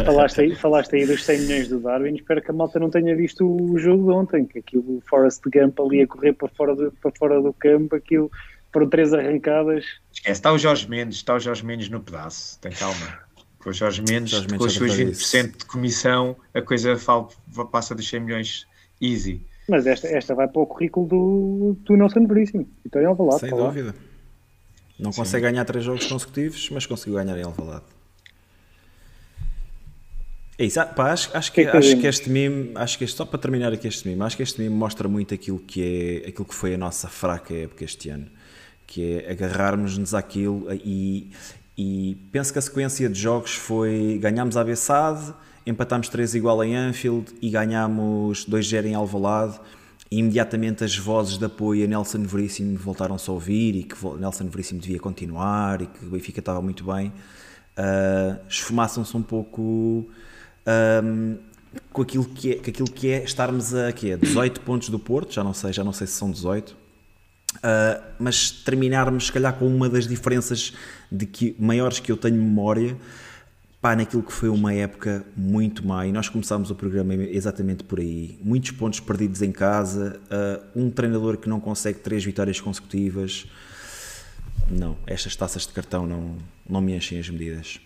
falaste, 0.06 0.42
aí, 0.42 0.56
falaste 0.56 0.96
aí 0.96 1.06
dos 1.06 1.26
100 1.26 1.40
milhões 1.42 1.68
do 1.68 1.80
Darwin. 1.82 2.16
Espero 2.16 2.42
que 2.42 2.52
a 2.52 2.54
malta 2.54 2.80
não 2.80 2.90
tenha 2.90 3.14
visto 3.14 3.46
o 3.46 3.78
jogo 3.78 4.06
de 4.06 4.12
ontem. 4.12 4.46
Que 4.46 4.60
aquilo, 4.60 4.98
o 4.98 5.04
Forrest 5.10 5.42
Gump 5.46 5.78
ali 5.82 6.02
a 6.02 6.08
correr 6.08 6.32
para 6.32 6.48
fora 6.48 6.74
do, 6.74 6.92
para 6.94 7.12
fora 7.18 7.42
do 7.42 7.52
campo, 7.52 7.96
aquilo 7.96 8.32
foram 8.72 8.89
três 8.89 9.13
arrancadas. 9.13 9.86
Esquece, 10.11 10.32
está 10.32 10.51
o 10.51 10.57
Jorge 10.57 10.89
Mendes, 10.89 11.17
está 11.17 11.36
o 11.36 11.39
Jorge 11.39 11.65
Mendes 11.65 11.89
no 11.89 11.99
pedaço, 11.99 12.59
tem 12.59 12.72
calma. 12.72 13.20
Com 13.59 13.70
o 13.72 13.74
Jorge 13.74 14.01
Mendes, 14.01 14.32
Jorge 14.32 14.47
com 14.57 14.63
os 14.63 14.74
seus 14.74 14.97
20% 14.97 15.11
isso. 15.11 15.57
de 15.57 15.65
comissão, 15.65 16.36
a 16.53 16.61
coisa 16.61 16.97
fala, 16.97 17.28
passa 17.72 17.93
dos 17.93 18.07
100 18.07 18.20
milhões 18.22 18.67
easy. 19.01 19.41
Mas 19.67 19.86
esta, 19.86 20.07
esta 20.07 20.34
vai 20.34 20.47
para 20.47 20.61
o 20.61 20.65
currículo 20.65 21.07
do, 21.07 21.78
do 21.84 21.97
Nelson 21.97 22.26
Veríssimo. 22.26 22.67
Então, 22.86 23.01
em 23.01 23.05
Alvalade. 23.05 23.41
Sem 23.41 23.49
dúvida. 23.49 23.93
Não 24.97 25.11
Sim. 25.11 25.22
consegue 25.22 25.43
ganhar 25.43 25.63
três 25.65 25.84
jogos 25.84 26.05
consecutivos, 26.07 26.70
mas 26.72 26.86
conseguiu 26.86 27.15
ganhar 27.15 27.38
em 27.38 27.43
Alvalade. 27.43 27.86
É 30.57 30.65
isso, 30.65 30.80
ah, 30.80 30.86
pá, 30.86 31.13
acho, 31.13 31.36
acho, 31.38 31.53
que, 31.53 31.63
que, 31.63 31.78
acho 31.78 31.97
que 31.97 32.07
este 32.07 32.30
meme, 32.30 32.72
acho 32.76 32.97
que 32.97 33.05
este, 33.05 33.15
só 33.15 33.26
para 33.26 33.39
terminar 33.39 33.72
aqui 33.72 33.88
este 33.88 34.05
meme, 34.07 34.22
acho 34.24 34.36
que 34.36 34.43
este 34.43 34.59
meme 34.61 34.76
mostra 34.76 35.07
muito 35.07 35.34
aquilo 35.34 35.59
que 35.59 36.24
é 36.26 36.30
aquilo 36.30 36.43
que 36.43 36.53
foi 36.53 36.74
a 36.74 36.78
nossa 36.78 37.07
fraca 37.07 37.53
época 37.53 37.86
este 37.86 38.09
ano 38.09 38.30
que 38.90 39.14
é 39.14 39.32
agarrarmos-nos 39.32 40.16
àquilo 40.16 40.68
e, 40.74 41.30
e 41.78 42.18
penso 42.32 42.52
que 42.52 42.58
a 42.58 42.62
sequência 42.62 43.08
de 43.08 43.20
jogos 43.20 43.54
foi 43.54 44.18
ganhámos 44.20 44.58
a 44.58 44.64
Bessade, 44.64 45.32
empatámos 45.64 46.10
3 46.10 46.34
igual 46.34 46.64
em 46.64 46.76
Anfield 46.76 47.32
e 47.40 47.52
ganhámos 47.52 48.48
2-0 48.48 48.86
em 48.88 48.96
Alvalade. 48.96 49.60
E 50.12 50.18
imediatamente 50.18 50.84
as 50.84 50.98
vozes 50.98 51.38
de 51.38 51.46
apoio 51.46 51.84
a 51.84 51.88
Nelson 51.88 52.24
Veríssimo 52.24 52.76
voltaram-se 52.80 53.30
a 53.30 53.34
ouvir 53.34 53.76
e 53.76 53.84
que 53.84 53.96
Nelson 54.18 54.48
Veríssimo 54.48 54.82
devia 54.82 54.98
continuar 54.98 55.84
e 55.84 55.86
que 55.86 56.04
o 56.04 56.10
Benfica 56.10 56.40
estava 56.40 56.60
muito 56.60 56.84
bem. 56.84 57.10
Uh, 57.78 58.40
esfumaçam-se 58.50 59.16
um 59.16 59.22
pouco 59.22 60.10
um, 61.04 61.38
com 61.94 62.02
aquilo 62.02 62.26
que 62.26 62.54
é, 62.54 62.56
aquilo 62.56 62.90
que 62.90 63.12
é 63.12 63.24
estarmos 63.24 63.76
a, 63.76 63.92
que 63.92 64.10
é, 64.10 64.18
18 64.18 64.62
pontos 64.62 64.90
do 64.90 64.98
Porto, 64.98 65.32
já 65.32 65.44
não 65.44 65.54
sei, 65.54 65.72
já 65.72 65.84
não 65.84 65.94
sei 65.94 66.08
se 66.08 66.14
são 66.14 66.32
18 66.32 66.89
Uh, 67.58 68.02
mas 68.20 68.52
terminarmos, 68.52 69.28
se 69.28 69.32
calhar, 69.32 69.54
com 69.58 69.68
uma 69.68 69.89
das 69.89 70.08
diferenças 70.08 70.74
de 71.12 71.26
que, 71.26 71.56
maiores 71.60 72.00
que 72.00 72.12
eu 72.12 72.18
tenho 72.18 72.36
memória, 72.36 72.95
pá, 73.82 73.95
naquilo 73.95 74.24
que 74.24 74.32
foi 74.32 74.50
uma 74.50 74.74
época 74.74 75.26
muito 75.36 75.86
má. 75.86 76.06
E 76.06 76.12
nós 76.12 76.30
começámos 76.30 76.70
o 76.70 76.76
programa 76.76 77.14
exatamente 77.16 77.84
por 77.84 78.00
aí. 78.00 78.38
Muitos 78.41 78.72
pontos 78.72 79.00
perdidos 79.00 79.41
em 79.41 79.52
casa, 79.52 80.20
uh, 80.26 80.80
um 80.80 80.89
treinador 80.89 81.38
que 81.38 81.50
não 81.50 81.60
consegue 81.60 82.00
três 82.00 82.24
vitórias 82.24 82.60
consecutivas. 82.60 83.45
Não, 84.70 84.95
estas 85.08 85.36
taças 85.36 85.66
de 85.66 85.74
cartão 85.74 86.06
não, 86.06 86.38
não 86.70 86.82
me 86.82 86.95
enchem 86.95 87.20
as 87.20 87.30
medidas. 87.30 87.80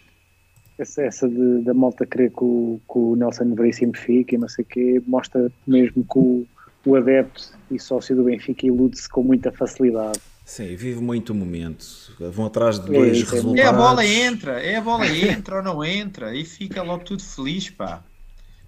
Essa, 0.77 1.03
essa 1.03 1.29
de, 1.29 1.61
da 1.61 1.73
malta 1.73 2.05
querer 2.05 2.31
que 2.31 2.43
o, 2.43 2.81
que 2.91 2.97
o 2.97 3.15
Nelson 3.15 3.53
Veríssimo 3.53 3.95
fique 3.95 4.35
e 4.35 4.37
não 4.37 4.49
sei 4.49 4.65
o 4.65 4.67
quê, 4.67 5.01
mostra 5.05 5.51
mesmo 5.67 6.03
que 6.03 6.17
o 6.19 6.47
o 6.85 6.95
adepto 6.95 7.53
e 7.71 7.79
sócio 7.79 8.15
do 8.15 8.23
Benfica 8.23 8.65
ilude-se 8.65 9.07
com 9.09 9.23
muita 9.23 9.51
facilidade. 9.51 10.19
Sim, 10.45 10.75
vive 10.75 11.01
muito 11.01 11.31
o 11.31 11.35
momento. 11.35 11.85
Vão 12.19 12.45
atrás 12.45 12.77
de 12.77 12.91
dois 12.91 13.17
é, 13.17 13.31
resultados. 13.31 13.59
É 13.59 13.65
a 13.65 13.71
bola 13.71 14.05
entra, 14.05 14.61
é 14.61 14.75
a 14.75 14.81
bola 14.81 15.07
entra 15.07 15.57
ou 15.57 15.63
não 15.63 15.83
entra 15.83 16.35
e 16.35 16.43
fica 16.43 16.83
logo 16.83 17.03
tudo 17.03 17.23
feliz, 17.23 17.69
pá. 17.69 18.03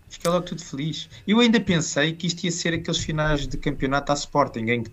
Fica 0.07 0.29
logo 0.29 0.45
tudo 0.45 0.63
feliz. 0.63 1.09
Eu 1.27 1.39
ainda 1.39 1.59
pensei 1.59 2.13
que 2.13 2.27
isto 2.27 2.45
ia 2.45 2.51
ser 2.51 2.73
aqueles 2.73 2.99
finais 2.99 3.45
de 3.45 3.57
campeonato 3.57 4.11
à 4.11 4.15
Sporting, 4.15 4.65
em, 4.69 4.83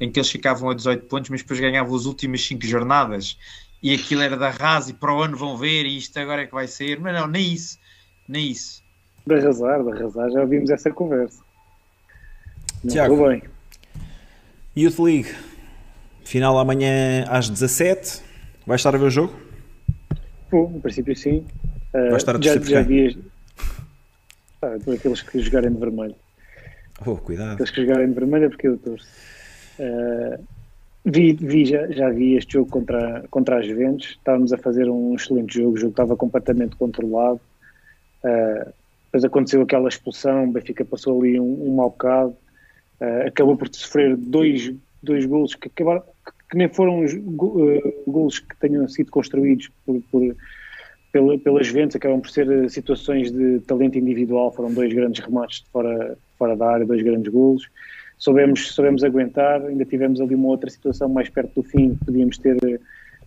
em 0.00 0.12
que 0.12 0.18
eles 0.20 0.30
ficavam 0.30 0.70
a 0.70 0.74
18 0.74 1.06
pontos, 1.06 1.30
mas 1.30 1.42
depois 1.42 1.58
ganhavam 1.58 1.94
as 1.96 2.04
últimas 2.04 2.46
5 2.46 2.64
jornadas 2.64 3.36
e 3.82 3.92
aquilo 3.92 4.22
era 4.22 4.36
da 4.36 4.50
rasa 4.50 4.90
e 4.90 4.94
para 4.94 5.12
o 5.12 5.22
ano 5.22 5.36
vão 5.36 5.56
ver 5.56 5.84
e 5.86 5.96
isto 5.96 6.16
agora 6.18 6.42
é 6.42 6.46
que 6.46 6.54
vai 6.54 6.68
ser. 6.68 7.00
Mas 7.00 7.14
não, 7.14 7.26
nem 7.26 7.52
isso. 7.52 7.78
Nem 8.28 8.50
isso. 8.50 8.82
De 9.26 9.34
arrasar, 9.34 9.82
de 9.82 9.90
arrasar, 9.90 10.30
já 10.30 10.40
ouvimos 10.40 10.70
essa 10.70 10.90
conversa. 10.90 11.47
Tiago, 12.86 13.28
bem. 13.28 13.42
Youth 14.76 14.98
League, 14.98 15.34
final 16.24 16.58
amanhã 16.58 17.24
às 17.28 17.48
17 17.48 18.28
Vai 18.68 18.76
estar 18.76 18.94
a 18.94 18.98
ver 18.98 19.06
o 19.06 19.10
jogo? 19.10 19.32
Vou, 20.50 20.68
no 20.68 20.78
princípio 20.78 21.16
sim. 21.16 21.38
Uh, 21.94 22.10
Vai 22.10 22.16
estar 22.18 22.36
a 22.36 22.38
já, 22.38 22.58
já 22.60 22.82
vi 22.82 23.18
ah, 24.60 24.76
aqueles 24.92 25.22
que 25.22 25.38
jogarem 25.38 25.72
de 25.72 25.78
vermelho. 25.78 26.14
Oh, 27.06 27.16
cuidado. 27.16 27.54
Aqueles 27.54 27.70
que 27.70 27.80
jogarem 27.80 28.08
de 28.08 28.14
vermelho 28.14 28.44
é 28.44 28.48
porque 28.50 28.68
eu 28.68 28.76
torço. 28.76 29.06
Uh, 29.78 30.44
vi, 31.02 31.32
vi 31.32 31.64
já, 31.64 31.90
já, 31.90 32.10
vi 32.10 32.36
este 32.36 32.52
jogo 32.52 32.68
contra, 32.70 33.24
contra 33.30 33.58
as 33.58 33.66
Juventus. 33.66 34.08
Estávamos 34.18 34.52
a 34.52 34.58
fazer 34.58 34.90
um 34.90 35.14
excelente 35.14 35.54
jogo. 35.54 35.72
O 35.72 35.78
jogo 35.78 35.92
estava 35.92 36.14
completamente 36.14 36.76
controlado. 36.76 37.40
Uh, 38.22 38.70
depois 39.06 39.24
aconteceu 39.24 39.62
aquela 39.62 39.88
expulsão. 39.88 40.44
O 40.44 40.52
Benfica 40.52 40.84
passou 40.84 41.18
ali 41.18 41.40
um, 41.40 41.68
um 41.68 41.74
mau 41.74 41.88
bocado. 41.88 42.36
Uh, 43.00 43.28
acabou 43.28 43.56
por 43.56 43.68
sofrer 43.72 44.16
dois, 44.16 44.72
dois 45.02 45.24
golos 45.24 45.54
que, 45.54 45.68
acabaram, 45.68 46.02
que 46.50 46.56
nem 46.56 46.68
foram 46.68 47.04
os 47.04 47.12
uh, 47.14 48.04
golos 48.06 48.40
que 48.40 48.56
tenham 48.56 48.88
sido 48.88 49.10
construídos 49.10 49.70
por, 49.86 50.00
por, 50.10 50.36
pela, 51.12 51.38
pelas 51.38 51.66
Juventus, 51.66 51.96
acabam 51.96 52.20
por 52.20 52.30
ser 52.30 52.50
eh, 52.50 52.68
situações 52.68 53.30
de 53.30 53.60
talento 53.60 53.98
individual, 53.98 54.52
foram 54.52 54.72
dois 54.72 54.92
grandes 54.92 55.24
remates 55.24 55.64
fora, 55.72 56.16
fora 56.38 56.56
da 56.56 56.70
área, 56.70 56.86
dois 56.86 57.02
grandes 57.02 57.32
golos. 57.32 57.68
Soubemos, 58.18 58.72
soubemos 58.72 59.04
aguentar, 59.04 59.64
ainda 59.64 59.84
tivemos 59.84 60.20
ali 60.20 60.34
uma 60.34 60.48
outra 60.48 60.68
situação 60.68 61.08
mais 61.08 61.28
perto 61.28 61.54
do 61.54 61.62
fim, 61.62 61.94
podíamos 62.04 62.36
ter, 62.36 62.56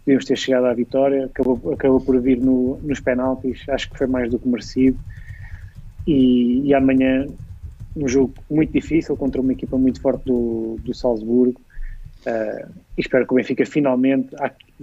podíamos 0.03 0.25
ter 0.25 0.37
chegado 0.37 0.65
à 0.65 0.73
vitória, 0.73 1.25
acabou, 1.25 1.73
acabou 1.73 2.01
por 2.01 2.19
vir 2.19 2.39
no, 2.39 2.77
nos 2.83 2.99
penaltis, 2.99 3.67
acho 3.69 3.89
que 3.89 3.97
foi 3.97 4.07
mais 4.07 4.29
do 4.29 4.37
que 4.37 4.47
merecido. 4.47 4.99
E, 6.05 6.67
e 6.67 6.73
amanhã 6.73 7.27
um 7.95 8.07
jogo 8.07 8.33
muito 8.49 8.71
difícil 8.71 9.15
contra 9.17 9.41
uma 9.41 9.51
equipa 9.51 9.77
muito 9.77 10.01
forte 10.01 10.25
do, 10.25 10.77
do 10.81 10.93
Salzburgo. 10.93 11.59
Uh, 12.25 12.71
espero 12.97 13.25
que 13.25 13.33
o 13.33 13.35
Benfica 13.35 13.65
finalmente. 13.65 14.35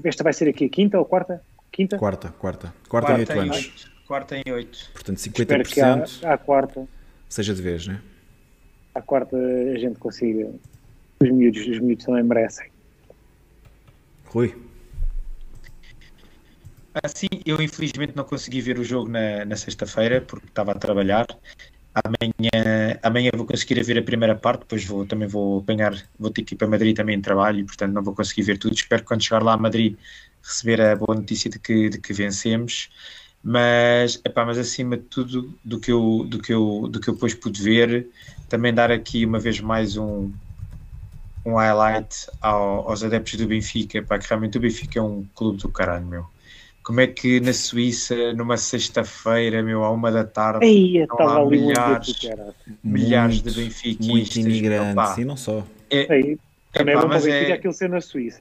Esta 0.04 0.24
vai 0.24 0.32
ser 0.32 0.48
aqui 0.48 0.64
a 0.64 0.68
quinta 0.68 0.98
ou 0.98 1.04
quarta? 1.04 1.42
Quinta? 1.70 1.98
Quarta, 1.98 2.28
quarta. 2.30 2.74
Quarta, 2.88 3.08
quarta 3.08 3.12
em 3.12 3.18
8 3.20 3.40
anos. 3.40 3.90
Quarta 4.06 4.36
em 4.36 4.52
8. 4.52 4.90
Portanto, 4.92 5.18
50%. 5.18 5.40
Espero 5.40 5.64
que 5.64 5.80
à, 6.26 6.34
à 6.34 6.38
quarta. 6.38 6.88
Seja 7.28 7.54
de 7.54 7.62
vez, 7.62 7.86
né? 7.86 8.00
À 8.94 9.02
quarta 9.02 9.36
a 9.36 9.78
gente 9.78 9.98
consiga. 9.98 10.50
Os 11.20 11.30
miúdos, 11.30 11.66
os 11.66 11.78
miúdos 11.78 12.04
também 12.04 12.22
merecem. 12.22 12.68
Rui. 14.26 14.54
Assim, 17.02 17.28
eu 17.46 17.60
infelizmente 17.60 18.16
não 18.16 18.24
consegui 18.24 18.60
ver 18.60 18.78
o 18.78 18.84
jogo 18.84 19.08
na, 19.08 19.44
na 19.44 19.56
sexta-feira 19.56 20.20
porque 20.20 20.46
estava 20.46 20.72
a 20.72 20.74
trabalhar. 20.74 21.26
Amanhã, 21.94 22.98
amanhã 23.02 23.30
vou 23.34 23.46
conseguir 23.46 23.82
ver 23.82 23.98
a 23.98 24.02
primeira 24.02 24.34
parte, 24.36 24.60
depois 24.60 24.84
vou, 24.84 25.04
também 25.06 25.26
vou 25.26 25.60
apanhar, 25.60 25.92
vou 26.18 26.30
ter 26.30 26.42
que 26.42 26.54
ir 26.54 26.58
para 26.58 26.68
Madrid 26.68 26.96
também 26.96 27.16
em 27.16 27.20
trabalho, 27.20 27.64
portanto 27.66 27.92
não 27.92 28.02
vou 28.02 28.14
conseguir 28.14 28.42
ver 28.42 28.58
tudo. 28.58 28.74
Espero 28.74 29.02
que 29.02 29.08
quando 29.08 29.22
chegar 29.22 29.42
lá 29.42 29.54
a 29.54 29.56
Madrid 29.56 29.96
receber 30.42 30.80
a 30.80 30.96
boa 30.96 31.16
notícia 31.16 31.50
de 31.50 31.58
que, 31.58 31.88
de 31.88 31.98
que 32.00 32.12
vencemos. 32.12 32.90
Mas, 33.42 34.20
epá, 34.24 34.44
mas 34.44 34.58
acima 34.58 34.96
de 34.96 35.04
tudo 35.04 35.58
do 35.64 35.80
que, 35.80 35.92
eu, 35.92 36.24
do, 36.28 36.38
que 36.40 36.52
eu, 36.52 36.88
do 36.88 37.00
que 37.00 37.08
eu 37.08 37.14
depois 37.14 37.34
pude 37.34 37.62
ver, 37.62 38.08
também 38.48 38.74
dar 38.74 38.90
aqui 38.90 39.24
uma 39.24 39.38
vez 39.38 39.60
mais 39.60 39.96
um, 39.96 40.32
um 41.44 41.54
highlight 41.56 42.26
ao, 42.40 42.88
aos 42.90 43.02
adeptos 43.02 43.36
do 43.36 43.46
Benfica, 43.46 44.02
para 44.02 44.18
que 44.18 44.28
realmente 44.28 44.58
o 44.58 44.60
Benfica 44.60 44.98
é 44.98 45.02
um 45.02 45.24
clube 45.34 45.58
do 45.58 45.68
caralho, 45.68 46.06
meu 46.06 46.37
como 46.88 47.02
é 47.02 47.06
que 47.06 47.38
na 47.38 47.52
Suíça, 47.52 48.32
numa 48.32 48.56
sexta-feira, 48.56 49.62
meu, 49.62 49.84
à 49.84 49.90
uma 49.90 50.10
da 50.10 50.24
tarde, 50.24 50.64
Ei, 50.64 51.06
não 51.06 51.28
há 51.28 51.44
milhares, 51.44 52.14
milhares 52.82 53.42
de 53.42 53.50
benfiquistas. 53.50 54.06
Muito 54.06 54.40
imigrantes, 54.40 55.18
e 55.18 55.24
não 55.26 55.36
só. 55.36 55.66
É, 55.90 56.16
Ei, 56.16 56.38
também 56.72 56.94
é 56.94 56.96
bom 56.98 57.06
para 57.06 57.20
Benfica 57.20 57.34
é... 57.34 57.52
aquilo 57.52 57.74
ser 57.74 57.90
na 57.90 58.00
Suíça. 58.00 58.40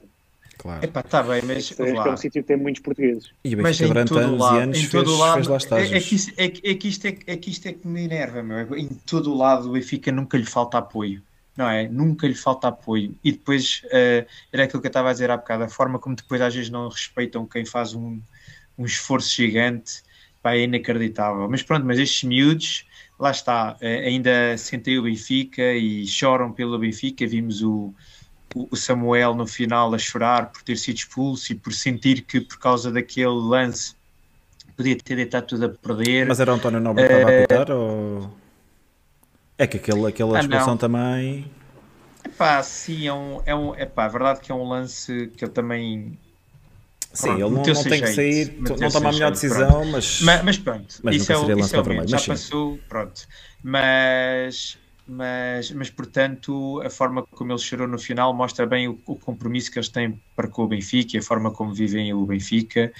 Claro. 0.56 0.82
Epá, 0.82 1.00
está 1.00 1.22
bem, 1.22 1.42
mas. 1.42 1.78
É, 1.78 1.90
é 1.90 2.10
um 2.10 2.16
sítio 2.16 2.42
que 2.42 2.48
tem 2.48 2.56
muitos 2.56 2.80
portugueses. 2.80 3.30
E 3.44 3.54
mas 3.54 3.78
em 3.82 3.92
todo 3.92 4.18
anos 4.18 4.40
lado, 4.40 4.56
anos 4.56 4.78
em 4.78 4.88
todo 4.88 5.06
fez, 5.08 5.18
lado, 5.18 5.34
fez 5.34 5.46
lá 5.46 5.56
estágios. 5.58 5.92
É, 5.92 5.96
é, 5.98 6.00
que 6.00 6.14
isto, 6.14 6.32
é, 6.38 6.44
é, 6.44 6.74
que 6.74 6.88
isto 6.88 7.04
é, 7.06 7.18
é 7.26 7.36
que 7.36 7.50
isto 7.50 7.68
é 7.68 7.72
que 7.74 7.86
me 7.86 8.02
enerva, 8.02 8.42
meu. 8.42 8.74
Em 8.74 8.88
todo 9.04 9.30
o 9.30 9.36
lado 9.36 9.68
o 9.68 9.72
Benfica 9.72 10.10
nunca 10.10 10.38
lhe 10.38 10.46
falta 10.46 10.78
apoio. 10.78 11.20
Não 11.58 11.68
é? 11.68 11.88
Nunca 11.88 12.24
lhe 12.28 12.36
falta 12.36 12.68
apoio. 12.68 13.16
E 13.24 13.32
depois, 13.32 13.82
uh, 13.86 14.24
era 14.52 14.62
aquilo 14.62 14.80
que 14.80 14.86
eu 14.86 14.90
estava 14.90 15.10
a 15.10 15.12
dizer 15.12 15.28
há 15.28 15.36
bocado, 15.36 15.64
a 15.64 15.68
forma 15.68 15.98
como 15.98 16.14
depois 16.14 16.40
às 16.40 16.54
vezes 16.54 16.70
não 16.70 16.88
respeitam 16.88 17.44
quem 17.44 17.64
faz 17.64 17.94
um, 17.94 18.20
um 18.78 18.84
esforço 18.84 19.34
gigante, 19.34 20.04
pá, 20.40 20.54
é 20.54 20.60
inacreditável. 20.60 21.48
Mas 21.50 21.64
pronto, 21.64 21.84
mas 21.84 21.98
estes 21.98 22.22
miúdos, 22.22 22.86
lá 23.18 23.32
está, 23.32 23.72
uh, 23.72 23.84
ainda 23.84 24.56
sentem 24.56 25.00
o 25.00 25.02
Benfica 25.02 25.72
e 25.74 26.06
choram 26.06 26.52
pelo 26.52 26.78
Benfica. 26.78 27.26
Vimos 27.26 27.60
o, 27.60 27.92
o 28.54 28.76
Samuel 28.76 29.34
no 29.34 29.44
final 29.44 29.92
a 29.92 29.98
chorar 29.98 30.52
por 30.52 30.62
ter 30.62 30.76
sido 30.76 30.98
expulso 30.98 31.50
e 31.50 31.56
por 31.56 31.72
sentir 31.72 32.22
que 32.22 32.40
por 32.40 32.60
causa 32.60 32.92
daquele 32.92 33.34
lance 33.34 33.96
podia 34.76 34.96
ter 34.96 35.16
deitado 35.16 35.48
tudo 35.48 35.66
a 35.66 35.68
perder. 35.70 36.28
Mas 36.28 36.38
era 36.38 36.52
o 36.52 36.54
António 36.54 36.78
Nobre 36.78 37.04
que 37.04 37.12
estava 37.12 37.32
a 37.32 37.38
apitar 37.38 37.70
ou... 37.72 38.30
É 39.58 39.66
que 39.66 39.76
aquele, 39.76 40.06
aquela 40.06 40.38
ah, 40.38 40.40
expulsão 40.40 40.68
não. 40.68 40.76
também... 40.76 41.50
Epá, 42.24 42.62
sim, 42.62 43.06
é 43.06 43.12
um, 43.12 43.42
é 43.44 43.54
um, 43.54 43.74
epá, 43.74 44.04
é 44.04 44.08
verdade 44.08 44.40
que 44.40 44.52
é 44.52 44.54
um 44.54 44.68
lance 44.68 45.30
que 45.36 45.44
eu 45.44 45.48
também... 45.48 46.18
Sim, 47.12 47.28
pronto, 47.28 47.40
ele 47.40 47.50
não, 47.50 47.62
não 47.62 47.84
tem 47.84 48.00
que 48.00 48.06
sair, 48.08 48.58
não 48.60 48.90
toma 48.90 49.08
a 49.08 49.12
melhor 49.12 49.30
decisão, 49.32 49.68
pronto. 49.68 49.90
mas... 49.90 50.20
mas... 50.20 50.44
Mas 50.44 50.58
pronto, 50.58 50.94
mas 51.02 51.16
isso, 51.16 51.32
é, 51.32 51.36
o, 51.36 51.58
isso 51.58 51.76
é 51.76 51.80
o 51.80 52.06
já 52.06 52.20
passou, 52.20 52.78
pronto. 52.88 53.26
Mas 53.62 54.78
mas, 55.08 55.70
mas 55.70 55.88
portanto 55.88 56.82
a 56.84 56.90
forma 56.90 57.22
como 57.22 57.50
ele 57.50 57.58
chorou 57.58 57.88
no 57.88 57.98
final 57.98 58.34
mostra 58.34 58.66
bem 58.66 58.88
o, 58.88 59.00
o, 59.06 59.16
compromisso 59.16 59.70
que 59.70 59.78
eles 59.78 59.88
têm 59.88 60.20
para 60.36 60.46
com 60.48 60.64
o 60.64 60.68
Benfica 60.68 61.16
e 61.16 61.18
a 61.18 61.22
forma 61.22 61.50
como 61.50 61.72
vivem 61.72 62.12
o 62.12 62.26
Benfica 62.26 62.92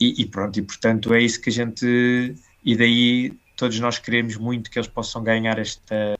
e, 0.00 0.22
e, 0.22 0.26
pronto, 0.26 0.58
e 0.58 0.62
portanto 0.62 1.14
é 1.14 1.22
isso 1.22 1.40
que 1.40 1.50
a 1.50 1.52
gente 1.52 2.34
e 2.64 2.76
daí 2.76 3.32
todos 3.62 3.78
nós 3.78 3.96
queremos 3.96 4.36
muito 4.36 4.68
que 4.68 4.76
eles 4.76 4.88
possam 4.88 5.22
ganhar 5.22 5.56
esta, 5.56 6.16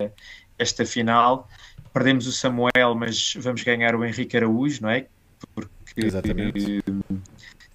esta 0.56 0.86
final 0.86 1.48
perdemos 1.92 2.24
o 2.28 2.30
Samuel 2.30 2.94
mas 2.96 3.34
vamos 3.36 3.64
ganhar 3.64 3.96
o 3.96 4.04
Henrique 4.04 4.36
Araújo, 4.36 4.80
não 4.80 4.90
é? 4.90 5.06
Porque 5.52 5.72
Exatamente. 5.96 6.84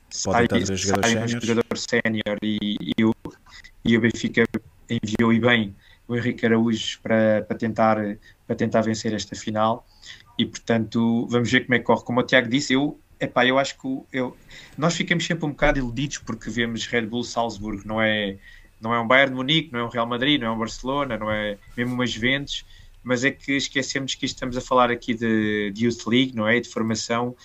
sai, 0.10 0.48
sai 0.48 1.22
um 1.22 1.27
jogador 1.27 1.77
sénior 1.77 2.38
e, 2.41 2.77
e, 2.98 3.03
o, 3.03 3.14
e 3.84 3.98
o 3.98 3.99
Benfica 3.99 4.45
enviou 4.89 5.34
e 5.34 5.39
bem 5.41 5.76
o 6.07 6.15
Henrique 6.15 6.45
Araújo 6.45 7.02
para, 7.03 7.41
para, 7.45 7.57
tentar, 7.57 7.98
para 8.48 8.56
tentar 8.56 8.80
vencer 8.84 9.14
esta 9.14 9.35
final 9.35 9.85
e 10.39 10.45
portanto 10.45 11.27
vamos 11.30 11.52
ver 11.52 11.65
como 11.65 11.76
é 11.76 11.80
que 11.80 11.84
corre. 11.84 12.06
Como 12.06 12.22
o 12.22 12.23
Tiago 12.23 12.48
disse, 12.48 12.72
eu, 12.72 12.98
epá, 13.19 13.45
eu 13.45 13.60
acho 13.60 13.77
que 13.77 14.02
eu, 14.14 14.38
nós 14.77 14.95
ficamos 14.95 15.26
sempre 15.26 15.45
um 15.45 15.49
bocado 15.49 15.77
iludidos 15.77 16.19
porque 16.19 16.49
vemos 16.49 16.85
Red 16.85 17.07
Bull 17.07 17.26
Salzburgo, 17.26 17.85
não 17.85 18.02
é, 18.02 18.38
não 18.80 18.94
é 18.94 18.99
um 18.99 19.08
Bayern 19.08 19.32
de 19.32 19.38
Munique, 19.38 19.74
não 19.74 19.80
é 19.80 19.84
um 19.84 19.90
Real 19.90 20.08
Madrid, 20.08 20.40
não 20.40 20.48
é 20.48 20.52
um 20.52 20.58
Barcelona, 20.58 21.18
não 21.18 21.32
é 21.32 21.58
mesmo 21.76 21.94
umas 21.94 22.12
Juventus, 22.12 22.66
mas 23.04 23.24
é 23.24 23.32
que 23.32 23.54
esquecemos 23.54 24.16
que 24.16 24.26
estamos 24.26 24.58
a 24.58 24.62
falar 24.62 24.91
aqui 24.91 25.14
de, 25.14 25.72
de 25.72 25.86
Youth 25.86 26.06
League, 26.08 26.36
não 26.36 26.48
é? 26.48 26.60
De 26.60 26.70
formação 26.70 27.36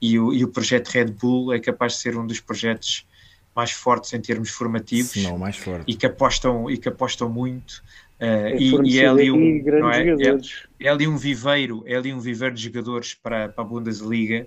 e 0.00 0.18
o, 0.18 0.32
e 0.32 0.44
o 0.44 0.48
projeto 0.48 0.88
Red 0.88 1.06
Bull 1.06 1.52
é 1.52 1.60
capaz 1.60 1.94
de 1.94 2.00
ser 2.00 2.16
um 2.18 2.26
dos 2.26 2.40
projetos 2.40 3.06
mais 3.54 3.70
fortes 3.70 4.12
em 4.12 4.20
termos 4.20 4.50
formativos 4.50 5.14
não, 5.16 5.38
mais 5.38 5.56
forte. 5.56 5.84
e 5.86 5.94
que 5.94 6.06
apostam 6.06 6.70
e 6.70 6.76
que 6.76 6.88
apostam 6.88 7.28
muito 7.28 7.82
Uh, 8.22 8.54
e, 8.56 8.92
e, 8.92 9.00
é 9.00 9.08
ali 9.08 9.32
um, 9.32 9.90
é? 9.90 10.06
É, 10.06 10.86
é, 10.86 10.88
ali 10.88 11.08
um 11.08 11.16
viveiro, 11.16 11.82
é 11.84 11.96
ali 11.96 12.14
um 12.14 12.20
viveiro 12.20 12.54
de 12.54 12.62
jogadores 12.62 13.14
para, 13.14 13.48
para 13.48 13.64
a 13.64 13.66
Bundesliga 13.66 14.46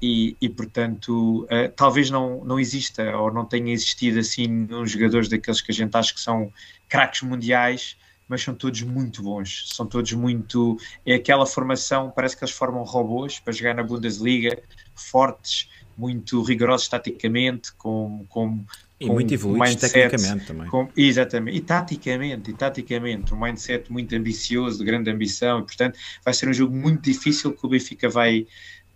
e, 0.00 0.36
e 0.40 0.48
portanto 0.48 1.44
uh, 1.44 1.70
talvez 1.76 2.10
não, 2.10 2.44
não 2.44 2.58
exista 2.58 3.16
ou 3.16 3.32
não 3.32 3.44
tenha 3.44 3.72
existido 3.72 4.18
assim 4.18 4.66
uns 4.70 4.90
jogadores 4.90 5.28
daqueles 5.28 5.60
que 5.60 5.70
a 5.70 5.74
gente 5.74 5.94
acha 5.96 6.14
que 6.14 6.20
são 6.20 6.52
craques 6.88 7.22
mundiais, 7.22 7.96
mas 8.28 8.42
são 8.42 8.54
todos 8.54 8.82
muito 8.82 9.22
bons, 9.22 9.68
são 9.74 9.86
todos 9.86 10.12
muito 10.12 10.78
é 11.04 11.14
aquela 11.14 11.44
formação, 11.44 12.12
parece 12.14 12.36
que 12.36 12.44
eles 12.44 12.54
formam 12.54 12.82
robôs 12.84 13.40
para 13.40 13.52
jogar 13.52 13.74
na 13.74 13.82
Bundesliga, 13.82 14.56
fortes, 14.94 15.68
muito 15.96 16.42
rigorosos 16.42 16.88
taticamente, 16.88 17.72
com, 17.74 18.24
com 18.28 18.64
e 19.00 19.06
com 19.06 19.14
muito 19.14 19.32
evoluídos 19.32 19.76
tecnicamente 19.76 20.46
também. 20.46 20.68
Com, 20.68 20.88
exatamente, 20.94 21.56
e 21.56 21.60
taticamente, 21.60 22.50
e 22.50 22.54
taticamente, 22.54 23.32
um 23.32 23.40
mindset 23.40 23.90
muito 23.90 24.14
ambicioso, 24.14 24.78
de 24.78 24.84
grande 24.84 25.10
ambição, 25.10 25.60
e 25.60 25.62
portanto 25.62 25.98
vai 26.22 26.34
ser 26.34 26.48
um 26.48 26.52
jogo 26.52 26.76
muito 26.76 27.02
difícil 27.02 27.52
que 27.52 27.64
o 27.64 27.68
Benfica 27.68 28.10
vai, 28.10 28.46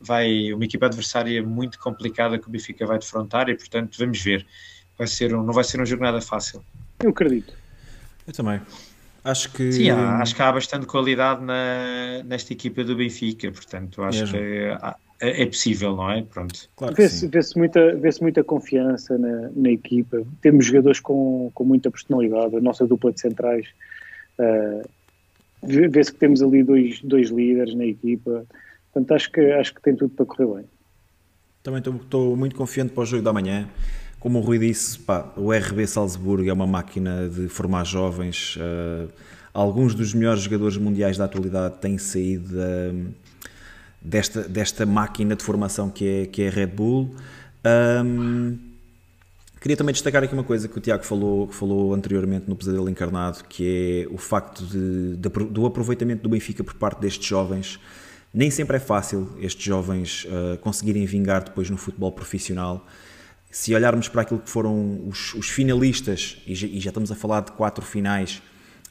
vai 0.04 0.52
uma 0.52 0.64
equipa 0.64 0.86
adversária 0.86 1.42
muito 1.42 1.78
complicada 1.78 2.38
que 2.38 2.48
o 2.48 2.50
Benfica 2.50 2.86
vai 2.86 2.98
defrontar 2.98 3.48
e 3.48 3.56
portanto 3.56 3.96
vamos 3.98 4.20
ver. 4.20 4.46
Vai 4.96 5.06
ser 5.06 5.34
um, 5.34 5.42
não 5.42 5.52
vai 5.52 5.64
ser 5.64 5.80
um 5.80 5.86
jogo 5.86 6.02
nada 6.02 6.20
fácil. 6.20 6.64
Eu 7.02 7.10
acredito. 7.10 7.52
Eu 8.26 8.32
também. 8.32 8.60
Acho 9.24 9.50
que. 9.52 9.72
Sim, 9.72 9.90
há, 9.90 10.18
acho 10.18 10.36
que 10.36 10.42
há 10.42 10.52
bastante 10.52 10.86
qualidade 10.86 11.42
na, 11.42 12.22
nesta 12.24 12.52
equipa 12.52 12.84
do 12.84 12.94
Benfica, 12.94 13.50
portanto, 13.50 14.02
acho 14.02 14.20
Mesmo. 14.20 14.38
que 14.38 14.76
há, 14.80 14.96
é, 15.20 15.42
é 15.42 15.46
possível, 15.46 15.96
não 15.96 16.10
é? 16.10 16.22
Pronto. 16.22 16.68
Claro 16.76 16.94
vê-se 16.94 17.26
vê 17.26 17.40
muita, 17.56 17.96
vê 17.96 18.10
muita 18.20 18.44
confiança 18.44 19.16
na, 19.16 19.50
na, 19.54 19.70
equipa. 19.70 20.22
Temos 20.42 20.66
jogadores 20.66 21.00
com, 21.00 21.50
com 21.54 21.64
muita 21.64 21.90
personalidade. 21.90 22.56
A 22.56 22.60
nossa 22.60 22.86
dupla 22.86 23.12
de 23.12 23.20
centrais 23.20 23.66
uh, 24.38 24.86
vê-se 25.62 26.12
que 26.12 26.18
temos 26.18 26.42
ali 26.42 26.62
dois, 26.62 27.00
dois 27.00 27.30
líderes 27.30 27.74
na 27.74 27.86
equipa. 27.86 28.44
Portanto, 28.94 29.12
acho 29.12 29.30
que, 29.32 29.40
acho 29.40 29.74
que 29.74 29.82
tem 29.82 29.96
tudo 29.96 30.14
para 30.14 30.24
correr 30.24 30.46
bem. 30.46 30.64
Também 31.62 31.80
estou 31.80 32.36
muito 32.36 32.54
confiante 32.54 32.92
para 32.92 33.02
o 33.02 33.06
jogo 33.06 33.22
da 33.22 33.32
manhã. 33.32 33.68
Como 34.20 34.38
o 34.38 34.40
Rui 34.40 34.58
disse, 34.58 34.98
pá, 34.98 35.32
o 35.36 35.52
RB 35.52 35.86
Salzburgo 35.86 36.48
é 36.48 36.52
uma 36.52 36.66
máquina 36.66 37.28
de 37.28 37.48
formar 37.48 37.84
jovens. 37.84 38.56
Uh, 38.56 39.10
alguns 39.52 39.94
dos 39.94 40.14
melhores 40.14 40.42
jogadores 40.42 40.76
mundiais 40.76 41.18
da 41.18 41.24
atualidade 41.24 41.78
têm 41.80 41.98
saído. 41.98 42.54
Uh, 42.56 43.12
desta, 44.04 44.42
desta 44.42 44.84
máquina 44.84 45.34
de 45.34 45.42
formação 45.42 45.88
que 45.88 46.06
é, 46.06 46.26
que 46.26 46.42
é 46.42 46.48
a 46.48 46.50
Red 46.50 46.66
Bull. 46.66 47.16
Um, 48.04 48.58
queria 49.60 49.76
também 49.76 49.94
destacar 49.94 50.22
aqui 50.22 50.34
uma 50.34 50.44
coisa 50.44 50.68
que 50.68 50.76
o 50.76 50.80
Tiago 50.80 51.04
falou, 51.04 51.48
falou 51.48 51.94
anteriormente 51.94 52.46
no 52.46 52.54
Pesadelo 52.54 52.88
Encarnado, 52.90 53.42
que 53.48 54.06
é 54.06 54.14
o 54.14 54.18
facto 54.18 54.64
de, 54.66 55.16
de, 55.16 55.28
do 55.28 55.64
aproveitamento 55.64 56.22
do 56.22 56.28
Benfica 56.28 56.62
por 56.62 56.74
parte 56.74 57.00
destes 57.00 57.26
jovens. 57.26 57.80
Nem 58.34 58.50
sempre 58.50 58.78
é 58.78 58.80
fácil 58.80 59.30
estes 59.38 59.64
jovens 59.64 60.24
uh, 60.24 60.58
conseguirem 60.58 61.06
vingar 61.06 61.44
depois 61.44 61.70
no 61.70 61.76
futebol 61.76 62.10
profissional. 62.10 62.84
Se 63.48 63.72
olharmos 63.72 64.08
para 64.08 64.22
aquilo 64.22 64.40
que 64.40 64.50
foram 64.50 65.06
os, 65.06 65.32
os 65.34 65.48
finalistas, 65.48 66.38
e 66.44 66.52
já, 66.52 66.66
e 66.66 66.80
já 66.80 66.90
estamos 66.90 67.12
a 67.12 67.14
falar 67.14 67.42
de 67.42 67.52
quatro 67.52 67.84
finais, 67.86 68.42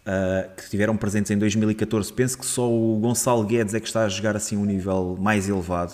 uh, 0.08 0.56
que 0.56 0.64
estiveram 0.64 0.96
presentes 0.96 1.30
em 1.30 1.38
2014, 1.38 2.14
penso 2.14 2.38
que 2.38 2.46
só 2.46 2.72
o 2.72 2.98
Gonçalo 3.00 3.44
Guedes 3.44 3.74
é 3.74 3.82
que 3.82 3.88
está 3.88 4.06
a 4.06 4.08
jogar 4.10 4.38
assim 4.38 4.56
um 4.56 4.64
nível 4.64 5.18
mais 5.20 5.50
elevado. 5.50 5.94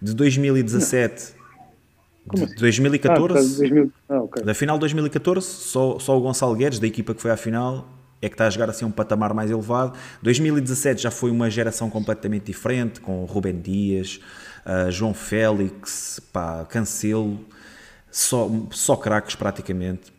De 0.00 0.14
2017, 0.14 1.34
Como 2.28 2.46
de 2.46 2.54
2014, 2.54 3.38
assim? 3.38 3.54
ah, 3.54 3.58
2000... 3.58 3.92
ah, 4.08 4.20
okay. 4.20 4.44
da 4.44 4.54
final 4.54 4.76
de 4.76 4.80
2014, 4.80 5.44
só, 5.44 5.98
só 5.98 6.16
o 6.16 6.20
Gonçalo 6.20 6.54
Guedes, 6.54 6.78
da 6.78 6.86
equipa 6.86 7.12
que 7.12 7.20
foi 7.20 7.32
à 7.32 7.36
final, 7.36 7.88
é 8.24 8.28
que 8.28 8.34
está 8.34 8.46
a 8.46 8.50
jogar 8.50 8.70
assim 8.70 8.84
um 8.84 8.90
patamar 8.90 9.34
mais 9.34 9.50
elevado. 9.50 9.98
2017 10.22 11.02
já 11.02 11.10
foi 11.10 11.30
uma 11.30 11.50
geração 11.50 11.90
completamente 11.90 12.46
diferente, 12.46 13.00
com 13.00 13.24
Rubem 13.24 13.60
Dias, 13.60 14.20
uh, 14.64 14.90
João 14.90 15.12
Félix, 15.12 16.20
pá, 16.32 16.64
Cancelo, 16.64 17.44
só, 18.10 18.50
só 18.70 18.96
craques 18.96 19.34
praticamente. 19.34 20.12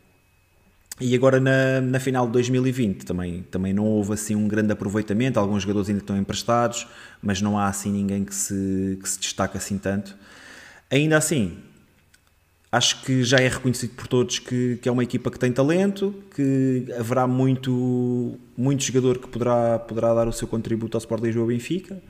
E 1.00 1.14
agora 1.14 1.40
na, 1.40 1.82
na 1.82 2.00
final 2.00 2.26
de 2.26 2.34
2020 2.34 3.06
também, 3.06 3.44
também 3.44 3.74
não 3.74 3.84
houve 3.84 4.14
assim 4.14 4.34
um 4.36 4.48
grande 4.48 4.72
aproveitamento, 4.72 5.40
alguns 5.40 5.64
jogadores 5.64 5.90
ainda 5.90 6.02
estão 6.02 6.18
emprestados, 6.18 6.88
mas 7.22 7.42
não 7.42 7.58
há 7.58 7.68
assim 7.68 7.92
ninguém 7.92 8.24
que 8.24 8.34
se, 8.34 8.98
que 9.02 9.10
se 9.10 9.20
destaque 9.20 9.58
assim 9.58 9.78
tanto. 9.78 10.16
Ainda 10.90 11.18
assim, 11.18 11.58
acho 12.76 13.02
que 13.04 13.24
já 13.24 13.38
é 13.38 13.48
reconhecido 13.48 13.92
por 13.96 14.06
todos 14.08 14.40
que, 14.40 14.78
que 14.82 14.90
é 14.90 14.92
uma 14.92 15.04
equipa 15.04 15.32
que 15.32 15.40
tem 15.40 15.52
talento, 15.52 16.14
que 16.36 16.86
haverá 17.00 17.26
muito, 17.26 18.38
muito 18.58 18.84
jogador 18.84 19.18
que 19.18 19.28
poderá, 19.28 19.80
poderá 19.80 20.14
dar 20.14 20.28
o 20.28 20.34
seu 20.34 20.48
contributo 20.48 20.98
ao 20.98 21.00
Sport 21.00 21.24
Lisboa 21.24 21.48
Benfica. 21.48 22.02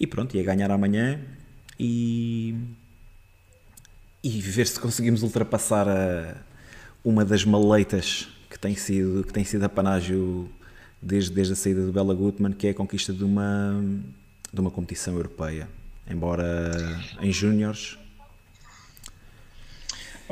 E 0.00 0.06
pronto, 0.06 0.34
ia 0.34 0.42
ganhar 0.42 0.70
amanhã 0.70 1.20
e, 1.78 2.54
e 4.24 4.40
ver 4.40 4.66
se 4.66 4.80
conseguimos 4.80 5.22
ultrapassar 5.22 5.86
a 5.86 6.36
uma 7.04 7.24
das 7.24 7.44
maleitas 7.44 8.28
que 8.48 8.58
tem 8.58 8.74
sido, 8.74 9.24
que 9.24 9.32
tem 9.32 9.44
sido 9.44 9.62
apanágio 9.64 10.48
desde, 11.00 11.32
desde 11.32 11.52
a 11.52 11.56
saída 11.56 11.84
do 11.84 11.92
Bela 11.92 12.14
Gutmann, 12.14 12.52
que 12.54 12.66
é 12.66 12.70
a 12.70 12.74
conquista 12.74 13.12
de 13.12 13.24
uma, 13.24 13.84
de 14.52 14.60
uma 14.60 14.70
competição 14.70 15.14
europeia. 15.14 15.68
Embora 16.08 16.72
em 17.20 17.30
júniores. 17.30 17.98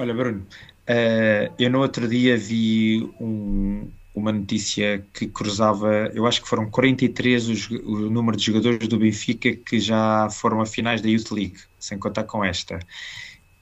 Olha, 0.00 0.14
Bruno, 0.14 0.46
uh, 0.88 1.54
eu 1.58 1.68
no 1.68 1.80
outro 1.80 2.08
dia 2.08 2.34
vi 2.34 3.06
um, 3.20 3.86
uma 4.14 4.32
notícia 4.32 5.06
que 5.12 5.28
cruzava, 5.28 6.10
eu 6.14 6.26
acho 6.26 6.40
que 6.40 6.48
foram 6.48 6.70
43 6.70 7.48
os, 7.50 7.68
o 7.70 8.08
número 8.08 8.34
de 8.34 8.46
jogadores 8.46 8.88
do 8.88 8.98
Benfica 8.98 9.54
que 9.54 9.78
já 9.78 10.30
foram 10.30 10.62
a 10.62 10.64
finais 10.64 11.02
da 11.02 11.08
Youth 11.10 11.30
League, 11.32 11.58
sem 11.78 11.98
contar 11.98 12.24
com 12.24 12.42
esta. 12.42 12.78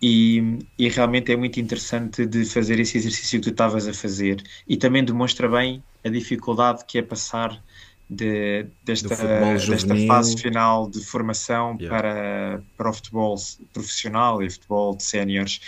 E, 0.00 0.60
e, 0.78 0.88
realmente 0.88 1.32
é 1.32 1.36
muito 1.36 1.58
interessante 1.58 2.24
de 2.24 2.44
fazer 2.44 2.78
esse 2.78 2.96
exercício 2.98 3.40
que 3.40 3.46
tu 3.46 3.50
estavas 3.50 3.88
a 3.88 3.92
fazer 3.92 4.40
e 4.68 4.76
também 4.76 5.04
demonstra 5.04 5.48
bem 5.48 5.82
a 6.04 6.08
dificuldade 6.08 6.84
que 6.86 6.98
é 6.98 7.02
passar 7.02 7.60
de, 8.08 8.66
desta, 8.84 9.08
desta 9.08 9.96
fase 10.06 10.36
final 10.38 10.88
de 10.88 11.04
formação 11.04 11.76
yeah. 11.78 11.88
para, 11.88 12.62
para 12.76 12.90
o 12.90 12.92
futebol 12.92 13.36
profissional 13.72 14.42
e 14.42 14.48
futebol 14.48 14.96
de 14.96 15.02
séniores. 15.02 15.60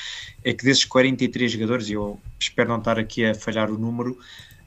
É 0.43 0.55
que 0.55 0.65
desses 0.65 0.85
43 0.85 1.53
jogadores, 1.53 1.89
e 1.89 1.93
eu 1.93 2.19
espero 2.39 2.71
não 2.71 2.79
estar 2.79 2.99
aqui 2.99 3.25
a 3.25 3.35
falhar 3.35 3.71
o 3.71 3.79
número, 3.79 4.19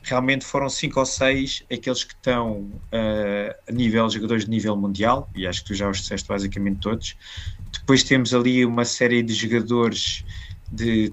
realmente 0.04 0.46
foram 0.46 0.70
cinco 0.70 1.00
ou 1.00 1.06
seis 1.06 1.64
aqueles 1.72 2.04
que 2.04 2.14
estão 2.14 2.58
uh, 2.60 3.56
a 3.68 3.72
nível 3.72 4.08
jogadores 4.10 4.46
de 4.46 4.52
nível 4.52 4.76
mundial, 4.76 5.30
e 5.34 5.48
acho 5.48 5.62
que 5.62 5.70
tu 5.70 5.74
já 5.74 5.90
os 5.90 5.98
disseste 5.98 6.28
basicamente 6.28 6.80
todos. 6.80 7.16
Depois 7.72 8.04
temos 8.04 8.34
ali 8.34 8.66
uma 8.66 8.86
série 8.86 9.24
de 9.24 9.34
jogadores 9.34 10.24
de 10.72 11.12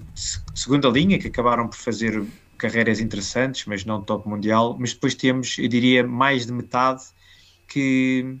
segunda 0.53 0.89
linha 0.89 1.17
que 1.17 1.27
acabaram 1.27 1.67
por 1.67 1.77
fazer 1.77 2.23
carreiras 2.61 2.99
interessantes, 2.99 3.65
mas 3.65 3.83
não 3.83 4.01
top 4.01 4.29
mundial. 4.29 4.77
Mas 4.79 4.93
depois 4.93 5.15
temos, 5.15 5.57
eu 5.57 5.67
diria, 5.67 6.05
mais 6.05 6.45
de 6.45 6.53
metade 6.53 7.01
que, 7.67 8.37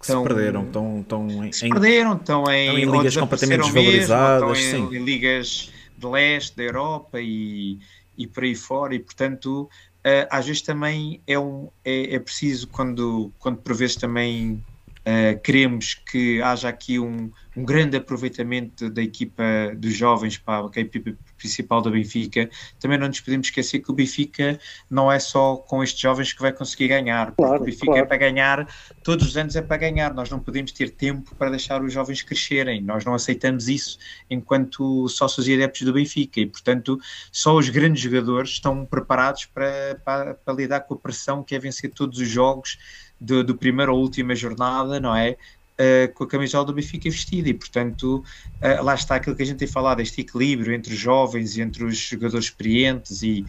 que 0.00 0.06
se 0.06 0.22
perderam, 0.22 0.64
estão, 0.64 1.00
estão 1.00 1.44
em, 1.44 1.52
se 1.52 1.68
perderam, 1.68 2.16
estão 2.16 2.50
em, 2.50 2.66
estão 2.66 2.78
em 2.78 2.98
ligas 2.98 3.16
completamente 3.16 3.64
desvalorizadas, 3.64 4.58
mesmo, 4.58 4.64
estão 4.64 4.94
em, 4.94 4.96
em, 4.96 5.04
ligas 5.04 5.70
de 5.98 6.06
leste 6.06 6.56
da 6.56 6.62
Europa 6.62 7.20
e, 7.20 7.78
e 8.16 8.26
por 8.26 8.44
aí 8.44 8.54
fora, 8.54 8.94
e 8.94 8.98
portanto 8.98 9.62
uh, 9.62 10.26
às 10.30 10.46
vezes 10.46 10.62
também 10.62 11.20
é, 11.26 11.38
um, 11.38 11.68
é, 11.84 12.14
é, 12.14 12.18
preciso, 12.18 12.68
quando, 12.68 13.30
quando 13.38 13.58
por 13.58 13.74
vezes 13.74 13.96
também 13.96 14.64
uh, 15.08 15.40
queremos 15.40 15.94
que 15.94 16.42
haja 16.42 16.68
aqui 16.68 16.98
um, 16.98 17.30
um 17.56 17.64
grande 17.64 17.96
aproveitamento 17.96 18.90
da 18.90 19.02
equipa 19.02 19.42
dos 19.76 19.94
jovens 19.94 20.36
para 20.36 20.66
a 20.74 20.80
equipa 20.80 21.16
principal 21.36 21.80
da 21.80 21.90
Benfica, 21.90 22.50
também 22.78 22.98
não 22.98 23.08
nos 23.08 23.20
podemos 23.20 23.46
esquecer 23.46 23.78
que 23.78 23.90
o 23.90 23.94
Benfica 23.94 24.58
não 24.90 25.10
é 25.10 25.18
só 25.18 25.56
com 25.56 25.82
estes 25.82 26.00
jovens 26.00 26.32
que 26.32 26.40
vai 26.40 26.52
conseguir 26.52 26.88
ganhar, 26.88 27.32
claro, 27.32 27.62
o 27.62 27.64
Benfica 27.64 27.84
é 27.84 27.86
claro. 27.86 28.04
é 28.04 28.06
para 28.06 28.16
ganhar, 28.16 28.74
todos 29.02 29.26
os 29.26 29.36
anos 29.36 29.56
é 29.56 29.62
para 29.62 29.76
ganhar, 29.76 30.12
nós 30.12 30.28
não 30.30 30.38
podemos 30.38 30.72
ter 30.72 30.90
tempo 30.90 31.34
para 31.36 31.50
deixar 31.50 31.82
os 31.82 31.92
jovens 31.92 32.22
crescerem, 32.22 32.82
nós 32.82 33.04
não 33.04 33.14
aceitamos 33.14 33.68
isso 33.68 33.98
enquanto 34.28 35.08
sócios 35.08 35.48
e 35.48 35.54
adeptos 35.54 35.82
do 35.82 35.92
Benfica. 35.92 36.40
E 36.40 36.46
portanto 36.46 36.98
só 37.32 37.56
os 37.56 37.68
grandes 37.68 38.02
jogadores 38.02 38.50
estão 38.50 38.84
preparados 38.84 39.46
para, 39.46 40.00
para, 40.04 40.34
para 40.34 40.54
lidar 40.54 40.80
com 40.80 40.94
a 40.94 40.98
pressão 40.98 41.42
que 41.42 41.54
é 41.54 41.58
vencer 41.58 41.90
todos 41.90 42.18
os 42.18 42.28
jogos 42.28 42.78
do, 43.20 43.42
do 43.42 43.56
primeiro 43.56 43.94
ou 43.94 44.00
última 44.00 44.34
jornada, 44.34 45.00
não 45.00 45.14
é? 45.14 45.36
uh, 45.78 46.12
com 46.14 46.24
a 46.24 46.26
camisola 46.26 46.64
do 46.64 46.72
Benfica 46.72 47.08
vestida 47.08 47.48
e, 47.48 47.54
portanto, 47.54 48.24
uh, 48.62 48.82
lá 48.82 48.94
está 48.94 49.16
aquilo 49.16 49.36
que 49.36 49.42
a 49.42 49.46
gente 49.46 49.58
tem 49.58 49.68
falado, 49.68 50.00
este 50.00 50.20
equilíbrio 50.20 50.74
entre 50.74 50.92
os 50.92 50.98
jovens 50.98 51.56
e 51.56 51.62
entre 51.62 51.84
os 51.84 51.96
jogadores 51.96 52.46
experientes 52.46 53.22
e, 53.22 53.44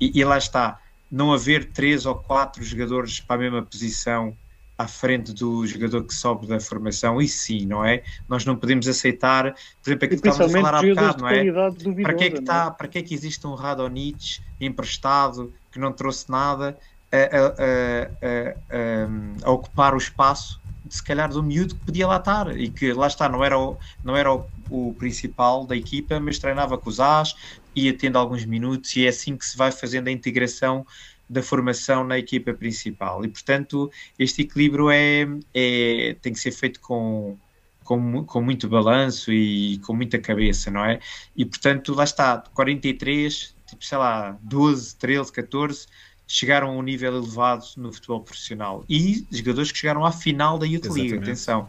e, 0.00 0.18
e 0.18 0.24
lá 0.24 0.36
está, 0.36 0.80
não 1.10 1.32
haver 1.32 1.66
três 1.66 2.04
ou 2.04 2.16
quatro 2.16 2.62
jogadores 2.62 3.20
para 3.20 3.36
a 3.36 3.38
mesma 3.38 3.62
posição 3.62 4.36
à 4.76 4.86
frente 4.86 5.32
do 5.32 5.66
jogador 5.66 6.04
que 6.04 6.14
sobe 6.14 6.46
da 6.46 6.60
formação, 6.60 7.20
e 7.20 7.26
sim, 7.26 7.66
não 7.66 7.84
é? 7.84 8.04
Nós 8.28 8.44
não 8.44 8.54
podemos 8.54 8.86
aceitar, 8.86 9.52
por 9.82 9.90
exemplo, 9.90 10.04
aquilo 10.04 10.22
que 10.22 10.28
estávamos 10.28 10.54
a 10.54 10.60
falar 10.60 10.78
há 10.78 10.82
bocado, 10.82 11.20
não 11.20 11.28
é? 11.28 12.02
Para 12.02 12.14
que 12.14 12.24
é 12.24 12.30
que, 12.30 12.38
está, 12.38 12.66
é? 12.66 12.70
para 12.70 12.86
que 12.86 12.98
é 12.98 13.02
que 13.02 13.12
existe 13.12 13.44
um 13.44 13.54
Radonich 13.54 14.40
emprestado 14.60 15.52
que 15.72 15.80
não 15.80 15.92
trouxe 15.92 16.30
nada 16.30 16.78
a, 17.12 17.16
a, 17.16 18.76
a, 18.76 19.46
a, 19.46 19.50
ocupar 19.50 19.94
o 19.94 19.98
espaço 19.98 20.60
se 20.88 21.02
calhar 21.02 21.28
do 21.28 21.42
miúdo 21.42 21.74
que 21.74 21.84
podia 21.84 22.06
lá 22.06 22.16
estar 22.16 22.56
e 22.58 22.68
que 22.68 22.92
lá 22.92 23.06
está, 23.06 23.28
não 23.28 23.44
era 23.44 23.58
o, 23.58 23.76
não 24.02 24.16
era 24.16 24.32
o, 24.32 24.46
o 24.70 24.94
principal 24.94 25.66
da 25.66 25.76
equipa, 25.76 26.18
mas 26.18 26.38
treinava 26.38 26.78
com 26.78 26.88
os 26.88 27.00
As, 27.00 27.34
ia 27.74 27.96
tendo 27.96 28.16
alguns 28.18 28.44
minutos 28.44 28.94
e 28.96 29.04
é 29.04 29.08
assim 29.08 29.36
que 29.36 29.44
se 29.44 29.56
vai 29.56 29.70
fazendo 29.70 30.08
a 30.08 30.12
integração 30.12 30.86
da 31.28 31.42
formação 31.42 32.04
na 32.04 32.18
equipa 32.18 32.54
principal 32.54 33.22
e 33.22 33.28
portanto 33.28 33.90
este 34.18 34.42
equilíbrio 34.42 34.90
é, 34.90 35.26
é 35.52 36.16
tem 36.22 36.32
que 36.32 36.40
ser 36.40 36.52
feito 36.52 36.80
com, 36.80 37.36
com, 37.84 38.24
com 38.24 38.40
muito 38.40 38.66
balanço 38.66 39.30
e 39.30 39.78
com 39.80 39.94
muita 39.94 40.18
cabeça, 40.18 40.70
não 40.70 40.84
é? 40.84 40.98
E 41.36 41.44
portanto 41.44 41.92
lá 41.94 42.04
está, 42.04 42.42
43, 42.54 43.54
tipo 43.66 43.84
sei 43.84 43.98
lá, 43.98 44.38
12, 44.40 44.96
13, 44.96 45.32
14 45.32 45.86
chegaram 46.28 46.68
a 46.68 46.72
um 46.72 46.82
nível 46.82 47.16
elevado 47.16 47.64
no 47.78 47.92
futebol 47.92 48.20
profissional 48.20 48.84
e 48.88 49.26
jogadores 49.30 49.72
que 49.72 49.78
chegaram 49.78 50.04
à 50.04 50.12
final 50.12 50.58
da 50.58 50.66
Youth 50.66 50.84
League, 50.90 51.16
atenção. 51.16 51.68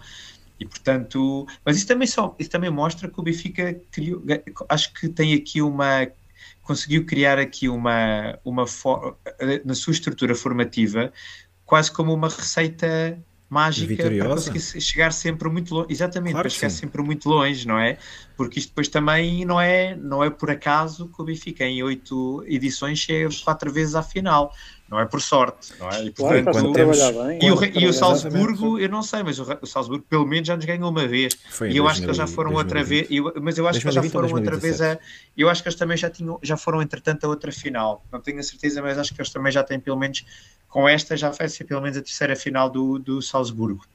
E 0.60 0.66
portanto, 0.66 1.48
mas 1.64 1.78
isso 1.78 1.88
também, 1.88 2.08
só, 2.08 2.36
isso 2.38 2.50
também 2.50 2.70
mostra 2.70 3.08
que 3.08 3.18
o 3.18 3.24
Benfica 3.24 3.80
criou, 3.90 4.22
acho 4.68 4.94
que 4.94 5.08
tem 5.08 5.34
aqui 5.34 5.62
uma 5.62 6.08
conseguiu 6.62 7.04
criar 7.06 7.40
aqui 7.40 7.68
uma, 7.68 8.38
uma 8.46 8.66
na 9.66 9.74
sua 9.74 9.94
estrutura 9.94 10.36
formativa 10.36 11.12
quase 11.66 11.92
como 11.92 12.14
uma 12.14 12.28
receita 12.28 13.18
mágica 13.50 13.88
Vitoriosa. 13.88 14.52
para 14.52 14.54
conseguir 14.54 14.82
chegar 14.82 15.12
sempre 15.12 15.50
muito 15.50 15.74
longe. 15.74 15.88
Exatamente, 15.90 16.34
claro 16.34 16.44
para 16.44 16.50
chegar 16.50 16.70
sim. 16.70 16.78
sempre 16.78 17.02
muito 17.02 17.28
longe, 17.28 17.68
não 17.68 17.80
é? 17.80 17.98
Porque 18.38 18.60
isto 18.60 18.70
depois 18.70 18.88
também 18.88 19.44
não 19.44 19.60
é, 19.60 19.96
não 19.96 20.24
é 20.24 20.30
por 20.30 20.52
acaso 20.52 21.08
que 21.08 21.22
o 21.22 21.26
Benfica 21.26 21.66
em 21.66 21.82
oito 21.82 22.44
edições 22.48 23.00
chega 23.00 23.30
quatro 23.44 23.72
vezes 23.72 23.96
à 23.96 24.04
final. 24.04 24.54
Não 24.90 25.00
é 25.00 25.06
por 25.06 25.22
sorte, 25.22 25.74
não 25.80 25.88
é? 25.90 26.06
E, 26.06 26.12
portanto, 26.12 26.44
claro, 26.44 26.64
quando 26.64 26.74
temos... 26.74 26.98
bem, 26.98 27.40
e, 27.44 27.52
o, 27.52 27.80
e 27.80 27.88
o 27.88 27.94
Salzburgo, 27.94 28.80
eu 28.80 28.90
não 28.90 29.04
sei, 29.04 29.22
mas 29.22 29.38
o, 29.38 29.46
o, 29.62 29.66
Salzburgo 29.68 30.04
pelo 30.10 30.26
menos 30.26 30.48
já 30.48 30.56
nos 30.56 30.66
ganhou 30.66 30.90
uma 30.90 31.08
vez. 31.08 31.38
Foi 31.52 31.70
e 31.70 31.78
eu 31.78 31.88
acho 31.88 32.00
que 32.00 32.08
eles 32.08 32.18
já 32.18 32.26
foram 32.26 32.54
2020. 32.54 32.66
outra 32.66 32.84
vez, 32.84 33.08
eu, 33.12 33.42
mas 33.44 33.58
eu 33.58 33.68
acho 33.68 33.80
que 33.80 33.86
eles 33.86 33.96
já 33.96 34.04
foram 34.04 34.32
outra 34.32 34.58
vez 34.58 34.82
a. 34.82 34.98
Eu 35.38 35.48
acho 35.48 35.62
que 35.62 35.70
eles 35.70 35.78
também 35.78 35.96
já, 35.96 36.10
tinham, 36.10 36.40
já 36.42 36.58
foram, 36.58 36.82
entretanto, 36.82 37.24
a 37.26 37.28
outra 37.28 37.52
final. 37.52 38.04
Não 38.12 38.20
tenho 38.20 38.40
a 38.40 38.44
certeza, 38.44 38.82
mas 38.82 38.98
acho 38.98 39.14
que 39.14 39.22
eles 39.22 39.32
também 39.32 39.52
já 39.52 39.64
têm 39.64 39.80
pelo 39.80 39.98
menos 39.98 40.26
com 40.68 40.90
esta 40.90 41.16
já 41.16 41.30
vai 41.30 41.48
ser 41.50 41.66
pelo 41.66 41.82
menos 41.82 41.98
a 41.98 42.02
terceira 42.02 42.36
final 42.36 42.70
do, 42.70 42.98
do 42.98 43.22
Salzburgo. 43.22 43.86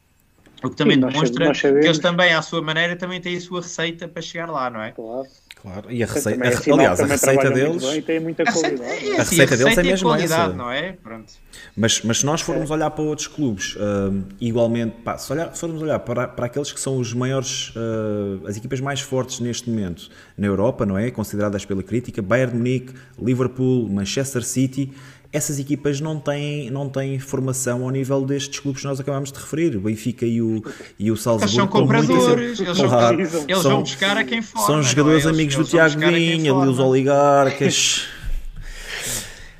O 0.64 0.70
que 0.70 0.76
também 0.76 0.94
Sim, 0.94 1.06
demonstra 1.06 1.52
que 1.52 1.66
eles 1.66 1.98
também, 1.98 2.32
à 2.32 2.40
sua 2.40 2.62
maneira, 2.62 2.96
também 2.96 3.20
têm 3.20 3.36
a 3.36 3.40
sua 3.40 3.60
receita 3.60 4.08
para 4.08 4.22
chegar 4.22 4.50
lá, 4.50 4.70
não 4.70 4.82
é? 4.82 4.92
Claro. 4.92 5.26
Claro, 5.64 5.90
e 5.90 6.02
a 6.02 6.06
receita, 6.06 6.44
a, 6.44 6.74
aliás, 6.74 7.00
a 7.00 7.06
receita 7.06 7.50
deles. 7.50 7.82
Bem, 7.82 8.02
tem 8.02 8.20
muita 8.20 8.44
qualidade. 8.44 8.82
A, 8.82 8.86
receita, 8.86 9.14
a 9.14 9.24
receita 9.24 9.56
deles 9.56 9.78
é 9.78 9.82
mesmo 9.82 10.14
essa. 10.14 10.48
não 10.48 10.70
é? 10.70 10.92
Pronto. 10.92 11.32
Mas, 11.74 12.02
mas 12.02 12.18
se 12.18 12.26
nós 12.26 12.42
formos 12.42 12.70
olhar 12.70 12.90
para 12.90 13.02
outros 13.02 13.28
clubes, 13.28 13.74
uh, 13.76 14.24
igualmente, 14.38 14.96
pá, 15.02 15.16
se, 15.16 15.32
olhar, 15.32 15.54
se 15.54 15.60
formos 15.60 15.80
olhar 15.80 15.98
para, 16.00 16.28
para 16.28 16.46
aqueles 16.46 16.70
que 16.70 16.78
são 16.78 16.98
os 16.98 17.14
maiores, 17.14 17.72
uh, 17.76 18.46
as 18.46 18.58
equipas 18.58 18.78
mais 18.80 19.00
fortes 19.00 19.40
neste 19.40 19.70
momento 19.70 20.10
na 20.36 20.46
Europa, 20.46 20.84
não 20.84 20.98
é? 20.98 21.10
Consideradas 21.10 21.64
pela 21.64 21.82
crítica, 21.82 22.20
Bayern 22.20 22.58
Munique, 22.58 22.92
Liverpool, 23.18 23.88
Manchester 23.88 24.44
City, 24.44 24.92
essas 25.34 25.58
equipas 25.58 26.00
não 26.00 26.20
têm, 26.20 26.70
não 26.70 26.88
têm 26.88 27.18
formação 27.18 27.82
ao 27.82 27.90
nível 27.90 28.24
destes 28.24 28.60
clubes 28.60 28.82
que 28.82 28.86
nós 28.86 29.00
acabamos 29.00 29.32
de 29.32 29.38
referir, 29.40 29.76
o 29.76 29.80
Benfica 29.80 30.24
e 30.24 30.40
o, 30.40 30.62
e 30.96 31.10
o 31.10 31.16
Salzburgo. 31.16 31.44
Eles 31.44 31.56
são 31.56 31.66
compradores, 31.66 32.60
eles, 32.60 32.78
claro, 32.78 33.20
eles 33.20 33.32
são, 33.60 33.72
vão 33.72 33.80
buscar 33.80 34.16
a 34.16 34.22
quem 34.22 34.40
for. 34.40 34.60
São 34.60 34.80
jogadores 34.80 35.26
é? 35.26 35.30
amigos 35.30 35.56
eles, 35.56 35.66
do 35.66 35.70
Tiago 35.70 35.98
Vinha, 35.98 36.54
ali 36.54 36.70
os 36.70 36.78
oligarcas. 36.78 38.06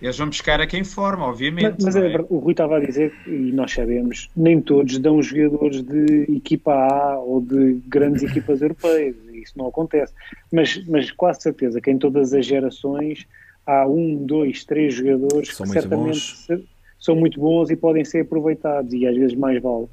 Eles 0.02 0.18
vão 0.18 0.28
buscar 0.28 0.60
a 0.60 0.66
quem 0.66 0.84
forma, 0.84 1.24
obviamente. 1.24 1.76
Mas, 1.82 1.94
mas 1.94 1.96
é, 1.96 2.12
é? 2.12 2.24
o 2.28 2.36
Rui 2.36 2.52
estava 2.52 2.76
a 2.76 2.80
dizer, 2.80 3.10
e 3.26 3.50
nós 3.52 3.72
sabemos, 3.72 4.28
nem 4.36 4.60
todos 4.60 4.98
dão 4.98 5.22
jogadores 5.22 5.80
de 5.80 6.26
equipa 6.36 6.74
A 6.74 7.18
ou 7.18 7.40
de 7.40 7.80
grandes 7.86 8.22
equipas 8.22 8.60
europeias. 8.60 9.16
Isso 9.32 9.54
não 9.56 9.68
acontece. 9.68 10.12
Mas, 10.52 10.86
mas 10.86 11.10
quase 11.10 11.40
certeza 11.40 11.80
que 11.80 11.90
em 11.90 11.96
todas 11.96 12.34
as 12.34 12.44
gerações 12.44 13.26
há 13.66 13.86
um, 13.86 14.24
dois, 14.24 14.64
três 14.64 14.94
jogadores 14.94 15.54
são 15.54 15.66
que 15.66 15.72
certamente 15.72 16.34
bons. 16.48 16.64
são 16.98 17.16
muito 17.16 17.40
bons 17.40 17.70
e 17.70 17.76
podem 17.76 18.04
ser 18.04 18.20
aproveitados 18.20 18.92
e 18.92 19.06
às 19.06 19.16
vezes 19.16 19.34
mais 19.34 19.60
vale. 19.62 19.86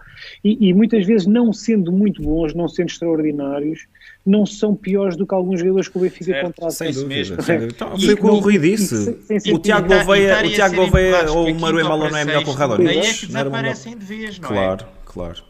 E, 0.43 0.69
e, 0.69 0.73
muitas 0.73 1.06
vezes 1.06 1.27
não 1.27 1.52
sendo 1.53 1.91
muito 1.91 2.22
bons, 2.22 2.53
não 2.53 2.68
sendo 2.68 2.89
extraordinários, 2.89 3.88
não 4.26 4.45
são 4.45 4.76
piores 4.76 5.15
do 5.15 5.26
que 5.26 5.34
alguns 5.34 5.60
jogadores 5.60 5.88
que 5.88 5.98
o 5.98 6.02
Benfica 6.02 6.41
contrata. 6.41 6.72
Sem 6.72 6.91
dúvida. 6.91 7.38
Então, 7.65 7.99
foi 7.99 8.14
o 8.14 8.18
que 8.18 8.26
o 8.26 8.39
Rui 8.39 8.57
disse. 8.57 9.18
o 9.53 9.60
Tiago 9.60 9.88
Gouveia, 9.88 10.45
o 10.45 10.49
Tiago 10.49 10.76
Gouveia 10.76 11.31
ou 11.31 11.49
o 11.49 11.60
Maruem 11.60 11.84
Malo 11.84 12.10
não 12.10 12.18
é 12.18 12.26
melhor 12.26 12.43
que 12.43 12.49
o 12.49 12.53
Radonich. 12.53 12.85
Daí 12.85 12.99
é 12.99 13.14
que 13.14 13.26
desaparecem 13.27 13.98
de 13.98 14.06
vez, 14.06 14.39
não 14.39 14.49
é? 14.49 14.53
Claro, 14.53 14.85
claro. 15.06 15.43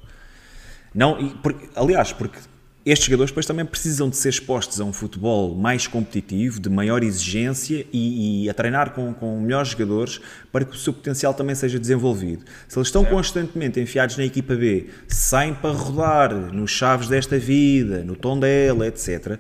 Não, 0.94 1.20
e, 1.20 1.30
porque, 1.42 1.70
aliás, 1.76 2.12
porque 2.12 2.38
estes 2.86 3.06
jogadores 3.06 3.30
depois 3.30 3.46
também 3.46 3.64
precisam 3.64 4.10
de 4.10 4.18
ser 4.18 4.30
expostos 4.30 4.82
a 4.82 4.84
um 4.84 4.92
futebol 4.92 5.54
mais 5.56 5.86
competitivo, 5.86 6.60
de 6.60 6.70
maior 6.70 7.04
exigência 7.04 7.86
e, 7.94 8.46
e 8.46 8.50
a 8.50 8.54
treinar 8.54 8.92
com, 8.92 9.14
com, 9.14 9.40
melhores 9.40 9.70
jogadores 9.70 10.20
para 10.52 10.66
que 10.66 10.76
o 10.76 10.80
seu 10.80 10.92
potencial 10.92 11.34
também 11.34 11.54
seja 11.54 11.78
desenvolvido. 11.78 12.44
Se 12.68 12.80
eles 12.80 12.88
estão 12.88 13.06
constantemente 13.06 13.80
enfiados 13.80 14.18
na 14.18 14.26
equipa 14.26 14.56
B, 14.56 14.88
saem 15.08 15.54
para 15.54 15.72
rodar 15.72 16.34
nos 16.34 16.72
chaves 16.72 17.08
desta 17.08 17.38
vida, 17.38 18.04
no 18.04 18.16
tom 18.16 18.40
dela, 18.40 18.88
etc., 18.88 19.38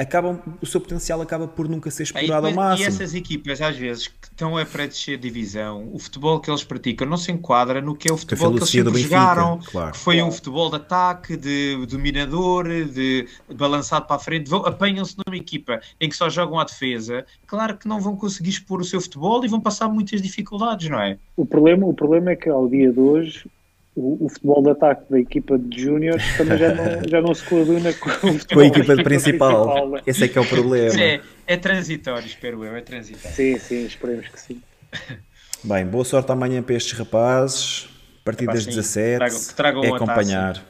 acabam, 0.00 0.38
o 0.60 0.66
seu 0.66 0.80
potencial 0.80 1.20
acaba 1.20 1.46
por 1.46 1.68
nunca 1.68 1.90
ser 1.90 2.04
explorado 2.04 2.46
ao 2.46 2.54
máximo. 2.54 2.88
E 2.88 2.88
essas 2.88 3.14
equipas, 3.14 3.60
às 3.60 3.76
vezes, 3.76 4.08
que 4.08 4.28
estão 4.28 4.56
a 4.56 4.64
pré-descer 4.64 5.18
divisão, 5.18 5.90
o 5.92 5.98
futebol 5.98 6.40
que 6.40 6.50
eles 6.50 6.64
praticam 6.64 7.06
não 7.06 7.16
se 7.16 7.30
enquadra 7.30 7.80
no 7.80 7.94
que 7.94 8.08
é 8.08 8.12
o 8.12 8.16
futebol 8.16 8.48
que, 8.48 8.56
que 8.56 8.62
eles 8.62 8.70
sempre 8.70 8.92
Benfica, 8.92 9.08
jogaram, 9.08 9.58
claro. 9.58 9.92
que 9.92 9.98
foi 9.98 10.16
claro. 10.16 10.28
um 10.28 10.32
futebol 10.32 10.70
de 10.70 10.76
ataque, 10.76 11.36
de 11.36 11.86
dominador, 11.86 12.64
de 12.86 13.28
balançado 13.54 14.06
para 14.06 14.16
a 14.16 14.18
frente. 14.18 14.50
Apanham-se 14.54 15.16
numa 15.26 15.36
equipa 15.36 15.80
em 16.00 16.08
que 16.08 16.16
só 16.16 16.28
jogam 16.28 16.58
à 16.58 16.64
defesa, 16.64 17.24
claro 17.46 17.76
que 17.76 17.86
não 17.86 18.00
vão 18.00 18.16
conseguir 18.16 18.50
expor 18.50 18.80
o 18.80 18.84
seu 18.84 19.00
futebol 19.00 19.44
e 19.44 19.48
vão 19.48 19.60
passar 19.60 19.88
muitas 19.88 20.22
dificuldades, 20.22 20.88
não 20.88 21.00
é? 21.00 21.18
O 21.36 21.44
problema, 21.44 21.86
o 21.86 21.94
problema 21.94 22.30
é 22.30 22.36
que 22.36 22.48
ao 22.48 22.68
dia 22.68 22.90
de 22.90 22.98
hoje 22.98 23.44
o, 24.00 24.24
o, 24.24 24.28
futebol 24.28 24.62
de 24.62 24.70
ataque 24.70 25.02
da 25.10 25.20
equipa 25.20 25.58
de 25.58 25.82
júniores 25.82 26.36
também 26.36 26.58
já 26.58 26.74
não, 26.74 26.84
já 27.08 27.20
não 27.20 27.34
se 27.34 27.44
coaduna 27.44 27.92
com, 27.92 28.10
com 28.10 28.26
a 28.28 28.32
equipa, 28.32 28.64
equipa 28.64 29.02
principal. 29.02 29.64
principal 29.64 29.90
né? 29.90 30.00
Esse 30.06 30.24
é 30.24 30.28
que 30.28 30.38
é 30.38 30.40
o 30.40 30.46
problema. 30.46 31.00
É, 31.00 31.20
é 31.46 31.56
transitório, 31.56 32.26
espero 32.26 32.64
eu, 32.64 32.74
é 32.74 32.80
transitório. 32.80 33.36
Sim, 33.36 33.58
sim, 33.58 33.84
esperemos 33.84 34.28
que 34.28 34.40
sim. 34.40 34.62
Bem, 35.62 35.86
boa 35.86 36.04
sorte 36.04 36.32
amanhã 36.32 36.62
para 36.62 36.74
estes 36.74 36.98
rapazes. 36.98 37.88
A 38.22 38.24
partir 38.24 38.46
das 38.46 38.66
17 38.66 39.18
trago, 39.18 39.36
trago 39.56 39.84
é 39.84 39.88
acompanhar. 39.88 40.64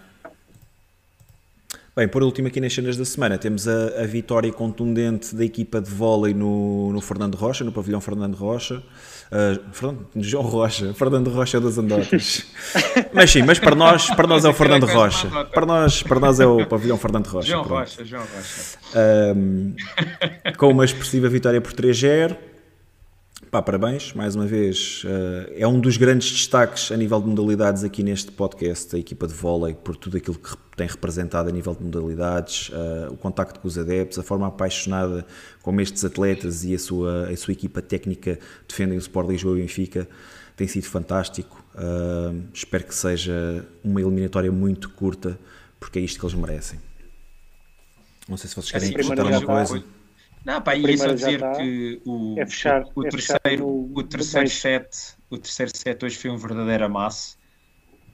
Bem, 1.95 2.09
por 2.09 2.23
último 2.23 2.49
aqui 2.49 2.61
nas 2.61 2.73
cenas 2.73 2.97
da 2.97 3.05
semana 3.05 3.37
temos 3.37 3.67
a, 3.69 4.03
a 4.03 4.07
vitória 4.07 4.51
contundente 4.53 5.35
da 5.35 5.45
equipa 5.45 5.81
de 5.81 5.91
vôlei 5.91 6.33
no, 6.33 6.93
no 6.93 7.01
Fernando 7.01 7.35
Rocha, 7.35 7.65
no 7.65 7.73
pavilhão 7.73 8.01
Fernando 8.01 8.37
Rocha. 8.37 8.83
Uh, 9.31 9.61
Fernando, 9.73 10.09
João 10.17 10.43
Rocha, 10.43 10.93
Fernando 10.93 11.31
Rocha 11.31 11.61
das 11.61 11.79
Andotas. 11.79 12.47
mas 13.15 13.31
sim, 13.31 13.43
mas 13.43 13.61
para 13.61 13.77
nós, 13.77 14.11
para 14.11 14.27
nós 14.27 14.45
é 14.45 14.49
o 14.49 14.53
Fernando 14.53 14.87
Rocha. 14.87 15.29
Para 15.53 15.65
nós, 15.65 16.03
para 16.03 16.19
nós 16.19 16.41
é 16.41 16.47
o 16.47 16.67
pavilhão 16.67 16.99
Fernando 16.99 17.29
Rocha. 17.29 17.49
João 17.49 17.63
pronto. 17.63 17.79
Rocha, 17.79 18.05
João 18.05 18.23
Rocha. 18.23 19.37
Um, 19.37 19.75
com 20.57 20.71
uma 20.71 20.85
expressiva 20.85 21.29
vitória 21.29 21.61
por 21.61 21.73
3-0. 21.73 22.37
Pá, 23.51 23.61
parabéns, 23.61 24.13
mais 24.13 24.37
uma 24.37 24.47
vez. 24.47 25.03
Uh, 25.03 25.53
é 25.57 25.67
um 25.67 25.81
dos 25.81 25.97
grandes 25.97 26.31
destaques 26.31 26.93
a 26.93 26.97
nível 26.97 27.21
de 27.21 27.27
modalidades 27.27 27.83
aqui 27.83 28.01
neste 28.01 28.31
podcast, 28.31 28.95
a 28.95 28.99
equipa 28.99 29.27
de 29.27 29.35
vôlei, 29.35 29.75
por 29.75 29.97
tudo 29.97 30.19
aquilo 30.19 30.39
que 30.39 30.57
tem 30.77 30.87
representado 30.87 31.49
a 31.49 31.53
nível 31.53 31.75
de 31.75 31.83
modalidades, 31.83 32.69
uh, 32.69 33.13
o 33.13 33.17
contacto 33.17 33.59
com 33.59 33.67
os 33.67 33.77
adeptos, 33.77 34.21
a 34.21 34.23
forma 34.23 34.47
apaixonada 34.47 35.27
como 35.63 35.81
estes 35.81 36.05
atletas 36.05 36.65
e 36.65 36.77
a 36.77 36.79
sua, 36.79 37.29
a 37.29 37.37
sua 37.37 37.51
equipa 37.51 37.83
técnica 37.83 38.39
defendem 38.69 38.97
o 38.97 39.01
Sport 39.01 39.29
Lisboa 39.29 39.59
e 39.59 39.63
Benfica, 39.63 40.07
tem 40.57 40.69
sido 40.69 40.85
fantástico. 40.85 41.61
Uh, 41.75 42.45
espero 42.55 42.85
que 42.85 42.95
seja 42.95 43.67
uma 43.83 44.01
eliminatória 44.01 44.53
muito 44.53 44.91
curta, 44.91 45.37
porque 45.81 45.99
é 45.99 46.03
isto 46.03 46.21
que 46.21 46.25
eles 46.25 46.37
merecem. 46.37 46.79
Não 48.29 48.37
sei 48.37 48.49
se 48.49 48.55
vocês 48.55 48.71
querem 48.71 48.91
acrescentar 48.91 49.27
alguma 49.27 49.67
coisa. 49.67 49.85
Não, 50.45 50.61
pá, 50.61 50.75
ia 50.75 50.97
só 50.97 51.13
dizer 51.13 51.41
que 51.57 52.01
o, 52.07 52.35
é 52.39 52.47
fechar, 52.47 52.83
o, 52.95 53.01
o 53.01 53.07
é 53.07 53.11
terceiro, 53.11 53.67
no, 53.67 53.93
o 53.95 54.03
terceiro 54.03 54.49
set, 54.49 54.89
o 55.29 55.39
terceiro 55.39 55.73
set 55.77 56.05
hoje 56.05 56.17
foi 56.17 56.31
um 56.31 56.37
verdadeiro 56.37 56.85
amasso. 56.85 57.39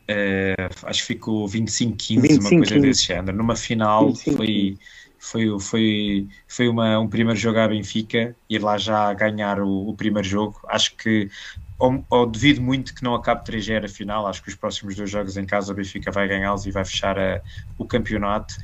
Uh, 0.08 0.70
acho 0.84 1.00
que 1.00 1.06
ficou 1.06 1.46
25-15, 1.46 2.40
uma 2.40 2.50
coisa 2.50 2.74
15. 2.74 2.80
desse 2.80 3.06
género. 3.06 3.36
Numa 3.36 3.56
final 3.56 4.06
25, 4.08 4.36
foi, 4.36 4.78
foi, 5.18 5.60
foi, 5.60 6.28
foi 6.46 6.68
uma, 6.68 6.98
um 6.98 7.08
primeiro 7.08 7.38
jogo 7.38 7.58
à 7.58 7.68
Benfica, 7.68 8.36
ir 8.48 8.58
lá 8.62 8.78
já 8.78 9.12
ganhar 9.14 9.60
o, 9.60 9.88
o 9.88 9.96
primeiro 9.96 10.26
jogo. 10.26 10.60
Acho 10.68 10.96
que 10.96 11.28
ou, 11.78 12.04
ou 12.08 12.26
devido 12.26 12.62
muito 12.62 12.94
que 12.94 13.02
não 13.02 13.14
acabe 13.14 13.44
3-0 13.44 13.84
a 13.84 13.88
final, 13.88 14.26
acho 14.26 14.42
que 14.42 14.48
os 14.48 14.54
próximos 14.54 14.96
dois 14.96 15.10
jogos 15.10 15.36
em 15.36 15.44
casa 15.44 15.72
o 15.72 15.76
Benfica 15.76 16.10
vai 16.10 16.26
ganhá-los 16.26 16.66
e 16.66 16.70
vai 16.70 16.84
fechar 16.84 17.18
a, 17.18 17.42
o 17.76 17.86
campeonato. 17.86 18.54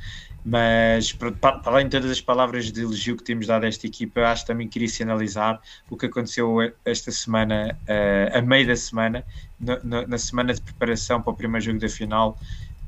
Mas, 0.45 1.13
para, 1.13 1.31
para 1.31 1.61
além 1.65 1.85
de 1.85 1.91
todas 1.91 2.11
as 2.11 2.19
palavras 2.19 2.69
de 2.69 2.81
elogio 2.81 3.15
que 3.15 3.23
temos 3.23 3.47
dado 3.47 3.63
a 3.63 3.67
esta 3.67 3.87
equipa, 3.87 4.21
acho 4.21 4.43
que 4.43 4.47
também 4.47 4.67
queria 4.67 4.89
sinalizar 4.89 5.61
o 5.89 5.95
que 5.95 6.07
aconteceu 6.07 6.57
esta 6.83 7.11
semana, 7.11 7.77
uh, 7.83 8.37
a 8.37 8.41
meio 8.41 8.67
da 8.67 8.75
semana, 8.75 9.23
na, 9.57 10.05
na, 10.05 10.17
semana 10.17 10.53
de 10.53 10.61
preparação 10.61 11.21
para 11.21 11.31
o 11.31 11.35
primeiro 11.35 11.65
jogo 11.65 11.79
da 11.79 11.87
final. 11.87 12.37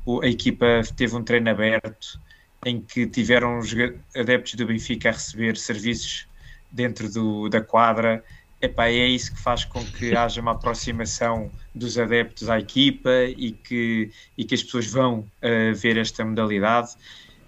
O, 0.04 0.22
a 0.22 0.28
equipa 0.28 0.82
teve 0.94 1.16
um 1.16 1.22
treino 1.22 1.48
aberto 1.48 2.20
em 2.66 2.80
que 2.80 3.06
tiveram 3.06 3.58
os 3.58 3.74
adeptos 4.14 4.54
do 4.54 4.66
Benfica 4.66 5.08
a 5.08 5.12
receber 5.12 5.56
serviços 5.56 6.26
dentro 6.70 7.10
do, 7.10 7.48
da 7.48 7.62
quadra. 7.62 8.22
Epá, 8.60 8.88
é 8.88 9.06
isso 9.06 9.34
que 9.34 9.40
faz 9.40 9.64
com 9.64 9.82
que 9.82 10.12
haja 10.16 10.42
uma 10.42 10.52
aproximação 10.52 11.50
dos 11.74 11.96
adeptos 11.96 12.50
à 12.50 12.58
equipa 12.58 13.10
e 13.24 13.52
que, 13.52 14.10
e 14.36 14.44
que 14.44 14.54
as 14.54 14.62
pessoas 14.62 14.86
vão 14.86 15.20
uh, 15.20 15.74
ver 15.74 15.96
esta 15.96 16.22
modalidade. 16.22 16.90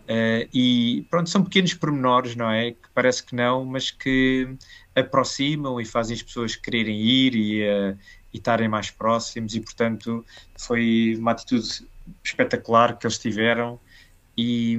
Uh, 0.08 0.48
e 0.54 1.06
pronto, 1.10 1.28
são 1.28 1.44
pequenos 1.44 1.74
pormenores, 1.74 2.34
não 2.34 2.50
é? 2.50 2.70
Que 2.70 2.88
parece 2.94 3.22
que 3.22 3.36
não, 3.36 3.62
mas 3.66 3.90
que 3.90 4.48
aproximam 4.94 5.78
e 5.78 5.84
fazem 5.84 6.14
as 6.16 6.22
pessoas 6.22 6.56
quererem 6.56 6.98
ir 6.98 7.34
e, 7.34 7.62
uh, 7.62 7.98
e 8.32 8.38
estarem 8.38 8.68
mais 8.68 8.90
próximos, 8.90 9.54
e 9.54 9.60
portanto 9.60 10.24
foi 10.56 11.14
uma 11.18 11.32
atitude 11.32 11.86
espetacular 12.24 12.98
que 12.98 13.06
eles 13.06 13.18
tiveram 13.18 13.78
e, 14.34 14.78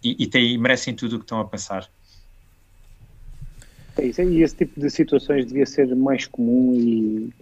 e, 0.00 0.24
e, 0.24 0.26
tem, 0.28 0.56
merecem 0.56 0.94
tudo 0.94 1.16
o 1.16 1.18
que 1.18 1.24
estão 1.24 1.40
a 1.40 1.44
passar. 1.44 1.90
É 3.98 4.06
isso, 4.06 4.22
e 4.22 4.42
esse 4.42 4.54
tipo 4.54 4.78
de 4.78 4.88
situações 4.88 5.46
devia 5.46 5.66
ser 5.66 5.94
mais 5.96 6.26
comum 6.26 6.74
e 6.76 7.32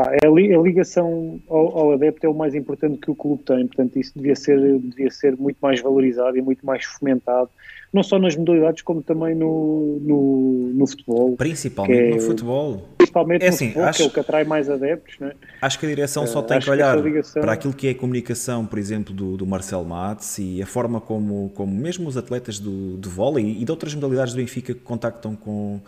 Pá, 0.00 0.10
a, 0.24 0.28
ligação 0.62 1.38
ao, 1.46 1.78
ao, 1.78 1.92
adepto 1.92 2.26
é 2.26 2.30
o 2.30 2.34
mais 2.34 2.54
importante 2.54 2.96
que 2.96 3.10
o 3.10 3.14
clube 3.14 3.42
tem, 3.42 3.66
portanto 3.66 3.98
isso 3.98 4.12
devia 4.16 4.34
ser, 4.34 4.58
devia 4.78 5.10
ser 5.10 5.36
muito 5.36 5.58
mais 5.60 5.82
valorizado 5.82 6.38
e 6.38 6.40
muito 6.40 6.64
mais 6.64 6.86
fomentado, 6.86 7.50
não 7.92 8.02
só 8.02 8.18
nas 8.18 8.34
modalidades 8.34 8.82
como 8.82 9.02
também 9.02 9.34
no, 9.34 9.98
no, 10.00 10.72
no 10.72 10.86
futebol. 10.86 11.36
Principalmente 11.36 12.12
é, 12.12 12.14
no 12.14 12.20
futebol. 12.22 12.88
Principalmente 12.96 13.42
é 13.42 13.48
no 13.48 13.54
assim, 13.54 13.66
futebol, 13.66 13.88
acho, 13.88 13.98
que 13.98 14.04
é 14.04 14.06
o 14.06 14.10
que 14.10 14.20
atrai 14.20 14.44
mais 14.44 14.70
adeptos. 14.70 15.18
Né? 15.18 15.32
Acho 15.60 15.78
que 15.78 15.84
a 15.84 15.88
direção 15.90 16.26
só 16.26 16.40
uh, 16.40 16.44
tem 16.44 16.60
que 16.60 16.70
olhar 16.70 16.96
que 16.96 17.02
ligação... 17.02 17.42
para 17.42 17.52
aquilo 17.52 17.74
que 17.74 17.88
é 17.88 17.90
a 17.90 17.94
comunicação, 17.94 18.64
por 18.64 18.78
exemplo, 18.78 19.12
do, 19.12 19.36
do 19.36 19.46
Marcel 19.46 19.84
Matos 19.84 20.38
e 20.38 20.62
a 20.62 20.66
forma 20.66 20.98
como, 20.98 21.50
como 21.50 21.74
mesmo 21.74 22.08
os 22.08 22.16
atletas 22.16 22.58
do, 22.58 22.96
de 22.96 23.08
vôlei 23.10 23.44
e 23.60 23.64
de 23.66 23.70
outras 23.70 23.94
modalidades 23.94 24.32
do 24.32 24.38
Benfica 24.38 24.72
que 24.72 24.80
contactam 24.80 25.36
com 25.36 25.78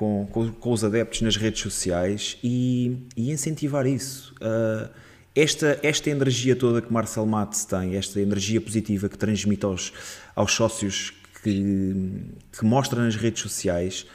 com, 0.00 0.26
com, 0.32 0.50
com, 0.50 0.72
os 0.72 0.82
adeptos 0.82 1.20
nas 1.20 1.36
redes 1.36 1.60
sociais 1.60 2.38
e, 2.42 3.06
e 3.14 3.30
incentivar 3.30 3.86
isso. 3.86 4.34
Uh, 4.36 4.88
esta, 5.36 5.78
esta 5.82 6.08
energia 6.08 6.56
toda 6.56 6.80
que 6.80 6.90
Marcel 6.90 7.26
Matos 7.26 7.66
tem, 7.66 7.96
esta 7.96 8.18
energia 8.18 8.62
positiva 8.62 9.10
que 9.10 9.18
transmite 9.18 9.66
aos, 9.66 9.92
aos 10.34 10.54
sócios 10.54 11.12
que, 11.42 11.94
que 12.50 12.64
mostra 12.64 13.04
nas 13.04 13.14
redes 13.14 13.42
sociais, 13.42 14.06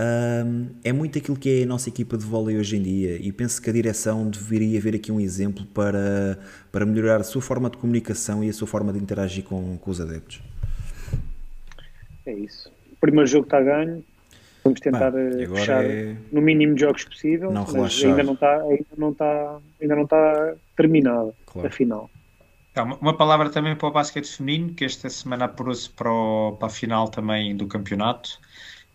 uh, 0.00 0.70
é 0.82 0.90
muito 0.90 1.18
aquilo 1.18 1.36
que 1.36 1.60
é 1.60 1.64
a 1.64 1.66
nossa 1.66 1.90
equipa 1.90 2.16
de 2.16 2.24
vôlei 2.24 2.56
hoje 2.56 2.78
em 2.78 2.82
dia 2.82 3.18
e 3.20 3.30
penso 3.30 3.60
que 3.60 3.68
a 3.68 3.72
direção 3.74 4.30
deveria 4.30 4.80
ver 4.80 4.94
aqui 4.94 5.12
um 5.12 5.20
exemplo 5.20 5.66
para, 5.66 6.38
para 6.72 6.86
melhorar 6.86 7.20
a 7.20 7.24
sua 7.24 7.42
forma 7.42 7.68
de 7.68 7.76
comunicação 7.76 8.42
e 8.42 8.48
a 8.48 8.54
sua 8.54 8.66
forma 8.66 8.90
de 8.90 8.98
interagir 8.98 9.44
com, 9.44 9.76
com 9.76 9.90
os 9.90 10.00
adeptos. 10.00 10.40
É 12.24 12.32
isso. 12.32 12.70
O 12.90 12.96
primeiro 12.96 13.26
jogo 13.28 13.44
está 13.44 13.60
ganho, 13.60 14.02
Vamos 14.66 14.80
tentar 14.80 15.12
eh, 15.14 15.46
fechar 15.46 15.84
é... 15.84 16.16
no 16.32 16.40
mínimo 16.40 16.74
de 16.74 16.80
jogos 16.82 17.04
possível, 17.04 17.50
não 17.50 17.66
mas 17.72 18.02
ainda 18.04 18.22
não 18.22 18.34
está 18.34 18.60
ainda 18.62 18.86
não 18.96 19.10
está 19.10 19.58
ainda 19.80 19.96
não 19.96 20.02
está 20.04 20.54
terminada 20.76 21.34
claro. 21.46 21.68
a 21.68 21.70
final. 21.70 22.10
Então, 22.72 22.98
uma 23.00 23.16
palavra 23.16 23.48
também 23.48 23.74
para 23.74 23.88
o 23.88 23.90
basquete 23.90 24.36
feminino, 24.36 24.74
que 24.74 24.84
esta 24.84 25.08
semana 25.08 25.46
apurou-se 25.46 25.88
para, 25.88 26.10
para 26.58 26.66
a 26.66 26.70
final 26.70 27.08
também 27.08 27.56
do 27.56 27.66
campeonato, 27.66 28.38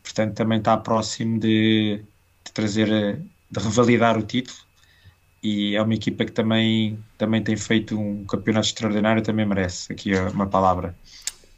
portanto 0.04 0.36
também 0.36 0.60
está 0.60 0.78
próximo 0.78 1.40
de, 1.40 2.04
de 2.46 2.52
trazer, 2.54 2.92
eh, 2.92 3.18
de 3.50 3.60
revalidar 3.60 4.18
o 4.18 4.22
título 4.22 4.58
e 5.44 5.76
é 5.76 5.82
uma 5.82 5.96
equipa 5.96 6.24
que 6.24 6.32
também, 6.32 7.00
também 7.18 7.44
tem 7.44 7.58
feito 7.58 8.00
um 8.00 8.24
campeonato 8.26 8.68
extraordinário, 8.68 9.24
também 9.24 9.46
merece 9.46 9.92
aqui 9.92 10.14
uma 10.14 10.48
palavra. 10.48 10.96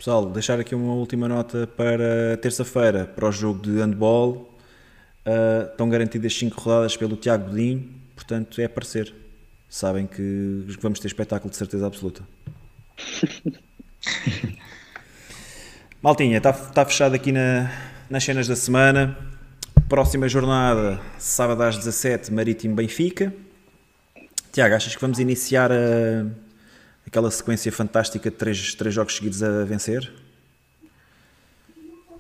Pessoal, 0.04 0.26
deixar 0.26 0.60
aqui 0.60 0.76
uma 0.76 0.96
última 0.96 1.30
nota 1.30 1.66
para 1.66 2.36
terça-feira, 2.42 3.06
para 3.06 3.26
o 3.26 3.32
jogo 3.32 3.62
de 3.62 3.80
handball. 3.80 4.54
Uh, 5.26 5.72
estão 5.72 5.88
garantidas 5.88 6.38
5 6.38 6.60
rodadas 6.60 6.98
pelo 6.98 7.16
Tiago 7.16 7.46
Godinho, 7.46 7.90
portanto 8.14 8.60
é 8.60 8.66
aparecer. 8.66 9.14
Sabem 9.70 10.06
que 10.06 10.66
vamos 10.82 11.00
ter 11.00 11.08
espetáculo 11.08 11.50
de 11.50 11.56
certeza 11.56 11.88
absoluta. 11.88 12.22
Maltinha, 16.04 16.36
está 16.36 16.52
tá 16.52 16.84
fechado 16.84 17.16
aqui 17.16 17.32
na, 17.32 17.72
nas 18.10 18.26
cenas 18.26 18.46
da 18.46 18.58
semana. 18.58 19.18
Próxima 19.88 20.28
jornada, 20.28 21.00
sábado 21.18 21.64
às 21.64 21.78
17, 21.78 22.34
Marítimo 22.34 22.76
Benfica. 22.76 23.34
Tiago, 24.52 24.76
achas 24.76 24.94
que 24.94 25.02
vamos 25.02 25.20
iniciar 25.20 25.72
a 25.72 26.26
aquela 27.14 27.30
sequência 27.30 27.72
fantástica 27.72 28.32
de 28.32 28.36
três, 28.36 28.74
três 28.74 28.96
jogos 28.96 29.16
seguidos 29.16 29.44
a 29.44 29.64
vencer? 29.64 30.12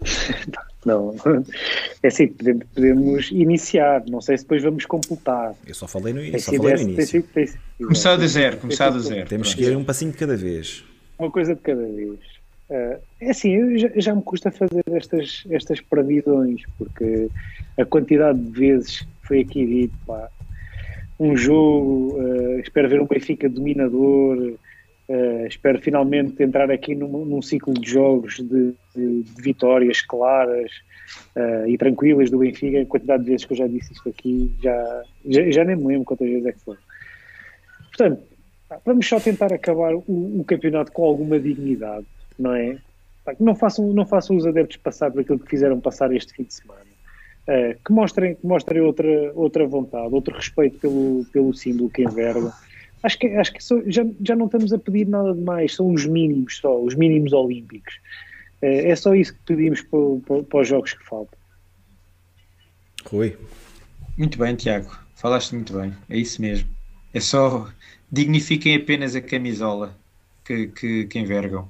Não, 0.85 1.15
é 2.03 2.07
assim, 2.07 2.27
podemos, 2.27 2.65
podemos, 2.75 3.31
iniciar, 3.31 4.03
não 4.05 4.19
sei 4.19 4.37
se 4.37 4.43
depois 4.43 4.61
vamos 4.61 4.85
completar. 4.85 5.55
Eu 5.65 5.73
só 5.73 5.87
falei 5.87 6.13
no, 6.13 6.39
só 6.41 6.51
falei 6.51 6.73
no 6.73 6.81
início. 6.81 7.23
Tem, 7.23 7.45
tem, 7.45 7.55
começar 7.77 8.17
do 8.17 8.27
zero, 8.27 8.57
começar 8.57 8.89
do 8.89 8.99
zero. 8.99 9.25
Temos 9.29 9.53
que 9.53 9.63
ir 9.63 9.77
um 9.77 9.85
passinho 9.85 10.11
de 10.11 10.17
cada 10.17 10.35
vez. 10.35 10.83
Uma 11.17 11.31
coisa 11.31 11.55
de 11.55 11.61
cada 11.61 11.85
vez. 11.85 12.19
Uh, 12.69 12.99
é 13.21 13.29
assim, 13.29 13.51
eu 13.51 13.77
já, 13.77 13.89
já, 13.95 14.13
me 14.13 14.21
custa 14.23 14.51
fazer 14.51 14.83
estas, 14.87 15.45
estas 15.49 15.79
previsões, 15.79 16.63
porque 16.77 17.29
a 17.79 17.85
quantidade 17.85 18.37
de 18.39 18.59
vezes 18.59 19.07
foi 19.21 19.39
aqui 19.39 19.65
dito, 19.65 19.97
pá, 20.05 20.29
um 21.17 21.37
jogo, 21.37 22.17
uh, 22.19 22.59
espero 22.59 22.89
ver 22.89 22.99
um 22.99 23.07
Benfica 23.07 23.47
dominador, 23.47 24.55
uh, 25.09 25.47
espero 25.47 25.79
finalmente 25.81 26.41
entrar 26.41 26.69
aqui 26.71 26.95
num, 26.95 27.25
num 27.25 27.41
ciclo 27.41 27.73
de 27.73 27.89
jogos 27.89 28.37
de, 28.37 28.73
de, 28.95 29.23
de 29.23 29.41
vitórias 29.41 30.01
claras 30.01 30.71
uh, 31.35 31.67
e 31.67 31.77
tranquilas 31.77 32.29
do 32.29 32.39
Benfica. 32.39 32.81
A 32.81 32.85
quantidade 32.85 33.23
de 33.23 33.31
vezes 33.31 33.45
que 33.45 33.53
eu 33.53 33.57
já 33.57 33.67
disse 33.67 33.93
isto 33.93 34.09
aqui, 34.09 34.51
já, 34.61 35.03
já, 35.25 35.51
já 35.51 35.63
nem 35.63 35.75
me 35.75 35.87
lembro 35.87 36.05
quantas 36.05 36.27
vezes 36.27 36.45
é 36.45 36.51
que 36.51 36.59
foi. 36.59 36.77
Portanto, 37.89 38.23
vamos 38.85 39.07
só 39.07 39.19
tentar 39.19 39.53
acabar 39.53 39.93
o, 39.93 40.03
o 40.07 40.43
campeonato 40.47 40.91
com 40.91 41.03
alguma 41.03 41.39
dignidade, 41.39 42.05
não 42.37 42.53
é? 42.55 42.77
Não 43.39 43.55
façam, 43.55 43.93
não 43.93 44.05
façam 44.05 44.35
os 44.35 44.45
adeptos 44.45 44.77
passar 44.77 45.09
por 45.09 45.21
aquilo 45.21 45.39
que 45.39 45.49
fizeram 45.49 45.79
passar 45.79 46.13
este 46.13 46.33
fim 46.33 46.43
de 46.43 46.53
semana 46.53 46.93
uh, 47.47 47.79
que 47.83 47.91
mostrem, 47.91 48.35
que 48.35 48.45
mostrem 48.45 48.81
outra, 48.81 49.31
outra 49.35 49.67
vontade, 49.67 50.13
outro 50.13 50.35
respeito 50.35 50.79
pelo, 50.79 51.25
pelo 51.31 51.53
símbolo 51.53 51.89
que 51.89 52.03
enverga. 52.03 52.51
Acho 53.03 53.19
que, 53.19 53.27
acho 53.27 53.53
que 53.53 53.63
só, 53.63 53.81
já, 53.85 54.05
já 54.25 54.35
não 54.35 54.45
estamos 54.45 54.71
a 54.71 54.79
pedir 54.79 55.07
nada 55.07 55.33
de 55.33 55.41
mais, 55.41 55.75
são 55.75 55.93
os 55.93 56.05
mínimos 56.05 56.57
só, 56.57 56.81
os 56.81 56.95
mínimos 56.95 57.33
olímpicos. 57.33 57.95
Uh, 58.61 58.87
é 58.87 58.95
só 58.95 59.13
isso 59.13 59.33
que 59.33 59.39
pedimos 59.45 59.81
para, 59.81 59.99
para, 60.25 60.43
para 60.43 60.61
os 60.61 60.67
jogos 60.67 60.93
que 60.93 61.03
faltam. 61.03 61.37
Rui. 63.05 63.37
Muito 64.17 64.37
bem, 64.37 64.55
Tiago. 64.55 64.97
Falaste 65.15 65.53
muito 65.53 65.73
bem. 65.73 65.93
É 66.09 66.17
isso 66.17 66.41
mesmo. 66.41 66.69
É 67.13 67.19
só 67.19 67.69
dignifiquem 68.11 68.75
apenas 68.75 69.15
a 69.15 69.21
camisola 69.21 69.97
que, 70.45 70.67
que, 70.67 71.05
que 71.05 71.19
envergam 71.19 71.69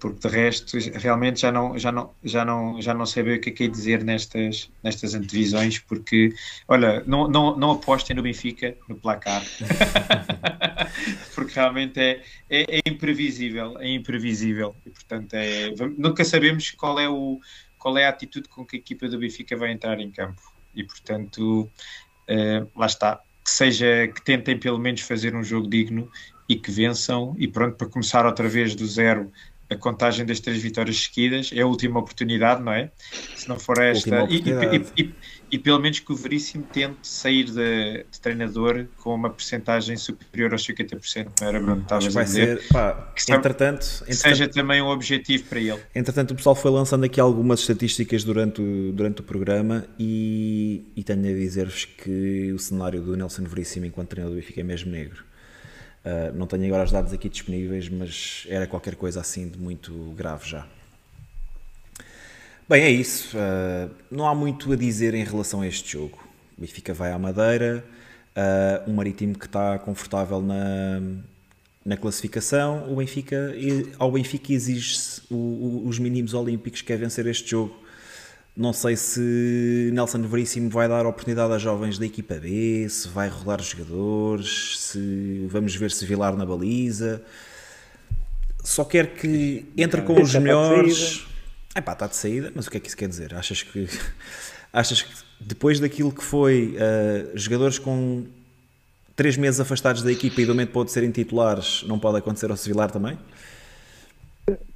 porque 0.00 0.28
de 0.28 0.34
resto 0.34 0.78
realmente 0.94 1.40
já 1.40 1.50
não, 1.50 1.78
já 1.78 1.90
não, 1.90 2.14
já 2.22 2.44
não, 2.44 2.80
já 2.80 2.94
não 2.94 3.04
bem 3.22 3.36
o 3.36 3.40
que 3.40 3.50
é 3.50 3.52
que 3.52 3.64
é 3.64 3.68
dizer 3.68 4.04
nestas, 4.04 4.70
nestas 4.82 5.14
antevisões, 5.14 5.78
porque 5.78 6.32
olha, 6.66 7.02
não, 7.06 7.28
não, 7.28 7.56
não 7.56 7.70
apostem 7.72 8.14
no 8.14 8.22
Benfica 8.22 8.76
no 8.88 8.96
placar, 8.96 9.42
porque 11.34 11.54
realmente 11.54 11.98
é, 11.98 12.22
é, 12.48 12.78
é, 12.78 12.80
imprevisível, 12.86 13.78
é 13.78 13.88
imprevisível, 13.88 14.74
e 14.86 14.90
portanto 14.90 15.34
é, 15.34 15.74
nunca 15.96 16.24
sabemos 16.24 16.70
qual 16.70 16.98
é, 16.98 17.08
o, 17.08 17.40
qual 17.78 17.98
é 17.98 18.06
a 18.06 18.10
atitude 18.10 18.48
com 18.48 18.64
que 18.64 18.76
a 18.76 18.78
equipa 18.78 19.08
do 19.08 19.18
Benfica 19.18 19.56
vai 19.56 19.72
entrar 19.72 19.98
em 20.00 20.10
campo, 20.10 20.42
e 20.74 20.84
portanto 20.84 21.70
uh, 22.28 22.70
lá 22.78 22.86
está, 22.86 23.20
que 23.44 23.50
seja, 23.50 24.08
que 24.14 24.22
tentem 24.22 24.58
pelo 24.58 24.78
menos 24.78 25.00
fazer 25.00 25.34
um 25.34 25.42
jogo 25.42 25.68
digno 25.68 26.10
e 26.48 26.56
que 26.56 26.70
vençam, 26.70 27.34
e 27.38 27.46
pronto, 27.46 27.76
para 27.76 27.88
começar 27.88 28.24
outra 28.24 28.48
vez 28.48 28.74
do 28.74 28.86
zero 28.86 29.30
a 29.70 29.76
contagem 29.76 30.24
das 30.24 30.40
três 30.40 30.62
vitórias 30.62 30.98
seguidas, 30.98 31.50
é 31.52 31.60
a 31.60 31.66
última 31.66 32.00
oportunidade, 32.00 32.62
não 32.62 32.72
é? 32.72 32.90
Se 33.36 33.48
não 33.48 33.58
for 33.58 33.78
esta, 33.78 34.26
e, 34.30 34.36
e, 34.36 35.02
e, 35.02 35.14
e, 35.52 35.58
pelo 35.58 35.78
menos 35.78 36.00
que 36.00 36.10
o 36.10 36.16
Veríssimo 36.16 36.64
tente 36.72 37.06
sair 37.06 37.44
de, 37.44 38.04
de 38.10 38.20
treinador 38.20 38.86
com 38.96 39.14
uma 39.14 39.28
percentagem 39.28 39.96
superior 39.96 40.52
aos 40.52 40.66
50%, 40.66 41.28
não 41.40 41.48
era 41.48 41.60
Bruno? 41.60 41.82
Estavas 41.82 42.16
a 42.16 42.22
dizer. 42.22 42.62
Ser, 42.62 42.68
pá, 42.68 43.12
que 43.14 43.32
entretanto, 43.32 43.84
seja 43.84 44.48
também 44.48 44.80
um 44.80 44.88
objetivo 44.88 45.44
para 45.44 45.60
ele. 45.60 45.80
Entretanto, 45.94 46.30
o 46.30 46.34
pessoal 46.34 46.54
foi 46.54 46.70
lançando 46.70 47.04
aqui 47.04 47.20
algumas 47.20 47.60
estatísticas 47.60 48.24
durante 48.24 48.62
o, 48.62 48.92
durante 48.92 49.20
o 49.20 49.24
programa 49.24 49.84
e, 49.98 50.84
e 50.96 51.04
tenho 51.04 51.20
a 51.20 51.38
dizer-vos 51.38 51.84
que 51.84 52.52
o 52.52 52.58
cenário 52.58 53.02
do 53.02 53.14
Nelson 53.16 53.44
Veríssimo 53.44 53.84
enquanto 53.84 54.08
treinador 54.08 54.34
do 54.34 54.40
Benfica 54.40 54.60
é 54.60 54.64
mesmo 54.64 54.90
negro 54.90 55.27
Uh, 56.04 56.36
não 56.36 56.46
tenho 56.46 56.64
agora 56.66 56.84
os 56.84 56.92
dados 56.92 57.12
aqui 57.12 57.28
disponíveis, 57.28 57.88
mas 57.88 58.46
era 58.48 58.66
qualquer 58.66 58.94
coisa 58.94 59.20
assim 59.20 59.48
de 59.48 59.58
muito 59.58 59.92
grave 60.16 60.48
já. 60.48 60.66
Bem, 62.68 62.82
é 62.82 62.90
isso. 62.90 63.36
Uh, 63.36 63.90
não 64.10 64.26
há 64.26 64.34
muito 64.34 64.72
a 64.72 64.76
dizer 64.76 65.14
em 65.14 65.24
relação 65.24 65.60
a 65.60 65.66
este 65.66 65.92
jogo. 65.92 66.18
O 66.56 66.60
Benfica 66.60 66.92
vai 66.92 67.12
à 67.12 67.18
Madeira, 67.18 67.84
uh, 68.36 68.90
um 68.90 68.94
Marítimo 68.94 69.38
que 69.38 69.46
está 69.46 69.78
confortável 69.78 70.40
na, 70.40 71.00
na 71.84 71.96
classificação. 71.96 72.90
O 72.92 72.96
Benfica, 72.96 73.54
ao 73.98 74.12
Benfica 74.12 74.52
exige-se 74.52 75.22
os 75.30 75.98
mínimos 75.98 76.34
olímpicos, 76.34 76.82
quer 76.82 76.96
vencer 76.98 77.26
este 77.26 77.50
jogo 77.50 77.87
não 78.58 78.72
sei 78.72 78.96
se 78.96 79.88
Nelson 79.92 80.22
Veríssimo 80.22 80.68
vai 80.68 80.88
dar 80.88 81.06
oportunidade 81.06 81.52
a 81.52 81.58
jovens 81.58 81.96
da 81.96 82.04
equipa 82.04 82.34
B, 82.34 82.88
se 82.88 83.06
vai 83.06 83.28
rodar 83.28 83.60
os 83.60 83.68
jogadores, 83.68 84.80
se 84.80 85.46
vamos 85.48 85.76
ver 85.76 85.92
se 85.92 86.04
Vilar 86.04 86.36
na 86.36 86.44
baliza. 86.44 87.22
Só 88.64 88.84
quer 88.84 89.14
que 89.14 89.64
entre 89.76 90.02
com 90.02 90.20
os 90.20 90.34
melhores. 90.34 91.24
É 91.72 91.80
pá, 91.80 91.92
está 91.92 92.08
de 92.08 92.16
saída, 92.16 92.50
mas 92.52 92.66
o 92.66 92.70
que 92.72 92.78
é 92.78 92.80
que 92.80 92.88
isso 92.88 92.96
quer 92.96 93.08
dizer? 93.08 93.32
Achas 93.32 93.62
que, 93.62 93.88
achas 94.72 95.02
que 95.02 95.14
depois 95.38 95.78
daquilo 95.78 96.10
que 96.10 96.24
foi 96.24 96.74
uh, 96.74 97.38
jogadores 97.38 97.78
com 97.78 98.26
três 99.14 99.36
meses 99.36 99.60
afastados 99.60 100.02
da 100.02 100.10
equipa 100.10 100.40
e 100.40 100.44
do 100.44 100.52
momento 100.52 100.72
pode 100.72 100.90
serem 100.90 101.12
titulares, 101.12 101.84
não 101.86 101.96
pode 101.96 102.18
acontecer 102.18 102.50
ao 102.50 102.56
Civilar 102.56 102.90
também? 102.90 103.16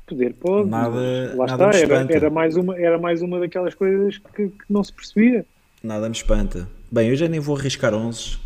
Poder 0.06 0.34
pode, 0.34 0.68
nada, 0.68 1.34
lá 1.36 1.46
nada 1.46 1.70
está, 1.70 1.78
era, 1.78 2.12
era, 2.12 2.30
mais 2.30 2.56
uma, 2.56 2.76
era 2.76 2.98
mais 2.98 3.22
uma 3.22 3.38
daquelas 3.38 3.74
coisas 3.74 4.18
que, 4.18 4.48
que, 4.48 4.64
não 4.68 4.82
se 4.82 4.92
percebia. 4.92 5.46
Nada 5.82 6.08
me 6.08 6.14
espanta. 6.14 6.68
Bem, 6.90 7.08
eu 7.08 7.16
já 7.16 7.28
nem 7.28 7.40
vou 7.40 7.56
arriscar 7.56 7.94
11. 7.94 8.36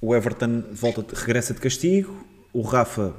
O 0.00 0.14
Everton 0.14 0.62
volta, 0.72 1.04
regressa 1.14 1.54
de 1.54 1.60
castigo. 1.60 2.14
O 2.52 2.62
Rafa, 2.62 3.14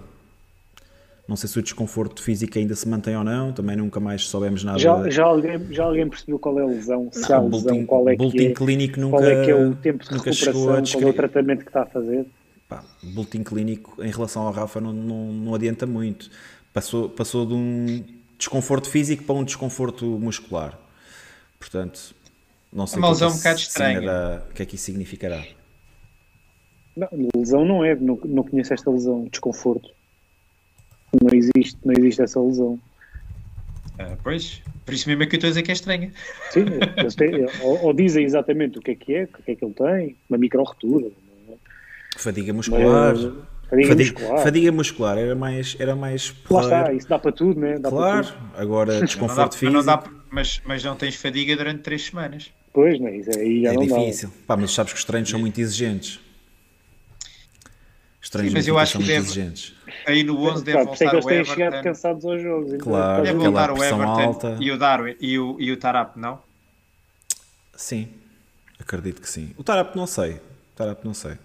não 1.28 1.36
sei 1.36 1.50
se 1.50 1.60
o 1.60 1.62
desconforto 1.62 2.24
físico 2.24 2.58
ainda 2.58 2.76
se 2.76 2.88
mantém 2.88 3.16
ou 3.16 3.24
não, 3.24 3.52
também 3.52 3.76
nunca 3.76 4.00
mais 4.00 4.28
soubemos 4.28 4.64
nada. 4.64 4.80
Já, 4.80 5.10
já, 5.10 5.26
alguém, 5.26 5.60
já 5.72 5.84
alguém 5.84 6.10
percebeu 6.10 6.40
qual 6.40 6.60
é 6.60 6.64
a 6.64 6.66
lesão? 6.66 7.10
Se 7.12 7.30
não, 7.30 7.38
há 7.38 7.42
lesão, 7.42 7.50
bulletin, 7.50 7.86
qual 7.86 8.10
é 8.10 8.16
que 8.16 8.48
é, 8.48 8.54
clínico 8.54 9.00
nunca, 9.00 9.18
qual 9.18 9.30
é 9.30 9.46
que 9.46 9.52
é 9.52 9.56
o 9.56 9.76
tempo 9.76 10.04
de 10.04 10.10
recuperação, 10.10 10.54
qual 10.54 11.04
é 11.04 11.06
o 11.06 11.14
tratamento 11.14 11.64
que 11.64 11.70
está 11.70 11.84
a 11.84 11.86
fazer? 11.86 12.26
Pá, 12.68 12.84
bulletin 13.04 13.44
clínico 13.44 14.04
em 14.04 14.12
relação 14.12 14.44
ao 14.44 14.52
Rafa 14.52 14.82
não, 14.82 14.92
não, 14.92 15.32
não 15.32 15.56
adianta 15.56 15.86
muito 15.86 16.30
Passou, 16.78 17.10
passou 17.10 17.44
de 17.44 17.56
um 17.56 18.06
desconforto 18.38 18.88
físico 18.88 19.24
para 19.24 19.34
um 19.34 19.44
desconforto 19.44 20.06
muscular. 20.06 20.78
Portanto, 21.58 22.14
não 22.72 22.86
sei 22.86 23.00
uma 23.00 23.10
lesão 23.10 23.30
é 23.30 23.32
um 23.32 23.38
bocado 23.38 23.60
estranha. 23.60 24.44
O 24.48 24.54
que 24.54 24.62
é 24.62 24.66
que 24.68 24.76
isso 24.76 24.86
significará? 24.86 25.44
Não, 26.96 27.08
lesão 27.36 27.66
não 27.66 27.84
é, 27.84 27.96
não, 27.96 28.20
não 28.26 28.44
conheço 28.44 28.76
esta 28.76 28.92
lesão, 28.92 29.26
desconforto. 29.26 29.90
Não 31.20 31.36
existe, 31.36 31.80
não 31.84 31.96
existe 31.98 32.22
essa 32.22 32.40
lesão. 32.40 32.80
Ah, 33.98 34.16
pois, 34.22 34.62
por 34.86 34.94
isso 34.94 35.10
mesmo 35.10 35.24
é 35.24 35.26
que 35.26 35.34
eu 35.34 35.38
estou 35.38 35.48
a 35.48 35.50
dizer 35.50 35.64
que 35.64 35.72
é 35.72 35.74
estranha. 35.74 36.14
Sim, 36.52 36.66
têm, 37.18 37.44
ou, 37.64 37.86
ou, 37.86 37.92
dizem 37.92 38.24
exatamente 38.24 38.78
o 38.78 38.82
que 38.84 38.92
é 38.92 38.96
que 38.96 39.16
é, 39.16 39.24
o 39.24 39.42
que 39.42 39.52
é 39.52 39.56
que 39.56 39.66
ele 39.66 39.74
tem, 39.74 40.16
uma 40.30 40.38
micro-retura. 40.38 41.10
Fadiga 42.16 42.54
muscular. 42.54 43.16
Mas, 43.16 43.57
Fadiga, 43.70 43.88
fadiga, 43.90 44.12
muscular. 44.14 44.44
fadiga 44.44 44.72
muscular 44.72 45.18
era 45.18 45.36
mais. 45.36 45.76
Era 45.78 45.96
mais 45.96 46.34
Lá 46.50 46.62
está, 46.62 46.94
isso 46.94 47.08
dá 47.10 47.20
para 47.20 47.32
tudo, 47.32 47.60
né? 47.60 47.78
Dá 47.78 47.90
claro, 47.90 48.28
tudo. 48.28 48.38
agora 48.56 49.00
desconforto 49.06 49.52
dá, 49.52 49.58
físico. 49.58 49.76
Mas, 49.76 49.86
dá, 49.86 50.04
mas, 50.30 50.62
mas, 50.66 50.84
não 50.84 50.96
tens 50.96 51.16
fadiga 51.16 51.56
durante 51.56 51.82
3 51.82 52.06
semanas. 52.06 52.52
Pois, 52.72 53.00
não, 53.00 53.10
isso 53.10 53.38
aí 53.38 53.64
já 53.64 53.72
é 53.72 53.74
não 53.74 53.82
difícil. 53.82 54.32
Pá, 54.46 54.56
mas 54.56 54.72
sabes 54.72 54.94
que 54.94 55.00
os 55.00 55.06
treinos 55.06 55.30
são 55.30 55.40
muito 55.40 55.60
exigentes. 55.60 56.20
Os 58.22 58.30
treinos 58.30 58.52
Sim, 58.52 58.58
mas 58.58 58.68
eu 58.68 58.78
acho 58.78 58.98
que 59.00 59.04
deve, 59.04 59.20
exigentes. 59.20 59.74
aí 60.06 60.24
no 60.24 60.40
11 60.40 60.64
deve 60.64 60.78
claro, 60.78 60.88
voltar 60.88 61.06
é 61.06 61.08
o 61.08 61.30
Everton. 61.30 61.54
chegado 61.54 61.84
cansados 61.84 62.26
aos 62.26 62.42
jogos. 62.42 62.74
Então 62.74 62.88
claro, 62.88 63.24
deve 63.24 63.38
voltar 63.38 63.72
o 63.72 63.84
Everton 63.84 64.02
alta. 64.04 64.58
e 64.60 64.72
o 64.72 64.78
Darwin 64.78 65.16
e 65.20 65.40
o, 65.40 65.56
e 65.60 65.72
o 65.72 65.78
Tarap, 65.78 66.18
não? 66.18 66.40
Sim, 67.76 68.10
acredito 68.80 69.22
que 69.22 69.30
sim. 69.30 69.54
O 69.58 69.64
Tarap 69.64 69.96
não 69.96 70.08
sei. 70.08 70.34
O 70.34 70.76
Tarap 70.76 71.04
não 71.04 71.14
sei. 71.14 71.38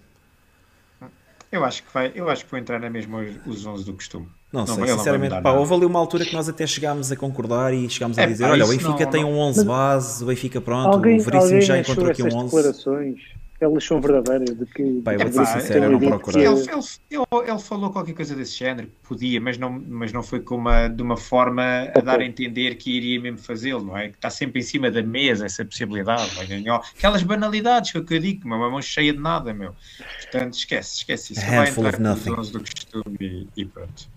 Eu 1.53 1.63
acho 1.63 1.83
que 1.83 1.93
vai, 1.93 2.11
eu 2.15 2.27
acho 2.31 2.45
que 2.45 2.49
vou 2.49 2.59
entrar 2.59 2.79
na 2.79 2.89
mesma 2.89 3.19
os 3.45 3.63
11 3.63 3.85
do 3.85 3.93
costume. 3.93 4.27
Não, 4.51 4.65
não 4.65 4.75
sei, 4.75 4.87
sinceramente, 4.87 5.39
pá, 5.39 5.51
houve 5.51 5.71
ali 5.71 5.85
uma 5.85 5.99
altura 5.99 6.25
que 6.25 6.33
nós 6.33 6.49
até 6.49 6.65
chegámos 6.65 7.11
a 7.11 7.15
concordar 7.15 7.71
e 7.71 7.87
chegámos 7.87 8.17
a 8.17 8.23
é, 8.23 8.27
dizer, 8.27 8.45
pá, 8.45 8.51
olha, 8.53 8.65
o 8.65 8.69
Benfica 8.69 9.03
não, 9.03 9.11
tem 9.11 9.23
um 9.23 9.37
11 9.37 9.63
base, 9.63 10.23
o 10.23 10.27
Benfica 10.27 10.59
pronto, 10.59 10.95
alguém, 10.95 11.19
o 11.19 11.23
Veríssimo 11.23 11.61
já 11.61 11.77
encontrou 11.77 12.09
aqui 12.09 12.23
um 12.23 12.35
11. 12.35 12.45
declarações 12.45 13.19
elas 13.63 13.83
são 13.83 13.99
verdadeiras 13.99 14.57
de 14.57 14.65
que 14.65 15.01
Pai, 15.01 15.15
eu 15.15 15.29
vou 15.29 15.45
ser 15.45 15.61
sincero, 15.61 15.85
eu 15.85 15.91
não 15.91 15.99
procurei. 15.99 16.45
Ele, 16.45 16.59
ele, 16.59 17.49
ele, 17.49 17.59
falou 17.59 17.91
qualquer 17.91 18.13
coisa 18.13 18.35
desse 18.35 18.57
género, 18.57 18.89
podia, 19.03 19.39
mas 19.39 19.57
não, 19.57 19.69
mas 19.69 20.11
não 20.11 20.21
foi 20.21 20.39
com 20.39 20.55
uma, 20.55 20.87
de 20.87 21.01
uma 21.01 21.17
forma 21.17 21.89
a 21.95 21.99
dar 21.99 22.19
a 22.19 22.25
entender 22.25 22.75
que 22.75 22.91
iria 22.91 23.19
mesmo 23.19 23.39
fazê-lo, 23.39 23.83
não 23.83 23.97
é? 23.97 24.09
Que 24.09 24.15
está 24.15 24.29
sempre 24.29 24.59
em 24.59 24.63
cima 24.63 24.91
da 24.91 25.01
mesa 25.01 25.45
essa 25.45 25.63
possibilidade, 25.63 26.35
vai 26.35 26.45
ganhar 26.45 26.81
aquelas 26.97 27.23
banalidades 27.23 27.91
que 27.91 27.97
eu 27.97 28.19
digo, 28.19 28.45
uma 28.45 28.69
mão 28.69 28.81
cheia 28.81 29.13
de 29.13 29.19
nada, 29.19 29.53
meu. 29.53 29.75
Portanto, 30.21 30.53
esquece, 30.53 30.97
esquece 30.97 31.33
isso. 31.33 31.45
Vai 31.45 31.69
entrar 31.69 31.99
nos 31.99 32.51
do 32.51 32.59
costume 32.59 33.17
e, 33.19 33.47
e 33.55 33.65
pronto. 33.65 34.07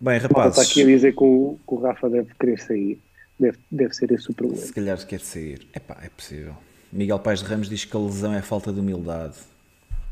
Bem, 0.00 0.18
rapazes. 0.18 0.58
Está 0.58 0.70
aqui 0.70 0.82
a 0.82 0.86
dizer 0.86 1.12
que 1.12 1.24
o, 1.24 1.58
que 1.66 1.74
o 1.74 1.80
Rafa 1.80 2.08
deve 2.08 2.32
querer 2.38 2.58
sair. 2.60 3.00
Deve, 3.38 3.58
deve 3.70 3.94
ser 3.94 4.10
esse 4.12 4.30
o 4.30 4.34
problema. 4.34 4.62
Se 4.62 4.72
calhar 4.72 5.06
quer 5.06 5.20
sair. 5.20 5.66
Epá, 5.74 5.96
é 6.02 6.08
possível. 6.08 6.54
Miguel 6.92 7.18
Paes 7.18 7.40
de 7.40 7.46
Ramos 7.46 7.68
diz 7.68 7.84
que 7.84 7.96
a 7.96 8.00
lesão 8.00 8.32
é 8.34 8.42
falta 8.42 8.72
de 8.72 8.80
humildade. 8.80 9.36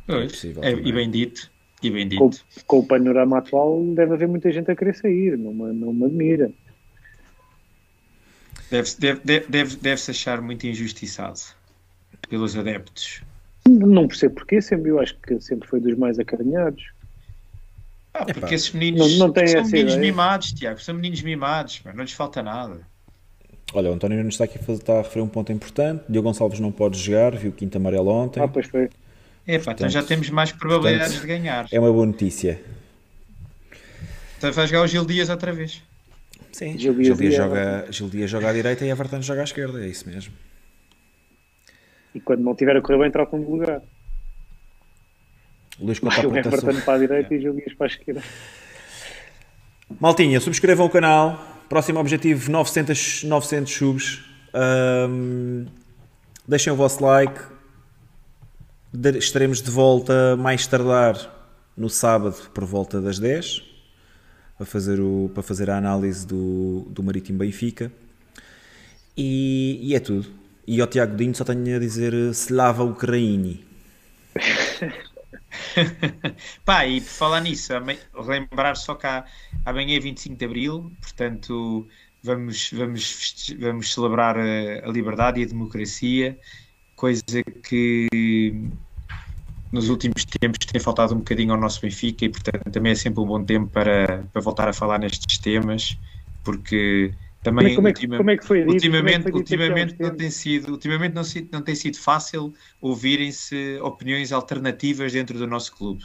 Pois, 0.07 0.44
é, 0.44 0.70
é 0.70 0.73
e 0.73 0.93
bem 0.93 1.11
dito. 1.11 1.51
E 1.82 1.90
bem 1.90 2.09
com, 2.09 2.31
com, 2.66 2.78
o 2.78 2.86
panorama 2.86 3.39
atual, 3.39 3.82
deve 3.94 4.15
haver 4.15 4.28
muita 4.28 4.51
gente 4.51 4.70
a 4.70 4.77
querer 4.77 4.94
sair, 4.94 5.36
não 5.36 5.53
me, 5.53 5.73
não 5.73 5.93
me 5.93 6.07
admira. 6.07 6.51
Deve-se 8.70 9.01
deve, 9.01 9.20
deve, 9.23 9.47
deve, 9.47 9.77
deve 9.77 10.11
achar 10.11 10.40
muito 10.40 10.66
injustiçado 10.66 11.40
pelos 12.28 12.57
adeptos. 12.57 13.23
Não 13.69 14.09
percebo 14.09 14.36
porquê, 14.36 14.61
sempre, 14.61 14.90
eu 14.90 15.01
acho 15.01 15.16
que 15.19 15.40
sempre 15.40 15.69
foi 15.69 15.81
dos 15.81 15.97
mais 15.97 16.19
acarinhados. 16.19 16.90
Ah, 18.15 18.24
porque 18.24 18.39
Epá. 18.39 18.55
esses 18.55 18.73
meninos 18.73 19.19
não, 19.19 19.28
não 19.28 19.35
são 19.35 19.44
meninos 19.44 19.94
ideia. 19.94 19.98
mimados, 19.98 20.53
Tiago, 20.53 20.81
são 20.81 20.94
meninos 20.94 21.23
mimados, 21.23 21.82
não 21.85 22.03
lhes 22.03 22.12
falta 22.12 22.43
nada. 22.43 22.81
Olha, 23.77 23.90
o 23.90 23.93
António 23.93 24.16
Nunes 24.16 24.32
está 24.32 24.44
aqui 24.44 24.59
a, 24.59 24.73
está 24.73 24.94
a 24.94 25.03
referir 25.03 25.20
um 25.20 25.28
ponto 25.28 25.53
importante. 25.53 26.03
Diogo 26.09 26.27
Gonçalves 26.27 26.59
não 26.59 26.73
pode 26.73 26.98
jogar, 26.98 27.36
viu 27.36 27.51
o 27.51 27.53
quinto 27.53 27.77
amarelo 27.77 28.09
ontem. 28.09 28.43
Ah, 28.43 28.48
pois 28.48 28.66
foi. 28.69 28.85
Epá, 29.47 29.65
portanto, 29.65 29.77
então 29.77 29.89
já 29.90 30.03
temos 30.03 30.31
mais 30.31 30.51
probabilidades 30.51 31.19
portanto, 31.19 31.20
de 31.20 31.27
ganhar. 31.27 31.66
É 31.70 31.78
uma 31.78 31.93
boa 31.93 32.07
notícia. 32.07 32.59
Então 34.39 34.51
vai 34.51 34.66
jogar 34.66 34.81
o 34.81 34.86
Gil 34.86 35.05
Dias 35.05 35.28
outra 35.28 35.53
vez. 35.53 35.82
Sim, 36.53 36.78
Gil 36.78 36.94
Dias, 36.94 37.07
Gil 37.07 37.16
Dias, 37.16 37.35
joga, 37.35 37.86
Gil 37.90 38.09
Dias 38.09 38.31
joga 38.31 38.48
à 38.48 38.53
direita 38.55 38.82
e 38.82 38.89
Everton 38.89 39.20
joga 39.20 39.43
à 39.43 39.44
esquerda, 39.44 39.85
é 39.85 39.89
isso 39.89 40.09
mesmo. 40.09 40.32
E 42.15 42.20
quando 42.20 42.40
não 42.40 42.55
tiver 42.55 42.78
a 42.78 42.81
correr 42.81 42.98
bem, 42.98 43.11
troca 43.11 43.39
de 43.39 43.44
lugar. 43.44 43.82
Luís 45.78 45.98
conta 45.98 46.27
o 46.27 46.35
Everton 46.35 46.81
para 46.81 46.94
a 46.94 46.98
direita 46.98 47.35
é. 47.35 47.36
e 47.36 47.40
Gil 47.43 47.53
Dias 47.53 47.74
para 47.74 47.89
a 47.89 47.89
esquerda. 47.89 48.23
Maltinha, 50.01 50.40
subscrevam 50.40 50.86
o 50.86 50.90
canal. 50.90 51.56
Próximo 51.68 51.98
objetivo: 51.98 52.51
900, 52.51 53.24
900 53.24 53.72
subs. 53.72 54.24
Um, 54.55 55.66
deixem 56.47 56.72
o 56.72 56.76
vosso 56.76 57.05
like. 57.05 57.40
Estaremos 59.18 59.60
de 59.60 59.70
volta 59.70 60.36
mais 60.36 60.66
tardar 60.66 61.34
no 61.76 61.90
sábado 61.90 62.36
por 62.55 62.64
volta 62.64 63.01
das 63.01 63.18
10 63.18 63.62
para 64.56 64.64
fazer, 64.64 65.01
o, 65.01 65.30
para 65.34 65.43
fazer 65.43 65.68
a 65.68 65.76
análise 65.76 66.26
do, 66.26 66.86
do 66.88 67.02
Marítimo 67.02 67.38
Benfica. 67.38 67.93
E, 69.16 69.78
e 69.82 69.94
é 69.94 70.01
tudo. 70.01 70.26
E 70.66 70.80
ao 70.80 70.86
Tiago 70.86 71.16
Dinho 71.16 71.34
só 71.34 71.44
tenho 71.44 71.76
a 71.76 71.78
dizer 71.78 72.12
Slava 72.32 72.84
Ukraini. 72.84 73.64
Pá, 76.65 76.87
e 76.87 77.01
por 77.01 77.09
falar 77.09 77.41
nisso, 77.41 77.73
lembrar 78.15 78.77
só 78.77 78.95
que 78.95 79.07
amanhã 79.65 79.97
é 79.97 80.01
25 80.01 80.37
de 80.37 80.45
Abril, 80.45 80.93
portanto 81.01 81.87
vamos, 82.23 82.70
vamos, 82.73 83.55
vamos 83.59 83.93
celebrar 83.93 84.37
a, 84.39 84.87
a 84.87 84.89
liberdade 84.91 85.41
e 85.41 85.45
a 85.45 85.47
democracia, 85.47 86.39
coisa 86.95 87.43
que 87.62 88.09
nos 89.73 89.89
últimos 89.89 90.24
tempos 90.24 90.65
tem 90.65 90.81
faltado 90.81 91.15
um 91.15 91.19
bocadinho 91.19 91.53
ao 91.53 91.61
nosso 91.61 91.81
Benfica 91.81 92.24
e 92.24 92.28
portanto 92.28 92.70
também 92.70 92.93
é 92.93 92.95
sempre 92.95 93.20
um 93.20 93.27
bom 93.27 93.45
tempo 93.45 93.69
para, 93.70 94.24
para 94.33 94.43
voltar 94.43 94.69
a 94.69 94.73
falar 94.73 94.99
nestes 94.99 95.39
temas, 95.39 95.99
porque 96.43 97.12
também 97.43 97.75
como 97.77 97.89
é, 97.89 97.93
como 97.93 98.15
é, 98.15 98.17
como 98.17 98.31
é 98.31 98.37
que 98.37 98.45
foi 98.45 98.61
dito? 98.61 98.73
ultimamente, 98.73 99.29
é 99.29 99.33
ultimamente 99.33 99.97
não 100.01 100.17
tem 100.17 100.31
sido 100.31 100.73
ultimamente 100.73 101.15
não, 101.15 101.23
não 101.53 101.63
tem 101.63 101.75
sido 101.75 101.97
fácil 101.99 102.53
ouvirem-se 102.81 103.79
opiniões 103.83 104.33
alternativas 104.33 105.13
dentro 105.13 105.39
do 105.39 105.47
nosso 105.47 105.75
clube. 105.77 106.05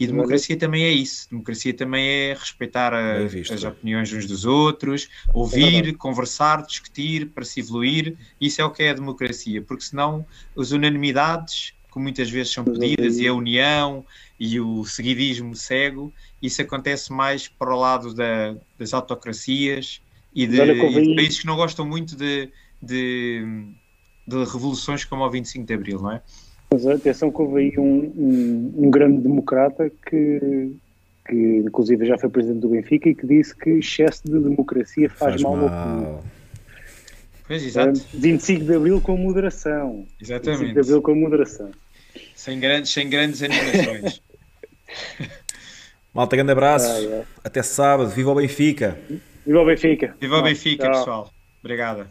E 0.00 0.06
democracia 0.06 0.56
também 0.56 0.84
é 0.84 0.90
isso. 0.90 1.28
Democracia 1.28 1.74
também 1.74 2.08
é 2.08 2.32
respeitar 2.32 2.94
a, 2.94 3.22
visto, 3.24 3.52
as 3.52 3.64
é. 3.64 3.68
opiniões 3.68 4.10
uns 4.10 4.26
dos 4.26 4.46
outros 4.46 5.10
ouvir, 5.34 5.88
é 5.90 5.92
conversar, 5.92 6.64
discutir 6.64 7.26
para 7.28 7.44
se 7.44 7.60
evoluir, 7.60 8.16
isso 8.40 8.62
é 8.62 8.64
o 8.64 8.70
que 8.70 8.82
é 8.82 8.90
a 8.90 8.94
democracia 8.94 9.60
porque 9.60 9.84
senão 9.84 10.24
as 10.56 10.72
unanimidades 10.72 11.74
que 11.92 11.98
muitas 11.98 12.30
vezes 12.30 12.52
são 12.52 12.64
pedidas 12.64 13.18
e 13.18 13.28
a 13.28 13.34
união 13.34 14.04
e 14.38 14.58
o 14.60 14.84
seguidismo 14.84 15.54
cego 15.54 16.14
isso 16.40 16.62
acontece 16.62 17.12
mais 17.12 17.48
para 17.48 17.74
o 17.74 17.78
lado 17.78 18.14
da, 18.14 18.56
das 18.78 18.94
autocracias 18.94 20.00
e 20.34 20.46
de, 20.46 20.60
e 20.60 21.06
de 21.06 21.14
países 21.14 21.40
que 21.40 21.46
não 21.46 21.56
gostam 21.56 21.84
muito 21.84 22.16
de, 22.16 22.48
de, 22.80 23.44
de, 24.26 24.36
revoluções 24.44 25.04
como 25.04 25.24
o 25.24 25.30
25 25.30 25.66
de 25.66 25.74
Abril, 25.74 26.00
não 26.00 26.12
é? 26.12 26.22
Mas 26.72 26.86
atenção 26.86 27.32
que 27.32 27.42
houve 27.42 27.60
aí 27.60 27.78
um, 27.78 27.82
um, 27.82 28.74
um, 28.86 28.90
grande 28.90 29.22
democrata 29.22 29.90
que, 30.08 30.72
que 31.26 31.56
inclusive 31.66 32.06
já 32.06 32.16
foi 32.16 32.30
presidente 32.30 32.60
do 32.60 32.68
Benfica 32.68 33.08
e 33.08 33.14
que 33.14 33.26
disse 33.26 33.54
que 33.56 33.70
excesso 33.70 34.22
de 34.24 34.38
democracia 34.38 35.10
faz, 35.10 35.32
faz 35.32 35.42
mal, 35.42 35.56
mal 35.56 35.68
ao 35.68 35.96
povo. 35.96 36.24
Pois, 37.48 37.64
exato. 37.64 38.00
25 38.14 38.64
de 38.64 38.74
Abril 38.76 39.00
com 39.00 39.16
moderação. 39.16 40.06
Exatamente. 40.20 40.60
25 40.60 40.74
de 40.74 40.80
Abril 40.80 41.02
com 41.02 41.14
moderação. 41.16 41.70
Sem 42.36 42.60
grandes, 42.60 42.92
sem 42.92 43.10
grandes 43.10 43.42
animações. 43.42 44.22
Malta, 46.14 46.36
grande 46.36 46.52
abraço. 46.52 46.88
Ah, 46.88 47.02
é. 47.02 47.24
Até 47.42 47.62
sábado. 47.62 48.10
Viva 48.10 48.30
o 48.30 48.34
Benfica. 48.36 48.96
Viva 49.46 49.60
o 49.60 49.64
Benfica. 49.64 50.16
Viva 50.20 50.38
o 50.38 50.42
Benfica, 50.42 50.84
Tchau. 50.84 50.92
pessoal. 50.92 51.30
Obrigada. 51.60 52.10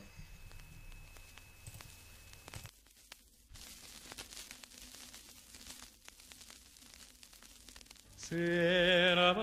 Será 8.17 9.33